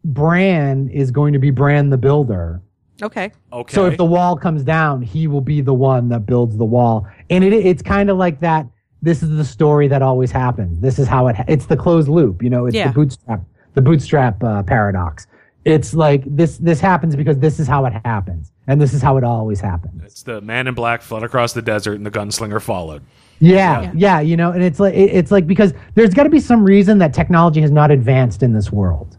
Bran 0.05 0.89
is 0.89 1.11
going 1.11 1.33
to 1.33 1.39
be 1.39 1.49
Bran 1.51 1.89
the 1.89 1.97
Builder. 1.97 2.61
Okay. 3.01 3.31
okay. 3.51 3.73
So 3.73 3.85
if 3.85 3.97
the 3.97 4.05
wall 4.05 4.37
comes 4.37 4.63
down, 4.63 5.01
he 5.01 5.27
will 5.27 5.41
be 5.41 5.59
the 5.61 5.73
one 5.73 6.07
that 6.09 6.25
builds 6.25 6.55
the 6.57 6.65
wall. 6.65 7.07
And 7.29 7.43
it 7.43 7.51
it's 7.53 7.81
kind 7.81 8.09
of 8.09 8.17
like 8.17 8.39
that. 8.41 8.67
This 9.01 9.21
is 9.21 9.31
the 9.31 9.43
story 9.43 9.89
that 9.89 10.01
always 10.01 10.31
happens. 10.31 10.79
This 10.79 10.97
is 10.99 11.07
how 11.09 11.27
it. 11.27 11.35
ha- 11.35 11.43
It's 11.49 11.65
the 11.65 11.75
closed 11.75 12.07
loop. 12.07 12.41
You 12.41 12.49
know, 12.49 12.67
it's 12.67 12.75
Yeah. 12.75 12.87
the 12.87 12.93
bootstrap 12.93 13.41
the 13.73 13.81
bootstrap 13.81 14.41
uh, 14.43 14.63
paradox. 14.63 15.27
It's 15.65 15.93
like 15.93 16.23
this 16.27 16.57
this 16.57 16.79
happens 16.79 17.15
because 17.15 17.37
this 17.39 17.59
is 17.59 17.67
how 17.67 17.83
it 17.85 17.93
happens, 18.05 18.52
and 18.67 18.79
this 18.81 18.93
is 18.93 19.01
how 19.01 19.17
it 19.17 19.23
always 19.23 19.59
happens. 19.59 20.01
it's 20.03 20.23
the 20.23 20.41
man 20.41 20.67
in 20.67 20.73
black 20.73 21.01
fled 21.01 21.23
across 21.23 21.53
the 21.53 21.61
desert, 21.61 21.93
and 21.95 22.05
the 22.05 22.11
gunslinger 22.11 22.61
followed. 22.61 23.01
Yeah, 23.39 23.81
Yeah. 23.81 23.91
yeah, 23.95 24.19
you 24.21 24.37
know, 24.37 24.51
and 24.51 24.63
it's 24.63 24.79
like 24.79 24.93
it- 24.93 25.11
it's 25.11 25.31
like 25.31 25.47
because 25.47 25.73
there's 25.95 26.13
got 26.13 26.23
to 26.23 26.29
be 26.29 26.39
some 26.39 26.63
reason 26.63 26.97
that 26.99 27.13
technology 27.13 27.59
has 27.61 27.71
not 27.71 27.91
advanced 27.91 28.41
in 28.43 28.53
this 28.53 28.71
world. 28.71 29.17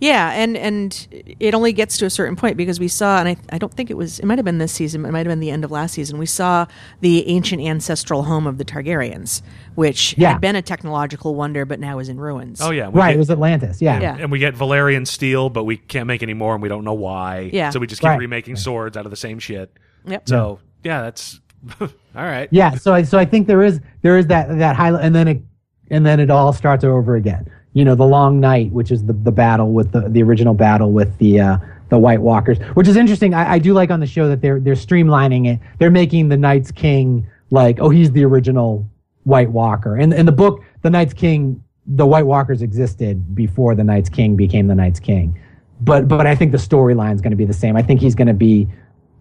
Yeah, 0.00 0.32
and 0.32 0.56
and 0.56 1.06
it 1.40 1.54
only 1.54 1.72
gets 1.72 1.96
to 1.98 2.04
a 2.06 2.10
certain 2.10 2.36
point 2.36 2.56
because 2.56 2.80
we 2.80 2.88
saw, 2.88 3.20
and 3.20 3.28
I, 3.28 3.36
I 3.50 3.58
don't 3.58 3.72
think 3.72 3.90
it 3.90 3.96
was, 3.96 4.18
it 4.18 4.26
might 4.26 4.38
have 4.38 4.44
been 4.44 4.58
this 4.58 4.72
season, 4.72 5.04
it 5.06 5.10
might 5.12 5.20
have 5.26 5.30
been 5.32 5.40
the 5.40 5.50
end 5.50 5.64
of 5.64 5.70
last 5.70 5.94
season. 5.94 6.18
We 6.18 6.26
saw 6.26 6.66
the 7.00 7.26
ancient 7.28 7.62
ancestral 7.62 8.24
home 8.24 8.46
of 8.46 8.58
the 8.58 8.64
Targaryens, 8.64 9.40
which 9.76 10.14
Yeah. 10.18 10.32
had 10.32 10.40
been 10.40 10.56
a 10.56 10.62
technological 10.62 11.34
wonder, 11.34 11.64
but 11.64 11.78
now 11.80 11.98
is 12.00 12.08
in 12.08 12.18
ruins. 12.18 12.60
Oh 12.60 12.70
yeah, 12.70 12.90
Right, 12.92 13.10
get- 13.10 13.14
it 13.16 13.18
was 13.18 13.30
Atlantis. 13.30 13.80
Yeah, 13.80 14.00
Yeah. 14.00 14.16
and 14.18 14.30
we 14.32 14.38
get 14.38 14.54
Valyrian 14.54 15.06
steel, 15.06 15.48
but 15.48 15.64
we 15.64 15.76
can't 15.76 16.06
make 16.06 16.22
any 16.22 16.34
more, 16.34 16.54
and 16.54 16.62
we 16.62 16.68
don't 16.68 16.84
know 16.84 16.94
why. 16.94 17.50
Yeah. 17.52 17.70
So 17.70 17.78
we 17.78 17.86
just 17.86 18.00
keep 18.02 18.08
Right. 18.08 18.18
remaking 18.18 18.56
swords 18.56 18.96
out 18.96 19.04
of 19.06 19.10
the 19.10 19.16
same 19.16 19.38
shit. 19.38 19.72
Yep. 20.06 20.28
So 20.28 20.58
yeah, 20.82 21.02
that's 21.02 21.40
all 21.80 21.88
right. 22.14 22.48
yeah. 22.50 22.74
So 22.74 22.92
I 22.92 23.02
so 23.02 23.16
I 23.18 23.24
think 23.24 23.46
there 23.46 23.62
is 23.62 23.80
there 24.02 24.18
is 24.18 24.26
that 24.26 24.58
that 24.58 24.76
high, 24.76 24.90
and 25.00 25.14
then 25.14 25.28
it 25.28 25.42
and 25.90 26.04
then 26.04 26.18
it 26.20 26.30
all 26.30 26.52
starts 26.52 26.82
over 26.84 27.14
again. 27.16 27.48
You 27.74 27.84
know, 27.84 27.94
the 27.94 28.06
long 28.06 28.40
night, 28.40 28.72
which 28.72 28.90
is 28.90 29.04
the 29.04 29.12
the 29.12 29.32
battle 29.32 29.72
with 29.72 29.92
the 29.92 30.08
the 30.08 30.22
original 30.22 30.54
battle 30.54 30.90
with 30.92 31.16
the. 31.18 31.40
uh 31.40 31.58
the 31.90 31.98
White 31.98 32.22
Walkers, 32.22 32.58
which 32.72 32.88
is 32.88 32.96
interesting. 32.96 33.34
I, 33.34 33.52
I 33.52 33.58
do 33.58 33.74
like 33.74 33.90
on 33.90 34.00
the 34.00 34.06
show 34.06 34.26
that 34.28 34.40
they're 34.40 34.58
they're 34.58 34.74
streamlining 34.74 35.46
it. 35.46 35.60
They're 35.78 35.90
making 35.90 36.30
the 36.30 36.36
Night's 36.36 36.72
King 36.72 37.26
like, 37.50 37.78
oh, 37.78 37.90
he's 37.90 38.10
the 38.12 38.24
original 38.24 38.88
White 39.24 39.50
Walker. 39.50 39.94
And 39.96 40.12
in 40.12 40.24
the 40.24 40.32
book, 40.32 40.62
the 40.80 40.88
Night's 40.88 41.12
King, 41.12 41.62
the 41.86 42.06
White 42.06 42.26
Walkers 42.26 42.62
existed 42.62 43.34
before 43.34 43.74
the 43.74 43.84
Night's 43.84 44.08
King 44.08 44.34
became 44.34 44.66
the 44.66 44.74
Night's 44.74 44.98
King. 44.98 45.38
But 45.82 46.08
but 46.08 46.26
I 46.26 46.34
think 46.34 46.52
the 46.52 46.58
storyline 46.58 47.14
is 47.14 47.20
going 47.20 47.32
to 47.32 47.36
be 47.36 47.44
the 47.44 47.52
same. 47.52 47.76
I 47.76 47.82
think 47.82 48.00
he's 48.00 48.14
going 48.14 48.28
to 48.28 48.34
be. 48.34 48.66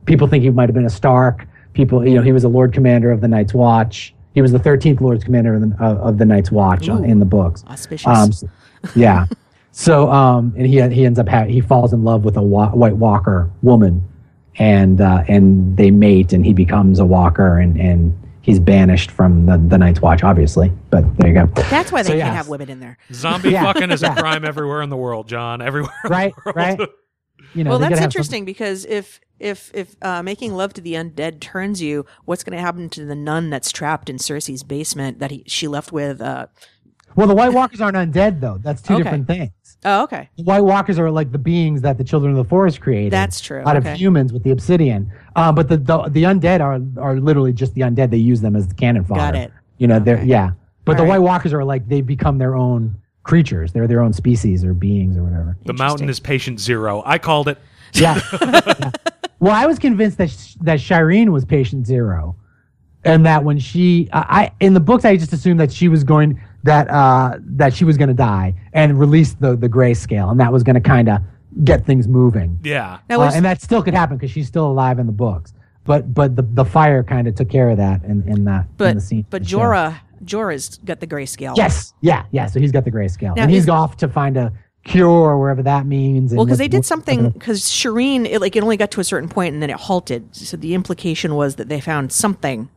People 0.05 0.27
think 0.27 0.43
he 0.43 0.49
might 0.49 0.69
have 0.69 0.73
been 0.73 0.85
a 0.85 0.89
Stark. 0.89 1.45
People, 1.73 2.07
you 2.07 2.15
know, 2.15 2.21
he 2.21 2.31
was 2.31 2.45
a 2.45 2.49
Lord 2.49 2.73
Commander 2.73 3.11
of 3.11 3.19
the 3.19 3.27
Night's 3.27 3.53
Watch. 3.53 4.12
He 4.33 4.41
was 4.41 4.51
the 4.51 4.59
thirteenth 4.59 4.99
Lord's 5.01 5.23
Commander 5.23 5.55
of 5.55 5.61
the, 5.61 5.75
of, 5.83 5.97
of 5.99 6.17
the 6.17 6.25
Night's 6.25 6.51
Watch 6.51 6.87
Ooh. 6.89 7.03
in 7.03 7.19
the 7.19 7.25
books. 7.25 7.63
Auspicious. 7.69 8.07
Um, 8.07 8.29
s- 8.29 8.43
yeah. 8.95 9.25
So 9.71 10.11
um, 10.11 10.53
and 10.57 10.65
he 10.67 10.81
he 10.89 11.05
ends 11.05 11.19
up 11.19 11.27
ha- 11.27 11.45
he 11.45 11.61
falls 11.61 11.93
in 11.93 12.03
love 12.03 12.23
with 12.25 12.37
a 12.37 12.41
wa- 12.41 12.71
White 12.71 12.97
Walker 12.97 13.49
woman, 13.61 14.07
and 14.57 15.01
uh, 15.01 15.23
and 15.27 15.75
they 15.77 15.89
mate, 15.91 16.33
and 16.33 16.45
he 16.45 16.53
becomes 16.53 16.99
a 16.99 17.05
Walker, 17.05 17.57
and 17.59 17.79
and 17.79 18.13
he's 18.41 18.59
banished 18.59 19.09
from 19.11 19.45
the 19.47 19.57
the 19.57 19.77
Night's 19.77 20.01
Watch, 20.01 20.23
obviously. 20.23 20.71
But 20.91 21.17
there 21.17 21.29
you 21.29 21.33
go. 21.33 21.45
That's 21.69 21.91
why 21.91 22.03
they 22.03 22.07
So, 22.09 22.13
can't 22.13 22.27
yes. 22.27 22.35
have 22.35 22.47
women 22.49 22.69
in 22.69 22.79
there. 22.79 22.97
Zombie 23.11 23.49
Yeah. 23.51 23.63
fucking 23.71 23.89
is 23.91 24.01
Yeah. 24.03 24.13
a 24.13 24.19
crime 24.19 24.45
everywhere 24.45 24.81
in 24.83 24.89
the 24.89 24.97
world, 24.97 25.27
Jon. 25.27 25.61
Everywhere. 25.61 25.91
in 26.03 26.09
the 26.09 26.15
Right, 26.15 26.33
world. 26.45 26.55
right. 26.55 26.79
You 27.55 27.63
know, 27.63 27.71
well, 27.71 27.79
that's 27.79 27.91
have 27.91 27.99
some- 27.99 28.05
interesting 28.05 28.45
because 28.45 28.85
if 28.85 29.19
if 29.39 29.71
if 29.73 29.95
uh, 30.01 30.23
making 30.23 30.53
love 30.55 30.73
to 30.73 30.81
the 30.81 30.93
undead 30.93 31.39
turns 31.39 31.81
you, 31.81 32.05
what's 32.25 32.43
going 32.43 32.55
to 32.57 32.61
happen 32.61 32.89
to 32.89 33.05
the 33.05 33.15
nun 33.15 33.49
that's 33.49 33.71
trapped 33.71 34.09
in 34.09 34.17
Cersei's 34.17 34.63
basement 34.63 35.19
that 35.19 35.31
he 35.31 35.43
she 35.47 35.67
left 35.67 35.91
with? 35.91 36.21
Uh, 36.21 36.47
Well, 37.15 37.27
the 37.27 37.35
White 37.35 37.53
Walkers 37.53 37.81
aren't 37.81 37.97
undead 37.97 38.39
though. 38.39 38.57
That's 38.61 38.81
two 38.81 38.95
Okay. 38.95 39.03
different 39.03 39.27
things. 39.27 39.51
oh, 39.85 40.03
okay. 40.03 40.29
The 40.37 40.43
White 40.43 40.61
Walkers 40.63 40.97
are 40.97 41.11
like 41.11 41.31
the 41.31 41.37
beings 41.37 41.81
that 41.81 41.97
the 41.97 42.03
Children 42.03 42.31
of 42.31 42.37
the 42.37 42.49
Forest 42.49 42.79
created. 42.81 43.11
That's 43.11 43.39
true, 43.41 43.61
Out 43.65 43.75
okay. 43.75 43.91
of 43.91 43.97
humans 43.97 44.31
with 44.33 44.43
the 44.43 44.51
obsidian. 44.51 45.11
Uh, 45.35 45.51
but 45.51 45.67
the, 45.69 45.77
the 45.77 46.03
the 46.09 46.23
undead 46.23 46.61
are 46.61 46.79
are 47.01 47.19
literally 47.19 47.53
just 47.53 47.73
the 47.75 47.81
undead. 47.81 48.09
They 48.11 48.17
use 48.17 48.41
them 48.41 48.55
as 48.55 48.67
the 48.67 48.75
cannon 48.75 49.03
fodder. 49.03 49.19
Got 49.19 49.35
it. 49.35 49.51
You 49.77 49.87
know, 49.87 49.99
they're 49.99 50.23
yeah. 50.23 50.51
But 50.85 50.93
All 50.93 50.97
the 50.97 51.03
right. 51.11 51.19
White 51.19 51.25
Walkers 51.27 51.53
are 51.53 51.63
like 51.63 51.87
they've 51.87 52.05
become 52.05 52.37
their 52.39 52.55
own 52.55 52.95
creatures. 53.23 53.71
They're 53.71 53.87
their 53.87 54.01
own 54.01 54.13
species 54.13 54.63
or 54.63 54.73
beings 54.73 55.17
or 55.17 55.23
whatever. 55.23 55.57
The 55.65 55.73
mountain 55.73 56.09
is 56.09 56.19
patient 56.19 56.59
zero. 56.59 57.01
I 57.05 57.17
called 57.17 57.47
it. 57.47 57.57
Yeah. 57.95 58.19
Yeah. 58.41 58.89
Well, 59.39 59.53
I 59.53 59.65
was 59.67 59.77
convinced 59.77 60.17
that 60.17 60.29
sh- 60.31 60.55
that 60.61 60.79
Shireen 60.79 61.29
was 61.29 61.45
patient 61.45 61.85
zero, 61.85 62.35
and 63.03 63.23
that 63.25 63.43
when 63.43 63.59
she, 63.59 64.09
I, 64.11 64.19
I 64.19 64.51
in 64.61 64.73
the 64.73 64.79
books, 64.79 65.05
I 65.05 65.15
just 65.15 65.31
assumed 65.31 65.59
that 65.59 65.71
she 65.71 65.89
was 65.89 66.03
going 66.03 66.41
that 66.63 66.89
uh 66.89 67.37
that 67.39 67.73
she 67.75 67.85
was 67.85 67.97
going 67.97 68.07
to 68.07 68.13
die 68.15 68.55
and 68.73 68.99
release 68.99 69.33
the 69.33 69.55
the 69.55 69.69
grayscale, 69.69 70.31
and 70.31 70.39
that 70.39 70.51
was 70.51 70.63
going 70.63 70.73
to 70.75 70.81
kind 70.81 71.07
of 71.09 71.21
get 71.63 71.85
things 71.85 72.07
moving. 72.07 72.57
Yeah. 72.63 72.97
Now, 73.09 73.21
Uh, 73.21 73.31
and 73.35 73.45
that 73.45 73.61
still 73.61 73.83
could 73.83 73.93
happen 73.93 74.17
because 74.17 74.31
she's 74.31 74.47
still 74.47 74.65
alive 74.65 74.97
in 74.97 75.05
the 75.05 75.11
books. 75.11 75.53
But 75.85 76.13
but 76.15 76.35
the 76.35 76.41
the 76.41 76.65
fire 76.65 77.03
kind 77.03 77.27
of 77.27 77.35
took 77.35 77.49
care 77.49 77.69
of 77.69 77.77
that 77.77 78.03
in 78.05 78.23
in 78.27 78.45
that 78.45 78.61
in 78.61 78.67
but 78.77 78.93
the 78.95 79.01
scene. 79.01 79.25
but 79.29 79.43
the 79.43 79.49
show. 79.49 79.59
Jorah 79.59 79.99
Jorah's 80.25 80.77
got 80.79 80.99
the 80.99 81.07
grayscale. 81.07 81.55
Yes. 81.57 81.93
Yeah. 82.01 82.25
Yeah. 82.31 82.45
So 82.47 82.59
he's 82.59 82.71
got 82.71 82.85
the 82.85 82.91
grayscale, 82.91 83.35
Now, 83.35 83.43
and 83.43 83.51
he's 83.51 83.67
off 83.69 83.97
to 83.97 84.07
find 84.07 84.37
a 84.37 84.51
cure 84.83 85.07
or 85.07 85.39
wherever 85.39 85.63
that 85.63 85.85
means. 85.85 86.31
and 86.31 86.37
Well, 86.37 86.45
because 86.45 86.57
they 86.57 86.67
did 86.67 86.85
something 86.85 87.29
because 87.29 87.63
Shireen, 87.63 88.25
it, 88.25 88.41
like 88.41 88.55
it 88.55 88.63
only 88.63 88.75
got 88.77 88.91
to 88.91 88.99
a 88.99 89.03
certain 89.03 89.29
point 89.29 89.53
and 89.53 89.61
then 89.63 89.69
it 89.69 89.77
halted. 89.77 90.35
So 90.35 90.57
the 90.57 90.73
implication 90.73 91.35
was 91.35 91.55
that 91.55 91.69
they 91.69 91.79
found 91.79 92.11
something, 92.11 92.69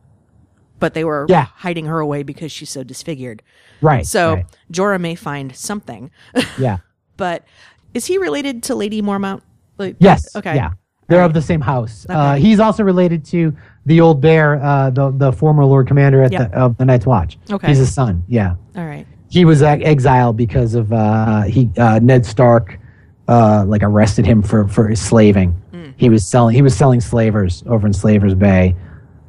but 0.79 0.93
they 0.93 1.03
were 1.03 1.25
Yeah. 1.27 1.47
hiding 1.55 1.85
her 1.85 1.99
away 1.99 2.23
because 2.23 2.51
she's 2.51 2.69
so 2.69 2.83
disfigured. 2.83 3.43
Right. 3.81 4.05
So 4.05 4.35
right, 4.35 4.45
Jorah 4.71 5.01
may 5.01 5.15
find 5.15 5.53
something, 5.55 6.09
yeah. 6.57 6.77
but 7.17 7.43
is 7.93 8.05
he 8.05 8.17
related 8.17 8.63
to 8.63 8.75
Lady 8.75 9.01
Mormont? 9.01 9.41
Like, 9.77 9.97
Yes. 9.99 10.33
Okay. 10.35 10.55
Yeah. 10.55 10.71
They're 11.07 11.23
of 11.23 11.33
the 11.33 11.41
same 11.41 11.61
house. 11.61 12.05
Uh, 12.09 12.35
he's 12.35 12.59
also 12.59 12.83
related 12.83 13.23
to 13.25 13.55
the 13.85 14.01
old 14.01 14.19
bear, 14.21 14.61
uh, 14.61 14.89
the 14.89 15.11
the 15.11 15.31
former 15.31 15.63
Lord 15.65 15.87
Commander 15.87 16.21
at 16.21 16.31
Yeah. 16.31 16.45
the, 16.45 16.57
of 16.57 16.77
the 16.77 16.85
Night's 16.85 17.05
Watch. 17.05 17.37
Okay. 17.49 17.67
He's 17.67 17.77
his 17.77 17.93
son. 17.93 18.23
Yeah. 18.27 18.55
All 18.75 18.85
right. 18.85 19.05
He 19.29 19.45
was 19.45 19.61
uh, 19.61 19.77
exiled 19.81 20.35
because 20.37 20.73
of 20.73 20.91
uh, 20.91 21.43
he 21.43 21.69
uh, 21.77 21.99
Ned 22.01 22.25
Stark, 22.25 22.77
uh, 23.27 23.63
like 23.67 23.83
arrested 23.83 24.25
him 24.25 24.41
for 24.41 24.67
for 24.67 24.93
slaving. 24.95 25.51
Hmm. 25.71 25.91
He 25.97 26.09
was 26.09 26.25
selling 26.25 26.55
he 26.55 26.61
was 26.61 26.75
selling 26.75 26.99
slavers 27.01 27.63
over 27.67 27.87
in 27.87 27.93
Slavers 27.93 28.35
Bay, 28.35 28.75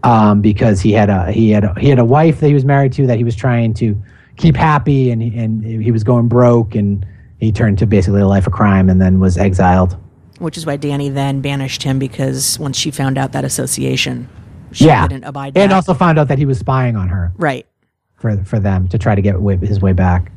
um, 0.03 0.41
because 0.41 0.81
he 0.81 0.93
had 0.93 1.11
a 1.11 1.31
he 1.31 1.51
had 1.51 1.65
a, 1.65 1.75
he 1.79 1.89
had 1.89 1.99
a 2.01 2.05
wife 2.05 2.41
that 2.41 2.49
he 2.49 2.55
was 2.55 2.65
married 2.65 2.93
to 2.95 3.07
that 3.07 3.19
he 3.19 3.25
was 3.25 3.37
trying 3.37 3.73
to 3.75 4.01
keep 4.37 4.57
happy 4.57 5.11
and 5.13 5.23
and 5.23 5.65
he 5.65 5.91
was 5.93 6.03
going 6.05 6.27
broke 6.29 6.75
and 6.75 7.07
he 7.39 7.53
turned 7.53 7.79
to 7.79 7.87
basically 7.87 8.21
a 8.21 8.27
life 8.27 8.47
of 8.49 8.53
crime 8.53 8.89
and 8.91 9.01
then 9.01 9.21
was 9.21 9.39
exiled. 9.39 9.97
Which 10.39 10.57
is 10.57 10.65
why 10.67 10.77
Dany 10.79 11.13
then 11.13 11.41
banished 11.41 11.83
him 11.83 11.99
because 11.99 12.59
once 12.59 12.77
she 12.77 12.91
found 12.91 13.19
out 13.19 13.33
that 13.33 13.45
association, 13.45 14.29
she 14.73 14.87
yeah, 14.87 15.07
didn't 15.09 15.25
abide. 15.25 15.57
and 15.57 15.71
that. 15.71 15.75
also 15.75 15.95
found 15.95 16.19
out 16.19 16.29
that 16.29 16.39
he 16.39 16.45
was 16.45 16.59
spying 16.59 16.95
on 16.97 17.09
her 17.09 17.33
right. 17.37 17.67
for 18.17 18.37
for 18.45 18.59
them 18.59 18.87
to 18.89 18.99
try 18.99 19.15
to 19.15 19.23
get 19.23 19.37
his 19.63 19.81
way 19.81 19.93
back. 19.93 20.31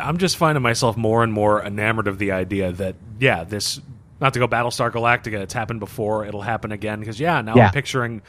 I'm 0.00 0.18
just 0.18 0.36
finding 0.36 0.62
myself 0.62 0.96
more 0.96 1.22
and 1.24 1.32
more 1.32 1.62
enamored 1.64 2.08
of 2.08 2.18
the 2.18 2.32
idea 2.32 2.72
that 2.72 2.94
yeah, 3.18 3.44
this 3.44 3.80
not 4.20 4.32
to 4.34 4.38
go 4.38 4.48
Battlestar 4.48 4.90
Galactica. 4.90 5.40
It's 5.40 5.54
happened 5.54 5.80
before. 5.80 6.26
It'll 6.26 6.42
happen 6.42 6.72
again 6.72 7.00
because 7.00 7.20
yeah, 7.20 7.40
now 7.40 7.54
Yeah. 7.54 7.66
I'm 7.66 7.72
picturing 7.72 8.22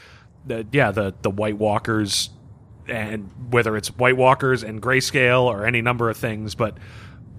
the 0.46 0.66
yeah 0.72 0.90
the 0.90 1.14
the 1.22 1.30
White 1.30 1.58
Walkers 1.58 2.30
and 2.88 3.30
whether 3.50 3.76
it's 3.76 3.88
White 3.96 4.16
Walkers 4.16 4.62
and 4.62 4.82
grayscale 4.82 5.42
or 5.44 5.64
any 5.64 5.80
number 5.82 6.10
of 6.10 6.16
things, 6.16 6.54
but 6.54 6.76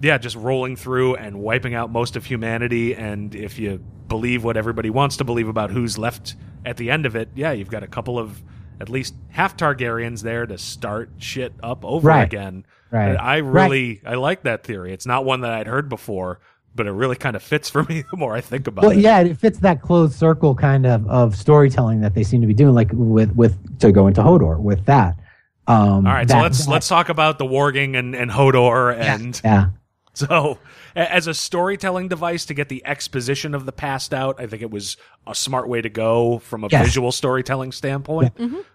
yeah, 0.00 0.18
just 0.18 0.36
rolling 0.36 0.76
through 0.76 1.16
and 1.16 1.40
wiping 1.40 1.74
out 1.74 1.90
most 1.90 2.16
of 2.16 2.24
humanity. 2.24 2.94
And 2.94 3.34
if 3.34 3.58
you 3.58 3.78
believe 4.08 4.44
what 4.44 4.56
everybody 4.56 4.90
wants 4.90 5.16
to 5.18 5.24
believe 5.24 5.48
about 5.48 5.70
who's 5.70 5.98
left 5.98 6.36
at 6.64 6.76
the 6.76 6.90
end 6.90 7.06
of 7.06 7.16
it, 7.16 7.28
yeah, 7.34 7.52
you've 7.52 7.70
got 7.70 7.82
a 7.82 7.86
couple 7.86 8.18
of 8.18 8.42
at 8.80 8.88
least 8.88 9.14
half 9.28 9.56
Targaryens 9.56 10.22
there 10.22 10.44
to 10.46 10.58
start 10.58 11.10
shit 11.18 11.52
up 11.62 11.84
over 11.84 12.08
Right. 12.08 12.22
again. 12.24 12.64
Right. 12.90 13.10
And 13.10 13.18
I 13.18 13.40
Right. 13.40 13.64
really 13.70 14.02
I 14.04 14.14
like 14.14 14.42
that 14.42 14.64
theory. 14.64 14.92
It's 14.92 15.06
not 15.06 15.24
one 15.24 15.42
that 15.42 15.52
I'd 15.52 15.66
heard 15.68 15.88
before, 15.88 16.40
but 16.74 16.86
it 16.86 16.90
really 16.92 17.16
kind 17.16 17.36
of 17.36 17.42
fits 17.42 17.70
for 17.70 17.84
me 17.88 18.02
the 18.10 18.16
more 18.16 18.34
I 18.34 18.40
think 18.40 18.66
about 18.66 18.82
Well, 18.82 18.90
it. 18.92 18.98
yeah, 18.98 19.20
it 19.20 19.38
fits 19.38 19.58
that 19.60 19.82
closed 19.82 20.14
circle 20.14 20.54
kind 20.54 20.84
of 20.84 21.06
of 21.08 21.36
storytelling 21.36 22.00
that 22.00 22.14
they 22.14 22.24
seem 22.24 22.40
to 22.40 22.46
be 22.46 22.54
doing, 22.54 22.74
like 22.74 22.90
with 22.92 23.34
with 23.36 23.78
to 23.78 23.92
go 23.92 24.08
into 24.08 24.20
Hodor 24.22 24.58
with 24.58 24.84
that. 24.86 25.16
Um, 25.68 26.06
All 26.06 26.12
right, 26.12 26.28
so 26.28 26.40
let's 26.40 26.64
that- 26.66 26.70
let's 26.72 26.88
talk 26.88 27.08
about 27.08 27.38
the 27.38 27.44
warging 27.46 27.96
and 27.96 28.16
and 28.16 28.30
Hodor 28.32 28.98
and 28.98 29.40
yeah. 29.44 29.66
So, 30.14 30.58
as 30.94 31.26
a 31.26 31.32
storytelling 31.32 32.08
device 32.08 32.44
to 32.46 32.54
get 32.54 32.68
the 32.68 32.82
exposition 32.84 33.54
of 33.54 33.64
the 33.64 33.72
past 33.72 34.12
out, 34.12 34.38
I 34.38 34.46
think 34.46 34.60
it 34.60 34.70
was 34.70 34.98
a 35.26 35.34
smart 35.34 35.68
way 35.68 35.80
to 35.80 35.88
go 35.88 36.38
from 36.40 36.64
a 36.64 36.68
Yes. 36.70 36.84
visual 36.84 37.12
storytelling 37.12 37.72
standpoint. 37.72 38.34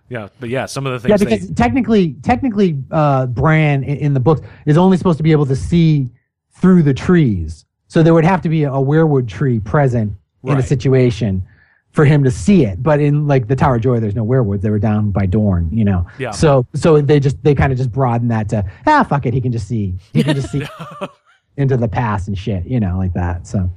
Yeah, 0.10 0.30
but 0.40 0.50
yeah, 0.50 0.66
some 0.66 0.88
of 0.88 0.94
the 0.94 1.00
things. 1.08 1.22
Yeah, 1.22 1.30
because 1.30 1.48
they, 1.50 1.54
technically, 1.54 2.14
technically, 2.24 2.82
uh, 2.90 3.28
Bran 3.28 3.84
in, 3.84 3.98
in 3.98 4.14
the 4.16 4.20
books 4.20 4.42
is 4.66 4.78
only 4.80 4.98
supposed 4.98 5.18
to 5.18 5.24
be 5.24 5.32
able 5.32 5.46
to 5.46 5.56
see 5.56 6.10
through 6.54 6.82
the 6.82 6.94
trees. 6.94 7.66
So 7.88 8.02
there 8.02 8.16
would 8.16 8.26
have 8.26 8.42
to 8.42 8.50
be 8.50 8.64
a 8.64 8.72
weirwood 8.72 9.28
tree 9.28 9.60
present 9.60 10.14
in 10.44 10.58
a 10.58 10.64
situation 10.64 11.46
for 11.92 12.04
him 12.04 12.24
to 12.24 12.32
see 12.32 12.66
it. 12.66 12.82
But 12.82 13.00
in 13.00 13.28
like 13.28 13.48
the 13.48 13.56
Tower 13.56 13.76
of 13.76 13.82
Joy, 13.82 14.00
there's 14.00 14.16
no 14.16 14.26
weirwoods. 14.26 14.62
They 14.62 14.70
were 14.72 14.80
down 14.80 15.12
by 15.12 15.26
Dorne, 15.28 15.70
you 15.72 15.86
know. 15.86 16.08
Yeah. 16.18 16.32
So 16.32 16.66
so 16.74 17.00
they 17.00 17.20
just 17.20 17.44
they 17.44 17.54
kind 17.54 17.72
of 17.72 17.78
just 17.78 17.92
broaden 17.92 18.28
that 18.30 18.50
to 18.50 18.66
ah 18.88 19.04
fuck 19.04 19.26
it, 19.28 19.34
he 19.36 19.42
can 19.42 19.52
just 19.52 19.68
see 19.68 19.96
he 20.14 20.24
can 20.24 20.36
just 20.36 20.52
see 20.52 20.64
into 21.58 21.76
the 21.76 21.88
past 21.88 22.28
and 22.28 22.38
shit, 22.38 22.66
you 22.66 22.80
know, 22.80 22.98
like 22.98 23.14
that. 23.14 23.48
So 23.48 23.70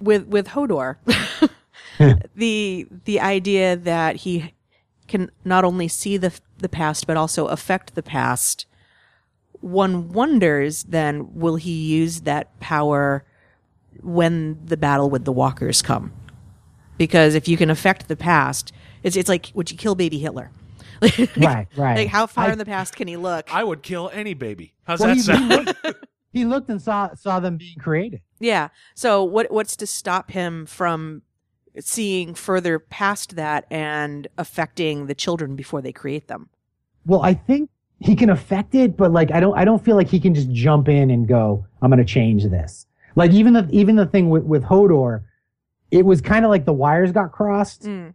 with 0.00 0.26
with 0.26 0.48
Hodor, 0.48 0.96
the 2.34 2.86
the 3.04 3.20
idea 3.20 3.76
that 3.76 4.16
he 4.16 4.54
can 5.06 5.30
not 5.44 5.64
only 5.64 5.88
see 5.88 6.16
the 6.16 6.32
the 6.58 6.68
past 6.68 7.06
but 7.06 7.16
also 7.16 7.46
affect 7.46 7.94
the 7.94 8.02
past. 8.02 8.66
One 9.60 10.12
wonders 10.12 10.84
then 10.84 11.34
will 11.34 11.56
he 11.56 11.72
use 11.72 12.20
that 12.20 12.58
power 12.60 13.24
when 14.00 14.64
the 14.64 14.76
battle 14.76 15.10
with 15.10 15.24
the 15.24 15.32
walkers 15.32 15.82
come? 15.82 16.12
Because 16.96 17.34
if 17.34 17.48
you 17.48 17.56
can 17.56 17.68
affect 17.68 18.06
the 18.06 18.16
past, 18.16 18.72
it's 19.02 19.16
it's 19.16 19.28
like 19.28 19.50
would 19.54 19.70
you 19.70 19.76
kill 19.76 19.96
baby 19.96 20.18
Hitler? 20.18 20.50
right, 21.36 21.66
right. 21.76 21.96
Like 21.96 22.08
how 22.08 22.26
far 22.26 22.46
I- 22.46 22.52
in 22.52 22.58
the 22.58 22.64
past 22.64 22.94
can 22.94 23.08
he 23.08 23.16
look? 23.16 23.52
I 23.52 23.64
would 23.64 23.82
kill 23.82 24.10
any 24.12 24.34
baby. 24.34 24.74
How's 24.84 25.00
well, 25.00 25.08
that 25.08 25.14
he, 25.14 25.20
he 25.20 25.26
sound? 25.26 25.96
he 26.38 26.44
looked 26.44 26.70
and 26.70 26.80
saw 26.80 27.14
saw 27.14 27.40
them 27.40 27.56
being 27.56 27.78
created. 27.78 28.20
Yeah. 28.40 28.68
So 28.94 29.22
what 29.24 29.50
what's 29.50 29.76
to 29.76 29.86
stop 29.86 30.30
him 30.30 30.66
from 30.66 31.22
seeing 31.80 32.34
further 32.34 32.78
past 32.78 33.36
that 33.36 33.66
and 33.70 34.26
affecting 34.38 35.06
the 35.06 35.14
children 35.14 35.56
before 35.56 35.80
they 35.82 35.92
create 35.92 36.28
them? 36.28 36.48
Well, 37.06 37.22
I 37.22 37.34
think 37.34 37.70
he 38.00 38.14
can 38.16 38.30
affect 38.30 38.74
it, 38.74 38.96
but 38.96 39.12
like 39.12 39.30
I 39.32 39.40
don't 39.40 39.56
I 39.58 39.64
don't 39.64 39.84
feel 39.84 39.96
like 39.96 40.08
he 40.08 40.20
can 40.20 40.34
just 40.34 40.50
jump 40.52 40.88
in 40.88 41.10
and 41.10 41.26
go, 41.26 41.66
I'm 41.82 41.90
gonna 41.90 42.04
change 42.04 42.44
this. 42.44 42.86
Like 43.16 43.32
even 43.32 43.52
the 43.52 43.68
even 43.70 43.96
the 43.96 44.06
thing 44.06 44.30
with, 44.30 44.44
with 44.44 44.62
Hodor, 44.64 45.22
it 45.90 46.04
was 46.04 46.20
kind 46.20 46.44
of 46.44 46.50
like 46.50 46.64
the 46.64 46.72
wires 46.72 47.12
got 47.12 47.32
crossed 47.32 47.82
Mm. 47.82 48.14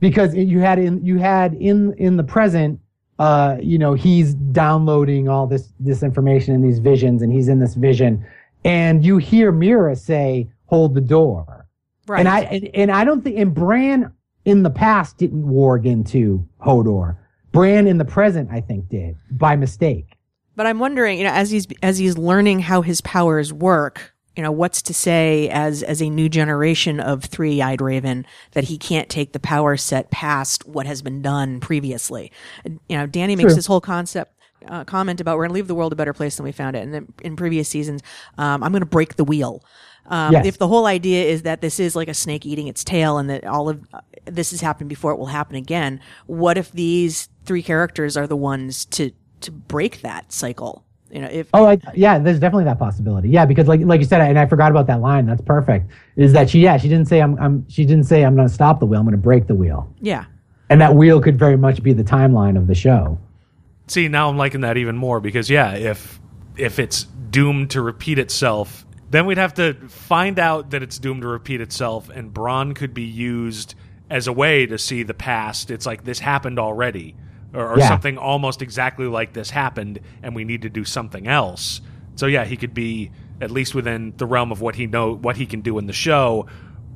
because 0.00 0.34
it, 0.34 0.44
you 0.48 0.60
had 0.60 0.78
in 0.78 1.04
you 1.04 1.18
had 1.18 1.54
in 1.54 1.94
in 1.94 2.16
the 2.16 2.24
present 2.24 2.80
uh 3.18 3.56
you 3.60 3.78
know 3.78 3.94
he's 3.94 4.34
downloading 4.34 5.28
all 5.28 5.46
this 5.46 5.72
this 5.80 6.02
information 6.02 6.54
and 6.54 6.64
these 6.64 6.78
visions 6.78 7.22
and 7.22 7.32
he's 7.32 7.48
in 7.48 7.60
this 7.60 7.74
vision 7.74 8.24
and 8.64 9.04
you 9.04 9.18
hear 9.18 9.52
Meera 9.52 9.96
say 9.96 10.48
hold 10.66 10.94
the 10.94 11.00
door 11.00 11.66
Right. 12.06 12.20
and 12.20 12.28
I 12.28 12.40
and, 12.40 12.70
and 12.74 12.90
I 12.90 13.04
don't 13.04 13.22
think 13.22 13.38
and 13.38 13.54
Bran 13.54 14.12
in 14.44 14.62
the 14.62 14.70
past 14.70 15.16
didn't 15.18 15.44
warg 15.44 15.86
into 15.86 16.46
Hodor. 16.60 17.16
Bran 17.52 17.86
in 17.86 17.98
the 17.98 18.04
present, 18.04 18.50
I 18.52 18.60
think, 18.60 18.88
did 18.88 19.16
by 19.30 19.56
mistake. 19.56 20.16
but 20.56 20.66
I'm 20.66 20.78
wondering, 20.80 21.18
you 21.18 21.24
know, 21.24 21.30
as 21.32 21.50
he's 21.50 21.66
as 21.82 21.98
he's 21.98 22.18
learning 22.18 22.60
how 22.60 22.82
his 22.82 23.00
powers 23.00 23.52
work, 23.52 24.13
you 24.36 24.42
know, 24.42 24.52
what's 24.52 24.82
to 24.82 24.94
say 24.94 25.48
as 25.48 25.82
as 25.82 26.02
a 26.02 26.10
new 26.10 26.28
generation 26.28 27.00
of 27.00 27.24
three-eyed 27.24 27.80
raven 27.80 28.26
that 28.52 28.64
he 28.64 28.78
can't 28.78 29.08
take 29.08 29.32
the 29.32 29.40
power 29.40 29.76
set 29.76 30.10
past 30.10 30.66
what 30.66 30.86
has 30.86 31.02
been 31.02 31.22
done 31.22 31.60
previously? 31.60 32.32
You 32.64 32.98
know, 32.98 33.06
Dany 33.06 33.36
makes 33.36 33.42
True. 33.42 33.54
this 33.54 33.66
whole 33.66 33.80
concept 33.80 34.32
uh, 34.68 34.84
comment 34.84 35.20
about 35.20 35.36
we're 35.36 35.44
going 35.44 35.50
to 35.50 35.54
leave 35.54 35.68
the 35.68 35.74
world 35.74 35.92
a 35.92 35.96
better 35.96 36.12
place 36.12 36.36
than 36.36 36.44
we 36.44 36.52
found 36.52 36.76
it. 36.76 36.82
And 36.82 36.94
then 36.94 37.12
in 37.22 37.36
previous 37.36 37.68
seasons, 37.68 38.02
um, 38.38 38.62
I'm 38.62 38.72
going 38.72 38.80
to 38.80 38.86
break 38.86 39.16
the 39.16 39.24
wheel. 39.24 39.62
Um, 40.06 40.32
Yes. 40.32 40.46
If 40.46 40.58
the 40.58 40.68
whole 40.68 40.86
idea 40.86 41.24
is 41.24 41.42
that 41.42 41.60
this 41.60 41.80
is 41.80 41.96
like 41.96 42.08
a 42.08 42.14
snake 42.14 42.44
eating 42.44 42.66
its 42.66 42.84
tail 42.84 43.18
and 43.18 43.30
that 43.30 43.44
all 43.44 43.68
of 43.68 43.86
uh, 43.92 44.00
this 44.26 44.50
has 44.50 44.60
happened 44.60 44.88
before, 44.88 45.12
it 45.12 45.18
will 45.18 45.26
happen 45.26 45.56
again. 45.56 46.00
What 46.26 46.58
if 46.58 46.72
these 46.72 47.28
three 47.44 47.62
characters 47.62 48.16
are 48.16 48.26
the 48.26 48.36
ones 48.36 48.84
to 48.86 49.12
to 49.40 49.50
break 49.50 50.02
that 50.02 50.32
cycle? 50.32 50.84
You 51.14 51.20
know, 51.20 51.28
if 51.28 51.48
Oh, 51.54 51.64
I, 51.64 51.78
yeah, 51.94 52.18
there's 52.18 52.40
definitely 52.40 52.64
that 52.64 52.78
possibility. 52.80 53.28
Yeah, 53.28 53.46
because 53.46 53.68
like 53.68 53.80
like 53.82 54.00
you 54.00 54.06
said, 54.06 54.20
and 54.20 54.36
I 54.38 54.46
forgot 54.46 54.72
about 54.72 54.88
that 54.88 55.00
line. 55.00 55.26
That's 55.26 55.40
perfect. 55.40 55.90
Is 56.16 56.32
that 56.32 56.50
she? 56.50 56.58
Yeah, 56.58 56.76
she 56.76 56.88
didn't 56.88 57.06
say 57.06 57.22
I'm. 57.22 57.38
I'm 57.38 57.64
she 57.68 57.86
didn't 57.86 58.04
say 58.04 58.24
I'm 58.24 58.34
going 58.34 58.48
to 58.48 58.52
stop 58.52 58.80
the 58.80 58.86
wheel. 58.86 58.98
I'm 58.98 59.06
going 59.06 59.12
to 59.12 59.22
break 59.22 59.46
the 59.46 59.54
wheel. 59.54 59.88
yeah, 60.00 60.24
And 60.70 60.80
that 60.80 60.96
wheel 60.96 61.20
could 61.22 61.38
very 61.38 61.56
much 61.56 61.82
be 61.84 61.92
the 61.92 62.02
timeline 62.02 62.56
of 62.58 62.66
the 62.66 62.74
show. 62.74 63.16
See, 63.86 64.08
now 64.08 64.28
I'm 64.28 64.36
liking 64.36 64.62
that 64.62 64.76
even 64.76 64.96
more 64.96 65.20
because 65.20 65.48
yeah, 65.48 65.74
if 65.74 66.20
if 66.56 66.80
it's 66.80 67.04
doomed 67.04 67.70
to 67.70 67.80
repeat 67.80 68.18
itself, 68.18 68.84
then 69.10 69.24
we'd 69.26 69.38
have 69.38 69.54
to 69.54 69.74
find 69.88 70.40
out 70.40 70.70
that 70.70 70.82
it's 70.82 70.98
doomed 70.98 71.22
to 71.22 71.28
repeat 71.28 71.60
itself, 71.60 72.10
and 72.10 72.34
Bran 72.34 72.74
could 72.74 72.92
be 72.92 73.04
used 73.04 73.76
as 74.10 74.26
a 74.26 74.32
way 74.32 74.66
to 74.66 74.78
see 74.78 75.04
the 75.04 75.14
past. 75.14 75.70
It's 75.70 75.86
like 75.86 76.02
this 76.04 76.18
happened 76.18 76.58
already, 76.58 77.14
or, 77.54 77.72
or 77.74 77.78
Yeah. 77.78 77.88
something 77.88 78.18
almost 78.18 78.60
exactly 78.62 79.06
like 79.06 79.32
this 79.32 79.50
happened, 79.50 80.00
and 80.22 80.34
we 80.34 80.44
need 80.44 80.62
to 80.62 80.68
do 80.68 80.84
something 80.84 81.26
else. 81.26 81.80
So 82.16 82.26
yeah, 82.26 82.44
he 82.44 82.56
could 82.56 82.74
be 82.74 83.10
at 83.40 83.50
least 83.50 83.74
within 83.74 84.14
the 84.16 84.26
realm 84.26 84.52
of 84.52 84.60
what 84.60 84.76
he 84.76 84.86
know 84.86 85.14
what 85.14 85.36
he 85.36 85.46
can 85.46 85.60
do 85.60 85.78
in 85.78 85.86
the 85.86 85.92
show, 85.92 86.46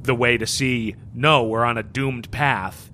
the 0.03 0.15
way 0.15 0.37
to 0.39 0.47
see 0.47 0.95
no, 1.15 1.45
we're 1.45 1.65
on 1.65 1.77
a 1.79 1.83
doomed 1.83 2.31
path 2.31 2.91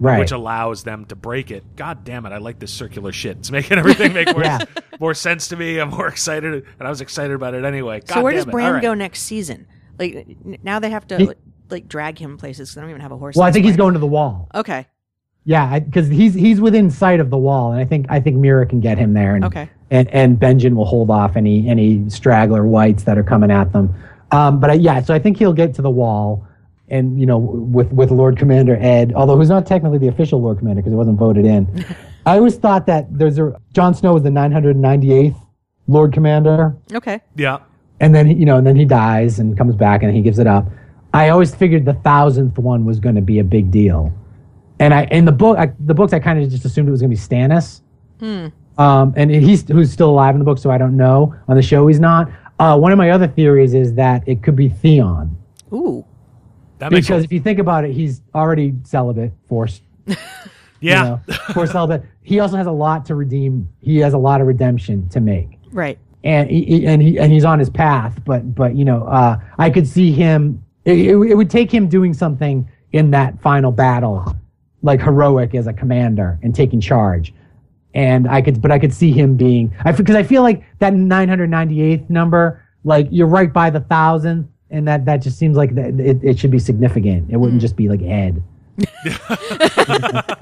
Right. 0.00 0.18
which 0.18 0.32
allows 0.32 0.82
them 0.82 1.04
to 1.06 1.14
break 1.14 1.52
it. 1.52 1.76
God 1.76 2.02
damn 2.04 2.26
it, 2.26 2.32
I 2.32 2.38
like 2.38 2.58
this 2.58 2.72
circular 2.72 3.12
shit. 3.12 3.36
It's 3.38 3.50
making 3.52 3.78
everything 3.78 4.12
make 4.12 4.32
more, 4.32 4.42
Yeah. 4.44 4.58
more 4.98 5.14
sense 5.14 5.46
to 5.48 5.56
me. 5.56 5.78
I'm 5.78 5.90
more 5.90 6.08
excited, 6.08 6.52
and 6.78 6.86
I 6.86 6.90
was 6.90 7.00
excited 7.00 7.32
about 7.32 7.54
it 7.54 7.64
anyway. 7.64 8.00
God 8.00 8.14
so 8.14 8.22
where 8.22 8.32
damn 8.32 8.38
does 8.38 8.48
it. 8.48 8.50
Bran 8.50 8.66
All 8.66 8.72
right. 8.74 8.82
go 8.82 8.92
next 8.94 9.22
season? 9.22 9.66
Like 9.98 10.26
now 10.64 10.80
they 10.80 10.90
have 10.90 11.06
to 11.08 11.16
He- 11.18 11.26
like, 11.26 11.38
like 11.70 11.88
drag 11.88 12.18
him 12.18 12.36
places 12.38 12.70
'cause 12.70 12.74
they 12.74 12.80
don't 12.80 12.90
even 12.90 13.02
have 13.02 13.12
a 13.12 13.16
horse. 13.16 13.36
well, 13.36 13.46
I 13.46 13.52
think 13.52 13.64
he's 13.66 13.76
going 13.76 13.92
to 13.94 14.00
the 14.00 14.06
wall. 14.06 14.48
Okay, 14.52 14.86
Yeah, 15.44 15.78
because 15.78 16.08
he's 16.08 16.32
he's 16.34 16.60
within 16.60 16.90
sight 16.90 17.20
of 17.20 17.28
the 17.30 17.36
wall, 17.38 17.72
and 17.72 17.80
I 17.80 17.84
think 17.84 18.06
I 18.08 18.20
think 18.20 18.36
Meera 18.38 18.68
can 18.68 18.80
get 18.80 18.96
him 18.98 19.12
there, 19.12 19.34
and 19.36 19.44
Okay. 19.44 19.68
and 19.90 20.08
and 20.10 20.38
Benjen 20.38 20.74
will 20.74 20.86
hold 20.86 21.10
off 21.10 21.36
any 21.36 21.68
any 21.68 22.08
straggler 22.08 22.66
whites 22.66 23.04
that 23.04 23.18
are 23.18 23.22
coming 23.24 23.50
at 23.50 23.72
them. 23.72 23.94
Um, 24.32 24.58
but 24.58 24.70
I, 24.70 24.74
yeah, 24.74 25.02
so 25.02 25.12
I 25.14 25.18
think 25.18 25.36
he'll 25.38 25.52
get 25.52 25.74
to 25.74 25.82
the 25.82 25.90
wall, 25.90 26.46
and 26.88 27.20
you 27.20 27.26
know, 27.26 27.36
with 27.36 27.92
with 27.92 28.10
Lord 28.10 28.38
Commander 28.38 28.76
Ed, 28.80 29.12
although 29.14 29.36
who's 29.36 29.50
not 29.50 29.66
technically 29.66 29.98
the 29.98 30.08
official 30.08 30.40
Lord 30.40 30.58
Commander 30.58 30.80
because 30.80 30.94
it 30.94 30.96
wasn't 30.96 31.18
voted 31.18 31.44
in. 31.44 31.84
I 32.26 32.38
always 32.38 32.56
thought 32.56 32.86
that 32.86 33.06
there's 33.18 33.38
a 33.38 33.60
Jon 33.74 33.92
Snow 33.92 34.14
was 34.14 34.22
the 34.22 34.30
998th 34.30 35.36
Lord 35.88 36.12
Commander, 36.14 36.74
okay. 36.94 37.20
Yeah. 37.36 37.58
and 38.00 38.14
then 38.14 38.26
he, 38.26 38.34
you 38.34 38.46
know, 38.46 38.56
and 38.56 38.66
then 38.66 38.76
he 38.76 38.86
dies 38.86 39.38
and 39.38 39.58
comes 39.58 39.74
back 39.76 40.02
and 40.02 40.14
he 40.16 40.22
gives 40.22 40.38
it 40.38 40.46
up. 40.46 40.66
I 41.12 41.28
always 41.28 41.54
figured 41.54 41.84
the 41.84 41.92
thousandth 41.92 42.56
one 42.58 42.86
was 42.86 42.98
going 42.98 43.14
to 43.16 43.20
be 43.20 43.38
a 43.40 43.44
big 43.44 43.70
deal, 43.70 44.10
and 44.84 44.94
I 44.94 45.04
in 45.10 45.24
the 45.24 45.32
book, 45.32 45.58
I, 45.58 45.72
the 45.80 45.94
books, 45.94 46.12
I 46.12 46.18
kind 46.18 46.42
of 46.42 46.48
just 46.50 46.64
assumed 46.64 46.88
it 46.88 46.92
was 46.92 47.00
going 47.00 47.10
to 47.10 47.16
be 47.16 47.20
Stannis. 47.20 47.80
Um, 48.76 49.14
and 49.16 49.30
he's 49.30 49.68
who's 49.68 49.92
still 49.92 50.10
alive 50.10 50.34
in 50.34 50.38
the 50.40 50.44
book, 50.44 50.58
so 50.58 50.70
I 50.70 50.78
don't 50.78 50.96
know. 50.96 51.34
On 51.48 51.56
the 51.56 51.62
show, 51.62 51.86
he's 51.86 52.00
not. 52.00 52.30
Uh, 52.58 52.76
one 52.78 52.92
of 52.92 52.98
my 52.98 53.10
other 53.10 53.28
theories 53.28 53.74
is 53.74 53.94
that 53.94 54.22
it 54.26 54.42
could 54.42 54.56
be 54.56 54.68
Theon, 54.68 55.36
Ooh, 55.72 56.04
That 56.78 56.90
because 56.90 57.06
sense. 57.06 57.24
if 57.24 57.32
you 57.32 57.40
think 57.40 57.58
about 57.58 57.84
it, 57.84 57.92
he's 57.92 58.20
already 58.34 58.74
celibate, 58.84 59.32
forced. 59.48 59.82
Yeah. 60.80 61.04
you 61.04 61.10
know, 61.32 61.34
forced 61.54 61.72
celibate. 61.72 62.02
He 62.22 62.40
also 62.40 62.56
has 62.58 62.66
a 62.66 62.70
lot 62.72 63.06
to 63.06 63.14
redeem. 63.14 63.66
He 63.80 63.96
has 63.98 64.12
a 64.12 64.18
lot 64.18 64.42
of 64.42 64.46
redemption 64.46 65.08
to 65.10 65.20
make. 65.20 65.58
right. 65.72 65.98
and 66.24 66.50
he, 66.50 66.64
he- 66.64 66.86
and 66.86 67.00
he 67.00 67.18
and 67.18 67.32
he's 67.32 67.44
on 67.44 67.58
his 67.58 67.70
path. 67.70 68.20
But 68.26 68.54
but 68.54 68.74
you 68.76 68.84
know, 68.84 69.04
uh, 69.04 69.38
I 69.58 69.70
could 69.70 69.86
see 69.88 70.12
him. 70.12 70.62
It, 70.84 70.98
it, 70.98 71.16
it 71.30 71.34
would 71.36 71.48
take 71.48 71.72
him 71.72 71.88
doing 71.88 72.12
something 72.12 72.68
in 72.92 73.10
that 73.12 73.40
final 73.40 73.72
battle, 73.72 74.36
like 74.84 75.00
heroic 75.02 75.54
as 75.54 75.66
a 75.66 75.72
commander 75.72 76.38
and 76.42 76.54
taking 76.54 76.80
charge. 76.80 77.32
And 77.94 78.28
I 78.28 78.42
could, 78.42 78.60
but 78.60 78.70
I 78.70 78.78
could 78.78 78.92
see 78.92 79.10
him 79.12 79.36
being. 79.36 79.74
I 79.84 79.90
because 79.92 80.14
I 80.16 80.22
feel 80.22 80.42
like 80.42 80.62
that 80.80 80.92
998th 80.92 82.10
number, 82.10 82.62
like 82.84 83.08
you're 83.10 83.26
right 83.26 83.52
by 83.52 83.70
the 83.70 83.80
thousand, 83.80 84.48
and 84.70 84.86
that 84.88 85.04
that 85.06 85.18
just 85.18 85.38
seems 85.38 85.56
like 85.56 85.74
that 85.76 85.98
it, 85.98 86.18
it 86.22 86.38
should 86.38 86.50
be 86.50 86.58
significant. 86.58 87.30
It 87.30 87.36
wouldn't 87.38 87.60
just 87.60 87.76
be 87.76 87.88
like 87.88 88.02
Ed, 88.02 88.42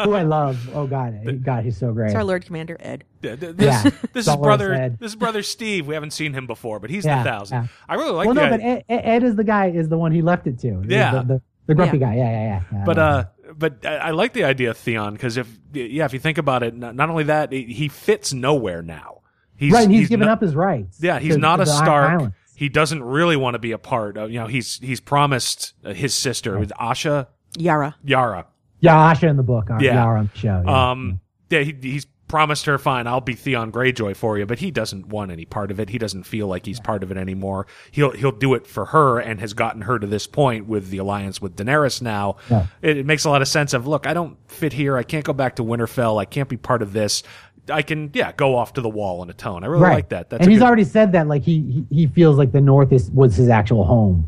who 0.04 0.14
I 0.14 0.22
love. 0.22 0.68
Oh 0.74 0.86
God, 0.86 1.42
God, 1.44 1.64
he's 1.64 1.76
so 1.76 1.92
great. 1.92 2.06
It's 2.06 2.14
our 2.14 2.24
Lord 2.24 2.44
Commander 2.46 2.76
Ed. 2.80 3.04
Th- 3.22 3.38
th- 3.38 3.56
This, 3.56 3.84
Yeah. 3.84 3.90
this 4.14 4.26
is 4.28 4.36
brother. 4.36 4.72
Ed. 4.72 4.98
This 4.98 5.12
is 5.12 5.16
brother 5.16 5.42
Steve. 5.42 5.86
We 5.86 5.94
haven't 5.94 6.12
seen 6.12 6.32
him 6.32 6.46
before, 6.46 6.78
but 6.80 6.90
he's 6.90 7.04
Yeah, 7.04 7.22
the 7.22 7.28
thousand. 7.30 7.62
yeah. 7.64 7.66
I 7.88 7.94
really 7.96 8.12
like 8.12 8.26
well, 8.26 8.34
the 8.34 8.40
no, 8.44 8.50
but 8.50 8.60
Ed, 8.60 8.84
Ed 8.88 9.00
Ed 9.04 9.22
is 9.24 9.36
the 9.36 9.44
guy 9.44 9.68
is 9.70 9.88
the 9.88 9.98
one 9.98 10.12
he 10.12 10.22
left 10.22 10.46
it 10.46 10.58
to. 10.60 10.82
Yeah. 10.88 11.12
the, 11.16 11.22
the, 11.34 11.42
the 11.66 11.74
grumpy 11.74 11.98
Yeah. 11.98 12.06
guy. 12.06 12.14
Yeah, 12.16 12.30
yeah, 12.30 12.44
yeah. 12.46 12.62
yeah. 12.72 12.84
But 12.84 12.98
uh, 12.98 13.24
but 13.62 13.86
I, 13.86 13.96
I 13.96 14.10
like 14.10 14.34
the 14.34 14.44
idea 14.44 14.70
of 14.70 14.76
Theon 14.76 15.14
because 15.14 15.38
if 15.38 15.48
yeah, 15.72 16.04
if 16.04 16.12
you 16.12 16.18
think 16.18 16.36
about 16.36 16.62
it, 16.62 16.74
not, 16.74 16.94
not 16.94 17.08
only 17.08 17.24
that, 17.24 17.50
he 17.52 17.64
he 17.64 17.88
fits 17.88 18.34
nowhere 18.34 18.82
now. 18.82 19.22
He's 19.56 19.72
right, 19.72 19.84
and 19.84 19.92
he's, 19.94 20.08
given 20.10 20.26
not- 20.26 20.34
up 20.34 20.40
his 20.42 20.54
rights. 20.54 20.98
Yeah, 21.00 21.18
he's 21.18 21.34
to- 21.34 21.40
not 21.40 21.56
to 21.56 21.62
a 21.62 21.66
Stark. 21.66 22.10
Islands. 22.10 22.36
He 22.54 22.68
doesn't 22.68 23.02
really 23.02 23.36
want 23.36 23.54
to 23.54 23.58
be 23.58 23.72
a 23.72 23.78
part 23.78 24.16
of. 24.18 24.30
You 24.30 24.40
know, 24.40 24.46
he's 24.46 24.78
he's 24.78 25.00
promised 25.00 25.72
uh, 25.84 25.94
his 25.94 26.12
sister 26.14 26.58
with 26.58 26.70
Asha 26.78 27.28
Yara. 27.56 27.96
Yara. 28.04 28.46
Yeah, 28.80 28.94
Asha 28.94 29.28
in 29.30 29.36
the 29.36 29.42
book. 29.42 29.68
Yeah. 29.80 29.94
Yara 29.94 30.18
on 30.20 30.30
the 30.32 30.38
show. 30.38 30.62
Yeah. 30.64 30.90
Um, 30.90 31.20
yeah, 31.50 31.60
he, 31.60 31.74
he's 31.80 32.06
promised 32.32 32.64
her, 32.64 32.78
fine, 32.78 33.06
I'll 33.06 33.20
be 33.20 33.34
Theon 33.34 33.70
Greyjoy 33.70 34.16
for 34.16 34.38
you, 34.38 34.46
but 34.46 34.58
he 34.58 34.70
doesn't 34.70 35.06
want 35.08 35.30
any 35.30 35.44
part 35.44 35.70
of 35.70 35.78
it. 35.78 35.90
He 35.90 35.98
doesn't 35.98 36.22
feel 36.22 36.46
like 36.46 36.64
he's 36.64 36.80
part 36.80 37.02
of 37.02 37.10
it 37.10 37.18
anymore. 37.18 37.66
He'll 37.90 38.12
he'll 38.12 38.32
do 38.32 38.54
it 38.54 38.66
for 38.66 38.86
her, 38.86 39.18
and 39.18 39.38
has 39.38 39.52
gotten 39.52 39.82
her 39.82 39.98
to 39.98 40.06
this 40.06 40.26
point 40.26 40.66
with 40.66 40.88
the 40.88 40.96
alliance 40.96 41.42
with 41.42 41.56
Daenerys. 41.56 42.00
Now, 42.00 42.36
Yeah. 42.50 42.66
it, 42.80 42.96
it 42.96 43.04
makes 43.06 43.26
a 43.26 43.30
lot 43.30 43.42
of 43.42 43.48
sense. 43.48 43.74
Of 43.74 43.86
look, 43.86 44.06
I 44.06 44.14
don't 44.14 44.38
fit 44.50 44.72
here. 44.72 44.96
I 44.96 45.02
can't 45.02 45.26
go 45.26 45.34
back 45.34 45.56
to 45.56 45.62
Winterfell. 45.62 46.18
I 46.18 46.24
can't 46.24 46.48
be 46.48 46.56
part 46.56 46.80
of 46.80 46.94
this. 46.94 47.22
I 47.68 47.82
can, 47.82 48.10
yeah, 48.14 48.32
go 48.32 48.56
off 48.56 48.72
to 48.72 48.80
the 48.80 48.88
wall 48.88 49.22
in 49.22 49.28
a 49.28 49.34
tone. 49.34 49.62
I 49.62 49.66
really 49.66 49.82
right. 49.82 49.94
like 49.96 50.08
that. 50.08 50.30
That's 50.30 50.40
and 50.42 50.50
he's 50.50 50.60
good- 50.60 50.66
already 50.66 50.84
said 50.84 51.12
that 51.12 51.28
like 51.28 51.42
he, 51.42 51.84
he 51.90 51.96
he 51.96 52.06
feels 52.06 52.38
like 52.38 52.50
the 52.52 52.62
North 52.62 52.92
is 52.92 53.10
was 53.10 53.36
his 53.36 53.50
actual 53.50 53.84
home. 53.84 54.26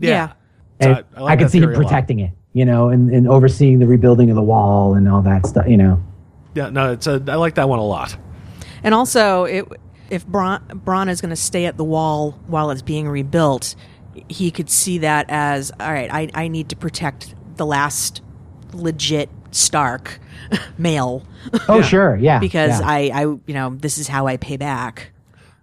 yeah. 0.00 0.10
Yeah. 0.10 0.28
So 0.28 0.34
And 0.90 1.04
I- 1.16 1.22
I, 1.22 1.26
I 1.34 1.36
can 1.36 1.48
see 1.48 1.58
him 1.58 1.64
theory 1.64 1.76
a 1.76 1.78
lot. 1.78 1.84
protecting 1.86 2.18
it, 2.18 2.32
you 2.52 2.64
know, 2.64 2.88
and, 2.88 3.10
and 3.14 3.28
overseeing 3.28 3.78
the 3.78 3.86
rebuilding 3.86 4.28
of 4.28 4.34
the 4.34 4.42
wall 4.42 4.94
and 4.94 5.08
all 5.08 5.22
that 5.22 5.46
stuff, 5.46 5.68
you 5.68 5.76
know. 5.76 6.02
Yeah, 6.54 6.70
no, 6.70 6.92
it's 6.92 7.06
a. 7.06 7.22
I 7.28 7.34
like 7.36 7.54
that 7.56 7.68
one 7.68 7.78
a 7.78 7.84
lot. 7.84 8.16
And 8.82 8.94
also, 8.94 9.44
it, 9.44 9.66
if 10.10 10.26
Bran, 10.26 10.62
Bran 10.84 11.08
is 11.08 11.20
going 11.20 11.30
to 11.30 11.36
stay 11.36 11.66
at 11.66 11.76
the 11.76 11.84
wall 11.84 12.38
while 12.46 12.70
it's 12.70 12.82
being 12.82 13.08
rebuilt, 13.08 13.74
he 14.28 14.50
could 14.50 14.70
see 14.70 14.98
that 14.98 15.26
as 15.28 15.72
all 15.80 15.92
right. 15.92 16.10
I, 16.12 16.30
I 16.34 16.48
need 16.48 16.68
to 16.70 16.76
protect 16.76 17.34
the 17.56 17.66
last 17.66 18.22
legit 18.72 19.30
Stark 19.52 20.18
male 20.78 21.24
Oh, 21.68 21.80
sure, 21.80 22.16
yeah. 22.16 22.40
because 22.40 22.80
yeah. 22.80 22.86
I, 22.88 22.98
I 23.14 23.20
you 23.22 23.42
know 23.54 23.70
this 23.74 23.98
is 23.98 24.08
how 24.08 24.26
I 24.26 24.36
pay 24.36 24.56
back. 24.56 25.12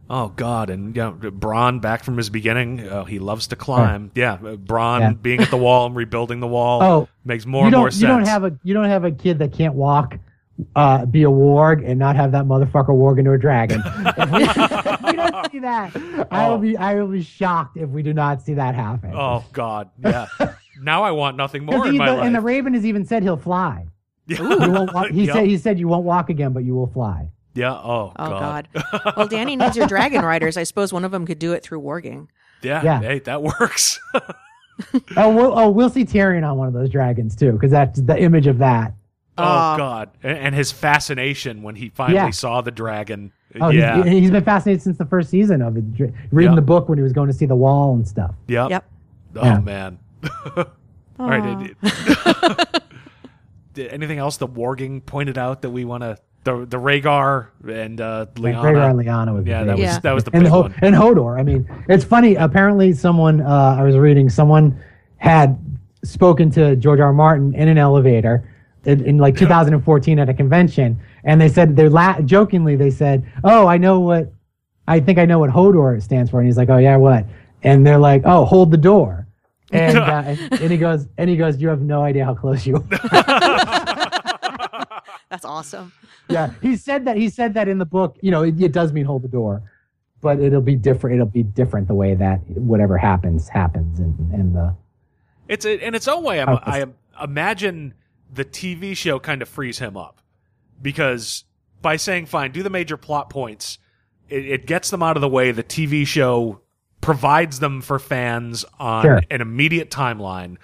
Oh 0.09 0.30
God, 0.30 0.69
and 0.69 0.95
you 0.95 1.01
know, 1.01 1.11
Bran 1.11 1.80
back 1.80 2.03
from 2.03 2.18
his 2.18 2.30
beginning. 2.30 2.85
Uh, 2.88 3.05
he 3.05 3.19
loves 3.19 3.47
to 3.47 3.55
climb. 3.55 4.11
Yeah, 4.15 4.34
uh, 4.34 4.55
Bran 4.55 5.01
Yeah. 5.01 5.13
being 5.13 5.41
at 5.41 5.49
the 5.49 5.57
wall 5.57 5.85
and 5.85 5.95
rebuilding 5.95 6.39
the 6.41 6.47
wall. 6.47 6.81
Oh, 6.84 7.07
makes 7.23 7.45
more 7.45 7.65
and 7.68 7.76
more 7.76 7.91
sense. 7.91 8.01
You 8.01 8.07
don't 8.07 8.27
have 8.27 8.43
a 8.43 8.57
you 8.63 8.73
don't 8.73 8.85
have 8.89 9.03
a 9.05 9.11
kid 9.11 9.39
that 9.39 9.53
can't 9.53 9.73
walk, 9.73 10.18
uh, 10.75 11.05
be 11.05 11.23
a 11.23 11.27
warg, 11.29 11.83
and 11.88 11.97
not 11.99 12.15
have 12.15 12.31
that 12.33 12.45
motherfucker 12.45 12.89
warg 12.89 13.19
into 13.19 13.31
a 13.31 13.38
dragon. 13.38 13.81
if, 13.85 14.31
we, 14.31 14.43
if 14.91 15.01
we 15.03 15.11
don't 15.13 15.51
see 15.51 15.59
that, 15.59 15.95
I 16.31 16.47
will 16.47 16.55
Oh. 16.55 16.57
be 16.59 16.77
I 16.77 16.95
will 16.95 17.07
be 17.07 17.21
shocked 17.23 17.77
if 17.77 17.89
we 17.89 18.03
do 18.03 18.13
not 18.13 18.41
see 18.41 18.53
that 18.55 18.75
happen. 18.75 19.11
oh 19.15 19.43
God, 19.53 19.89
yeah. 19.99 20.27
now 20.81 21.03
I 21.03 21.11
want 21.11 21.38
nothing 21.38 21.63
more 21.65 21.85
in 21.88 21.93
he- 21.93 21.97
my 21.97 22.09
the- 22.11 22.15
life. 22.17 22.25
and 22.25 22.35
the 22.35 22.41
Raven 22.41 22.73
has 22.73 22.85
even 22.85 23.05
said 23.05 23.23
he'll 23.23 23.38
fly. 23.38 23.88
yeah. 24.27 24.41
Won't 24.41 24.93
walk, 24.93 25.09
he 25.09 25.25
Yep. 25.25 25.35
said 25.35 25.45
he 25.47 25.57
said 25.57 25.79
you 25.79 25.88
won't 25.88 26.05
walk 26.05 26.29
again, 26.29 26.53
but 26.53 26.63
you 26.63 26.73
will 26.75 26.88
fly. 26.88 27.29
yeah. 27.53 27.73
Oh, 27.73 28.13
Oh 28.17 28.29
God. 28.29 28.67
God. 28.73 29.01
well, 29.17 29.27
Dany 29.27 29.57
needs 29.57 29.75
your 29.75 29.88
dragon 29.88 30.23
riders. 30.23 30.57
I 30.57 30.63
suppose 30.63 30.93
one 30.93 31.03
of 31.05 31.11
them 31.11 31.25
could 31.25 31.39
do 31.39 31.53
it 31.53 31.63
through 31.63 31.81
warging. 31.81 32.27
Yeah. 32.61 32.83
Yeah. 32.83 33.01
Hey, 33.01 33.19
that 33.19 33.41
works. 33.43 33.99
Oh, 35.15 35.29
we'll, 35.35 35.57
oh, 35.57 35.69
we'll 35.69 35.89
see 35.89 36.05
Tyrion 36.05 36.49
on 36.49 36.57
one 36.57 36.67
of 36.67 36.73
those 36.73 36.89
dragons 36.89 37.35
too, 37.35 37.51
because 37.51 37.69
that's 37.71 38.01
the 38.01 38.19
image 38.19 38.47
of 38.47 38.57
that. 38.59 38.93
Oh 39.41 39.73
Uh, 39.73 39.77
God, 39.77 40.09
and, 40.23 40.38
and 40.38 40.55
his 40.55 40.72
fascination 40.72 41.61
when 41.63 41.76
he 41.76 41.89
finally 41.89 42.15
Yeah. 42.15 42.30
saw 42.31 42.61
the 42.61 42.72
dragon. 42.72 43.31
Oh, 43.59 43.69
yeah. 43.69 43.97
he's, 44.03 44.05
he's 44.22 44.31
been 44.31 44.43
fascinated 44.45 44.81
since 44.81 44.97
the 44.97 45.05
first 45.05 45.30
season 45.30 45.61
of 45.61 45.76
it, 45.77 45.84
reading 46.31 46.51
Yeah. 46.53 46.55
the 46.55 46.61
book 46.61 46.88
when 46.88 46.97
he 46.97 47.01
was 47.03 47.11
going 47.13 47.27
to 47.27 47.34
see 47.34 47.45
the 47.45 47.55
wall 47.55 47.93
and 47.95 48.07
stuff. 48.07 48.34
Yep. 48.47 48.69
Yep. 48.69 48.85
Oh 49.38 49.43
Yeah. 49.45 49.59
man. 49.59 49.99
All 50.55 50.65
right. 51.19 51.61
it- 51.69 51.77
it- 51.84 52.81
Did 53.73 53.88
anything 53.93 54.18
else 54.18 54.35
the 54.38 54.47
warging 54.47 55.05
pointed 55.05 55.38
out 55.38 55.61
that 55.61 55.69
we 55.69 55.85
want 55.85 56.03
to 56.03 56.18
the 56.43 56.65
the 56.65 56.77
Rhaegar 56.77 57.47
and 57.69 58.01
uh, 58.01 58.26
Lyanna? 58.35 58.61
Rhaegar 58.63 58.89
and 58.89 58.99
Lyanna 58.99 59.34
was 59.34 59.43
the 59.45 59.49
Yeah, 59.51 59.63
that 59.63 59.77
was 59.77 59.80
Yeah. 59.84 59.99
that 59.99 60.11
was 60.11 60.23
the 60.26 60.31
and 60.34 60.43
big 60.43 60.51
Ho- 60.51 60.61
one. 60.63 60.76
and 60.81 60.93
Hodor. 60.95 61.39
I 61.39 61.43
mean, 61.43 61.69
it's 61.88 62.03
funny. 62.03 62.35
Apparently, 62.35 62.91
someone 62.93 63.39
uh, 63.41 63.76
I 63.80 63.84
was 63.84 63.95
reading, 63.95 64.30
someone 64.30 64.77
had 65.18 65.57
spoken 66.03 66.49
to 66.51 66.76
George 66.76 66.99
R. 66.99 67.07
R. 67.07 67.13
Martin 67.13 67.53
in 67.55 67.68
an 67.69 67.77
elevator 67.77 68.43
in, 68.85 69.03
in 69.05 69.17
like 69.17 69.37
2014 69.37 70.19
at 70.19 70.29
a 70.29 70.33
convention, 70.33 70.99
and 71.23 71.39
they 71.39 71.49
said 71.49 71.75
they're 71.75 71.89
la- 71.89 72.21
jokingly 72.21 72.75
they 72.75 72.89
said, 72.91 73.25
"Oh, 73.43 73.67
I 73.67 73.77
know 73.77 73.99
what, 73.99 74.31
I 74.87 74.99
think 74.99 75.19
I 75.19 75.25
know 75.25 75.39
what 75.39 75.49
Hodor 75.49 76.01
stands 76.01 76.31
for," 76.31 76.39
and 76.39 76.47
he's 76.47 76.57
like, 76.57 76.69
"Oh 76.69 76.77
yeah, 76.77 76.97
what?" 76.97 77.25
And 77.63 77.85
they're 77.85 77.99
like, 77.99 78.23
"Oh, 78.25 78.45
hold 78.45 78.71
the 78.71 78.77
door." 78.77 79.27
And, 79.71 79.97
uh, 79.97 80.23
and, 80.25 80.39
and 80.53 80.71
he 80.71 80.77
goes, 80.77 81.07
and 81.17 81.29
he 81.29 81.37
goes, 81.37 81.61
"You 81.61 81.69
have 81.69 81.81
no 81.81 82.01
idea 82.01 82.25
how 82.25 82.33
close 82.33 82.65
you 82.65 82.75
are." 82.77 82.83
That's 85.29 85.45
awesome. 85.45 85.93
yeah, 86.27 86.51
he 86.61 86.75
said 86.75 87.05
that. 87.05 87.17
He 87.17 87.29
said 87.29 87.53
that 87.53 87.67
in 87.67 87.77
the 87.77 87.85
book. 87.85 88.17
You 88.21 88.31
know, 88.31 88.43
it, 88.43 88.59
it 88.61 88.71
does 88.71 88.91
mean 88.91 89.05
hold 89.05 89.21
the 89.21 89.27
door, 89.29 89.61
but 90.21 90.39
it'll 90.39 90.61
be 90.61 90.75
different. 90.75 91.15
It'll 91.15 91.25
be 91.25 91.43
different 91.43 91.87
the 91.87 91.93
way 91.93 92.15
that 92.15 92.39
whatever 92.49 92.97
happens 92.97 93.47
happens, 93.47 93.99
and 93.99 94.17
and 94.33 94.55
the 94.55 94.75
It's 95.47 95.65
a, 95.65 95.85
in 95.85 95.95
its 95.95 96.07
own 96.07 96.23
way. 96.23 96.41
I'm, 96.41 96.59
I 96.63 96.85
imagine 97.23 97.93
the 98.31 98.45
TV 98.45 98.95
show 98.95 99.19
kind 99.19 99.41
of 99.41 99.49
frees 99.49 99.79
him 99.79 99.97
up 99.97 100.21
because 100.81 101.43
by 101.81 101.95
saying 101.95 102.27
fine, 102.27 102.51
do 102.51 102.63
the 102.63 102.69
major 102.69 102.97
plot 102.97 103.29
points, 103.29 103.77
it, 104.29 104.45
it 104.45 104.65
gets 104.65 104.89
them 104.89 105.03
out 105.03 105.17
of 105.17 105.21
the 105.21 105.29
way. 105.29 105.51
The 105.51 105.63
TV 105.63 106.05
show 106.05 106.61
provides 107.01 107.59
them 107.59 107.81
for 107.81 107.99
fans 107.99 108.63
on 108.79 109.03
Sure. 109.03 109.21
an 109.29 109.41
immediate 109.41 109.89
timeline. 109.89 110.57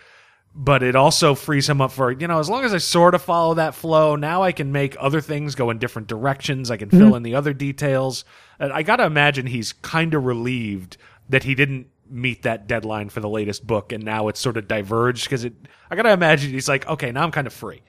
But 0.60 0.82
it 0.82 0.96
also 0.96 1.36
frees 1.36 1.70
him 1.70 1.82
up 1.82 1.92
for, 1.92 2.12
you 2.12 2.28
know, 2.28 2.40
as 2.40 2.50
long 2.50 2.64
as 2.64 2.74
I 2.74 2.80
sort 2.80 3.14
of 3.14 3.22
follow 3.22 3.54
that 3.56 3.76
flow, 3.76 4.16
now 4.16 4.42
I 4.42 4.52
can 4.52 4.72
make 4.72 4.96
other 5.00 5.22
things 5.22 5.54
go 5.54 5.70
in 5.70 5.78
different 5.78 6.08
directions. 6.08 6.72
I 6.72 6.78
can 6.78 6.90
fill 6.90 7.02
mm-hmm. 7.02 7.16
in 7.18 7.24
the 7.24 7.36
other 7.36 7.54
details. 7.54 8.26
I 8.60 8.82
got 8.82 8.96
to 8.96 9.06
imagine 9.06 9.46
he's 9.46 9.74
kind 9.74 10.16
of 10.16 10.26
relieved 10.26 10.98
that 11.30 11.44
he 11.44 11.54
didn't 11.54 11.88
meet 12.10 12.44
that 12.44 12.68
deadline 12.68 13.10
for 13.10 13.20
the 13.20 13.30
latest 13.30 13.66
book 13.68 13.92
and 13.92 14.04
now 14.04 14.28
it's 14.28 14.40
sort 14.40 14.58
of 14.58 14.68
diverged 14.68 15.26
because 15.26 15.44
it, 15.46 15.54
I 15.90 15.96
got 15.96 16.04
to 16.04 16.12
imagine 16.12 16.52
he's 16.52 16.68
like, 16.70 16.88
okay, 16.88 17.12
now 17.12 17.24
I'm 17.24 17.32
kind 17.32 17.48
of 17.48 17.54
free. 17.54 17.82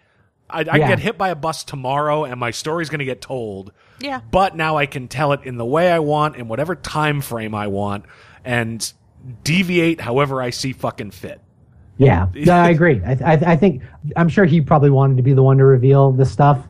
I, 0.50 0.60
I 0.60 0.76
Yeah. 0.76 0.88
get 0.88 0.98
hit 0.98 1.18
by 1.18 1.28
a 1.28 1.34
bus 1.34 1.62
tomorrow 1.64 2.24
and 2.24 2.38
my 2.40 2.50
story's 2.50 2.88
going 2.88 3.00
to 3.00 3.04
get 3.04 3.20
told 3.20 3.72
Yeah. 4.00 4.20
but 4.30 4.56
now 4.56 4.76
I 4.76 4.86
can 4.86 5.08
tell 5.08 5.32
it 5.32 5.40
in 5.44 5.56
the 5.56 5.64
way 5.66 5.90
I 5.90 5.98
want, 5.98 6.36
in 6.36 6.48
whatever 6.48 6.74
time 6.74 7.20
frame 7.20 7.54
I 7.54 7.66
want, 7.66 8.04
and 8.44 8.92
deviate 9.44 10.00
however 10.00 10.40
I 10.40 10.50
see 10.50 10.72
fucking 10.72 11.10
fit. 11.10 11.40
yeah. 11.98 12.28
No, 12.34 12.52
I 12.54 12.70
agree. 12.76 13.00
I, 13.04 13.12
I 13.12 13.32
I 13.52 13.56
think 13.56 13.82
I'm 14.16 14.28
sure 14.28 14.44
he 14.44 14.60
probably 14.60 14.90
wanted 14.90 15.16
to 15.18 15.22
be 15.22 15.32
the 15.34 15.42
one 15.42 15.58
to 15.58 15.64
reveal 15.64 16.12
the 16.12 16.24
stuff. 16.24 16.66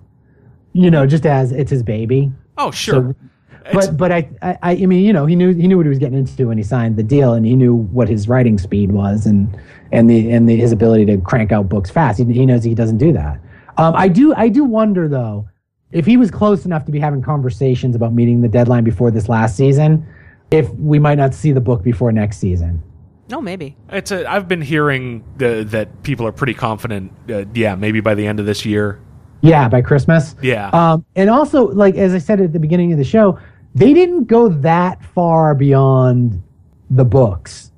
You 0.72 0.90
know, 0.90 1.06
just 1.06 1.26
as 1.26 1.50
it's 1.52 1.70
his 1.70 1.82
baby. 1.82 2.30
Oh, 2.56 2.70
sure. 2.70 3.14
So, 3.20 3.28
but 3.72 3.96
but 3.96 4.12
I, 4.12 4.28
I 4.42 4.58
I 4.62 4.86
mean 4.86 5.04
you 5.04 5.12
know 5.12 5.26
he 5.26 5.36
knew 5.36 5.54
he 5.54 5.66
knew 5.66 5.76
what 5.76 5.86
he 5.86 5.90
was 5.90 5.98
getting 5.98 6.18
into 6.18 6.48
when 6.48 6.58
he 6.58 6.64
signed 6.64 6.96
the 6.96 7.02
deal 7.02 7.34
and 7.34 7.44
he 7.44 7.56
knew 7.56 7.74
what 7.74 8.08
his 8.08 8.28
writing 8.28 8.58
speed 8.58 8.92
was 8.92 9.26
and 9.26 9.56
and 9.92 10.08
the 10.08 10.30
and 10.30 10.48
the, 10.48 10.56
his 10.56 10.72
ability 10.72 11.06
to 11.06 11.18
crank 11.18 11.52
out 11.52 11.68
books 11.68 11.90
fast. 11.90 12.18
He, 12.18 12.24
he 12.24 12.46
knows 12.46 12.64
he 12.64 12.74
doesn't 12.74 12.98
do 12.98 13.12
that. 13.12 13.40
Um, 13.76 13.94
I 13.96 14.08
do 14.08 14.34
I 14.34 14.48
do 14.48 14.64
wonder 14.64 15.08
though 15.08 15.48
if 15.92 16.04
he 16.04 16.16
was 16.16 16.30
close 16.30 16.64
enough 16.64 16.84
to 16.84 16.92
be 16.92 16.98
having 16.98 17.22
conversations 17.22 17.96
about 17.96 18.12
meeting 18.12 18.40
the 18.40 18.48
deadline 18.48 18.84
before 18.84 19.10
this 19.10 19.28
last 19.28 19.56
season, 19.56 20.06
if 20.50 20.68
we 20.74 20.98
might 20.98 21.16
not 21.16 21.34
see 21.34 21.52
the 21.52 21.60
book 21.60 21.82
before 21.82 22.12
next 22.12 22.38
season. 22.38 22.82
No, 23.30 23.40
maybe. 23.40 23.76
it's 23.90 24.10
a, 24.10 24.30
I've 24.30 24.48
been 24.48 24.62
hearing 24.62 25.22
the, 25.36 25.64
that 25.68 26.02
people 26.02 26.26
are 26.26 26.32
pretty 26.32 26.54
confident. 26.54 27.12
Uh, 27.28 27.44
yeah, 27.54 27.74
maybe 27.74 28.00
by 28.00 28.14
the 28.14 28.26
end 28.26 28.40
of 28.40 28.46
this 28.46 28.64
year. 28.64 29.00
Yeah, 29.42 29.68
by 29.68 29.82
Christmas. 29.82 30.34
Yeah. 30.42 30.70
Um, 30.70 31.04
and 31.14 31.30
also, 31.30 31.68
like 31.68 31.94
as 31.96 32.14
I 32.14 32.18
said 32.18 32.40
at 32.40 32.52
the 32.52 32.58
beginning 32.58 32.92
of 32.92 32.98
the 32.98 33.04
show, 33.04 33.38
they 33.74 33.92
didn't 33.92 34.24
go 34.24 34.48
that 34.48 35.04
far 35.04 35.54
beyond 35.54 36.42
the 36.90 37.04
books. 37.04 37.70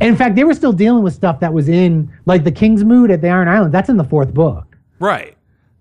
In 0.00 0.16
fact, 0.16 0.34
they 0.34 0.44
were 0.44 0.54
still 0.54 0.72
dealing 0.72 1.02
with 1.02 1.14
stuff 1.14 1.40
that 1.40 1.52
was 1.52 1.68
in 1.68 2.12
like 2.26 2.44
the 2.44 2.50
Kingsmoot 2.50 3.10
at 3.10 3.20
the 3.20 3.28
Iron 3.28 3.48
Island. 3.48 3.72
That's 3.72 3.88
in 3.88 3.96
the 3.96 4.04
fourth 4.04 4.34
book. 4.34 4.76
right. 4.98 5.34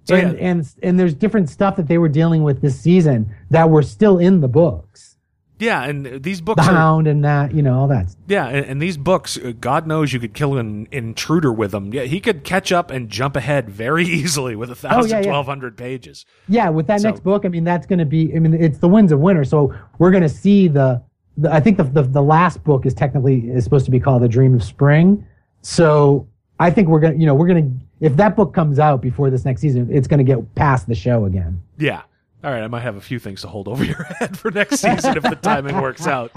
So 0.04 0.16
and, 0.16 0.38
yeah, 0.38 0.46
and 0.46 0.74
and 0.84 0.98
there's 0.98 1.14
different 1.14 1.50
stuff 1.50 1.76
that 1.76 1.90
they 1.90 1.98
were 1.98 2.08
dealing 2.08 2.42
with 2.42 2.62
this 2.62 2.80
season 2.80 3.30
that 3.50 3.70
were 3.70 3.84
still 3.84 4.20
in 4.20 4.40
the 4.40 4.48
books. 4.48 5.17
Yeah, 5.60 5.84
and 5.84 6.24
these 6.24 6.38
The 6.40 6.44
books 6.44 6.68
are 6.68 6.72
Hound 6.74 7.08
and 7.08 7.24
that, 7.26 7.54
you 7.54 7.62
know, 7.62 7.80
all 7.80 7.88
that. 7.88 8.16
yeah, 8.28 8.48
and, 8.48 8.66
and 8.66 8.82
these 8.82 8.98
books, 8.98 9.38
uh, 9.38 9.54
God 9.60 9.88
knows 9.88 10.14
you 10.14 10.20
could 10.20 10.34
kill 10.34 10.58
an 10.58 10.88
intruder 10.92 11.52
with 11.52 11.72
them. 11.72 11.94
Yeah, 11.94 12.04
he 12.04 12.20
could 12.20 12.44
catch 12.44 12.72
up 12.72 12.92
and 12.92 13.10
jump 13.10 13.36
ahead 13.36 13.70
very 13.70 14.06
easily 14.20 14.56
with 14.56 14.70
a 14.72 14.76
thousand, 14.76 15.14
Oh, 15.14 15.20
yeah. 15.20 15.26
twelve 15.28 15.46
hundred 15.48 15.78
pages. 15.78 16.26
Yeah, 16.48 16.70
with 16.70 16.88
that 16.88 17.02
So- 17.02 17.10
next 17.10 17.22
book, 17.24 17.46
I 17.46 17.50
mean, 17.50 17.64
that's 17.64 17.86
going 17.88 18.00
to 18.00 18.06
be. 18.06 18.36
I 18.36 18.40
mean, 18.40 18.54
it's 18.54 18.78
the 18.80 18.88
Winds 18.88 19.12
of 19.12 19.20
Winter, 19.20 19.44
so 19.44 19.74
we're 20.00 20.12
going 20.12 20.24
to 20.24 20.30
see 20.30 20.68
the 20.68 21.02
the, 21.40 21.54
I 21.54 21.60
think 21.60 21.78
the, 21.78 21.84
the 21.84 22.02
the 22.04 22.22
last 22.22 22.64
book 22.64 22.86
is 22.86 22.94
technically 22.94 23.50
is 23.50 23.64
supposed 23.64 23.86
to 23.86 23.92
be 23.92 24.00
called 24.00 24.22
The 24.24 24.28
Dream 24.28 24.54
of 24.56 24.64
Spring. 24.64 25.26
So 25.62 26.28
I 26.60 26.72
think 26.72 26.88
we're 26.88 27.00
gonna, 27.00 27.16
you 27.16 27.26
know, 27.26 27.36
we're 27.36 27.48
gonna 27.48 27.70
if 28.00 28.16
that 28.18 28.36
book 28.36 28.54
comes 28.54 28.80
out 28.80 29.02
before 29.02 29.30
this 29.30 29.46
next 29.46 29.62
season, 29.62 29.88
it's 29.92 30.08
gonna 30.08 30.24
get 30.24 30.56
past 30.56 30.88
the 30.88 30.96
show 30.96 31.26
again. 31.26 31.62
Yeah. 31.78 32.02
All 32.48 32.54
right, 32.54 32.64
I 32.64 32.68
might 32.68 32.84
have 32.84 32.96
a 32.96 33.02
few 33.02 33.20
things 33.20 33.42
to 33.42 33.50
hold 33.50 33.68
over 33.68 33.84
your 33.92 34.04
head 34.04 34.38
for 34.38 34.50
next 34.52 34.80
season 34.80 35.18
if 35.18 35.24
the 35.24 35.36
timing 35.36 35.82
works 35.82 36.08
out. 36.08 36.32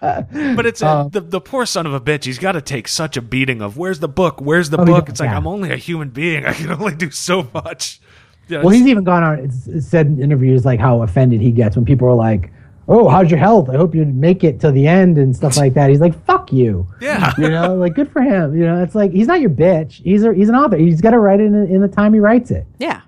But 0.00 0.66
it's 0.66 0.82
uh, 0.82 1.02
Um, 1.02 1.10
the 1.10 1.20
the 1.20 1.40
poor 1.40 1.64
son 1.64 1.86
of 1.86 1.94
a 1.94 2.00
bitch. 2.00 2.24
He's 2.24 2.40
got 2.40 2.52
to 2.52 2.60
take 2.60 2.88
such 2.88 3.16
a 3.16 3.22
beating 3.22 3.62
of 3.62 3.76
where's 3.76 4.00
the 4.00 4.08
book? 4.08 4.40
Where's 4.40 4.70
the 4.70 4.80
Oh, 4.80 4.84
book? 4.84 5.04
does, 5.06 5.12
It's 5.12 5.20
like 5.20 5.30
yeah. 5.30 5.36
I'm 5.36 5.46
only 5.46 5.70
a 5.72 5.76
human 5.76 6.08
being. 6.10 6.44
I 6.44 6.54
can 6.54 6.72
only 6.72 6.96
do 6.96 7.12
so 7.12 7.48
much. 7.54 8.00
Yeah, 8.48 8.62
Well, 8.62 8.70
he's 8.70 8.86
even 8.88 9.04
gone 9.04 9.22
on. 9.22 9.38
It's, 9.38 9.68
it's 9.68 9.86
said 9.86 10.06
in 10.08 10.20
interviews 10.20 10.64
like 10.64 10.80
how 10.80 11.02
offended 11.02 11.40
he 11.40 11.52
gets 11.52 11.76
when 11.76 11.84
people 11.84 12.08
are 12.08 12.14
like, 12.14 12.50
"Oh, 12.88 13.08
how's 13.08 13.30
your 13.30 13.38
health? 13.38 13.68
I 13.70 13.76
hope 13.76 13.94
you 13.94 14.04
make 14.06 14.42
it 14.42 14.58
till 14.60 14.72
the 14.72 14.88
end 14.88 15.18
and 15.18 15.36
stuff 15.36 15.56
like 15.56 15.74
that." 15.74 15.88
He's 15.88 16.00
like, 16.00 16.20
"Fuck 16.24 16.52
you." 16.52 16.84
yeah. 17.00 17.32
You 17.38 17.48
know, 17.48 17.74
like 17.84 17.94
good 17.94 18.10
for 18.10 18.22
him. 18.22 18.56
You 18.58 18.66
know, 18.66 18.82
it's 18.82 18.96
like 18.96 19.12
he's 19.12 19.28
not 19.28 19.40
your 19.40 19.50
bitch. 19.50 20.02
He's 20.02 20.24
a, 20.24 20.34
he's 20.34 20.48
an 20.48 20.56
author. 20.56 20.76
He's 20.78 21.00
got 21.00 21.10
to 21.10 21.20
write 21.20 21.38
it 21.40 21.44
in, 21.46 21.54
in 21.70 21.80
the 21.80 21.86
time 21.88 22.12
he 22.12 22.18
writes 22.20 22.50
it. 22.50 22.66
Yeah. 22.78 23.02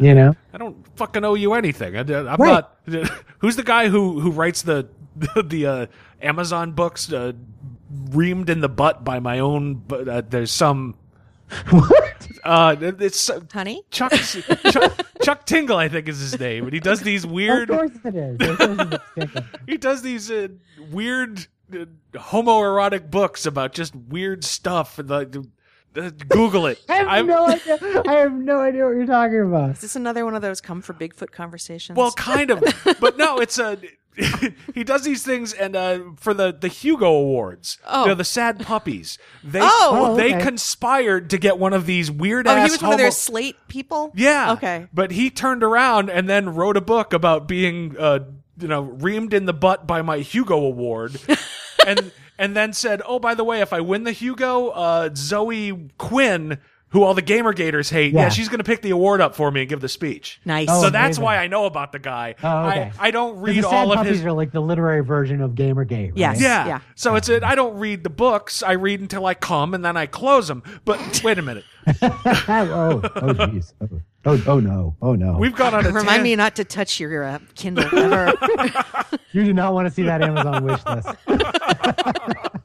Yeah. 0.00 0.08
You 0.08 0.14
know. 0.14 0.36
I 0.52 0.58
don't 0.58 0.76
fucking 0.96 1.24
owe 1.24 1.34
you 1.34 1.54
anything. 1.54 1.96
I, 1.96 2.00
am 2.00 2.36
Right. 2.38 2.64
not. 2.86 3.10
Who's 3.38 3.56
the 3.56 3.62
guy 3.62 3.88
who 3.88 4.20
who 4.20 4.30
writes 4.30 4.62
the 4.62 4.88
the, 5.16 5.42
the 5.46 5.66
uh, 5.66 5.86
Amazon 6.22 6.72
books? 6.72 7.12
Uh, 7.12 7.32
reamed 8.10 8.48
in 8.48 8.60
the 8.60 8.68
butt 8.68 9.02
by 9.04 9.18
my 9.18 9.38
own. 9.40 9.74
But 9.74 10.08
uh, 10.08 10.22
there's 10.28 10.50
some. 10.52 10.96
What? 11.70 12.28
Uh, 12.44 12.76
it's 12.80 13.28
uh, 13.28 13.40
Honey? 13.52 13.82
Chuck, 13.90 14.12
Chuck 14.12 14.92
Chuck 15.22 15.46
Tingle, 15.46 15.76
I 15.76 15.88
think 15.88 16.08
is 16.08 16.20
his 16.20 16.38
name, 16.38 16.64
and 16.64 16.72
he 16.72 16.78
does 16.80 17.00
these 17.00 17.26
weird. 17.26 17.68
course 17.68 17.90
it 18.04 18.14
is. 18.14 18.40
Of 18.40 18.58
course 18.58 19.00
it's 19.16 19.32
Tinker. 19.32 19.46
He 19.66 19.76
does 19.76 20.00
these 20.02 20.30
uh, 20.30 20.48
weird 20.90 21.46
uh, 21.74 21.86
homoerotic 22.14 23.10
books 23.10 23.46
about 23.46 23.72
just 23.72 23.94
weird 23.96 24.44
stuff. 24.44 24.98
And 25.00 25.10
like, 25.10 25.36
uh, 25.36 25.40
Google 25.92 26.66
it. 26.66 26.80
I 26.88 26.96
have 26.96 27.08
I'm- 27.08 27.26
no 27.26 27.46
idea. 27.46 28.02
I 28.06 28.12
have 28.14 28.32
no 28.32 28.60
idea 28.60 28.84
what 28.84 28.90
you're 28.90 29.06
talking 29.06 29.40
about. 29.40 29.70
Is 29.72 29.80
this 29.80 29.96
another 29.96 30.24
one 30.24 30.34
of 30.34 30.42
those 30.42 30.60
come 30.60 30.82
for 30.82 30.94
Bigfoot 30.94 31.32
conversations? 31.32 31.96
Well, 31.96 32.12
kind 32.12 32.50
of, 32.50 32.62
but 33.00 33.16
no, 33.16 33.38
it's 33.38 33.58
a. 33.58 33.78
he 34.74 34.82
does 34.84 35.04
these 35.04 35.22
things, 35.24 35.52
and 35.52 35.76
uh, 35.76 36.00
for 36.16 36.34
the 36.34 36.52
the 36.52 36.66
Hugo 36.68 37.06
Awards, 37.10 37.78
Oh. 37.86 38.02
you 38.02 38.08
know, 38.08 38.14
the 38.14 38.24
sad 38.24 38.60
puppies, 38.60 39.18
they 39.42 39.60
Oh. 39.62 39.68
Oh, 40.12 40.16
they 40.16 40.34
okay. 40.34 40.42
conspired 40.44 41.30
to 41.30 41.38
get 41.38 41.58
one 41.58 41.72
of 41.72 41.86
these 41.86 42.10
weird 42.10 42.46
oh, 42.46 42.50
ass. 42.50 42.68
he 42.68 42.72
was 42.72 42.82
one 42.82 42.92
of 42.92 42.98
their 42.98 43.12
slate 43.12 43.56
people? 43.68 44.12
Yeah. 44.14 44.52
Okay. 44.52 44.88
But 44.92 45.12
he 45.12 45.30
turned 45.30 45.62
around 45.62 46.10
and 46.10 46.28
then 46.28 46.54
wrote 46.54 46.76
a 46.76 46.80
book 46.80 47.12
about 47.12 47.46
being, 47.48 47.96
uh, 47.98 48.20
you 48.58 48.68
know, 48.68 48.84
reamed 48.98 49.32
in 49.32 49.46
the 49.46 49.54
butt 49.54 49.86
by 49.86 50.02
my 50.02 50.18
Hugo 50.18 50.56
Award, 50.58 51.16
and 51.86 52.12
and 52.40 52.56
then 52.56 52.72
said, 52.72 53.00
"Oh, 53.06 53.20
by 53.20 53.34
the 53.36 53.44
way, 53.44 53.60
if 53.60 53.72
I 53.72 53.80
win 53.80 54.02
the 54.02 54.12
Hugo, 54.12 54.68
uh, 54.70 55.10
Zoe 55.14 55.90
Quinn." 55.98 56.58
Who 56.92 57.04
all 57.04 57.14
the 57.14 57.22
gamer 57.22 57.52
gators 57.52 57.88
hate? 57.88 58.12
Yeah, 58.12 58.22
Yeah. 58.22 58.28
she's 58.30 58.48
going 58.48 58.58
to 58.58 58.64
pick 58.64 58.82
the 58.82 58.90
award 58.90 59.20
up 59.20 59.36
for 59.36 59.52
me 59.52 59.60
and 59.60 59.68
give 59.70 59.80
the 59.80 59.88
speech. 59.88 60.40
Nice. 60.44 60.66
Oh, 60.68 60.80
so 60.82 60.90
that's 60.90 61.18
amazing. 61.18 61.22
why 61.22 61.36
I 61.36 61.46
know 61.46 61.66
about 61.66 61.92
the 61.92 62.00
guy. 62.00 62.34
Oh, 62.42 62.66
okay. 62.66 62.90
I, 62.98 63.06
I 63.06 63.10
don't 63.12 63.38
read 63.40 63.58
the 63.58 63.62
sad 63.62 63.72
all 63.72 63.92
of 63.92 63.98
puppies 63.98 64.16
his. 64.16 64.24
are 64.24 64.32
like 64.32 64.50
the 64.50 64.58
literary 64.58 65.04
version 65.04 65.40
of 65.40 65.52
Gamergate. 65.52 66.08
Right? 66.08 66.12
Yes. 66.16 66.40
Yeah. 66.40 66.66
Yeah. 66.66 66.80
So 66.96 67.14
it's 67.14 67.28
a, 67.28 67.46
I 67.46 67.54
don't 67.54 67.78
read 67.78 68.02
the 68.02 68.10
books. 68.10 68.64
I 68.64 68.72
read 68.72 68.98
until 68.98 69.24
I 69.24 69.34
come 69.34 69.72
and 69.72 69.84
then 69.84 69.96
I 69.96 70.06
close 70.06 70.48
them. 70.48 70.64
But 70.84 71.22
wait 71.22 71.38
a 71.38 71.42
minute. 71.42 71.62
oh, 71.86 71.92
oh, 72.02 73.00
jeez. 73.00 73.72
Oh, 73.80 74.00
oh, 74.26 74.42
oh, 74.46 74.60
no. 74.60 74.96
Oh, 75.02 75.14
no. 75.14 75.36
We've 75.38 75.54
gone 75.54 75.74
on 75.74 75.84
a 75.86 75.90
Remind 75.90 76.08
tan- 76.08 76.22
me 76.22 76.36
not 76.36 76.56
to 76.56 76.64
touch 76.64 77.00
your 77.00 77.24
uh, 77.24 77.38
Kindle 77.54 77.84
ever. 77.96 78.32
you 79.32 79.44
do 79.44 79.52
not 79.52 79.72
want 79.74 79.88
to 79.88 79.94
see 79.94 80.02
that 80.02 80.22
Amazon 80.22 80.64
wish 80.64 80.84
list. 80.86 81.08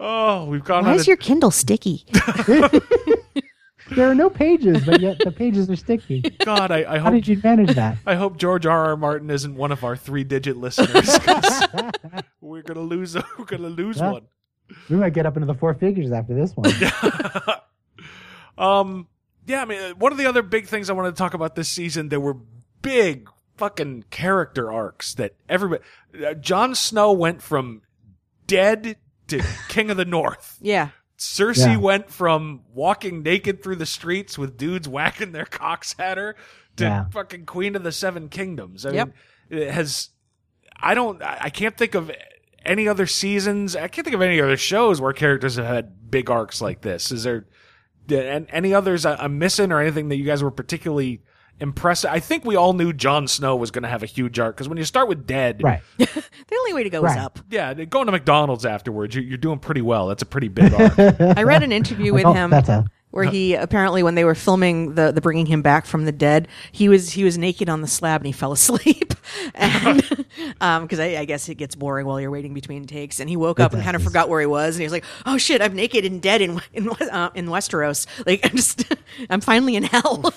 Oh, 0.00 0.44
we've 0.46 0.64
gone 0.64 0.84
Why 0.84 0.90
on 0.90 0.96
is 0.96 1.02
a 1.06 1.08
your 1.12 1.16
Kindle 1.16 1.50
sticky? 1.50 2.04
There 3.90 4.10
are 4.10 4.14
no 4.14 4.30
pages, 4.30 4.84
but 4.86 5.00
yet 5.02 5.18
the 5.18 5.30
pages 5.30 5.68
are 5.68 5.76
sticky. 5.76 6.22
God. 6.44 6.70
I, 6.70 6.94
I 6.94 6.98
How 6.98 7.04
hope 7.04 7.12
did 7.14 7.28
you 7.28 7.38
manage 7.44 7.74
that? 7.74 7.98
I 8.06 8.14
hope 8.14 8.38
George 8.38 8.64
R. 8.64 8.86
R. 8.86 8.96
Martin 8.96 9.30
isn't 9.30 9.54
one 9.54 9.72
of 9.72 9.84
our 9.84 9.94
three-digit 9.94 10.56
listeners. 10.56 11.10
we're 12.40 12.62
gonna 12.62 12.80
lose. 12.80 13.14
We're 13.38 13.44
gonna 13.44 13.68
lose 13.68 13.98
Yeah. 13.98 14.12
one. 14.12 14.22
We 14.88 14.96
might 14.96 15.12
get 15.12 15.26
up 15.26 15.36
into 15.36 15.46
the 15.46 15.54
four 15.54 15.74
figures 15.74 16.12
after 16.12 16.34
this 16.34 16.52
one. 16.56 16.72
Um. 18.56 19.06
Yeah. 19.46 19.62
I 19.62 19.64
mean, 19.64 19.80
uh, 19.80 19.90
one 19.94 20.12
of 20.12 20.18
the 20.18 20.26
other 20.26 20.42
big 20.42 20.66
things 20.66 20.88
I 20.90 20.92
wanted 20.92 21.10
to 21.10 21.16
talk 21.16 21.34
about 21.34 21.54
this 21.54 21.68
season, 21.68 22.08
there 22.08 22.20
were 22.20 22.36
big 22.82 23.28
fucking 23.56 24.04
character 24.10 24.72
arcs 24.72 25.14
that 25.14 25.34
everybody. 25.48 25.82
Uh, 26.24 26.34
Jon 26.34 26.74
Snow 26.74 27.12
went 27.12 27.42
from 27.42 27.82
dead 28.46 28.96
to 29.28 29.42
King 29.68 29.90
of 29.90 29.96
the 29.96 30.04
North. 30.04 30.58
yeah. 30.60 30.88
Cersei 31.16 31.66
Yeah. 31.74 31.76
went 31.78 32.10
from 32.10 32.62
walking 32.74 33.22
naked 33.22 33.62
through 33.62 33.76
the 33.76 33.86
streets 33.86 34.36
with 34.36 34.56
dudes 34.56 34.88
whacking 34.88 35.30
their 35.32 35.44
cocks 35.46 35.94
at 35.98 36.18
her 36.18 36.34
to 36.76 36.84
Yeah. 36.84 37.04
fucking 37.10 37.46
Queen 37.46 37.76
of 37.76 37.84
the 37.84 37.92
Seven 37.92 38.28
Kingdoms. 38.28 38.84
I 38.84 38.90
Yep. 38.90 39.14
mean, 39.50 39.60
it 39.62 39.70
has. 39.70 40.10
I 40.76 40.94
don't. 40.94 41.22
I 41.22 41.38
I 41.42 41.50
can't 41.50 41.76
think 41.76 41.94
of 41.94 42.10
any 42.64 42.88
other 42.88 43.06
seasons. 43.06 43.76
I 43.76 43.86
can't 43.88 44.04
think 44.04 44.14
of 44.16 44.22
any 44.22 44.40
other 44.40 44.56
shows 44.56 45.00
where 45.00 45.12
characters 45.12 45.54
have 45.56 45.66
had 45.66 46.10
big 46.10 46.28
arcs 46.30 46.60
like 46.60 46.80
this. 46.82 47.12
Is 47.12 47.22
there 47.22 47.46
and 48.08 48.46
any 48.50 48.74
others 48.74 49.06
I- 49.06 49.16
I'm 49.16 49.38
missing 49.38 49.72
or 49.72 49.80
anything 49.80 50.08
that 50.10 50.16
you 50.16 50.24
guys 50.24 50.42
were 50.42 50.50
particularly 50.50 51.22
impressed? 51.60 52.04
I 52.04 52.20
think 52.20 52.44
we 52.44 52.56
all 52.56 52.72
knew 52.72 52.92
Jon 52.92 53.28
Snow 53.28 53.56
was 53.56 53.70
going 53.70 53.82
to 53.84 53.88
have 53.88 54.02
a 54.02 54.06
huge 54.06 54.38
arc 54.38 54.56
because 54.56 54.68
when 54.68 54.78
you 54.78 54.84
start 54.84 55.08
with 55.08 55.26
dead, 55.26 55.62
Right. 55.62 55.80
The 55.98 56.56
only 56.58 56.72
way 56.74 56.82
to 56.84 56.90
go 56.90 57.00
Right. 57.00 57.16
is 57.16 57.24
up. 57.24 57.38
Yeah, 57.50 57.72
going 57.74 58.06
to 58.06 58.12
McDonald's 58.12 58.66
afterwards, 58.66 59.14
you're, 59.14 59.24
you're 59.24 59.38
doing 59.38 59.58
pretty 59.58 59.82
well. 59.82 60.08
That's 60.08 60.22
a 60.22 60.26
pretty 60.26 60.48
big 60.48 60.72
arc. 60.74 60.98
I 61.38 61.42
read 61.44 61.62
an 61.62 61.72
interview 61.72 62.12
with 62.12 62.26
Oh, 62.26 62.32
him 62.32 62.50
that's 62.50 62.68
a- 62.68 62.84
where 63.14 63.30
he 63.30 63.54
apparently 63.54 64.02
when 64.02 64.16
they 64.16 64.24
were 64.24 64.34
filming 64.34 64.96
the 64.96 65.12
the 65.12 65.20
bringing 65.20 65.46
him 65.46 65.62
back 65.62 65.86
from 65.86 66.04
the 66.04 66.10
dead, 66.10 66.48
he 66.72 66.88
was 66.88 67.10
he 67.12 67.22
was 67.22 67.38
naked 67.38 67.68
on 67.68 67.80
the 67.80 67.86
slab 67.86 68.20
and 68.20 68.26
he 68.26 68.32
fell 68.32 68.50
asleep. 68.50 69.14
and 69.54 70.26
um 70.60 70.82
because 70.82 70.98
I, 70.98 71.18
I 71.18 71.24
guess 71.24 71.48
it 71.48 71.54
gets 71.54 71.76
boring 71.76 72.06
while 72.06 72.20
you're 72.20 72.32
waiting 72.32 72.54
between 72.54 72.86
takes 72.86 73.20
and 73.20 73.30
he 73.30 73.36
woke 73.36 73.60
up 73.60 73.72
and 73.72 73.84
kind 73.84 73.94
of 73.94 74.02
forgot 74.02 74.28
where 74.28 74.40
he 74.40 74.46
was 74.46 74.74
and 74.74 74.80
he 74.80 74.84
was 74.84 74.92
like, 74.92 75.04
"Oh 75.26 75.38
shit, 75.38 75.62
I'm 75.62 75.74
naked 75.74 76.04
and 76.04 76.20
dead 76.20 76.42
in 76.42 76.60
in 76.72 76.88
uh, 76.90 77.30
in 77.36 77.46
Westeros. 77.46 78.06
Like 78.26 78.40
I'm 78.44 78.56
just 78.56 78.84
I'm 79.30 79.40
finally 79.40 79.76
in 79.76 79.84
hell." 79.84 80.34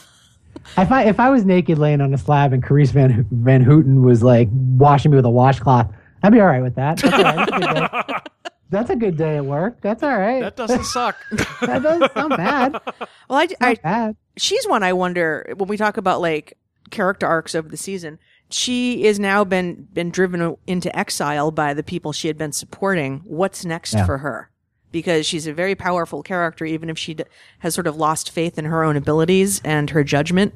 If 0.77 0.91
I 0.91 1.05
if 1.05 1.19
I 1.19 1.31
was 1.31 1.45
naked 1.45 1.79
laying 1.79 1.99
on 1.99 2.13
a 2.13 2.17
slab 2.17 2.53
and 2.53 2.61
Carice 2.61 2.91
Van 2.91 3.25
Van 3.31 3.61
Houten 3.61 4.03
was 4.03 4.21
like 4.21 4.49
washing 4.51 5.09
me 5.09 5.15
with 5.15 5.25
a 5.25 5.31
washcloth, 5.31 5.91
I'd 6.21 6.31
be 6.31 6.39
all 6.39 6.45
right 6.47 6.61
with 6.61 6.75
that. 6.75 6.97
That's 6.97 7.13
all 7.13 7.23
right. 7.23 8.27
That's 8.69 8.89
a 8.89 8.95
good 8.95 9.15
day, 9.17 9.17
That's 9.17 9.17
a 9.17 9.17
good 9.17 9.17
day 9.17 9.37
at 9.37 9.45
work. 9.45 9.81
That's 9.81 10.03
all 10.03 10.17
right. 10.17 10.41
that 10.41 10.55
doesn't 10.55 10.83
suck. 10.85 11.17
that 11.61 11.81
doesn't 11.83 12.13
sound 12.13 12.29
bad. 12.37 12.71
well, 13.29 13.39
I, 13.39 13.47
I 13.61 13.69
Not 13.69 13.81
bad. 13.81 14.15
she's 14.37 14.67
one 14.67 14.83
I 14.83 14.93
wonder 14.93 15.53
when 15.57 15.67
we 15.69 15.77
talk 15.77 15.97
about 15.97 16.21
like 16.21 16.57
character 16.89 17.25
arcs 17.27 17.55
over 17.55 17.67
the 17.69 17.77
season. 17.77 18.19
She 18.49 19.03
is 19.03 19.19
now 19.19 19.43
been 19.43 19.87
been 19.93 20.09
driven 20.09 20.55
into 20.67 20.97
exile 20.97 21.51
by 21.51 21.73
the 21.73 21.83
people 21.83 22.13
she 22.13 22.27
had 22.27 22.37
been 22.37 22.51
supporting. 22.53 23.21
What's 23.25 23.65
next 23.65 23.93
Yeah. 23.93 24.05
for 24.05 24.19
her? 24.19 24.49
Because 24.91 25.25
she's 25.25 25.47
a 25.47 25.53
very 25.53 25.75
powerful 25.75 26.23
character, 26.23 26.63
even 26.63 26.89
if 26.89 26.97
she 26.97 27.13
d- 27.13 27.25
has 27.59 27.73
sort 27.75 27.87
of 27.87 27.97
lost 27.97 28.31
faith 28.31 28.57
in 28.57 28.63
her 28.65 28.85
own 28.85 28.95
abilities 28.95 29.59
and 29.65 29.89
her 29.89 30.01
judgment. 30.03 30.53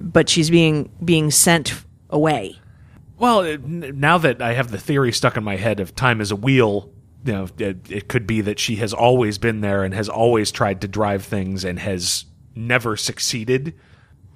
But 0.00 0.30
she's 0.30 0.48
being 0.48 0.90
being 1.04 1.30
sent 1.30 1.84
away. 2.08 2.58
Well, 3.18 3.58
now 3.58 4.16
that 4.18 4.40
I 4.40 4.54
have 4.54 4.70
the 4.70 4.78
theory 4.78 5.12
stuck 5.12 5.36
in 5.36 5.44
my 5.44 5.56
head 5.56 5.80
of 5.80 5.94
time 5.94 6.20
as 6.22 6.30
a 6.30 6.36
wheel, 6.36 6.90
you 7.24 7.32
know, 7.32 7.48
it, 7.58 7.90
it 7.90 8.08
could 8.08 8.26
be 8.26 8.40
that 8.42 8.58
she 8.58 8.76
has 8.76 8.92
always 8.92 9.38
been 9.38 9.60
there 9.60 9.84
and 9.84 9.92
has 9.94 10.08
always 10.08 10.50
tried 10.50 10.80
to 10.82 10.88
drive 10.88 11.24
things 11.24 11.64
and 11.64 11.78
has 11.78 12.24
never 12.54 12.96
succeeded. 12.96 13.74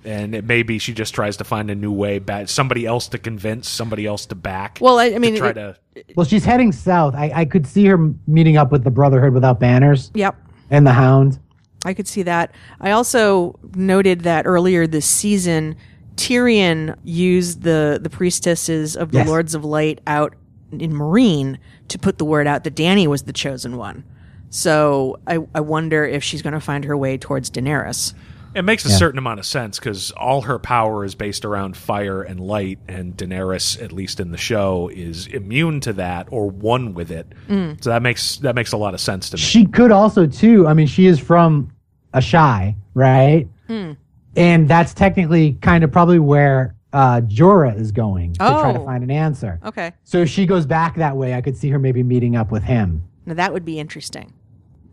And 0.05 0.35
it 0.35 0.45
may 0.45 0.65
be 0.65 0.79
she 0.79 0.93
just 0.93 1.15
tries 1.15 1.37
to 1.37 1.45
find 1.45 1.71
a 1.71 1.77
new 1.77 1.93
way 1.93 2.19
back, 2.19 2.49
somebody 2.49 2.87
else 2.87 3.07
to 3.09 3.19
convince, 3.19 3.69
somebody 3.69 4.05
else 4.05 4.27
to 4.27 4.35
back. 4.35 4.79
Well, 4.81 4.99
I, 4.99 5.13
I 5.13 5.19
mean, 5.19 5.35
to 5.35 5.39
try 5.39 5.51
it- 5.51 5.55
to. 5.55 5.77
Well, 6.17 6.27
she's 6.27 6.45
heading 6.45 6.73
south. 6.73 7.15
I, 7.15 7.31
I 7.35 7.45
could 7.45 7.67
see 7.67 7.85
her 7.87 7.99
meeting 8.27 8.57
up 8.57 8.73
with 8.73 8.83
the 8.83 8.91
Brotherhood 8.91 9.33
without 9.35 9.61
banners 9.61 10.11
yep. 10.15 10.35
and 10.71 10.87
the 10.87 10.93
Hound. 10.93 11.39
I 11.85 11.95
could 11.95 12.09
see 12.09 12.23
that. 12.23 12.53
I 12.81 12.93
also 12.93 13.59
noted 13.75 14.23
that 14.23 14.47
earlier 14.47 14.87
this 14.87 15.05
season, 15.07 15.77
Tyrion 16.17 16.97
used 17.05 17.63
the 17.63 17.99
the 18.03 18.11
priestesses 18.11 18.97
of 18.97 19.13
the 19.13 19.19
Yes. 19.19 19.29
Lords 19.29 19.55
of 19.55 19.65
Light 19.65 20.01
out 20.07 20.35
in 20.73 20.93
Meereen 20.93 21.59
to 21.93 21.99
put 21.99 22.19
the 22.19 22.25
word 22.25 22.47
out 22.47 22.65
that 22.65 22.75
Dany 22.75 23.07
was 23.07 23.23
the 23.23 23.33
chosen 23.33 23.77
one. 23.77 24.05
So 24.51 25.19
I, 25.27 25.39
I 25.55 25.61
wonder 25.61 26.05
if 26.05 26.23
she's 26.23 26.43
going 26.43 26.53
to 26.53 26.61
find 26.61 26.85
her 26.85 26.97
way 26.97 27.17
towards 27.17 27.51
Daenerys. 27.51 28.13
It 28.55 28.67
makes 28.67 28.85
a 28.85 28.91
certain 28.91 29.17
amount 29.17 29.41
of 29.41 29.47
sense 29.47 29.79
because 29.79 30.11
all 30.11 30.43
her 30.43 30.59
power 30.59 31.07
is 31.07 31.15
based 31.15 31.47
around 31.47 31.75
fire 31.75 32.21
and 32.21 32.39
light, 32.39 32.79
and 32.87 33.17
Daenerys, 33.17 33.83
at 33.83 33.93
least 33.93 34.21
in 34.21 34.31
the 34.31 34.37
show, 34.37 34.91
is 34.93 35.27
immune 35.29 35.81
to 35.81 35.95
that 35.95 36.29
or 36.31 36.51
one 36.51 36.93
with 36.93 37.11
it. 37.11 37.33
Mm. 37.49 37.83
So 37.83 37.89
that 37.89 38.03
makes 38.03 38.37
that 38.39 38.55
makes 38.55 38.73
a 38.73 38.77
lot 38.77 38.93
of 38.93 39.01
sense 39.01 39.31
to 39.31 39.39
me. 39.39 39.41
She 39.41 39.65
could 39.65 39.91
also 39.91 40.27
too. 40.27 40.67
I 40.67 40.75
mean, 40.75 40.87
she 40.87 41.07
is 41.07 41.19
from 41.19 41.73
Asshai, 42.13 42.77
right? 42.93 43.49
Hmm. 43.69 43.93
And 44.37 44.69
that's 44.69 44.93
technically 44.93 45.55
kind 45.63 45.83
of 45.83 45.91
probably 45.91 46.19
where 46.19 46.75
uh, 46.93 47.21
Jorah 47.23 47.79
is 47.79 47.93
going 47.93 48.33
to 48.35 48.39
try 48.39 48.73
to 48.73 48.81
Oh. 48.81 48.85
find 48.85 49.03
an 49.03 49.11
answer. 49.11 49.59
Okay. 49.65 49.93
So 50.05 50.19
if 50.19 50.29
she 50.29 50.47
goes 50.47 50.67
back 50.67 50.97
that 50.97 51.17
way, 51.17 51.35
I 51.35 51.41
could 51.41 51.57
see 51.57 51.71
her 51.71 51.79
maybe 51.79 52.03
meeting 52.03 52.37
up 52.37 52.51
with 52.51 52.63
him. 52.65 53.03
Now 53.27 53.35
that 53.35 53.53
would 53.53 53.65
be 53.65 53.79
interesting. 53.79 54.33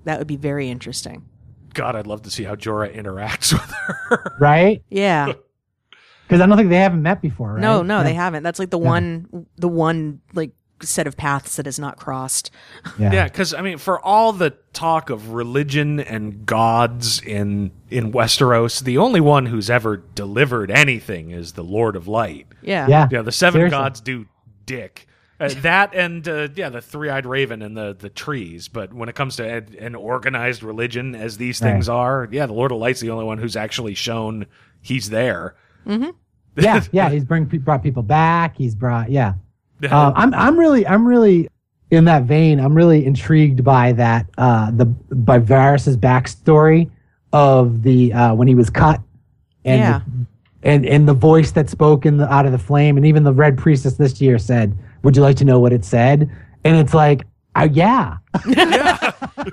That 0.06 0.18
would 0.18 0.28
be 0.28 0.38
very 0.38 0.70
interesting. 0.70 1.26
God, 1.74 1.96
I'd 1.96 2.08
love 2.08 2.22
to 2.24 2.32
see 2.32 2.44
how 2.44 2.56
Jorah 2.56 2.96
interacts 2.96 3.52
with 3.60 3.72
her. 3.72 4.36
Right? 4.40 4.84
Yeah. 4.90 5.34
Because 6.28 6.42
I 6.42 6.46
don't 6.46 6.58
think 6.58 6.70
they 6.70 6.76
haven't 6.78 7.02
met 7.02 7.24
before, 7.24 7.54
right? 7.54 7.60
No, 7.62 7.82
no, 7.82 7.98
Yeah. 7.98 8.04
they 8.04 8.14
haven't. 8.14 8.44
That's 8.44 8.60
like 8.60 8.70
the 8.70 8.78
one, 8.78 9.48
the 9.58 9.68
one 9.68 10.22
like 10.36 10.52
set 10.82 11.08
of 11.08 11.18
paths 11.18 11.56
that 11.58 11.68
is 11.68 11.80
not 11.80 11.98
crossed. 11.98 12.52
Yeah. 12.98 13.12
Yeah, 13.12 13.24
because 13.26 13.54
I 13.54 13.62
mean, 13.62 13.78
for 13.78 14.00
all 14.00 14.34
the 14.34 14.52
talk 14.74 15.10
of 15.10 15.34
religion 15.34 16.00
and 16.00 16.46
gods 16.46 17.22
in 17.22 17.72
in 17.90 18.12
Westeros, 18.12 18.84
the 18.84 18.98
only 18.98 19.22
one 19.22 19.46
who's 19.46 19.70
ever 19.70 19.98
delivered 19.98 20.72
anything 20.72 21.32
is 21.32 21.54
the 21.54 21.64
Lord 21.64 21.96
of 21.96 22.08
Light. 22.08 22.48
Yeah. 22.62 22.88
Yeah. 22.88 23.08
Yeah, 23.12 23.22
the 23.22 23.32
seven 23.32 23.60
Seriously. 23.60 23.78
gods 23.78 24.02
do 24.02 24.26
dick. 24.66 25.06
Uh, 25.40 25.50
that 25.62 25.94
and 25.96 26.28
uh, 26.28 26.50
yeah, 26.54 26.68
the 26.68 26.82
three-eyed 26.82 27.26
raven 27.26 27.62
and 27.62 27.76
the 27.78 27.96
the 27.98 28.10
trees. 28.10 28.68
But 28.68 28.94
when 28.94 29.08
it 29.08 29.16
comes 29.16 29.38
to 29.38 29.48
an, 29.48 29.76
an 29.80 29.96
organized 29.96 30.64
religion, 30.64 31.16
as 31.16 31.38
these 31.38 31.60
things 31.60 31.88
are, 31.88 32.28
yeah, 32.30 32.46
the 32.46 32.54
Lord 32.54 32.74
of 32.74 32.78
Light's 32.80 33.00
the 33.00 33.10
only 33.10 33.24
one 33.24 33.38
who's 33.38 33.56
actually 33.56 33.94
shown 33.94 34.48
he's 34.82 35.10
there. 35.10 35.56
yeah, 35.86 36.84
yeah. 36.92 37.10
He's 37.12 37.24
bring 37.24 37.46
brought 37.46 37.84
people 37.84 38.04
back. 38.04 38.58
He's 38.58 38.76
brought 38.76 39.10
yeah. 39.12 39.36
Um, 39.90 40.14
I'm 40.16 40.34
I'm 40.34 40.60
really 40.60 40.86
I'm 40.86 41.08
really 41.08 41.48
in 41.92 42.06
that 42.06 42.24
vein. 42.24 42.60
I'm 42.60 42.74
really 42.76 43.06
intrigued 43.06 43.64
by 43.64 43.94
that 43.94 44.26
uh, 44.38 44.72
the 44.72 44.86
by 44.86 45.40
Varys's 45.40 45.98
backstory 45.98 46.90
of 47.34 47.82
the 47.84 48.12
uh, 48.14 48.34
when 48.36 48.48
he 48.48 48.56
was 48.56 48.70
cut 48.70 49.02
and 49.66 49.80
Yeah. 49.80 50.00
the, 50.06 50.26
and 50.70 50.86
and 50.86 51.08
the 51.08 51.14
voice 51.14 51.52
that 51.52 51.70
spoke 51.70 52.06
in 52.06 52.18
the 52.18 52.32
out 52.32 52.46
of 52.46 52.52
the 52.52 52.58
flame 52.58 52.98
and 52.98 53.06
even 53.06 53.24
the 53.24 53.32
Red 53.34 53.58
Priestess 53.58 53.94
this 53.96 54.20
year 54.20 54.38
said, 54.38 54.78
"Would 55.04 55.16
you 55.16 55.22
like 55.22 55.38
to 55.38 55.46
know 55.46 55.60
what 55.60 55.72
it 55.72 55.86
said?" 55.86 56.30
And 56.66 56.76
it's 56.76 56.94
like, 56.94 57.26
uh, 57.56 57.70
yeah, 57.72 58.18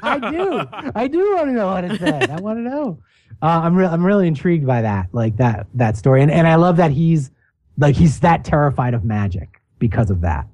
I 0.03 0.19
do. 0.31 0.91
I 0.95 1.07
do 1.07 1.35
want 1.37 1.47
to 1.49 1.53
know 1.53 1.67
what 1.69 1.85
it 1.85 1.99
said. 2.01 2.31
I 2.31 2.41
want 2.41 2.59
to 2.59 2.63
know. 2.63 2.99
Uh, 3.43 3.61
I'm 3.65 3.77
re- 3.77 3.87
I'm 3.87 4.05
really 4.05 4.27
intrigued 4.27 4.67
by 4.67 4.83
that, 4.83 5.09
like 5.13 5.37
that 5.37 5.67
that 5.75 5.97
story, 5.97 6.23
and 6.23 6.31
and 6.31 6.49
I 6.49 6.57
love 6.57 6.77
that 6.79 6.91
he's 6.91 7.31
like 7.79 7.95
he's 7.95 8.21
that 8.21 8.45
terrified 8.45 8.95
of 8.95 9.05
magic 9.05 9.56
because 9.79 10.11
of 10.11 10.21
that. 10.23 10.47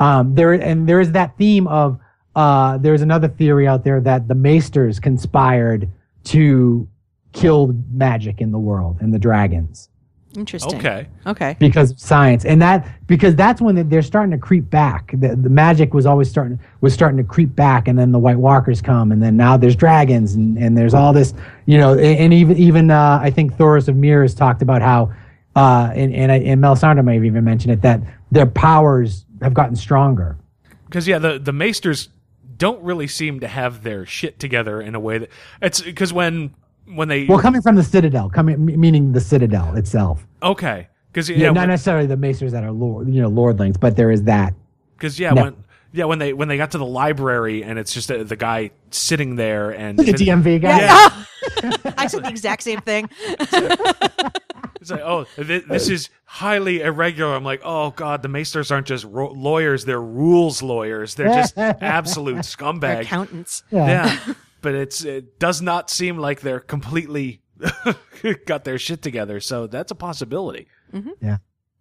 Um, 0.00 0.34
there 0.34 0.52
and 0.52 0.88
there 0.88 1.00
is 1.00 1.12
that 1.12 1.36
theme 1.38 1.66
of 1.68 1.98
uh, 2.34 2.78
there's 2.78 3.02
another 3.02 3.28
theory 3.28 3.66
out 3.66 3.84
there 3.84 4.00
that 4.00 4.26
the 4.26 4.34
Maesters 4.34 5.00
conspired 5.00 5.88
to 6.24 6.88
kill 7.32 7.74
magic 7.90 8.40
in 8.40 8.50
the 8.52 8.58
world 8.58 8.96
and 9.00 9.12
the 9.12 9.18
dragons 9.18 9.88
Interesting. 10.36 10.78
Okay. 10.78 11.06
Okay. 11.26 11.56
because 11.58 11.92
of 11.92 12.00
science 12.00 12.44
and 12.44 12.60
that 12.60 12.88
because 13.06 13.36
that's 13.36 13.60
when 13.60 13.88
they're 13.88 14.02
starting 14.02 14.32
to 14.32 14.38
creep 14.38 14.68
back 14.68 15.12
the, 15.12 15.36
the 15.36 15.48
magic 15.48 15.94
was 15.94 16.06
always 16.06 16.28
starting 16.28 16.58
was 16.80 16.92
starting 16.92 17.16
to 17.18 17.24
creep 17.24 17.54
back 17.54 17.86
and 17.86 17.98
then 17.98 18.10
the 18.10 18.18
white 18.18 18.38
walkers 18.38 18.82
come 18.82 19.12
and 19.12 19.22
then 19.22 19.36
now 19.36 19.56
there's 19.56 19.76
dragons 19.76 20.34
and, 20.34 20.58
and 20.58 20.76
there's 20.76 20.94
all 20.94 21.12
this 21.12 21.34
you 21.66 21.78
know 21.78 21.92
and, 21.92 22.18
and 22.18 22.32
even 22.32 22.56
even 22.56 22.90
uh, 22.90 23.18
i 23.22 23.30
think 23.30 23.54
thoros 23.54 23.88
of 23.88 23.96
Myr 23.96 24.22
has 24.22 24.34
talked 24.34 24.60
about 24.60 24.82
how 24.82 25.12
uh, 25.56 25.92
and 25.94 26.14
and, 26.14 26.32
I, 26.32 26.36
and 26.36 26.62
melisandre 26.62 27.04
may 27.04 27.14
have 27.14 27.24
even 27.24 27.44
mentioned 27.44 27.72
it 27.72 27.82
that 27.82 28.00
their 28.30 28.46
powers 28.46 29.24
have 29.42 29.54
gotten 29.54 29.76
stronger 29.76 30.36
Because 30.86 31.06
yeah, 31.06 31.18
the 31.18 31.38
the 31.38 31.52
Maesters 31.52 32.08
don't 32.56 32.82
really 32.82 33.06
seem 33.08 33.40
to 33.40 33.48
have 33.48 33.82
their 33.82 34.06
shit 34.06 34.38
together 34.38 34.80
in 34.80 34.94
a 34.94 35.00
way 35.00 35.18
that 35.18 35.28
it's 35.60 35.80
because 35.80 36.12
when 36.12 36.54
when 36.86 37.08
they 37.08 37.24
well 37.26 37.38
coming 37.38 37.60
from 37.62 37.74
the 37.76 37.82
citadel 37.82 38.28
coming 38.30 38.64
meaning 38.64 39.12
the 39.12 39.20
citadel 39.20 39.74
itself 39.76 40.24
okay 40.42 40.86
because 41.10 41.28
yeah, 41.28 41.36
yeah 41.36 41.50
not 41.50 41.66
necessarily 41.66 42.06
the 42.06 42.16
maesters 42.16 42.52
that 42.52 42.62
are 42.62 42.70
lord 42.70 43.08
you 43.08 43.20
know 43.20 43.30
lordlings 43.30 43.78
but 43.80 43.96
there 43.96 44.10
is 44.10 44.22
that 44.24 44.54
because 44.96 45.18
yeah 45.18 45.32
No. 45.32 45.42
when 45.44 45.56
yeah 45.92 46.04
when 46.04 46.18
they 46.20 46.32
when 46.32 46.46
they 46.46 46.56
got 46.56 46.70
to 46.72 46.78
the 46.78 46.86
library 46.86 47.64
and 47.64 47.76
it's 47.78 47.92
just 47.92 48.10
uh, 48.12 48.22
the 48.22 48.36
guy 48.36 48.70
sitting 48.90 49.34
there 49.36 49.70
and 49.70 49.98
the 49.98 50.04
dmv 50.12 50.60
guy 50.60 50.78
Yeah. 50.78 51.24
I 51.98 52.06
said 52.06 52.24
the 52.24 52.30
exact 52.30 52.62
same 52.62 52.80
thing. 52.80 53.08
It's 54.84 54.90
like, 54.90 55.02
oh, 55.02 55.24
th- 55.36 55.64
this 55.64 55.88
is 55.88 56.10
highly 56.24 56.82
irregular. 56.82 57.34
I'm 57.34 57.44
like, 57.44 57.62
oh 57.64 57.90
god, 57.90 58.22
the 58.22 58.28
Maesters 58.28 58.70
aren't 58.70 58.86
just 58.86 59.04
ro- 59.04 59.32
lawyers; 59.32 59.84
they're 59.84 60.00
rules 60.00 60.62
lawyers. 60.62 61.14
They're 61.14 61.34
just 61.34 61.56
absolute 61.58 62.44
They're 62.80 63.00
accountants. 63.00 63.62
Yeah, 63.70 64.18
but 64.62 64.74
it's 64.74 65.04
it 65.04 65.38
does 65.38 65.62
not 65.62 65.90
seem 65.90 66.18
like 66.18 66.40
they're 66.40 66.60
completely 66.60 67.42
got 68.46 68.64
their 68.64 68.78
shit 68.78 69.02
together. 69.02 69.40
So 69.40 69.66
that's 69.66 69.90
a 69.90 69.94
possibility. 69.96 70.68
Mm-hmm. 70.92 71.10
yeah 71.20 71.38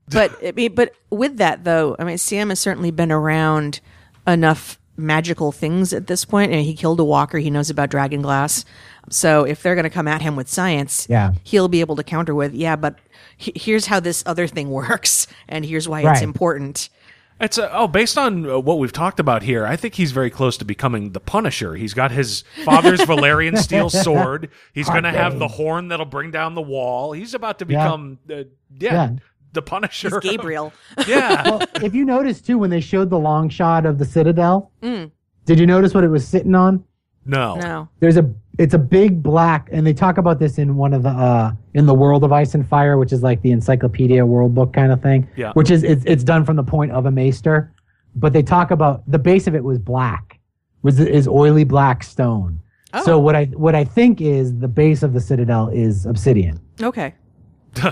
but 0.10 0.38
I 0.46 0.52
mean, 0.52 0.74
but 0.74 0.94
with 1.10 1.38
that 1.38 1.64
though, 1.64 1.96
I 1.98 2.04
mean, 2.04 2.18
Sam 2.18 2.50
has 2.50 2.60
certainly 2.60 2.92
been 2.92 3.12
around 3.12 3.80
enough 4.28 4.80
magical 4.98 5.52
things 5.52 5.94
at 5.94 6.08
this 6.08 6.26
point. 6.26 6.52
And 6.52 6.62
he 6.62 6.74
killed 6.74 7.00
a 7.00 7.04
walker. 7.04 7.38
He 7.40 7.50
knows 7.50 7.70
about 7.70 7.90
dragon 7.90 8.22
glass. 8.22 8.64
So 9.10 9.44
if 9.44 9.62
they're 9.62 9.76
going 9.76 9.84
to 9.84 9.90
come 9.90 10.08
at 10.08 10.22
him 10.22 10.36
with 10.36 10.48
science, 10.48 11.08
Yeah. 11.10 11.34
he'll 11.44 11.68
be 11.68 11.82
able 11.82 11.96
to 11.98 12.04
counter 12.04 12.34
with, 12.36 12.54
yeah, 12.54 12.76
but 12.76 13.00
he- 13.36 13.54
here's 13.56 13.88
how 13.88 14.00
this 14.00 14.24
other 14.26 14.48
thing 14.48 14.70
works, 14.72 15.28
and 15.50 15.66
here's 15.66 15.90
why 15.90 16.10
it's 16.10 16.22
important. 16.22 16.90
It's 17.42 17.58
uh, 17.58 17.68
oh, 17.74 17.88
based 17.88 18.18
on 18.18 18.50
uh, 18.50 18.60
what 18.60 18.78
we've 18.80 18.94
talked 18.94 19.20
about 19.20 19.42
here, 19.42 19.66
I 19.66 19.76
think 19.76 19.96
he's 19.96 20.12
very 20.14 20.30
close 20.30 20.56
to 20.58 20.66
becoming 20.66 21.12
the 21.12 21.20
Punisher. 21.20 21.76
He's 21.76 21.94
got 21.94 22.12
his 22.12 22.44
father's 22.64 23.02
Valyrian 23.02 23.58
steel 23.58 23.90
sword. 23.90 24.50
He's 24.72 24.88
going 24.88 25.04
to 25.04 25.12
have 25.12 25.40
the 25.40 25.48
horn 25.50 25.88
that'll 25.90 26.06
bring 26.06 26.32
down 26.32 26.54
the 26.56 26.62
wall. 26.62 27.12
He's 27.12 27.34
about 27.34 27.60
to 27.60 27.66
Yeah. 27.68 27.84
become, 27.86 28.20
uh, 28.32 28.36
yeah, 28.36 28.44
Yeah. 28.80 29.10
The 29.54 29.62
Punisher. 29.62 30.20
He's 30.20 30.32
Gabriel. 30.32 30.74
yeah, 31.08 31.44
well, 31.50 31.64
if 31.82 31.94
you 31.96 32.06
notice 32.06 32.42
too, 32.42 32.58
when 32.58 32.70
they 32.70 32.82
showed 32.82 33.10
the 33.10 33.20
long 33.20 33.50
shot 33.50 33.86
of 33.86 33.98
the 33.98 34.06
Citadel, 34.06 34.72
did 34.82 35.60
you 35.60 35.66
notice 35.66 35.94
what 35.94 36.04
it 36.04 36.10
was 36.10 36.28
sitting 36.28 36.56
on? 36.56 36.84
no, 37.26 37.56
no. 37.56 37.90
There's 38.00 38.18
a, 38.18 38.30
it's 38.60 38.74
a 38.74 38.80
big 38.80 39.24
black, 39.24 39.70
and 39.72 39.86
they 39.88 39.94
talk 39.94 40.18
about 40.18 40.40
this 40.40 40.58
in 40.58 40.76
one 40.76 40.94
of 40.94 41.04
the, 41.04 41.10
uh, 41.10 41.54
in 41.74 41.86
the 41.86 41.94
World 41.94 42.24
of 42.24 42.32
Ice 42.32 42.54
and 42.54 42.68
Fire, 42.68 42.98
which 42.98 43.14
is 43.14 43.24
like 43.24 43.42
the 43.42 43.52
Encyclopedia 43.52 44.26
World 44.26 44.54
Book 44.54 44.74
kind 44.74 44.92
of 44.92 45.02
thing. 45.02 45.28
Yeah. 45.36 45.54
Which 45.54 45.72
is 45.72 45.84
it's, 45.84 46.04
it's 46.06 46.24
done 46.24 46.46
from 46.46 46.56
the 46.56 46.64
point 46.64 46.92
of 46.92 47.06
a 47.06 47.12
maester, 47.12 47.74
but 48.16 48.34
they 48.34 48.44
talk 48.44 48.72
about 48.72 49.10
the 49.10 49.20
base 49.20 49.48
of 49.48 49.56
it 49.56 49.64
was 49.64 49.80
black, 49.80 50.40
was 50.82 51.00
is 51.00 51.28
oily 51.28 51.64
black 51.64 52.04
stone. 52.04 52.60
Oh. 52.94 53.04
So 53.04 53.20
what 53.20 53.36
I 53.36 53.46
what 53.46 53.74
I 53.74 53.84
think 53.84 54.22
is 54.22 54.58
the 54.60 54.68
base 54.68 55.02
of 55.02 55.14
the 55.14 55.22
Citadel 55.22 55.70
is 55.70 56.06
obsidian. 56.06 56.60
Okay. 56.82 57.16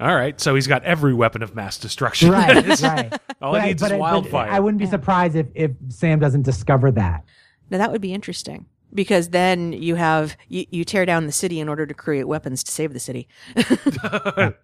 All 0.00 0.14
right, 0.14 0.40
so 0.40 0.54
he's 0.54 0.66
got 0.66 0.84
every 0.84 1.12
weapon 1.14 1.42
of 1.42 1.54
mass 1.54 1.76
destruction. 1.78 2.30
Right, 2.30 2.80
right. 2.82 3.12
All 3.42 3.52
But 3.52 3.62
he 3.62 3.64
I- 3.64 3.66
needs 3.68 3.82
but 3.82 3.92
is 3.92 3.98
wildfire. 3.98 4.50
I 4.50 4.60
wouldn't 4.60 4.78
be 4.80 4.86
surprised 4.86 5.34
if, 5.36 5.46
if 5.54 5.72
Sam 5.88 6.18
doesn't 6.20 6.42
discover 6.42 6.90
that. 6.92 7.24
Now 7.70 7.78
that 7.78 7.90
would 7.92 8.00
be 8.00 8.14
interesting 8.14 8.66
because 8.94 9.30
then 9.30 9.72
you 9.72 9.96
have 9.96 10.36
you, 10.48 10.64
you 10.70 10.84
tear 10.84 11.04
down 11.04 11.26
the 11.26 11.32
city 11.32 11.60
in 11.60 11.68
order 11.68 11.84
to 11.84 11.92
create 11.94 12.24
weapons 12.24 12.62
to 12.64 12.72
save 12.72 12.92
the 12.92 13.00
city. 13.00 13.28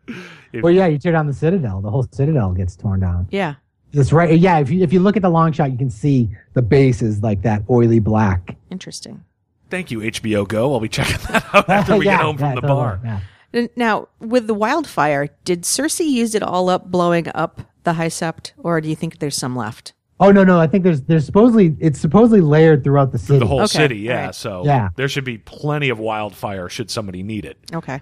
Well, 0.62 0.70
yeah, 0.73 0.86
you 0.86 0.98
tear 0.98 1.11
down 1.12 1.27
the 1.27 1.32
Citadel, 1.32 1.81
the 1.81 1.90
whole 1.90 2.06
Citadel 2.12 2.52
gets 2.52 2.77
torn 2.77 3.01
down. 3.01 3.27
Yeah. 3.32 3.55
That's 3.93 4.12
right. 4.12 4.39
Yeah, 4.39 4.59
if 4.61 4.70
you 4.70 4.82
if 4.82 4.93
you 4.93 5.01
look 5.01 5.16
at 5.16 5.23
the 5.23 5.28
long 5.28 5.51
shot, 5.52 5.70
you 5.73 5.77
can 5.78 5.90
see 5.90 6.31
the 6.52 6.62
base 6.62 7.02
is 7.02 7.23
like 7.23 7.43
that 7.43 7.62
oily 7.69 7.98
black. 7.98 8.56
Interesting. 8.70 9.24
Thank 9.70 9.90
you, 9.90 9.98
HBO 10.01 10.47
Go. 10.47 10.73
I'll 10.73 10.81
be 10.81 10.89
checking 10.89 11.16
that 11.32 11.44
out 11.52 11.69
after 11.69 11.97
we 11.97 12.06
Yeah, 12.06 12.19
get 12.19 12.23
home 12.24 12.36
from 12.39 12.48
yeah, 12.51 12.55
the 12.55 12.61
totally, 12.61 12.78
bar. 12.78 13.23
Yeah. 13.55 13.61
N- 13.63 13.69
Now, 13.77 14.09
with 14.21 14.47
the 14.47 14.55
wildfire, 14.55 15.29
did 15.45 15.63
Cersei 15.63 16.07
use 16.09 16.35
it 16.35 16.43
all 16.43 16.69
up 16.69 16.91
blowing 16.91 17.27
up 17.35 17.63
the 17.85 17.95
High 17.95 18.09
Sept, 18.09 18.53
or 18.59 18.81
do 18.81 18.89
you 18.89 18.97
think 18.97 19.19
there's 19.19 19.37
some 19.37 19.55
left? 19.57 19.93
Oh 20.21 20.31
no, 20.31 20.45
no, 20.45 20.61
I 20.61 20.67
think 20.69 20.85
there's 20.85 21.03
there's 21.03 21.27
supposedly 21.27 21.77
it's 21.81 22.01
supposedly 22.01 22.41
layered 22.41 22.85
throughout 22.85 23.11
the 23.13 23.19
city. 23.19 23.41
The 23.41 23.47
whole 23.47 23.61
Okay, 23.63 23.67
city, 23.79 23.99
yeah. 23.99 24.17
alright. 24.19 24.35
So 24.35 24.63
Yeah. 24.65 24.91
there 24.97 25.09
should 25.09 25.25
be 25.25 25.39
plenty 25.39 25.89
of 25.89 25.99
wildfire 25.99 26.69
should 26.69 26.91
somebody 26.91 27.23
need 27.23 27.45
it. 27.45 27.59
Okay. 27.75 28.01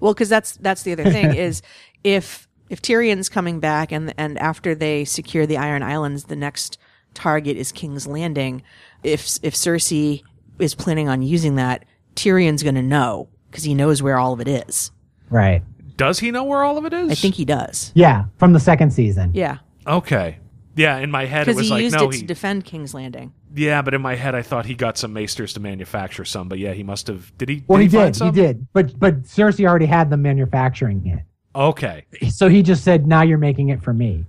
Well, 0.00 0.14
because 0.14 0.28
that's 0.28 0.56
that's 0.58 0.82
the 0.84 0.92
other 0.92 1.04
thing 1.10 1.34
is 1.46 1.60
if 2.04 2.46
if 2.70 2.80
Tyrion's 2.80 3.28
coming 3.28 3.58
back 3.60 3.90
and 3.92 4.14
and 4.16 4.38
after 4.38 4.74
they 4.74 5.04
secure 5.04 5.46
the 5.46 5.56
Iron 5.56 5.82
Islands, 5.82 6.24
the 6.24 6.36
next 6.36 6.78
target 7.14 7.56
is 7.56 7.72
King's 7.72 8.06
Landing. 8.06 8.62
If 9.02 9.38
if 9.42 9.54
Cersei 9.54 10.22
is 10.60 10.76
planning 10.76 11.08
on 11.08 11.22
using 11.22 11.56
that, 11.56 11.84
Tyrion's 12.14 12.62
going 12.62 12.76
to 12.76 12.82
know 12.82 13.28
because 13.50 13.64
he 13.64 13.74
knows 13.74 14.02
where 14.02 14.18
all 14.18 14.32
of 14.32 14.40
it 14.40 14.48
is. 14.48 14.90
Right. 15.30 15.62
Does 15.96 16.18
he 16.20 16.30
know 16.30 16.44
where 16.44 16.62
all 16.62 16.78
of 16.78 16.84
it 16.84 16.92
is? 16.92 17.10
I 17.10 17.14
think 17.14 17.34
he 17.34 17.44
does. 17.44 17.90
Yeah, 17.94 18.26
from 18.36 18.52
the 18.52 18.60
second 18.60 18.92
season. 18.92 19.32
Yeah, 19.34 19.58
Okay. 19.86 20.38
Yeah, 20.76 20.98
in 20.98 21.10
my 21.10 21.24
head 21.24 21.42
it 21.42 21.46
because 21.46 21.56
was 21.56 21.66
he 21.66 21.70
like 21.72 21.82
used 21.82 21.96
no, 21.96 22.08
it 22.08 22.14
he 22.14 22.20
to 22.20 22.26
defend 22.26 22.64
King's 22.64 22.94
Landing. 22.94 23.32
Yeah, 23.52 23.82
but 23.82 23.94
in 23.94 24.00
my 24.00 24.14
head 24.14 24.36
I 24.36 24.42
thought 24.42 24.64
he 24.64 24.74
got 24.74 24.96
some 24.96 25.12
maesters 25.12 25.52
to 25.54 25.60
manufacture 25.60 26.24
some, 26.24 26.48
but 26.48 26.60
yeah, 26.60 26.72
he 26.72 26.84
must 26.84 27.08
have 27.08 27.36
Did 27.36 27.48
he 27.48 27.64
Well, 27.66 27.80
did 27.80 27.90
he, 27.90 27.96
find 27.96 28.14
did. 28.14 28.14
He 28.14 28.18
some? 28.18 28.34
did. 28.34 28.66
But 28.72 28.96
but 28.98 29.22
Cersei 29.24 29.66
already 29.68 29.86
had 29.86 30.08
them 30.08 30.22
manufacturing 30.22 31.04
it. 31.06 31.24
Okay. 31.58 32.04
So 32.30 32.48
he 32.48 32.62
just 32.62 32.84
said, 32.84 33.08
"Now 33.08 33.22
you're 33.22 33.38
making 33.38 33.70
it 33.70 33.82
for 33.82 33.92
me." 33.92 34.26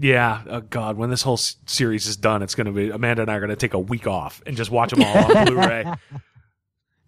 Yeah, 0.00 0.42
oh 0.48 0.60
god, 0.60 0.96
when 0.96 1.10
this 1.10 1.22
whole 1.22 1.34
s- 1.34 1.56
series 1.66 2.06
is 2.06 2.16
done, 2.16 2.40
it's 2.40 2.54
going 2.54 2.66
to 2.66 2.72
be 2.72 2.88
Amanda 2.90 3.22
and 3.22 3.30
I 3.30 3.34
are 3.34 3.40
going 3.40 3.50
to 3.50 3.56
take 3.56 3.74
a 3.74 3.78
week 3.80 4.06
off 4.06 4.40
and 4.46 4.56
just 4.56 4.70
watch 4.70 4.90
them 4.92 5.02
all 5.02 5.36
on 5.36 5.44
Blu-ray. 5.46 5.92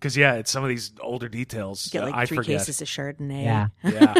Because 0.00 0.16
yeah, 0.16 0.34
it's 0.34 0.50
some 0.50 0.62
of 0.64 0.70
these 0.70 0.92
older 1.00 1.28
details 1.28 1.88
Get 1.88 2.02
uh, 2.02 2.06
like 2.06 2.14
I 2.14 2.24
three 2.26 2.38
forget. 2.38 2.58
cases 2.60 2.80
of 2.80 2.88
Chardonnay. 2.88 3.44
Yeah. 3.44 3.68
Yeah, 3.84 4.14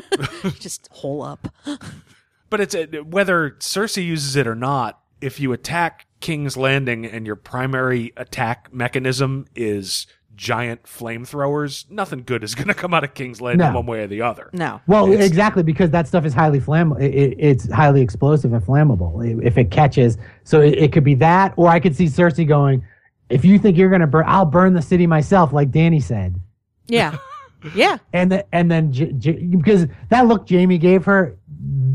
just 0.60 0.88
hole 0.92 1.22
up. 1.22 1.48
but 2.50 2.60
it's 2.60 2.74
uh 2.74 2.86
whether 3.06 3.52
Cersei 3.60 4.04
uses 4.04 4.36
it 4.36 4.46
or 4.46 4.54
not. 4.54 5.00
If 5.22 5.38
you 5.40 5.52
attack 5.52 6.06
King's 6.20 6.56
Landing 6.56 7.04
and 7.06 7.26
your 7.26 7.36
primary 7.36 8.12
attack 8.16 8.72
mechanism 8.72 9.46
is 9.54 10.06
giant 10.34 10.84
flamethrowers, 10.84 11.90
nothing 11.90 12.22
good 12.24 12.42
is 12.42 12.54
going 12.54 12.68
to 12.68 12.74
come 12.74 12.94
out 12.94 13.04
of 13.04 13.12
King's 13.12 13.40
Landing 13.42 13.66
No. 13.68 13.74
one 13.74 13.84
way 13.86 14.00
or 14.04 14.06
the 14.06 14.22
other. 14.22 14.48
No. 14.54 14.80
Well, 14.86 15.12
It's- 15.12 15.26
exactly 15.28 15.62
because 15.62 15.90
that 15.90 16.08
stuff 16.08 16.24
is 16.24 16.32
highly 16.32 16.58
flammable. 16.60 16.98
It, 17.02 17.14
it- 17.14 17.36
it's 17.38 17.70
highly 17.70 18.00
explosive 18.00 18.54
and 18.54 18.62
flammable 18.64 19.42
if 19.44 19.58
it 19.58 19.70
catches. 19.70 20.16
So 20.44 20.62
it, 20.62 20.78
it 20.78 20.92
could 20.92 21.04
be 21.04 21.14
that, 21.16 21.52
or 21.56 21.68
I 21.68 21.78
could 21.80 21.94
see 21.94 22.06
Cersei 22.06 22.48
going, 22.48 22.82
"If 23.30 23.44
you 23.44 23.58
think 23.58 23.76
you're 23.78 23.90
gonna 23.90 24.06
burn, 24.06 24.24
I'll 24.26 24.44
burn 24.44 24.74
the 24.74 24.82
city 24.82 25.06
myself," 25.06 25.52
like 25.52 25.70
Dany 25.70 26.02
said. 26.02 26.38
Yeah. 26.86 27.16
Yeah. 27.74 27.98
And 28.14 28.32
the, 28.32 28.46
and 28.54 28.70
then 28.70 28.90
J- 28.90 29.12
J- 29.12 29.32
because 29.32 29.86
that 30.08 30.26
look 30.26 30.48
Jaime 30.48 30.78
gave 30.78 31.04
her, 31.04 31.36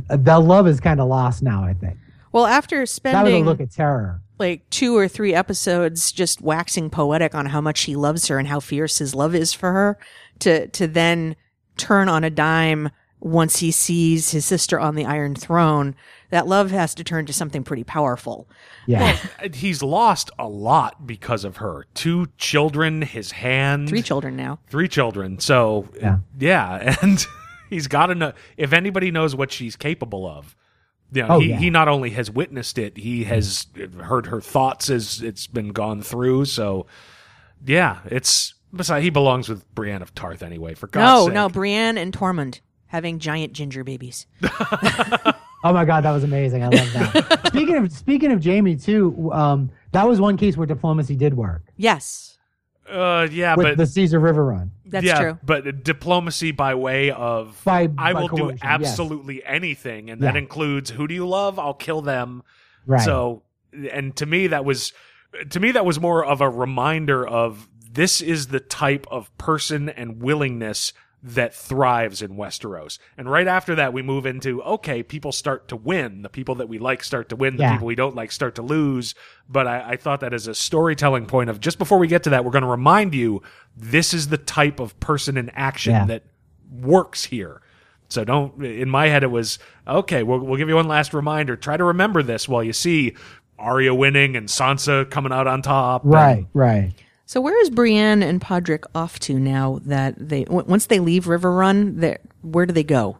the 0.09 0.39
love 0.39 0.67
is 0.67 0.79
kind 0.79 1.01
of 1.01 1.07
lost 1.07 1.41
now. 1.41 1.63
I 1.63 1.73
think 1.73 1.97
Well, 2.31 2.45
after 2.45 2.85
spending 2.85 3.23
that 3.23 3.39
was 3.39 3.41
a 3.41 3.45
look 3.49 3.59
at 3.61 3.71
terror. 3.71 4.21
like 4.37 4.69
two 4.69 4.95
or 4.95 5.07
three 5.07 5.33
episodes 5.33 6.11
just 6.11 6.39
waxing 6.39 6.91
poetic 6.91 7.33
on 7.33 7.47
how 7.47 7.61
much 7.61 7.81
he 7.81 7.95
loves 7.95 8.27
her 8.27 8.37
and 8.37 8.47
how 8.47 8.59
fierce 8.59 8.99
his 8.99 9.15
love 9.15 9.33
is 9.33 9.53
for 9.53 9.71
her, 9.71 9.97
to 10.41 10.67
to 10.67 10.85
then 10.85 11.35
turn 11.77 12.09
on 12.09 12.23
a 12.23 12.29
dime 12.29 12.91
once 13.19 13.57
he 13.59 13.71
sees 13.71 14.31
his 14.31 14.45
sister 14.45 14.79
on 14.79 14.95
the 14.95 15.05
Iron 15.05 15.35
Throne, 15.35 15.95
that 16.29 16.47
love 16.47 16.71
has 16.71 16.93
to 16.95 17.03
turn 17.03 17.25
to 17.25 17.33
something 17.33 17.63
pretty 17.63 17.83
powerful. 17.83 18.47
Yeah, 18.87 19.17
And 19.39 19.55
He's 19.55 19.81
lost 19.81 20.29
a 20.37 20.47
lot 20.47 21.07
because 21.07 21.43
of 21.43 21.57
her. 21.57 21.85
Two 21.93 22.27
children, 22.37 23.01
his 23.01 23.31
hand, 23.31 23.89
Three 23.89 24.01
children 24.01 24.35
now. 24.35 24.59
three 24.67 24.87
children. 24.87 25.39
So 25.39 25.89
Yeah. 25.99 26.17
yeah, 26.37 26.95
and 27.01 27.25
he's 27.69 27.87
got 27.87 28.07
to 28.07 28.15
know 28.15 28.33
if 28.57 28.73
anybody 28.73 29.11
knows 29.11 29.35
what 29.35 29.51
she's 29.51 29.75
capable 29.75 30.27
of. 30.27 30.55
You 31.11 31.21
know, 31.21 31.27
Oh, 31.35 31.39
he, 31.39 31.49
yeah. 31.49 31.57
he 31.57 31.69
not 31.69 31.87
only 31.87 32.09
has 32.11 32.29
witnessed 32.29 32.77
it, 32.77 32.97
he 32.97 33.23
mm. 33.23 33.27
has 33.27 33.67
heard 34.01 34.25
her 34.27 34.41
thoughts 34.41 34.89
as 34.89 35.21
it's 35.21 35.47
been 35.47 35.69
gone 35.69 36.01
through. 36.01 36.45
So 36.45 36.85
yeah, 37.65 37.99
it's 38.05 38.53
besides 38.73 39.03
he 39.03 39.09
belongs 39.09 39.47
with 39.47 39.73
Brienne 39.73 40.01
of 40.01 40.13
Tarth 40.13 40.43
anyway. 40.43 40.73
For 40.73 40.87
God's 40.87 41.05
sake. 41.05 41.15
no, 41.15 41.25
sake. 41.25 41.33
no, 41.33 41.49
Brienne 41.49 41.97
and 41.97 42.13
Tormund 42.13 42.59
having 42.95 43.19
giant 43.19 43.51
ginger 43.53 43.83
babies. 43.83 44.25
Oh 45.67 45.73
my 45.73 45.83
god, 45.83 46.03
that 46.03 46.11
was 46.11 46.23
amazing. 46.23 46.61
I 46.63 46.67
love 46.67 46.93
that. 46.93 47.41
speaking 47.47 47.75
of 47.77 47.91
speaking 47.91 48.31
of 48.31 48.43
Jaime 48.45 48.75
too, 48.75 49.31
um, 49.33 49.71
that 49.93 50.07
was 50.07 50.21
one 50.21 50.37
case 50.37 50.55
where 50.55 50.67
diplomacy 50.67 51.15
did 51.15 51.33
work 51.33 51.63
Yes, 51.75 52.37
Uh, 52.87 53.27
yeah, 53.31 53.55
with 53.55 53.65
but 53.65 53.77
the 53.79 53.87
Caesar 53.87 54.19
Riverrun. 54.19 54.69
that's 54.85 55.03
yeah, 55.03 55.19
true. 55.19 55.39
But 55.43 55.83
diplomacy 55.83 56.51
by 56.51 56.75
way 56.75 57.09
of 57.09 57.59
By- 57.65 57.89
I 57.97 58.13
by 58.13 58.21
will 58.21 58.27
do 58.27 58.37
coercion, 58.43 58.59
yes. 58.61 58.67
absolutely 58.91 59.43
anything, 59.43 60.11
and 60.11 60.21
that 60.21 60.35
includes 60.35 60.91
who 60.91 61.07
do 61.07 61.15
you 61.15 61.27
love? 61.27 61.57
I'll 61.57 61.73
kill 61.73 62.01
them. 62.03 62.43
Right. 62.85 63.01
So, 63.01 63.41
and 63.91 64.15
to 64.17 64.27
me, 64.27 64.45
that 64.47 64.65
was 64.65 64.93
to 65.49 65.59
me 65.59 65.71
that 65.71 65.83
was 65.83 65.99
more 65.99 66.23
of 66.23 66.41
a 66.41 66.49
reminder 66.49 67.27
of 67.27 67.67
this 67.91 68.21
is 68.21 68.47
the 68.49 68.59
type 68.59 69.07
of 69.09 69.35
person 69.39 69.89
and 69.89 70.21
willingness 70.21 70.93
that 71.27 71.55
thrives 71.55 72.21
in 72.21 72.35
Westeros. 72.37 72.99
And 73.17 73.27
right 73.29 73.47
after 73.47 73.73
that, 73.75 73.93
we 73.93 74.03
move 74.03 74.27
into 74.27 74.61
okay, 74.61 75.01
people 75.01 75.31
start 75.31 75.67
to 75.69 75.75
win. 75.75 76.21
The 76.21 76.29
people 76.29 76.53
that 76.55 76.69
we 76.69 76.77
like 76.77 77.03
start 77.03 77.29
to 77.29 77.35
win. 77.35 77.57
The 77.57 77.63
Yeah. 77.63 77.71
people 77.73 77.87
we 77.87 77.95
don't 77.95 78.15
like 78.15 78.31
start 78.31 78.53
to 78.55 78.61
lose. 78.61 79.15
But 79.49 79.65
I, 79.65 79.91
I 79.93 79.95
thought 79.97 80.19
that 80.19 80.33
as 80.33 80.45
a 80.47 80.53
storytelling 80.53 81.25
point 81.25 81.49
of 81.49 81.59
just 81.59 81.79
before 81.79 81.97
we 81.97 82.07
get 82.07 82.21
to 82.23 82.29
that, 82.29 82.45
we're 82.45 82.51
going 82.51 82.61
to 82.63 82.69
remind 82.69 83.15
you 83.15 83.41
this 83.75 84.13
is 84.13 84.27
the 84.27 84.37
type 84.37 84.79
of 84.79 84.99
person 84.99 85.35
in 85.35 85.49
action 85.55 85.93
Yeah. 85.93 86.05
that 86.05 86.23
works 86.71 87.25
here. 87.25 87.61
So 88.07 88.23
don't. 88.23 88.63
In 88.63 88.89
my 88.91 89.07
head, 89.07 89.23
it 89.23 89.31
was 89.31 89.57
okay. 89.87 90.21
We'll 90.21 90.39
we'll 90.39 90.57
give 90.57 90.69
you 90.69 90.75
one 90.75 90.87
last 90.87 91.11
reminder. 91.11 91.55
Try 91.55 91.75
to 91.75 91.83
remember 91.85 92.21
this 92.21 92.47
while 92.47 92.63
you 92.63 92.71
see 92.73 93.15
Arya 93.57 93.95
winning 93.95 94.35
and 94.35 94.47
Sansa 94.47 95.09
coming 95.09 95.31
out 95.31 95.47
on 95.47 95.63
top. 95.63 96.03
and- 96.03 96.13
Right, 96.13 96.45
right. 96.53 96.93
So 97.25 97.41
where 97.41 97.59
is 97.61 97.69
Brienne 97.69 98.21
and 98.21 98.39
Podrick 98.39 98.83
off 98.93 99.17
to 99.21 99.39
now 99.39 99.79
that 99.85 100.15
they 100.17 100.43
w- 100.43 100.65
once 100.67 100.85
they 100.85 100.99
leave 100.99 101.25
Riverrun? 101.25 102.17
Where 102.43 102.65
do 102.65 102.73
they 102.73 102.83
go? 102.83 103.17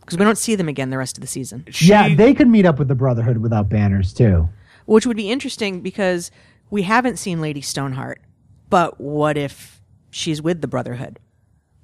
Because 0.00 0.18
we 0.18 0.24
don't 0.24 0.38
see 0.38 0.54
them 0.54 0.68
again 0.68 0.88
the 0.90 0.96
rest 0.98 1.18
of 1.18 1.20
the 1.20 1.26
season, 1.26 1.66
she- 1.68 1.86
yeah, 1.90 2.14
they 2.14 2.32
could 2.32 2.48
meet 2.48 2.64
up 2.64 2.78
with 2.78 2.88
the 2.88 2.94
Brotherhood 2.94 3.38
without 3.38 3.68
banners 3.68 4.12
too. 4.12 4.48
which 4.86 5.06
would 5.06 5.18
be 5.18 5.30
interesting 5.30 5.82
because 5.82 6.30
we 6.70 6.82
haven't 6.82 7.18
seen 7.18 7.42
Lady 7.42 7.60
Stoneheart. 7.60 8.22
But 8.70 8.98
what 8.98 9.36
if 9.36 9.82
she's 10.10 10.40
with 10.40 10.62
the 10.62 10.68
Brotherhood? 10.68 11.18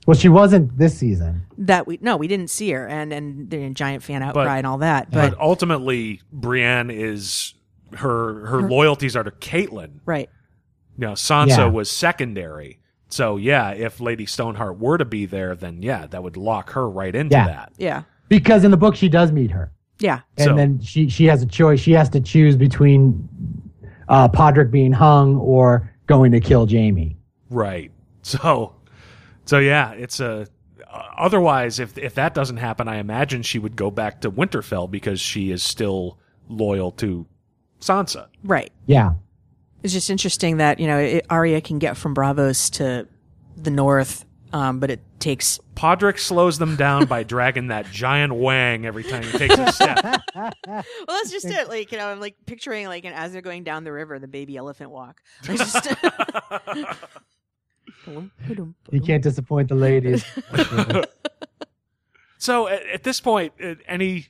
Well, 0.07 0.17
she 0.17 0.31
wasn't 0.31 0.79
this 0.79 0.97
season. 0.97 1.43
That 1.59 1.87
we 1.87 1.99
no, 2.01 2.17
we 2.17 2.29
didn't 2.29 2.49
see 2.49 2.71
her, 2.71 2.87
and 2.89 3.13
and 3.13 3.51
the 3.51 3.69
giant 3.71 4.03
fan 4.03 4.23
outcry 4.23 4.45
But- 4.45 4.57
and 4.59 4.67
all 4.67 4.79
that. 4.79 5.11
But 5.11 5.31
But 5.33 5.41
ultimately, 5.41 6.23
Brienne 6.33 6.91
is 6.91 7.53
her 7.97 8.47
her 8.47 8.63
loyalties 8.63 9.15
are 9.17 9.23
to 9.25 9.31
Catelyn. 9.31 10.01
right, 10.07 10.31
You 10.99 11.07
know, 11.09 11.13
Sansa 11.13 11.49
Yeah. 11.49 11.65
was 11.67 11.91
secondary. 11.91 12.79
So 13.09 13.37
yeah, 13.37 13.71
if 13.71 14.01
Lady 14.01 14.27
Stoneheart 14.27 14.79
were 14.79 14.99
to 14.99 15.05
be 15.05 15.27
there, 15.27 15.55
then 15.55 15.83
yeah, 15.83 16.07
that 16.09 16.23
would 16.23 16.37
lock 16.37 16.71
her 16.71 16.89
right 16.89 17.15
into 17.15 17.35
Yeah. 17.37 17.47
that. 17.47 17.73
yeah, 17.79 18.03
Because 18.29 18.65
in 18.65 18.71
the 18.71 18.77
book 18.77 18.97
she 18.97 19.09
does 19.09 19.31
meet 19.33 19.51
her. 19.51 19.71
yeah, 20.01 20.21
And 20.39 20.45
So- 20.47 20.55
then 20.57 20.81
she 20.81 21.09
she 21.09 21.25
has 21.27 21.43
a 21.43 21.47
choice. 21.47 21.81
She 21.81 21.93
has 21.93 22.09
to 22.11 22.21
choose 22.21 22.57
between 22.57 23.29
uh 24.09 24.29
Podrick 24.29 24.71
being 24.71 24.93
hung 24.93 25.37
or 25.37 25.91
going 26.07 26.31
to 26.33 26.41
kill 26.41 26.67
Jaime. 26.69 27.17
Right. 27.51 27.91
So, 28.23 28.75
so 29.45 29.59
yeah, 29.59 29.93
it's 29.93 30.19
a. 30.19 30.47
Uh, 30.91 31.03
otherwise, 31.19 31.79
if 31.79 31.99
if 31.99 32.15
that 32.15 32.33
doesn't 32.35 32.57
happen, 32.57 32.89
I 32.89 32.97
imagine 32.97 33.43
she 33.43 33.59
would 33.59 33.77
go 33.77 33.91
back 33.91 34.23
to 34.23 34.31
Winterfell 34.31 34.91
because 34.91 35.21
she 35.21 35.51
is 35.51 35.63
still 35.63 36.19
loyal 36.49 36.91
to 36.93 37.27
Sansa. 37.81 38.29
right. 38.43 38.71
Yeah. 38.87 39.13
It's 39.85 39.93
just 39.93 40.11
interesting 40.11 40.57
that 40.57 40.81
you 40.81 40.89
know 40.89 40.99
it, 40.99 41.27
Arya 41.31 41.61
can 41.61 41.79
get 41.79 41.97
from 41.97 42.15
Braavos 42.15 42.71
to 42.73 43.07
the 43.57 43.71
north, 43.71 44.25
um, 44.53 44.81
but 44.81 44.91
it 44.91 45.01
takes 45.21 45.61
Podrick 45.77 46.19
slows 46.19 46.59
them 46.59 46.75
down 46.75 47.05
by 47.07 47.23
dragging 47.35 47.69
that 47.69 47.87
giant 47.93 48.35
wang 48.35 48.87
every 48.87 49.05
time 49.05 49.23
he 49.23 49.39
takes 49.39 49.57
a 49.57 49.71
step. 49.73 50.23
Well, 50.67 50.83
that's 51.07 51.31
just 51.31 51.47
it. 51.47 51.69
Like 51.69 51.93
you 51.93 51.99
know, 51.99 52.09
I'm 52.09 52.19
like 52.19 52.35
picturing 52.47 52.89
like 52.89 53.05
and 53.05 53.15
as 53.15 53.33
they're 53.33 53.43
going 53.43 53.63
down 53.63 53.85
the 53.85 53.93
river, 53.93 54.19
the 54.19 54.27
baby 54.27 54.57
elephant 54.57 54.91
walk. 54.91 55.21
It's 55.45 55.73
just 55.73 55.87
You 58.91 59.01
can't 59.01 59.23
disappoint 59.23 59.69
the 59.69 59.75
ladies. 59.75 60.25
So 62.39 62.69
at, 62.69 62.87
at 62.87 63.03
this 63.05 63.21
point, 63.21 63.55
uh, 63.63 63.77
any 63.89 64.27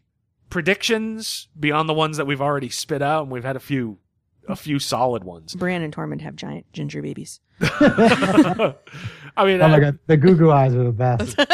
predictions 0.49 1.49
beyond 1.59 1.89
the 1.89 1.95
ones 1.95 2.17
that 2.17 2.27
we've 2.27 2.41
already 2.41 2.69
spit 2.69 3.03
out, 3.03 3.25
and 3.25 3.33
we've 3.33 3.43
had 3.43 3.57
a 3.57 3.61
few, 3.61 3.99
a 4.49 4.57
few 4.57 4.79
solid 4.79 5.25
ones. 5.25 5.55
Bran 5.55 5.83
and 5.83 5.95
Tormund 5.95 6.21
have 6.21 6.37
giant 6.37 6.71
ginger 6.73 7.03
babies. 7.03 7.41
I 7.61 8.75
mean, 9.45 9.61
oh 9.61 9.69
my 9.69 9.77
uh, 9.77 9.81
god, 9.81 9.99
the 10.07 10.17
goo 10.17 10.35
goo 10.35 10.51
eyes 10.51 10.75
are 10.75 10.85
the 10.85 10.93
best. 10.93 11.39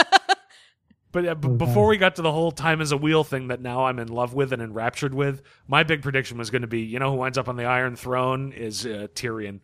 But 1.12 1.26
uh, 1.26 1.34
b- 1.34 1.48
before 1.48 1.88
we 1.88 1.96
got 1.96 2.16
to 2.16 2.22
the 2.22 2.30
whole 2.30 2.52
time 2.52 2.80
as 2.80 2.92
a 2.92 2.96
wheel 2.96 3.24
thing 3.24 3.48
that 3.48 3.60
now 3.60 3.86
I'm 3.86 3.98
in 3.98 4.06
love 4.08 4.32
with 4.32 4.52
and 4.52 4.62
enraptured 4.62 5.12
with, 5.12 5.42
my 5.66 5.82
big 5.82 6.02
prediction 6.02 6.38
was 6.38 6.50
going 6.50 6.62
to 6.62 6.68
be, 6.68 6.82
you 6.82 6.98
know, 7.00 7.10
who 7.10 7.16
winds 7.16 7.36
up 7.36 7.48
on 7.48 7.56
the 7.56 7.64
Iron 7.64 7.96
Throne 7.96 8.52
is 8.52 8.86
uh, 8.86 9.08
Tyrion. 9.14 9.58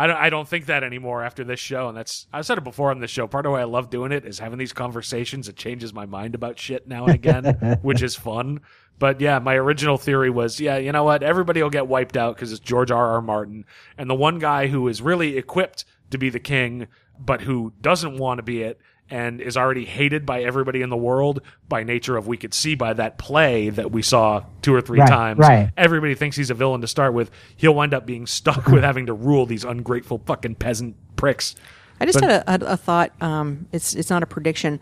I 0.00 0.06
don't, 0.06 0.16
I 0.16 0.30
don't 0.30 0.48
think 0.48 0.64
that 0.66 0.82
anymore 0.82 1.22
after 1.22 1.44
this 1.44 1.60
show, 1.60 1.88
and 1.88 1.96
that's 1.96 2.26
I've 2.32 2.46
said 2.46 2.56
it 2.56 2.64
before 2.64 2.90
on 2.90 3.00
this 3.00 3.10
show. 3.10 3.26
Part 3.26 3.44
of 3.44 3.52
why 3.52 3.60
I 3.60 3.64
love 3.64 3.90
doing 3.90 4.12
it 4.12 4.24
is 4.24 4.38
having 4.38 4.58
these 4.58 4.72
conversations. 4.72 5.46
It 5.46 5.56
changes 5.56 5.92
my 5.92 6.06
mind 6.06 6.34
about 6.34 6.58
shit 6.58 6.88
now 6.88 7.04
and 7.04 7.14
again, 7.14 7.78
which 7.82 8.02
is 8.02 8.16
fun. 8.16 8.60
But 8.98 9.20
yeah, 9.20 9.40
my 9.40 9.56
original 9.56 9.98
theory 9.98 10.30
was, 10.30 10.58
yeah, 10.58 10.78
you 10.78 10.90
know 10.90 11.04
what? 11.04 11.22
Everybody 11.22 11.62
will 11.62 11.68
get 11.68 11.86
wiped 11.86 12.16
out 12.16 12.34
because 12.34 12.50
it's 12.50 12.60
George 12.60 12.90
R. 12.90 13.08
R. 13.08 13.20
Martin, 13.20 13.66
and 13.98 14.08
the 14.08 14.14
one 14.14 14.38
guy 14.38 14.68
who 14.68 14.88
is 14.88 15.02
really 15.02 15.36
equipped 15.36 15.84
to 16.12 16.16
be 16.16 16.30
the 16.30 16.40
king, 16.40 16.86
but 17.18 17.42
who 17.42 17.74
doesn't 17.82 18.16
want 18.16 18.38
to 18.38 18.42
be 18.42 18.62
it 18.62 18.80
and 19.10 19.40
is 19.40 19.56
already 19.56 19.84
hated 19.84 20.24
by 20.24 20.42
everybody 20.42 20.82
in 20.82 20.88
the 20.90 20.96
world 20.96 21.40
by 21.68 21.82
nature 21.82 22.16
of 22.16 22.26
we 22.26 22.36
could 22.36 22.54
see 22.54 22.74
by 22.74 22.92
that 22.92 23.18
play 23.18 23.68
that 23.70 23.90
we 23.90 24.02
saw 24.02 24.42
two 24.62 24.74
or 24.74 24.80
three 24.80 25.00
Right, 25.00 25.08
times. 25.08 25.38
right. 25.38 25.70
Everybody 25.76 26.14
thinks 26.14 26.36
he's 26.36 26.50
a 26.50 26.54
villain 26.54 26.80
to 26.80 26.86
start 26.86 27.12
with. 27.12 27.30
He'll 27.56 27.74
wind 27.74 27.92
up 27.92 28.06
being 28.06 28.26
stuck 28.26 28.66
with 28.68 28.82
having 28.90 29.06
to 29.06 29.12
rule 29.12 29.46
these 29.46 29.64
ungrateful 29.64 30.22
fucking 30.26 30.54
peasant 30.56 30.96
pricks. 31.16 31.56
I 32.00 32.06
just 32.06 32.20
But- 32.20 32.30
had 32.46 32.62
a, 32.62 32.70
a, 32.70 32.72
a 32.72 32.76
thought. 32.76 33.12
Um, 33.20 33.66
it's 33.72 33.94
it's 33.94 34.10
not 34.10 34.22
a 34.22 34.26
prediction. 34.26 34.80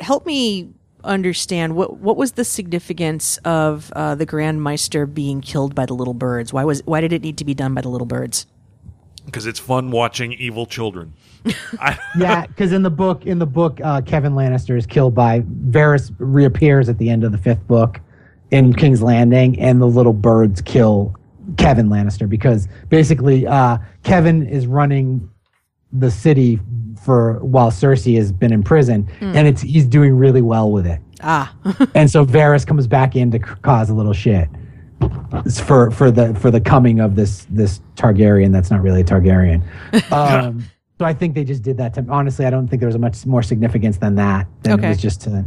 Help 0.00 0.24
me 0.26 0.70
understand 1.04 1.74
what 1.74 1.98
what 1.98 2.16
was 2.16 2.32
the 2.32 2.44
significance 2.44 3.36
of 3.38 3.92
uh, 3.96 4.14
the 4.14 4.24
Grand 4.24 4.62
Maester 4.62 5.04
being 5.04 5.40
killed 5.40 5.74
by 5.74 5.84
the 5.84 5.94
little 5.94 6.14
birds? 6.14 6.52
Why 6.52 6.64
was 6.64 6.80
why 6.86 7.00
did 7.00 7.12
it 7.12 7.22
need 7.22 7.36
to 7.38 7.44
be 7.44 7.54
done 7.54 7.74
by 7.74 7.80
the 7.80 7.88
little 7.88 8.06
birds? 8.06 8.46
Because 9.26 9.46
it's 9.46 9.58
fun 9.58 9.90
watching 9.90 10.32
evil 10.32 10.64
children. 10.66 11.14
I, 11.78 11.98
yeah, 12.18 12.46
because 12.46 12.72
in 12.72 12.82
the 12.82 12.90
book, 12.90 13.26
in 13.26 13.38
the 13.38 13.46
book, 13.46 13.80
uh, 13.82 14.00
Kevan 14.02 14.34
Lannister 14.34 14.76
is 14.76 14.86
killed 14.86 15.14
by 15.14 15.40
Varys 15.40 16.14
reappears 16.18 16.88
at 16.88 16.98
the 16.98 17.10
end 17.10 17.24
of 17.24 17.32
the 17.32 17.38
fifth 17.38 17.66
book 17.66 18.00
in 18.50 18.74
King's 18.74 19.02
Landing, 19.02 19.58
and 19.60 19.80
the 19.80 19.86
little 19.86 20.12
birds 20.12 20.60
kill 20.60 21.16
Kevan 21.56 21.88
Lannister 21.88 22.28
because 22.28 22.68
basically 22.88 23.46
uh, 23.46 23.78
Kevan 24.04 24.46
is 24.46 24.66
running 24.66 25.28
the 25.92 26.10
city 26.10 26.58
for 27.02 27.38
while 27.40 27.70
Cersei 27.70 28.16
has 28.16 28.32
been 28.32 28.52
in 28.52 28.62
prison, 28.62 29.08
and 29.20 29.48
it's 29.48 29.60
he's 29.60 29.86
doing 29.86 30.16
really 30.16 30.42
well 30.42 30.70
with 30.70 30.86
it. 30.86 31.00
Ah, 31.22 31.54
and 31.94 32.10
so 32.10 32.24
Varys 32.24 32.66
comes 32.66 32.86
back 32.86 33.16
in 33.16 33.30
to 33.32 33.38
c- 33.38 33.54
cause 33.62 33.90
a 33.90 33.94
little 33.94 34.12
shit 34.12 34.48
for 35.64 35.90
for 35.90 36.10
the 36.10 36.34
for 36.34 36.50
the 36.50 36.60
coming 36.60 37.00
of 37.00 37.16
this 37.16 37.46
this 37.50 37.80
Targaryen 37.96 38.52
that's 38.52 38.70
not 38.70 38.82
really 38.82 39.00
a 39.00 39.04
Targaryen. 39.04 39.62
Um, 40.12 40.64
so 41.02 41.06
I 41.06 41.12
think 41.14 41.34
they 41.34 41.44
just 41.44 41.62
did 41.62 41.76
that 41.78 41.94
to. 41.94 42.06
Honestly, 42.08 42.46
I 42.46 42.50
don't 42.50 42.68
think 42.68 42.80
there 42.80 42.86
was 42.88 42.96
much 42.98 43.26
more 43.26 43.42
significance 43.42 43.96
than 43.98 44.14
that. 44.16 44.46
Than 44.62 44.74
Okay. 44.74 44.86
it 44.86 44.88
was 44.90 44.98
just 45.02 45.20
to. 45.22 45.44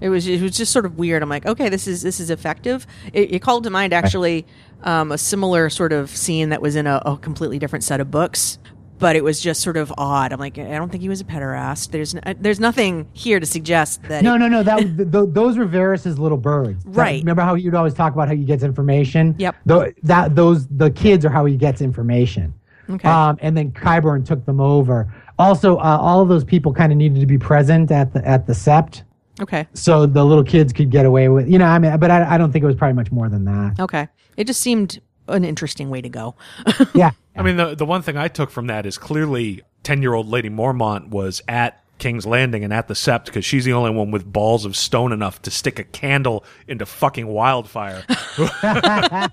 it 0.00 0.08
was 0.08 0.26
it 0.26 0.42
was 0.42 0.56
just 0.56 0.72
sort 0.72 0.84
of 0.84 0.98
weird. 0.98 1.22
I'm 1.22 1.28
like, 1.28 1.46
okay, 1.46 1.68
this 1.68 1.86
is 1.86 2.02
this 2.02 2.18
is 2.20 2.28
effective. 2.30 2.86
It, 3.12 3.34
it 3.34 3.38
called 3.42 3.64
to 3.64 3.70
mind 3.70 3.92
actually 3.92 4.46
um, 4.82 5.12
a 5.12 5.18
similar 5.18 5.70
sort 5.70 5.92
of 5.92 6.10
scene 6.10 6.48
that 6.48 6.60
was 6.60 6.74
in 6.76 6.86
a, 6.86 7.00
a 7.06 7.16
completely 7.16 7.58
different 7.58 7.84
set 7.84 8.00
of 8.00 8.10
books. 8.10 8.58
But 8.98 9.16
it 9.16 9.24
was 9.24 9.40
just 9.40 9.60
sort 9.60 9.76
of 9.76 9.92
odd. 9.98 10.32
I'm 10.32 10.38
like, 10.38 10.56
I 10.56 10.76
don't 10.78 10.88
think 10.88 11.02
he 11.02 11.08
was 11.08 11.20
a 11.20 11.24
pederast. 11.24 11.90
There's 11.90 12.14
n- 12.14 12.36
there's 12.40 12.60
nothing 12.60 13.08
here 13.12 13.40
to 13.40 13.44
suggest 13.46 14.02
that. 14.04 14.22
No, 14.22 14.36
it- 14.36 14.38
no, 14.38 14.48
no. 14.48 14.62
That 14.62 14.78
th- 14.96 14.96
th- 15.10 15.28
those 15.30 15.58
were 15.58 15.66
Varys's 15.66 16.18
little 16.18 16.38
birds. 16.38 16.84
That- 16.84 16.90
Right. 16.96 17.20
remember 17.20 17.42
how 17.42 17.54
you'd 17.54 17.74
always 17.74 17.92
talk 17.94 18.14
about 18.14 18.28
how 18.28 18.34
he 18.36 18.44
gets 18.44 18.62
information? 18.62 19.34
Yep. 19.38 19.56
That 20.04 20.34
those 20.36 20.68
the 20.68 20.90
kids 20.90 21.24
are 21.24 21.30
how 21.30 21.44
he 21.44 21.56
gets 21.56 21.80
information. 21.82 22.54
Okay. 22.90 23.08
Um, 23.08 23.38
and 23.40 23.56
then 23.56 23.72
Qyburn 23.72 24.24
took 24.26 24.44
them 24.46 24.60
over. 24.60 25.12
Also, 25.38 25.76
uh, 25.78 25.98
all 26.00 26.20
of 26.20 26.28
those 26.28 26.44
people 26.44 26.72
kind 26.72 26.92
of 26.92 26.98
needed 26.98 27.20
to 27.20 27.26
be 27.26 27.38
present 27.38 27.90
at 27.90 28.12
the 28.12 28.26
at 28.26 28.46
the 28.46 28.52
sept, 28.52 29.02
Okay. 29.40 29.66
so 29.74 30.06
the 30.06 30.24
little 30.24 30.44
kids 30.44 30.72
could 30.72 30.90
get 30.90 31.06
away 31.06 31.28
with. 31.28 31.48
You 31.48 31.58
know, 31.58 31.66
I 31.66 31.78
mean, 31.78 31.98
but 31.98 32.10
I, 32.10 32.34
I 32.34 32.38
don't 32.38 32.52
think 32.52 32.62
it 32.62 32.66
was 32.66 32.76
probably 32.76 32.94
much 32.94 33.10
more 33.10 33.28
than 33.28 33.44
that. 33.46 33.80
Okay. 33.80 34.08
It 34.36 34.46
just 34.46 34.60
seemed 34.60 35.00
an 35.28 35.44
interesting 35.44 35.88
way 35.90 36.00
to 36.02 36.08
go. 36.08 36.34
Yeah. 36.94 37.10
I 37.36 37.42
mean, 37.42 37.56
the 37.56 37.74
the 37.74 37.86
one 37.86 38.02
thing 38.02 38.16
I 38.16 38.28
took 38.28 38.50
from 38.50 38.66
that 38.68 38.86
is 38.86 38.96
clearly 38.98 39.62
ten 39.82 40.02
year 40.02 40.14
old 40.14 40.28
Lady 40.28 40.50
Mormont 40.50 41.08
was 41.08 41.42
at 41.48 41.82
King's 41.98 42.26
Landing 42.26 42.62
and 42.62 42.72
at 42.72 42.86
the 42.86 42.94
Sept 42.94 43.24
because 43.26 43.44
she's 43.44 43.64
the 43.64 43.72
only 43.72 43.90
one 43.90 44.10
with 44.12 44.30
balls 44.30 44.64
of 44.64 44.76
stone 44.76 45.10
enough 45.12 45.40
to 45.42 45.50
stick 45.50 45.78
a 45.80 45.84
candle 45.84 46.44
into 46.68 46.86
fucking 46.86 47.26
wildfire. 47.26 48.04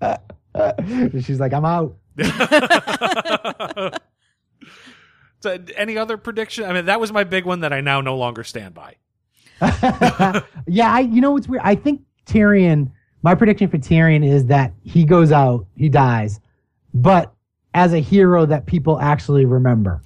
She's 1.22 1.38
like, 1.40 1.52
I'm 1.52 1.64
out. 1.64 1.94
So, 5.40 5.56
any 5.76 5.96
other 5.96 6.16
prediction? 6.16 6.64
I 6.64 6.72
mean, 6.72 6.86
that 6.86 6.98
was 6.98 7.12
my 7.12 7.22
big 7.22 7.44
one 7.44 7.60
that 7.60 7.72
I 7.72 7.80
now 7.80 8.00
no 8.00 8.16
longer 8.16 8.42
stand 8.44 8.74
by. 8.74 8.96
Yeah, 10.66 10.92
I 10.92 11.00
you 11.00 11.20
know 11.20 11.30
what's 11.32 11.48
weird? 11.48 11.62
I 11.64 11.74
think 11.74 12.02
Tyrion, 12.26 12.90
my 13.22 13.34
prediction 13.34 13.68
for 13.68 13.78
Tyrion 13.78 14.28
is 14.28 14.46
that 14.46 14.72
he 14.82 15.04
goes 15.04 15.32
out, 15.32 15.66
he 15.76 15.88
dies, 15.88 16.40
but 16.92 17.32
as 17.72 17.92
a 17.94 18.00
hero 18.00 18.44
that 18.46 18.66
people 18.66 19.00
actually 19.00 19.44
remember. 19.46 20.02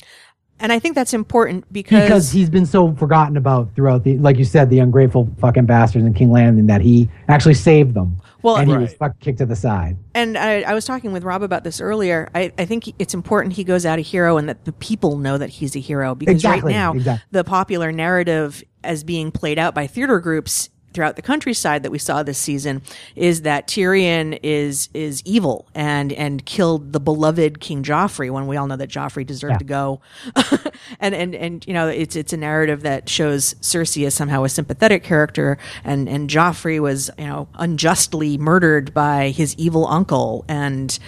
And 0.62 0.72
I 0.72 0.78
think 0.78 0.94
that's 0.94 1.12
important 1.12 1.70
because, 1.72 2.02
Because 2.04 2.30
he's 2.32 2.48
been 2.48 2.64
so 2.66 2.94
forgotten 2.94 3.36
about 3.36 3.74
throughout 3.74 4.04
the 4.04 4.16
like 4.18 4.38
you 4.38 4.44
said, 4.44 4.70
the 4.70 4.78
ungrateful 4.78 5.28
fucking 5.38 5.66
bastards 5.66 6.06
in 6.06 6.14
King 6.14 6.30
Landing 6.30 6.66
that 6.68 6.80
he 6.80 7.10
actually 7.28 7.54
saved 7.54 7.94
them. 7.94 8.16
Well, 8.42 8.56
and 8.56 8.68
he 8.68 8.74
Right. 8.74 8.82
was 8.82 8.94
fucking 8.94 9.16
kicked 9.20 9.38
to 9.38 9.46
the 9.46 9.54
side. 9.56 9.96
and 10.14 10.38
I, 10.38 10.62
I 10.62 10.74
was 10.74 10.84
talking 10.84 11.12
with 11.12 11.24
Rob 11.24 11.42
about 11.42 11.64
this 11.64 11.80
earlier. 11.80 12.28
I, 12.34 12.52
I 12.58 12.64
think 12.64 12.92
it's 12.98 13.12
important 13.14 13.54
he 13.54 13.64
goes 13.64 13.84
out 13.84 13.98
a 13.98 14.02
hero 14.02 14.36
and 14.38 14.48
that 14.48 14.64
the 14.64 14.72
people 14.72 15.18
know 15.18 15.36
that 15.36 15.50
he's 15.50 15.76
a 15.76 15.80
hero 15.80 16.14
because 16.14 16.34
Exactly, 16.36 16.72
right 16.72 16.78
now 16.78 16.92
exactly. 16.94 17.26
the 17.32 17.44
popular 17.44 17.92
narrative 17.92 18.62
as 18.84 19.04
being 19.04 19.30
played 19.30 19.58
out 19.58 19.74
by 19.74 19.86
theater 19.86 20.18
groups 20.20 20.70
throughout 20.92 21.16
the 21.16 21.22
countryside 21.22 21.82
that 21.82 21.90
we 21.90 21.98
saw 21.98 22.22
this 22.22 22.38
season 22.38 22.82
is 23.16 23.42
that 23.42 23.66
Tyrion 23.68 24.38
is 24.42 24.88
is 24.94 25.22
evil 25.24 25.68
and 25.74 26.12
and 26.12 26.44
killed 26.46 26.92
the 26.92 27.00
beloved 27.00 27.60
King 27.60 27.82
Joffrey 27.82 28.30
when 28.30 28.46
we 28.46 28.56
all 28.56 28.66
know 28.66 28.76
that 28.76 28.88
Joffrey 28.90 29.26
deserved 29.26 29.52
Yeah. 29.54 29.58
to 29.58 29.64
go. 29.64 30.00
and 31.00 31.14
and 31.14 31.34
and 31.34 31.66
you 31.66 31.74
know 31.74 31.88
it's 31.88 32.16
it's 32.16 32.32
a 32.32 32.36
narrative 32.36 32.82
that 32.82 33.08
shows 33.08 33.54
Cersei 33.54 34.06
as 34.06 34.14
somehow 34.14 34.44
a 34.44 34.48
sympathetic 34.48 35.02
character 35.04 35.58
and 35.84 36.08
and 36.08 36.28
Joffrey 36.30 36.80
was 36.80 37.10
you 37.18 37.26
know 37.26 37.48
unjustly 37.54 38.38
murdered 38.38 38.92
by 38.94 39.30
his 39.30 39.54
evil 39.56 39.86
uncle 39.86 40.44
and 40.48 40.98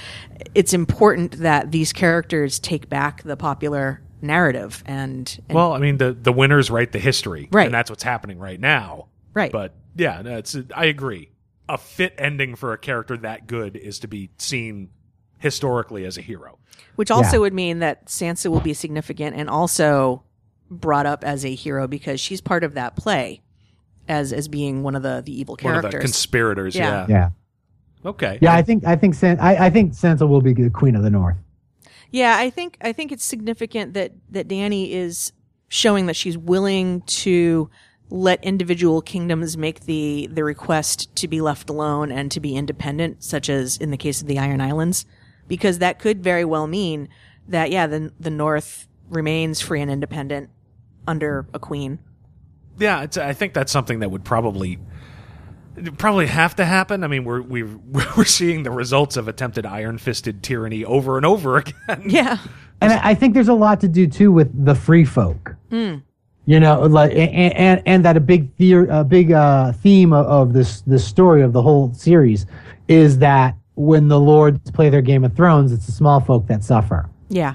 it's 0.54 0.72
important 0.72 1.38
that 1.38 1.70
these 1.72 1.92
characters 1.92 2.58
take 2.58 2.88
back 2.88 3.22
the 3.22 3.36
popular 3.36 4.00
narrative 4.20 4.82
and, 4.86 5.38
and 5.48 5.54
Well, 5.56 5.72
I 5.72 5.78
mean, 5.78 5.98
the 5.98 6.12
the 6.12 6.32
winners 6.32 6.70
write 6.70 6.92
the 6.92 6.98
history, 6.98 7.48
Right. 7.52 7.66
And 7.66 7.74
that's 7.74 7.90
what's 7.90 8.02
happening 8.02 8.38
right 8.38 8.58
now, 8.60 9.06
Right. 9.34 9.52
But 9.52 9.74
yeah, 9.96 10.22
no, 10.22 10.38
it's 10.38 10.56
I 10.74 10.86
agree. 10.86 11.30
A 11.68 11.76
fit 11.78 12.14
ending 12.18 12.54
for 12.56 12.72
a 12.72 12.78
character 12.78 13.16
that 13.18 13.46
good 13.46 13.76
is 13.76 13.98
to 14.00 14.08
be 14.08 14.30
seen 14.38 14.90
historically 15.38 16.04
as 16.04 16.16
a 16.16 16.20
hero. 16.22 16.58
which 16.96 17.10
also 17.10 17.36
Yeah. 17.36 17.40
would 17.40 17.54
mean 17.54 17.80
that 17.80 18.06
Sansa 18.06 18.48
will 18.50 18.60
be 18.60 18.72
significant 18.74 19.34
and 19.36 19.48
also 19.50 20.22
brought 20.70 21.06
up 21.06 21.24
as 21.24 21.44
a 21.44 21.54
hero 21.54 21.86
because 21.86 22.20
she's 22.20 22.40
part 22.40 22.64
of 22.64 22.74
that 22.74 22.96
play 22.96 23.40
as 24.08 24.32
as 24.32 24.48
being 24.48 24.82
one 24.82 24.94
of 24.94 25.02
the 25.02 25.22
the 25.24 25.32
evil 25.38 25.56
One 25.60 25.74
of 25.74 25.82
characters. 25.82 25.92
the 26.00 26.04
conspirators. 26.04 26.74
Yeah. 26.76 27.06
Yeah. 27.08 27.30
Yeah. 28.04 28.10
Okay. 28.10 28.38
Yeah, 28.42 28.54
I 28.54 28.62
think 28.62 28.84
I 28.86 28.96
think 28.96 29.14
San, 29.14 29.40
I, 29.40 29.66
I 29.66 29.70
think 29.70 29.92
Sansa 29.92 30.28
will 30.28 30.40
be 30.42 30.52
the 30.52 30.70
queen 30.70 30.94
of 30.96 31.02
the 31.02 31.10
north. 31.10 31.36
Yeah, 32.10 32.36
I 32.38 32.50
think 32.50 32.76
I 32.80 32.92
think 32.92 33.10
it's 33.12 33.24
significant 33.24 33.94
that 33.94 34.12
that 34.30 34.46
Dany 34.48 34.90
is 34.90 35.32
showing 35.68 36.06
that 36.06 36.14
she's 36.16 36.36
willing 36.38 37.00
to 37.02 37.70
let 38.10 38.42
individual 38.44 39.00
kingdoms 39.00 39.56
make 39.56 39.80
the 39.80 40.28
the 40.30 40.44
request 40.44 41.14
to 41.16 41.28
be 41.28 41.40
left 41.40 41.70
alone 41.70 42.12
and 42.12 42.30
to 42.32 42.40
be 42.40 42.56
independent, 42.56 43.22
such 43.24 43.48
as 43.48 43.76
in 43.76 43.90
the 43.90 43.96
case 43.96 44.20
of 44.20 44.28
the 44.28 44.38
Iron 44.38 44.60
Islands, 44.60 45.06
because 45.48 45.78
that 45.78 45.98
could 45.98 46.22
very 46.22 46.44
well 46.44 46.66
mean 46.66 47.08
that 47.48 47.70
yeah, 47.70 47.86
the 47.86 48.12
the 48.20 48.30
North 48.30 48.88
remains 49.08 49.60
free 49.60 49.80
and 49.80 49.90
independent 49.90 50.50
under 51.06 51.46
a 51.52 51.58
queen. 51.58 51.98
Yeah, 52.78 53.02
it's, 53.02 53.16
I 53.16 53.32
think 53.32 53.54
that's 53.54 53.72
something 53.72 54.00
that 54.00 54.10
would 54.10 54.24
probably 54.24 54.78
probably 55.98 56.26
have 56.26 56.56
to 56.56 56.64
happen. 56.64 57.04
I 57.04 57.08
mean, 57.08 57.24
we're 57.24 57.42
we're 57.42 57.78
we're 58.16 58.24
seeing 58.24 58.62
the 58.62 58.70
results 58.70 59.16
of 59.16 59.28
attempted 59.28 59.66
iron-fisted 59.66 60.42
tyranny 60.42 60.84
over 60.84 61.16
and 61.16 61.26
over 61.26 61.56
again. 61.88 62.04
Yeah. 62.06 62.38
And 62.80 62.92
I 62.92 63.10
I 63.10 63.14
think 63.14 63.34
there's 63.34 63.48
a 63.48 63.54
lot 63.54 63.80
to 63.80 63.88
do 63.88 64.06
too 64.06 64.30
with 64.32 64.64
the 64.64 64.74
free 64.74 65.04
folk. 65.04 65.56
Hmm. 65.70 65.96
You 66.46 66.60
know, 66.60 66.80
like 66.82 67.12
and 67.12 67.54
and, 67.54 67.82
and 67.86 68.04
that 68.04 68.16
a 68.16 68.20
big 68.20 68.54
theor- 68.58 68.88
a 68.90 69.02
big 69.02 69.32
uh, 69.32 69.72
theme 69.72 70.12
of, 70.12 70.26
of 70.26 70.52
this 70.52 70.82
this 70.82 71.04
story 71.04 71.42
of 71.42 71.52
the 71.52 71.62
whole 71.62 71.92
series 71.94 72.46
is 72.88 73.18
that 73.18 73.56
when 73.76 74.08
the 74.08 74.20
lords 74.20 74.70
play 74.70 74.90
their 74.90 75.02
Game 75.02 75.24
of 75.24 75.34
Thrones, 75.34 75.72
it's 75.72 75.86
the 75.86 75.92
small 75.92 76.20
folk 76.20 76.46
that 76.48 76.62
suffer. 76.62 77.08
Yeah. 77.28 77.54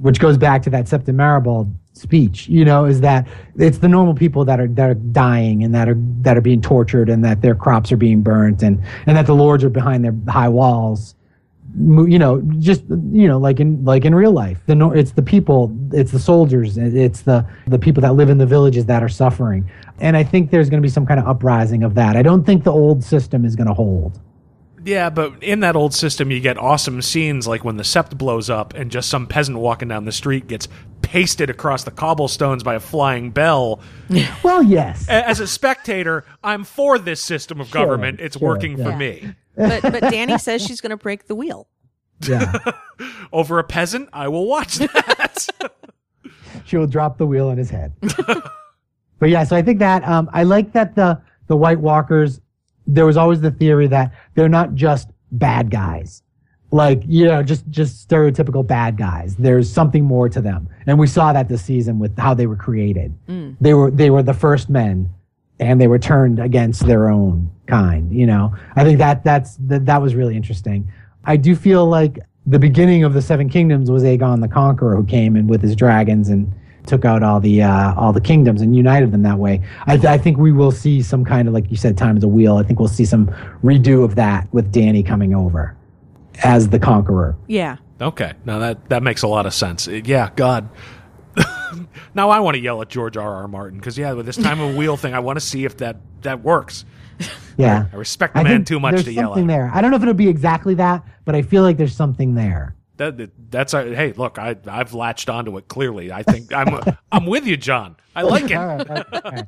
Which 0.00 0.20
goes 0.20 0.36
back 0.36 0.62
to 0.64 0.70
that 0.70 0.84
Septon 0.84 1.14
Meribald 1.14 1.74
speech. 1.94 2.48
You 2.48 2.64
know, 2.64 2.84
is 2.84 3.00
that 3.00 3.26
it's 3.56 3.78
the 3.78 3.88
normal 3.88 4.14
people 4.14 4.44
that 4.44 4.60
are 4.60 4.68
that 4.68 4.90
are 4.90 4.94
dying 4.94 5.64
and 5.64 5.74
that 5.74 5.88
are 5.88 5.96
that 6.20 6.36
are 6.36 6.42
being 6.42 6.60
tortured 6.60 7.08
and 7.08 7.24
that 7.24 7.40
their 7.40 7.54
crops 7.54 7.90
are 7.92 7.96
being 7.96 8.22
burnt 8.22 8.62
and 8.62 8.82
and 9.06 9.16
that 9.16 9.26
the 9.26 9.34
lords 9.34 9.64
are 9.64 9.70
behind 9.70 10.04
their 10.04 10.14
high 10.28 10.48
walls 10.48 11.14
you 11.76 12.18
know 12.18 12.40
just 12.58 12.82
you 12.88 13.28
know 13.28 13.38
like 13.38 13.60
in 13.60 13.84
like 13.84 14.04
in 14.04 14.14
real 14.14 14.32
life. 14.32 14.60
The 14.66 14.90
it's 14.90 15.12
the 15.12 15.22
people 15.22 15.76
it's 15.92 16.12
the 16.12 16.18
soldiers 16.18 16.78
it's 16.78 17.22
the 17.22 17.46
the 17.66 17.78
people 17.78 18.00
that 18.02 18.14
live 18.14 18.30
in 18.30 18.38
the 18.38 18.46
villages 18.46 18.86
that 18.86 19.02
are 19.02 19.08
suffering. 19.08 19.70
And 20.00 20.16
i 20.16 20.22
think 20.22 20.50
there's 20.50 20.70
going 20.70 20.82
to 20.82 20.86
be 20.86 20.90
some 20.90 21.06
kind 21.06 21.20
of 21.20 21.26
uprising 21.26 21.82
of 21.82 21.94
that. 21.94 22.16
I 22.16 22.22
don't 22.22 22.44
think 22.44 22.64
the 22.64 22.72
old 22.72 23.04
system 23.04 23.44
is 23.44 23.54
going 23.56 23.66
to 23.68 23.74
hold 23.74 24.20
Yeah, 24.84 25.10
but 25.10 25.42
in 25.42 25.60
that 25.60 25.76
old 25.76 25.94
system, 25.94 26.30
you 26.30 26.40
get 26.40 26.58
awesome 26.58 27.02
scenes 27.02 27.46
like 27.46 27.64
when 27.64 27.76
the 27.76 27.82
sept 27.82 28.16
blows 28.16 28.48
up 28.48 28.74
and 28.74 28.90
just 28.90 29.08
some 29.08 29.26
peasant 29.26 29.58
walking 29.58 29.88
down 29.88 30.04
the 30.04 30.12
street 30.12 30.46
gets 30.46 30.68
pasted 31.02 31.50
across 31.50 31.84
the 31.84 31.90
cobblestones 31.90 32.62
by 32.62 32.74
a 32.74 32.80
flying 32.80 33.30
bell. 33.30 33.80
well 34.42 34.62
yes 34.62 35.08
As 35.08 35.40
a 35.40 35.46
spectator, 35.46 36.24
I'm 36.44 36.64
for 36.64 36.98
this 36.98 37.20
system 37.20 37.60
of 37.60 37.70
government. 37.70 38.20
It's 38.20 38.38
sure, 38.38 38.48
working 38.48 38.76
for 38.76 38.94
me. 38.96 39.34
But 39.56 39.82
but 39.82 40.02
Dany 40.04 40.40
says 40.40 40.62
she's 40.62 40.80
going 40.80 40.90
to 40.90 40.96
break 40.96 41.26
the 41.26 41.34
wheel. 41.34 41.68
yeah 42.26 42.52
Over 43.32 43.58
a 43.58 43.64
peasant, 43.64 44.08
I 44.12 44.28
will 44.28 44.46
watch 44.46 44.76
that. 44.76 45.46
she 46.64 46.76
will 46.76 46.86
drop 46.86 47.18
the 47.18 47.26
wheel 47.26 47.48
on 47.48 47.56
his 47.56 47.70
head 47.70 47.92
but 49.18 49.28
yeah 49.30 49.42
so 49.44 49.56
i 49.56 49.62
think 49.62 49.78
that 49.78 50.02
um 50.06 50.28
i 50.32 50.42
like 50.42 50.72
that 50.72 50.94
the 50.94 51.20
the 51.46 51.56
white 51.56 51.80
walkers 51.80 52.40
there 52.88 53.06
was 53.06 53.16
always 53.16 53.40
the 53.40 53.50
theory 53.50 53.86
that 53.86 54.12
they're 54.34 54.48
not 54.48 54.74
just 54.74 55.10
bad 55.30 55.70
guys. 55.70 56.22
Like 56.70 57.02
you 57.06 57.26
know 57.26 57.42
just 57.42 57.68
just 57.70 58.08
stereotypical 58.08 58.66
bad 58.66 58.96
guys. 58.96 59.36
There's 59.36 59.72
something 59.72 60.04
more 60.04 60.28
to 60.28 60.40
them. 60.40 60.68
And 60.86 60.98
we 60.98 61.06
saw 61.06 61.32
that 61.32 61.48
this 61.48 61.62
season 61.62 61.98
with 61.98 62.18
how 62.18 62.34
they 62.34 62.46
were 62.46 62.56
created. 62.56 63.14
Mm. 63.28 63.56
They 63.60 63.74
were 63.74 63.90
they 63.90 64.10
were 64.10 64.22
the 64.22 64.34
first 64.34 64.68
men 64.68 65.08
and 65.60 65.80
they 65.80 65.86
were 65.86 65.98
turned 65.98 66.38
against 66.38 66.86
their 66.86 67.08
own 67.08 67.50
kind 67.66 68.12
you 68.12 68.26
know? 68.26 68.54
I 68.74 68.84
think 68.84 68.98
that 68.98 69.22
that's 69.22 69.56
that, 69.68 69.86
that 69.86 70.02
was 70.02 70.14
really 70.14 70.36
interesting. 70.36 70.90
I 71.24 71.36
do 71.36 71.54
feel 71.54 71.86
like 71.86 72.18
the 72.46 72.58
beginning 72.58 73.04
of 73.04 73.12
the 73.12 73.22
seven 73.22 73.48
kingdoms 73.48 73.90
was 73.90 74.02
aegon 74.02 74.40
the 74.40 74.48
conqueror 74.48 74.96
who 74.96 75.04
came 75.04 75.36
in 75.36 75.46
with 75.46 75.62
his 75.62 75.76
dragons 75.76 76.30
and 76.30 76.52
took 76.88 77.04
out 77.04 77.22
all 77.22 77.38
the 77.38 77.62
uh, 77.62 77.94
all 77.94 78.12
the 78.12 78.20
kingdoms 78.20 78.60
and 78.62 78.74
united 78.74 79.12
them 79.12 79.22
that 79.22 79.38
way 79.38 79.62
I, 79.86 79.96
th- 79.96 80.06
I 80.06 80.18
think 80.18 80.38
we 80.38 80.50
will 80.50 80.72
see 80.72 81.02
some 81.02 81.24
kind 81.24 81.46
of 81.46 81.54
like 81.54 81.70
you 81.70 81.76
said 81.76 81.96
time 81.96 82.16
is 82.16 82.24
a 82.24 82.28
wheel 82.28 82.56
i 82.56 82.62
think 82.64 82.78
we'll 82.80 82.88
see 82.88 83.04
some 83.04 83.26
redo 83.62 84.02
of 84.04 84.14
that 84.16 84.52
with 84.52 84.72
dany 84.72 85.06
coming 85.06 85.34
over 85.34 85.76
as 86.42 86.68
the 86.68 86.78
conqueror 86.78 87.36
Yeah. 87.46 87.76
Okay, 88.00 88.32
now 88.44 88.60
that 88.60 88.88
that 88.90 89.02
makes 89.02 89.22
a 89.22 89.26
lot 89.28 89.44
of 89.44 89.52
sense. 89.52 89.88
Uh, 89.88 90.00
Yeah, 90.04 90.30
God. 90.36 90.68
now 92.14 92.30
I 92.30 92.38
want 92.40 92.54
to 92.56 92.60
yell 92.60 92.80
at 92.80 92.88
George 92.88 93.16
R. 93.16 93.34
R. 93.42 93.48
Martin 93.48 93.78
because 93.78 93.98
yeah, 93.98 94.12
with 94.12 94.24
this 94.26 94.36
time 94.36 94.60
of 94.60 94.76
wheel 94.76 94.96
thing, 94.96 95.14
I 95.14 95.18
want 95.18 95.36
to 95.38 95.44
see 95.44 95.64
if 95.64 95.78
that 95.78 95.96
that 96.22 96.42
works. 96.44 96.84
Yeah. 97.56 97.86
I 97.92 97.96
respect 97.96 98.34
the 98.34 98.40
I 98.40 98.42
man 98.44 98.64
too 98.64 98.78
much 98.78 98.92
there's 98.94 99.04
to 99.06 99.12
yell 99.12 99.24
at. 99.24 99.26
something 99.30 99.42
him. 99.42 99.48
there. 99.48 99.70
I 99.74 99.80
don't 99.80 99.90
know 99.90 99.96
if 99.96 100.02
it'll 100.02 100.14
be 100.14 100.28
exactly 100.28 100.74
that, 100.74 101.02
but 101.24 101.34
I 101.34 101.42
feel 101.42 101.64
like 101.64 101.76
there's 101.76 101.96
something 101.96 102.34
there. 102.36 102.76
That, 102.98 103.16
that- 103.16 103.50
that's 103.50 103.74
a, 103.74 103.94
hey, 103.94 104.12
look, 104.12 104.38
I 104.38 104.56
I've 104.66 104.92
latched 104.94 105.28
onto 105.30 105.56
it 105.56 105.68
clearly. 105.68 106.12
I 106.12 106.22
think 106.22 106.52
I'm 106.52 106.78
I'm 107.10 107.26
with 107.26 107.46
you, 107.46 107.56
John. 107.56 107.96
I 108.14 108.22
like 108.22 108.50
it. 108.50 108.56
all 108.56 108.66
right, 108.66 109.46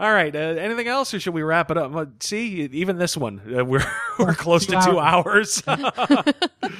all 0.00 0.12
right 0.12 0.34
Uh, 0.34 0.38
anything 0.38 0.88
else, 0.88 1.14
or 1.14 1.20
should 1.20 1.34
we 1.34 1.42
wrap 1.42 1.70
it 1.70 1.76
up? 1.76 1.92
See, 2.20 2.62
even 2.72 2.98
this 2.98 3.16
one, 3.16 3.40
uh, 3.56 3.64
we're 3.64 3.84
we're 4.18 4.34
close 4.34 4.66
to 4.66 4.80
Two 4.80 4.92
two 4.92 4.98
hours. 4.98 5.62
I 5.68 6.32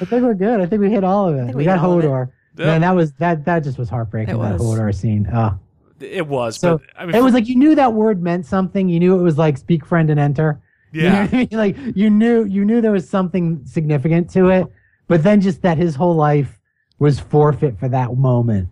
think 0.06 0.10
we're 0.22 0.34
good. 0.34 0.60
I 0.60 0.66
think 0.66 0.80
we 0.80 0.90
hit 0.90 1.04
all 1.04 1.28
of 1.28 1.36
it. 1.36 1.48
We 1.48 1.54
we 1.58 1.64
got 1.64 1.78
hit 1.78 2.04
it. 2.04 2.08
Hodor. 2.08 2.30
Yeah. 2.56 2.66
Man, 2.66 2.80
that 2.80 2.96
was 2.96 3.12
that 3.14 3.44
that 3.44 3.60
just 3.64 3.78
was 3.78 3.88
heartbreaking. 3.88 4.34
It 4.34 4.38
That 4.38 4.58
was. 4.58 4.62
Hodor 4.62 4.94
scene. 4.94 5.28
Oh. 5.32 5.58
it 6.00 6.26
was, 6.26 6.58
So 6.58 6.78
but 6.78 6.86
I 6.98 7.06
mean, 7.06 7.14
it 7.14 7.22
was 7.22 7.32
like 7.32 7.46
you 7.48 7.54
knew 7.56 7.74
that 7.76 7.92
word 7.92 8.22
meant 8.22 8.44
something. 8.46 8.88
You 8.88 8.98
knew 8.98 9.18
it 9.18 9.22
was 9.22 9.38
like 9.38 9.56
speak 9.56 9.86
friend 9.86 10.10
and 10.10 10.18
enter. 10.18 10.60
You 10.92 11.02
know 11.02 11.08
yeah. 11.08 11.22
what 11.22 11.32
I 11.32 11.36
mean? 11.36 11.48
Like 11.52 11.76
you 11.96 12.10
knew 12.10 12.44
you 12.44 12.64
knew 12.64 12.80
there 12.80 12.92
was 12.92 13.08
something 13.08 13.64
significant 13.64 14.30
to 14.30 14.48
it, 14.48 14.66
but 15.08 15.22
then 15.22 15.40
just 15.40 15.62
that 15.62 15.78
his 15.78 15.94
whole 15.96 16.14
life 16.16 16.58
was 16.98 17.20
forfeit 17.20 17.78
for 17.78 17.88
that 17.88 18.16
moment 18.16 18.68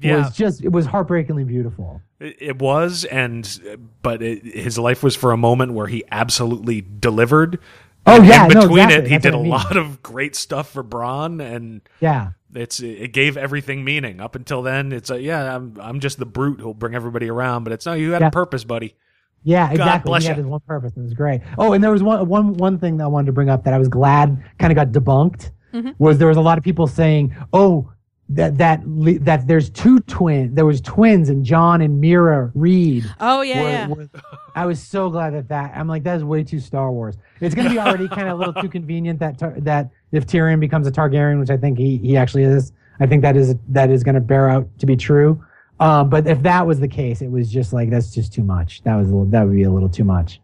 Yeah, 0.00 0.30
was 0.30 0.32
just 0.32 0.62
it 0.64 0.70
was 0.72 0.86
heartbreakingly 0.86 1.44
beautiful. 1.44 2.02
it, 2.20 2.36
it 2.40 2.58
was, 2.58 3.04
and 3.04 3.60
but 4.02 4.22
it, 4.22 4.44
his 4.44 4.78
life 4.78 5.02
was 5.02 5.16
for 5.16 5.32
a 5.32 5.36
moment 5.36 5.72
where 5.72 5.86
he 5.86 6.04
absolutely 6.10 6.80
delivered. 6.80 7.58
Oh 8.06 8.22
And 8.22 8.22
yeah, 8.22 8.46
in 8.46 8.48
no, 8.48 8.64
between 8.64 8.66
exactly. 8.66 9.04
it, 9.04 9.06
he 9.06 9.18
did 9.18 9.34
a 9.34 9.36
I 9.36 9.40
mean. 9.40 9.66
lot 9.68 9.76
of 9.76 10.02
great 10.02 10.36
stuff 10.36 10.70
for 10.70 10.82
Bran, 10.82 11.40
and 11.40 11.80
Yeah, 12.00 12.32
it's 12.54 12.80
it 12.80 13.12
gave 13.12 13.36
everything 13.36 13.84
meaning. 13.84 14.20
Up 14.20 14.34
until 14.36 14.62
then, 14.62 14.92
it's 14.92 15.10
a 15.10 15.20
yeah, 15.20 15.54
I'm 15.56 15.76
I'm 15.80 16.00
just 16.00 16.18
the 16.18 16.26
brute 16.26 16.60
who'll 16.60 16.74
bring 16.74 16.94
everybody 16.94 17.30
around, 17.30 17.64
but 17.64 17.72
it's 17.72 17.86
no, 17.86 17.94
you 17.94 18.12
had 18.12 18.22
a 18.22 18.28
purpose, 18.28 18.64
buddy. 18.64 18.94
yeah, 19.42 19.70
exactly. 19.70 20.04
bless 20.04 20.22
he 20.22 20.24
had 20.26 20.36
his 20.38 20.46
one 20.46 20.60
purpose. 20.66 20.92
It 20.96 21.02
was 21.02 21.14
great. 21.14 21.42
Oh, 21.58 21.72
and 21.72 21.84
there 21.84 21.90
was 21.90 22.02
one 22.02 22.26
one 22.28 22.54
one 22.54 22.78
thing 22.78 22.96
that 22.98 23.04
I 23.04 23.08
wanted 23.08 23.26
to 23.26 23.32
bring 23.32 23.50
up 23.50 23.64
that 23.64 23.74
I 23.74 23.78
was 23.78 23.88
glad 23.88 24.42
kind 24.58 24.72
of 24.72 24.76
got 24.76 24.88
debunked 24.88 25.50
was 25.98 26.18
there 26.18 26.28
was 26.28 26.36
a 26.36 26.40
lot 26.40 26.58
of 26.58 26.64
people 26.64 26.86
saying, 26.86 27.34
"Oh, 27.52 27.90
that 28.30 28.56
that 28.58 28.80
that 29.24 29.46
there's 29.46 29.68
two 29.70 30.00
twin 30.00 30.54
there 30.54 30.64
was 30.66 30.80
twins 30.80 31.28
and 31.28 31.44
Jon 31.44 31.80
and 31.80 32.02
Meera 32.02 32.50
Reed." 32.54 33.04
Oh 33.20 33.42
yeah, 33.42 33.62
were- 33.62 33.68
yeah. 33.68 33.86
were- 33.88 34.08
I 34.56 34.66
was 34.66 34.80
so 34.80 35.10
glad 35.10 35.34
that 35.34 35.48
that 35.48 35.72
I'm 35.74 35.88
like 35.88 36.04
that's 36.04 36.22
way 36.22 36.44
too 36.44 36.60
Star 36.60 36.90
Wars. 36.92 37.16
It's 37.40 37.54
going 37.54 37.66
to 37.66 37.72
be 37.74 37.78
already 37.80 38.08
kind 38.08 38.28
of 38.28 38.36
a 38.36 38.44
little 38.46 38.62
too 38.62 38.68
convenient 38.68 39.18
that 39.18 39.38
Tar- 39.38 39.54
that 39.58 39.90
if 40.12 40.26
Tyrion 40.26 40.60
becomes 40.60 40.86
a 40.86 40.92
Targaryen, 40.92 41.40
which 41.40 41.50
I 41.50 41.56
think 41.56 41.76
he 41.78 41.96
he 41.98 42.16
actually 42.16 42.44
is, 42.44 42.72
I 43.00 43.06
think 43.06 43.22
that 43.22 43.36
is 43.36 43.56
that 43.68 43.90
is 43.90 44.02
going 44.04 44.14
to 44.14 44.20
bear 44.20 44.48
out 44.48 44.68
to 44.78 44.86
be 44.86 44.96
true. 44.96 45.44
Um, 45.80 46.08
but 46.08 46.28
if 46.28 46.40
that 46.44 46.64
was 46.64 46.78
the 46.78 46.86
case, 46.86 47.20
it 47.20 47.28
was 47.30 47.50
just 47.50 47.72
like 47.72 47.90
that's 47.90 48.14
just 48.14 48.32
too 48.32 48.44
much. 48.44 48.82
That 48.84 48.94
was 48.94 49.08
a 49.08 49.10
little, 49.10 49.26
that 49.32 49.42
would 49.44 49.56
be 49.56 49.64
a 49.64 49.70
little 49.70 49.88
too 49.88 50.04
much. 50.04 50.40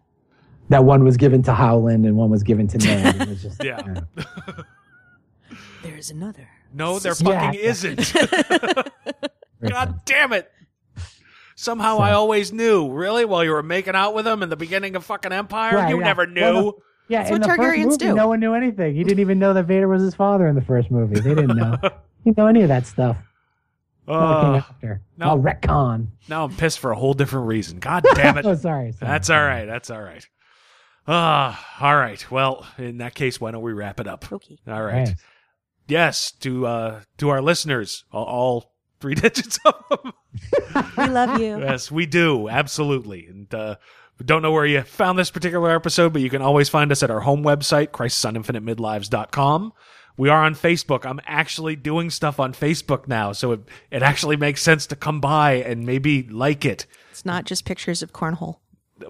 That 0.71 0.85
one 0.85 1.05
was 1.05 1.17
given 1.17 1.41
to 1.45 1.53
Howland 1.53 2.05
and 2.05 2.17
one 2.17 2.31
was 2.31 2.43
given 2.43 2.67
to 2.69 2.79
Ned. 2.79 3.15
It 3.23 3.29
was 3.29 3.43
just 3.43 3.63
Yeah. 3.65 3.81
There's 5.83 6.11
another. 6.11 6.49
No, 6.73 6.99
there 6.99 7.15
Yeah. 7.21 7.41
fucking 7.47 7.61
isn't. 7.61 8.13
God 9.69 10.01
damn 10.05 10.33
it. 10.33 10.51
Somehow 11.57 11.99
I 11.99 12.13
always 12.13 12.53
knew. 12.53 12.91
Really? 12.91 13.25
While 13.25 13.45
you 13.45 13.51
were 13.51 13.63
making 13.63 13.95
out 13.95 14.15
with 14.15 14.27
him 14.27 14.43
in 14.43 14.49
the 14.49 14.57
beginning 14.57 14.97
of 14.97 15.05
fucking 15.05 15.33
Empire? 15.33 15.77
Right, 15.77 15.91
you 15.91 15.99
yeah. 15.99 16.05
never 16.05 16.27
knew. 16.27 16.41
Well, 16.41 16.55
no, 16.63 16.79
Yeah, 17.09 17.19
That's 17.19 17.31
in 17.35 17.41
what 17.41 17.51
the 17.51 17.57
first 17.57 17.79
movie, 17.79 17.97
do. 17.97 18.15
no 18.15 18.29
one 18.29 18.41
knew 18.41 18.55
anything. 18.55 18.95
He 18.95 19.05
didn't 19.05 19.21
even 19.21 19.39
know 19.39 19.53
that 19.53 19.65
Vader 19.65 19.87
was 19.89 20.03
his 20.03 20.15
father 20.15 20.47
in 20.47 20.55
the 20.55 20.63
first 20.63 20.91
movie. 20.91 21.21
They 21.21 21.35
didn't 21.35 21.57
know. 21.57 21.77
he 22.25 22.31
didn't 22.31 22.39
know 22.39 22.47
any 22.47 22.63
of 22.63 22.69
that 22.69 22.87
stuff. 22.87 23.17
All 24.09 24.43
came 24.43 24.53
Uh, 24.55 24.57
after. 24.59 25.03
no. 25.19 25.33
Oh, 25.33 25.39
retcon. 25.39 26.09
now 26.29 26.45
I'm 26.45 26.57
pissed 26.57 26.79
for 26.79 26.91
a 26.93 26.97
whole 26.97 27.13
different 27.15 27.47
reason. 27.47 27.79
God 27.79 28.05
damn 28.15 28.39
it. 28.39 28.47
Oh, 28.47 28.55
sorry. 28.55 28.93
sorry. 28.93 29.11
That's 29.11 29.29
all 29.29 29.43
right. 29.45 29.67
That's 29.67 29.91
all 29.91 30.01
right. 30.03 30.27
Ah, 31.07 31.77
all 31.81 31.97
right. 31.97 32.31
Well, 32.31 32.67
in 32.79 32.99
that 32.99 33.15
case, 33.15 33.41
why 33.41 33.51
don't 33.51 33.63
we 33.63 33.73
wrap 33.73 34.01
it 34.01 34.07
up? 34.07 34.31
Okay. 34.33 34.59
All 34.67 34.83
right. 34.83 35.09
Right. 35.09 35.15
Yes, 35.91 36.33
to 36.41 36.67
uh 36.67 37.01
to 37.19 37.29
our 37.31 37.43
listeners, 37.43 38.05
all, 38.13 38.25
all 38.25 38.73
three 39.01 39.15
digits 39.27 39.59
of 39.65 39.75
them. 39.91 40.13
We 40.97 41.07
love 41.09 41.41
you. 41.41 41.59
Yes, 41.59 41.91
we 41.91 42.07
do. 42.07 42.49
Absolutely. 42.49 43.27
And 43.27 43.53
uh 43.55 43.77
don't 44.25 44.43
know 44.43 44.53
where 44.53 44.67
you 44.67 44.83
found 44.83 45.19
this 45.19 45.31
particular 45.31 45.75
episode, 45.75 46.13
but 46.13 46.23
you 46.23 46.31
can 46.31 46.43
always 46.43 46.69
find 46.69 46.93
us 46.93 47.03
at 47.03 47.11
our 47.11 47.21
home 47.21 47.43
website, 47.43 47.89
crisisoninfinitemidlives.com. 47.89 49.73
We 50.17 50.29
are 50.29 50.45
on 50.45 50.55
Facebook. 50.55 51.07
I'm 51.07 51.21
actually 51.25 51.77
doing 51.77 52.11
stuff 52.11 52.39
on 52.39 52.53
Facebook 52.53 53.09
now, 53.09 53.33
so 53.33 53.53
it, 53.53 53.61
it 53.91 54.03
actually 54.03 54.37
makes 54.37 54.61
sense 54.61 54.87
to 54.89 54.97
come 54.97 55.21
by 55.21 55.53
and 55.55 55.87
maybe 55.87 56.25
like 56.25 56.67
it. 56.67 56.87
It's 57.11 57.25
not 57.25 57.47
just 57.47 57.65
pictures 57.65 58.03
of 58.03 58.13
cornhole. 58.13 58.59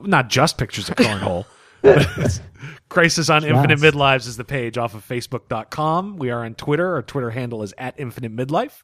Not 0.03 0.29
just 0.29 0.57
pictures 0.57 0.89
of 0.89 0.95
cornhole. 0.97 1.47
Crisis 2.89 3.31
on 3.31 3.45
Infinite. 3.45 3.79
Midlives 3.79 4.27
is 4.27 4.37
the 4.37 4.45
page 4.45 4.77
off 4.77 4.95
of 4.95 5.07
Facebook.com. 5.07 6.17
We 6.17 6.31
are 6.31 6.45
on 6.45 6.55
Twitter. 6.55 6.95
Our 6.95 7.03
Twitter 7.03 7.31
handle 7.31 7.63
is 7.63 7.73
at 7.79 7.99
Infinite 7.99 8.35
Midlife. 8.35 8.83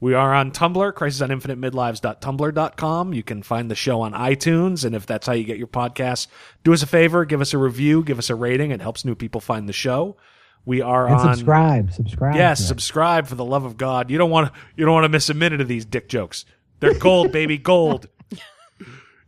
We 0.00 0.14
are 0.14 0.34
on 0.34 0.50
Tumblr, 0.50 0.94
Crisis 0.94 1.20
on 1.20 1.30
Infinite 1.30 1.60
crisisoninfinitemidlives.tumblr.com. 1.60 3.14
You 3.14 3.22
can 3.22 3.44
find 3.44 3.70
the 3.70 3.76
show 3.76 4.00
on 4.00 4.14
iTunes, 4.14 4.84
and 4.84 4.96
if 4.96 5.06
that's 5.06 5.28
how 5.28 5.32
you 5.32 5.44
get 5.44 5.58
your 5.58 5.68
podcasts, 5.68 6.26
do 6.64 6.72
us 6.72 6.82
a 6.82 6.88
favor, 6.88 7.24
give 7.24 7.40
us 7.40 7.54
a 7.54 7.58
review, 7.58 8.02
give 8.02 8.18
us 8.18 8.28
a 8.28 8.34
rating. 8.34 8.72
It 8.72 8.80
helps 8.80 9.04
new 9.04 9.14
people 9.14 9.40
find 9.40 9.68
the 9.68 9.72
show. 9.72 10.16
We 10.64 10.80
are 10.80 11.06
And 11.06 11.14
on 11.14 11.36
subscribe. 11.36 11.92
Subscribe. 11.92 12.34
Yes, 12.34 12.60
it. 12.60 12.64
subscribe 12.64 13.28
for 13.28 13.36
the 13.36 13.44
love 13.44 13.64
of 13.64 13.76
God. 13.76 14.10
You 14.10 14.18
don't 14.18 14.30
want 14.30 14.52
to 14.52 14.60
you 14.76 14.84
don't 14.84 14.94
want 14.94 15.04
to 15.04 15.08
miss 15.08 15.28
a 15.28 15.34
minute 15.34 15.60
of 15.60 15.68
these 15.68 15.84
dick 15.84 16.08
jokes. 16.08 16.46
They're 16.80 16.98
gold, 16.98 17.30
baby, 17.30 17.58
gold. 17.58 18.08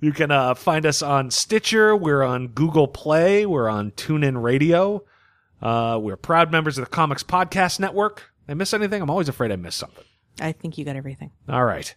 You 0.05 0.13
can 0.13 0.31
uh, 0.31 0.53
find 0.55 0.85
us 0.85 1.01
on 1.01 1.31
Stitcher. 1.31 1.97
We're 1.97 2.23
on 2.23 2.49
Google 2.49 2.87
Play. 2.87 3.47
We're 3.47 3.71
on 3.71 3.91
TuneIn 3.93 4.43
Radio. 4.43 5.03
Uh, 5.63 5.99
we're 5.99 6.19
proud 6.19 6.53
members 6.53 6.77
of 6.77 6.85
the 6.85 6.91
Comics 6.91 7.23
Podcast 7.23 7.81
Network. 7.81 8.17
Did 8.47 8.53
I 8.53 8.55
miss 8.55 8.75
anything? 8.75 9.01
I'm 9.01 9.09
always 9.09 9.31
afraid 9.31 9.51
I 9.51 9.57
missed 9.57 9.79
something. 9.79 10.05
I 10.43 10.53
think 10.53 10.77
you 10.77 10.85
got 10.85 10.97
everything. 10.97 11.31
All 11.49 11.65
right. 11.65 11.95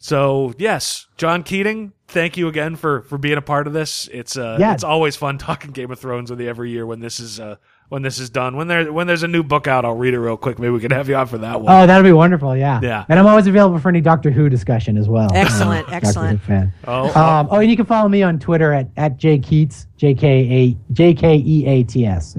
So 0.00 0.54
yes, 0.58 1.06
John 1.18 1.44
Keating, 1.44 1.92
thank 2.08 2.36
you 2.36 2.48
again 2.48 2.74
for 2.74 3.02
for 3.02 3.16
being 3.16 3.38
a 3.38 3.42
part 3.42 3.68
of 3.68 3.72
this. 3.72 4.08
It's 4.12 4.36
uh 4.36 4.56
Yeah. 4.58 4.74
it's 4.74 4.82
always 4.82 5.14
fun 5.14 5.38
talking 5.38 5.70
Game 5.70 5.92
of 5.92 6.00
Thrones 6.00 6.30
with 6.30 6.40
you 6.40 6.48
every 6.48 6.72
year 6.72 6.84
when 6.84 6.98
this 6.98 7.20
is 7.20 7.38
uh 7.38 7.56
when 7.88 8.02
this 8.02 8.18
is 8.18 8.30
done. 8.30 8.56
When 8.56 8.68
there 8.68 8.92
when 8.92 9.06
there's 9.06 9.22
a 9.22 9.28
new 9.28 9.42
book 9.42 9.66
out, 9.66 9.84
I'll 9.84 9.94
read 9.96 10.14
it 10.14 10.20
real 10.20 10.36
quick. 10.36 10.58
Maybe 10.58 10.70
we 10.70 10.80
can 10.80 10.90
have 10.90 11.08
you 11.08 11.16
on 11.16 11.26
for 11.26 11.38
that 11.38 11.60
one. 11.60 11.72
Oh, 11.72 11.86
that'll 11.86 12.02
be 12.02 12.12
wonderful. 12.12 12.56
Yeah. 12.56 12.80
Yeah. 12.82 13.04
And 13.08 13.18
I'm 13.18 13.26
always 13.26 13.46
available 13.46 13.78
for 13.78 13.88
any 13.88 14.00
Doctor 14.00 14.30
Who 14.30 14.48
discussion 14.48 14.96
as 14.96 15.08
well. 15.08 15.30
Excellent, 15.34 15.86
I'm 15.88 15.94
excellent. 15.94 16.42
Fan. 16.42 16.72
Oh, 16.86 17.06
Um, 17.20 17.48
oh, 17.50 17.60
and 17.60 17.70
you 17.70 17.76
can 17.76 17.86
follow 17.86 18.08
me 18.08 18.22
on 18.22 18.38
Twitter 18.38 18.72
at, 18.72 18.88
at 18.96 19.16
J 19.16 19.38
Keats, 19.38 19.86
J 19.96 20.14
K 20.14 20.28
A 20.28 20.92
J 20.92 21.14
K 21.14 21.36
E 21.36 21.66
A 21.66 21.82
T 21.84 22.06
S. 22.06 22.36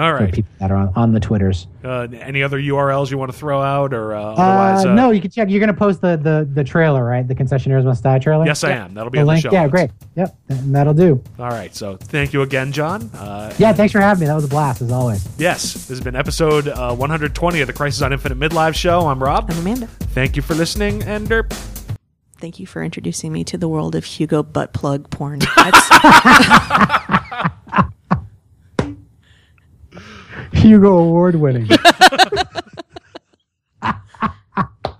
all 0.00 0.16
For 0.18 0.26
people 0.28 0.50
that 0.58 0.70
are 0.70 0.76
on, 0.76 0.92
on 0.96 1.12
the 1.12 1.20
Twitters. 1.20 1.66
Uh, 1.84 2.08
any 2.12 2.42
other 2.42 2.58
URLs 2.58 3.10
you 3.10 3.18
want 3.18 3.30
to 3.32 3.36
throw 3.38 3.60
out, 3.60 3.92
or 3.94 4.14
uh, 4.14 4.20
Uh, 4.22 4.34
otherwise? 4.36 4.84
Uh, 4.86 4.94
no, 4.94 5.10
you 5.10 5.20
can 5.20 5.30
check. 5.30 5.48
You're 5.50 5.60
going 5.60 5.72
to 5.72 5.78
post 5.78 6.00
the, 6.00 6.16
the, 6.16 6.48
the 6.52 6.64
trailer, 6.64 7.04
right? 7.04 7.26
The 7.26 7.34
Concessionaires 7.34 7.84
Must 7.84 8.02
Die 8.02 8.18
trailer? 8.18 8.46
Yes, 8.46 8.64
I 8.64 8.70
am. 8.72 8.94
That'll 8.94 9.10
be 9.10 9.18
The 9.18 9.20
on 9.22 9.26
the 9.26 9.32
link? 9.32 9.42
show. 9.42 9.52
yeah, 9.52 9.62
notes. 9.62 9.70
great. 9.72 9.90
Yep. 10.16 10.36
And 10.48 10.74
that'll 10.74 10.94
do. 10.94 11.22
All 11.38 11.48
right. 11.48 11.74
So 11.74 11.96
thank 11.96 12.32
you 12.32 12.42
again, 12.42 12.72
John. 12.72 13.10
Uh, 13.14 13.52
Yeah, 13.58 13.72
thanks 13.72 13.92
for 13.92 14.00
having 14.00 14.20
me. 14.20 14.26
That 14.26 14.34
was 14.34 14.44
a 14.44 14.48
blast, 14.48 14.82
as 14.82 14.90
always. 14.92 15.26
yes, 15.38 15.72
this 15.74 15.88
has 15.88 16.00
been 16.00 16.16
episode 16.16 16.68
uh, 16.68 16.94
120 16.94 17.60
of 17.60 17.66
the 17.66 17.72
Crisis 17.72 18.02
on 18.02 18.12
Infinite 18.12 18.38
Midlife 18.38 18.74
show. 18.74 19.06
I'm 19.06 19.22
Rob. 19.22 19.50
I'm 19.50 19.58
Amanda. 19.58 19.86
Thank 19.86 20.36
you 20.36 20.42
for 20.42 20.54
listening, 20.54 21.02
and 21.04 21.28
derp. 21.28 21.52
Thank 22.38 22.58
you 22.58 22.66
for 22.66 22.82
introducing 22.82 23.32
me 23.32 23.44
to 23.44 23.58
the 23.58 23.68
world 23.68 23.94
of 23.94 24.04
Hugo 24.04 24.42
butt 24.42 24.72
plug 24.72 25.10
porn. 25.10 25.40
That's, 25.56 25.90
Hugo 30.60 30.98
Award 30.98 31.36
winning. 31.36 31.68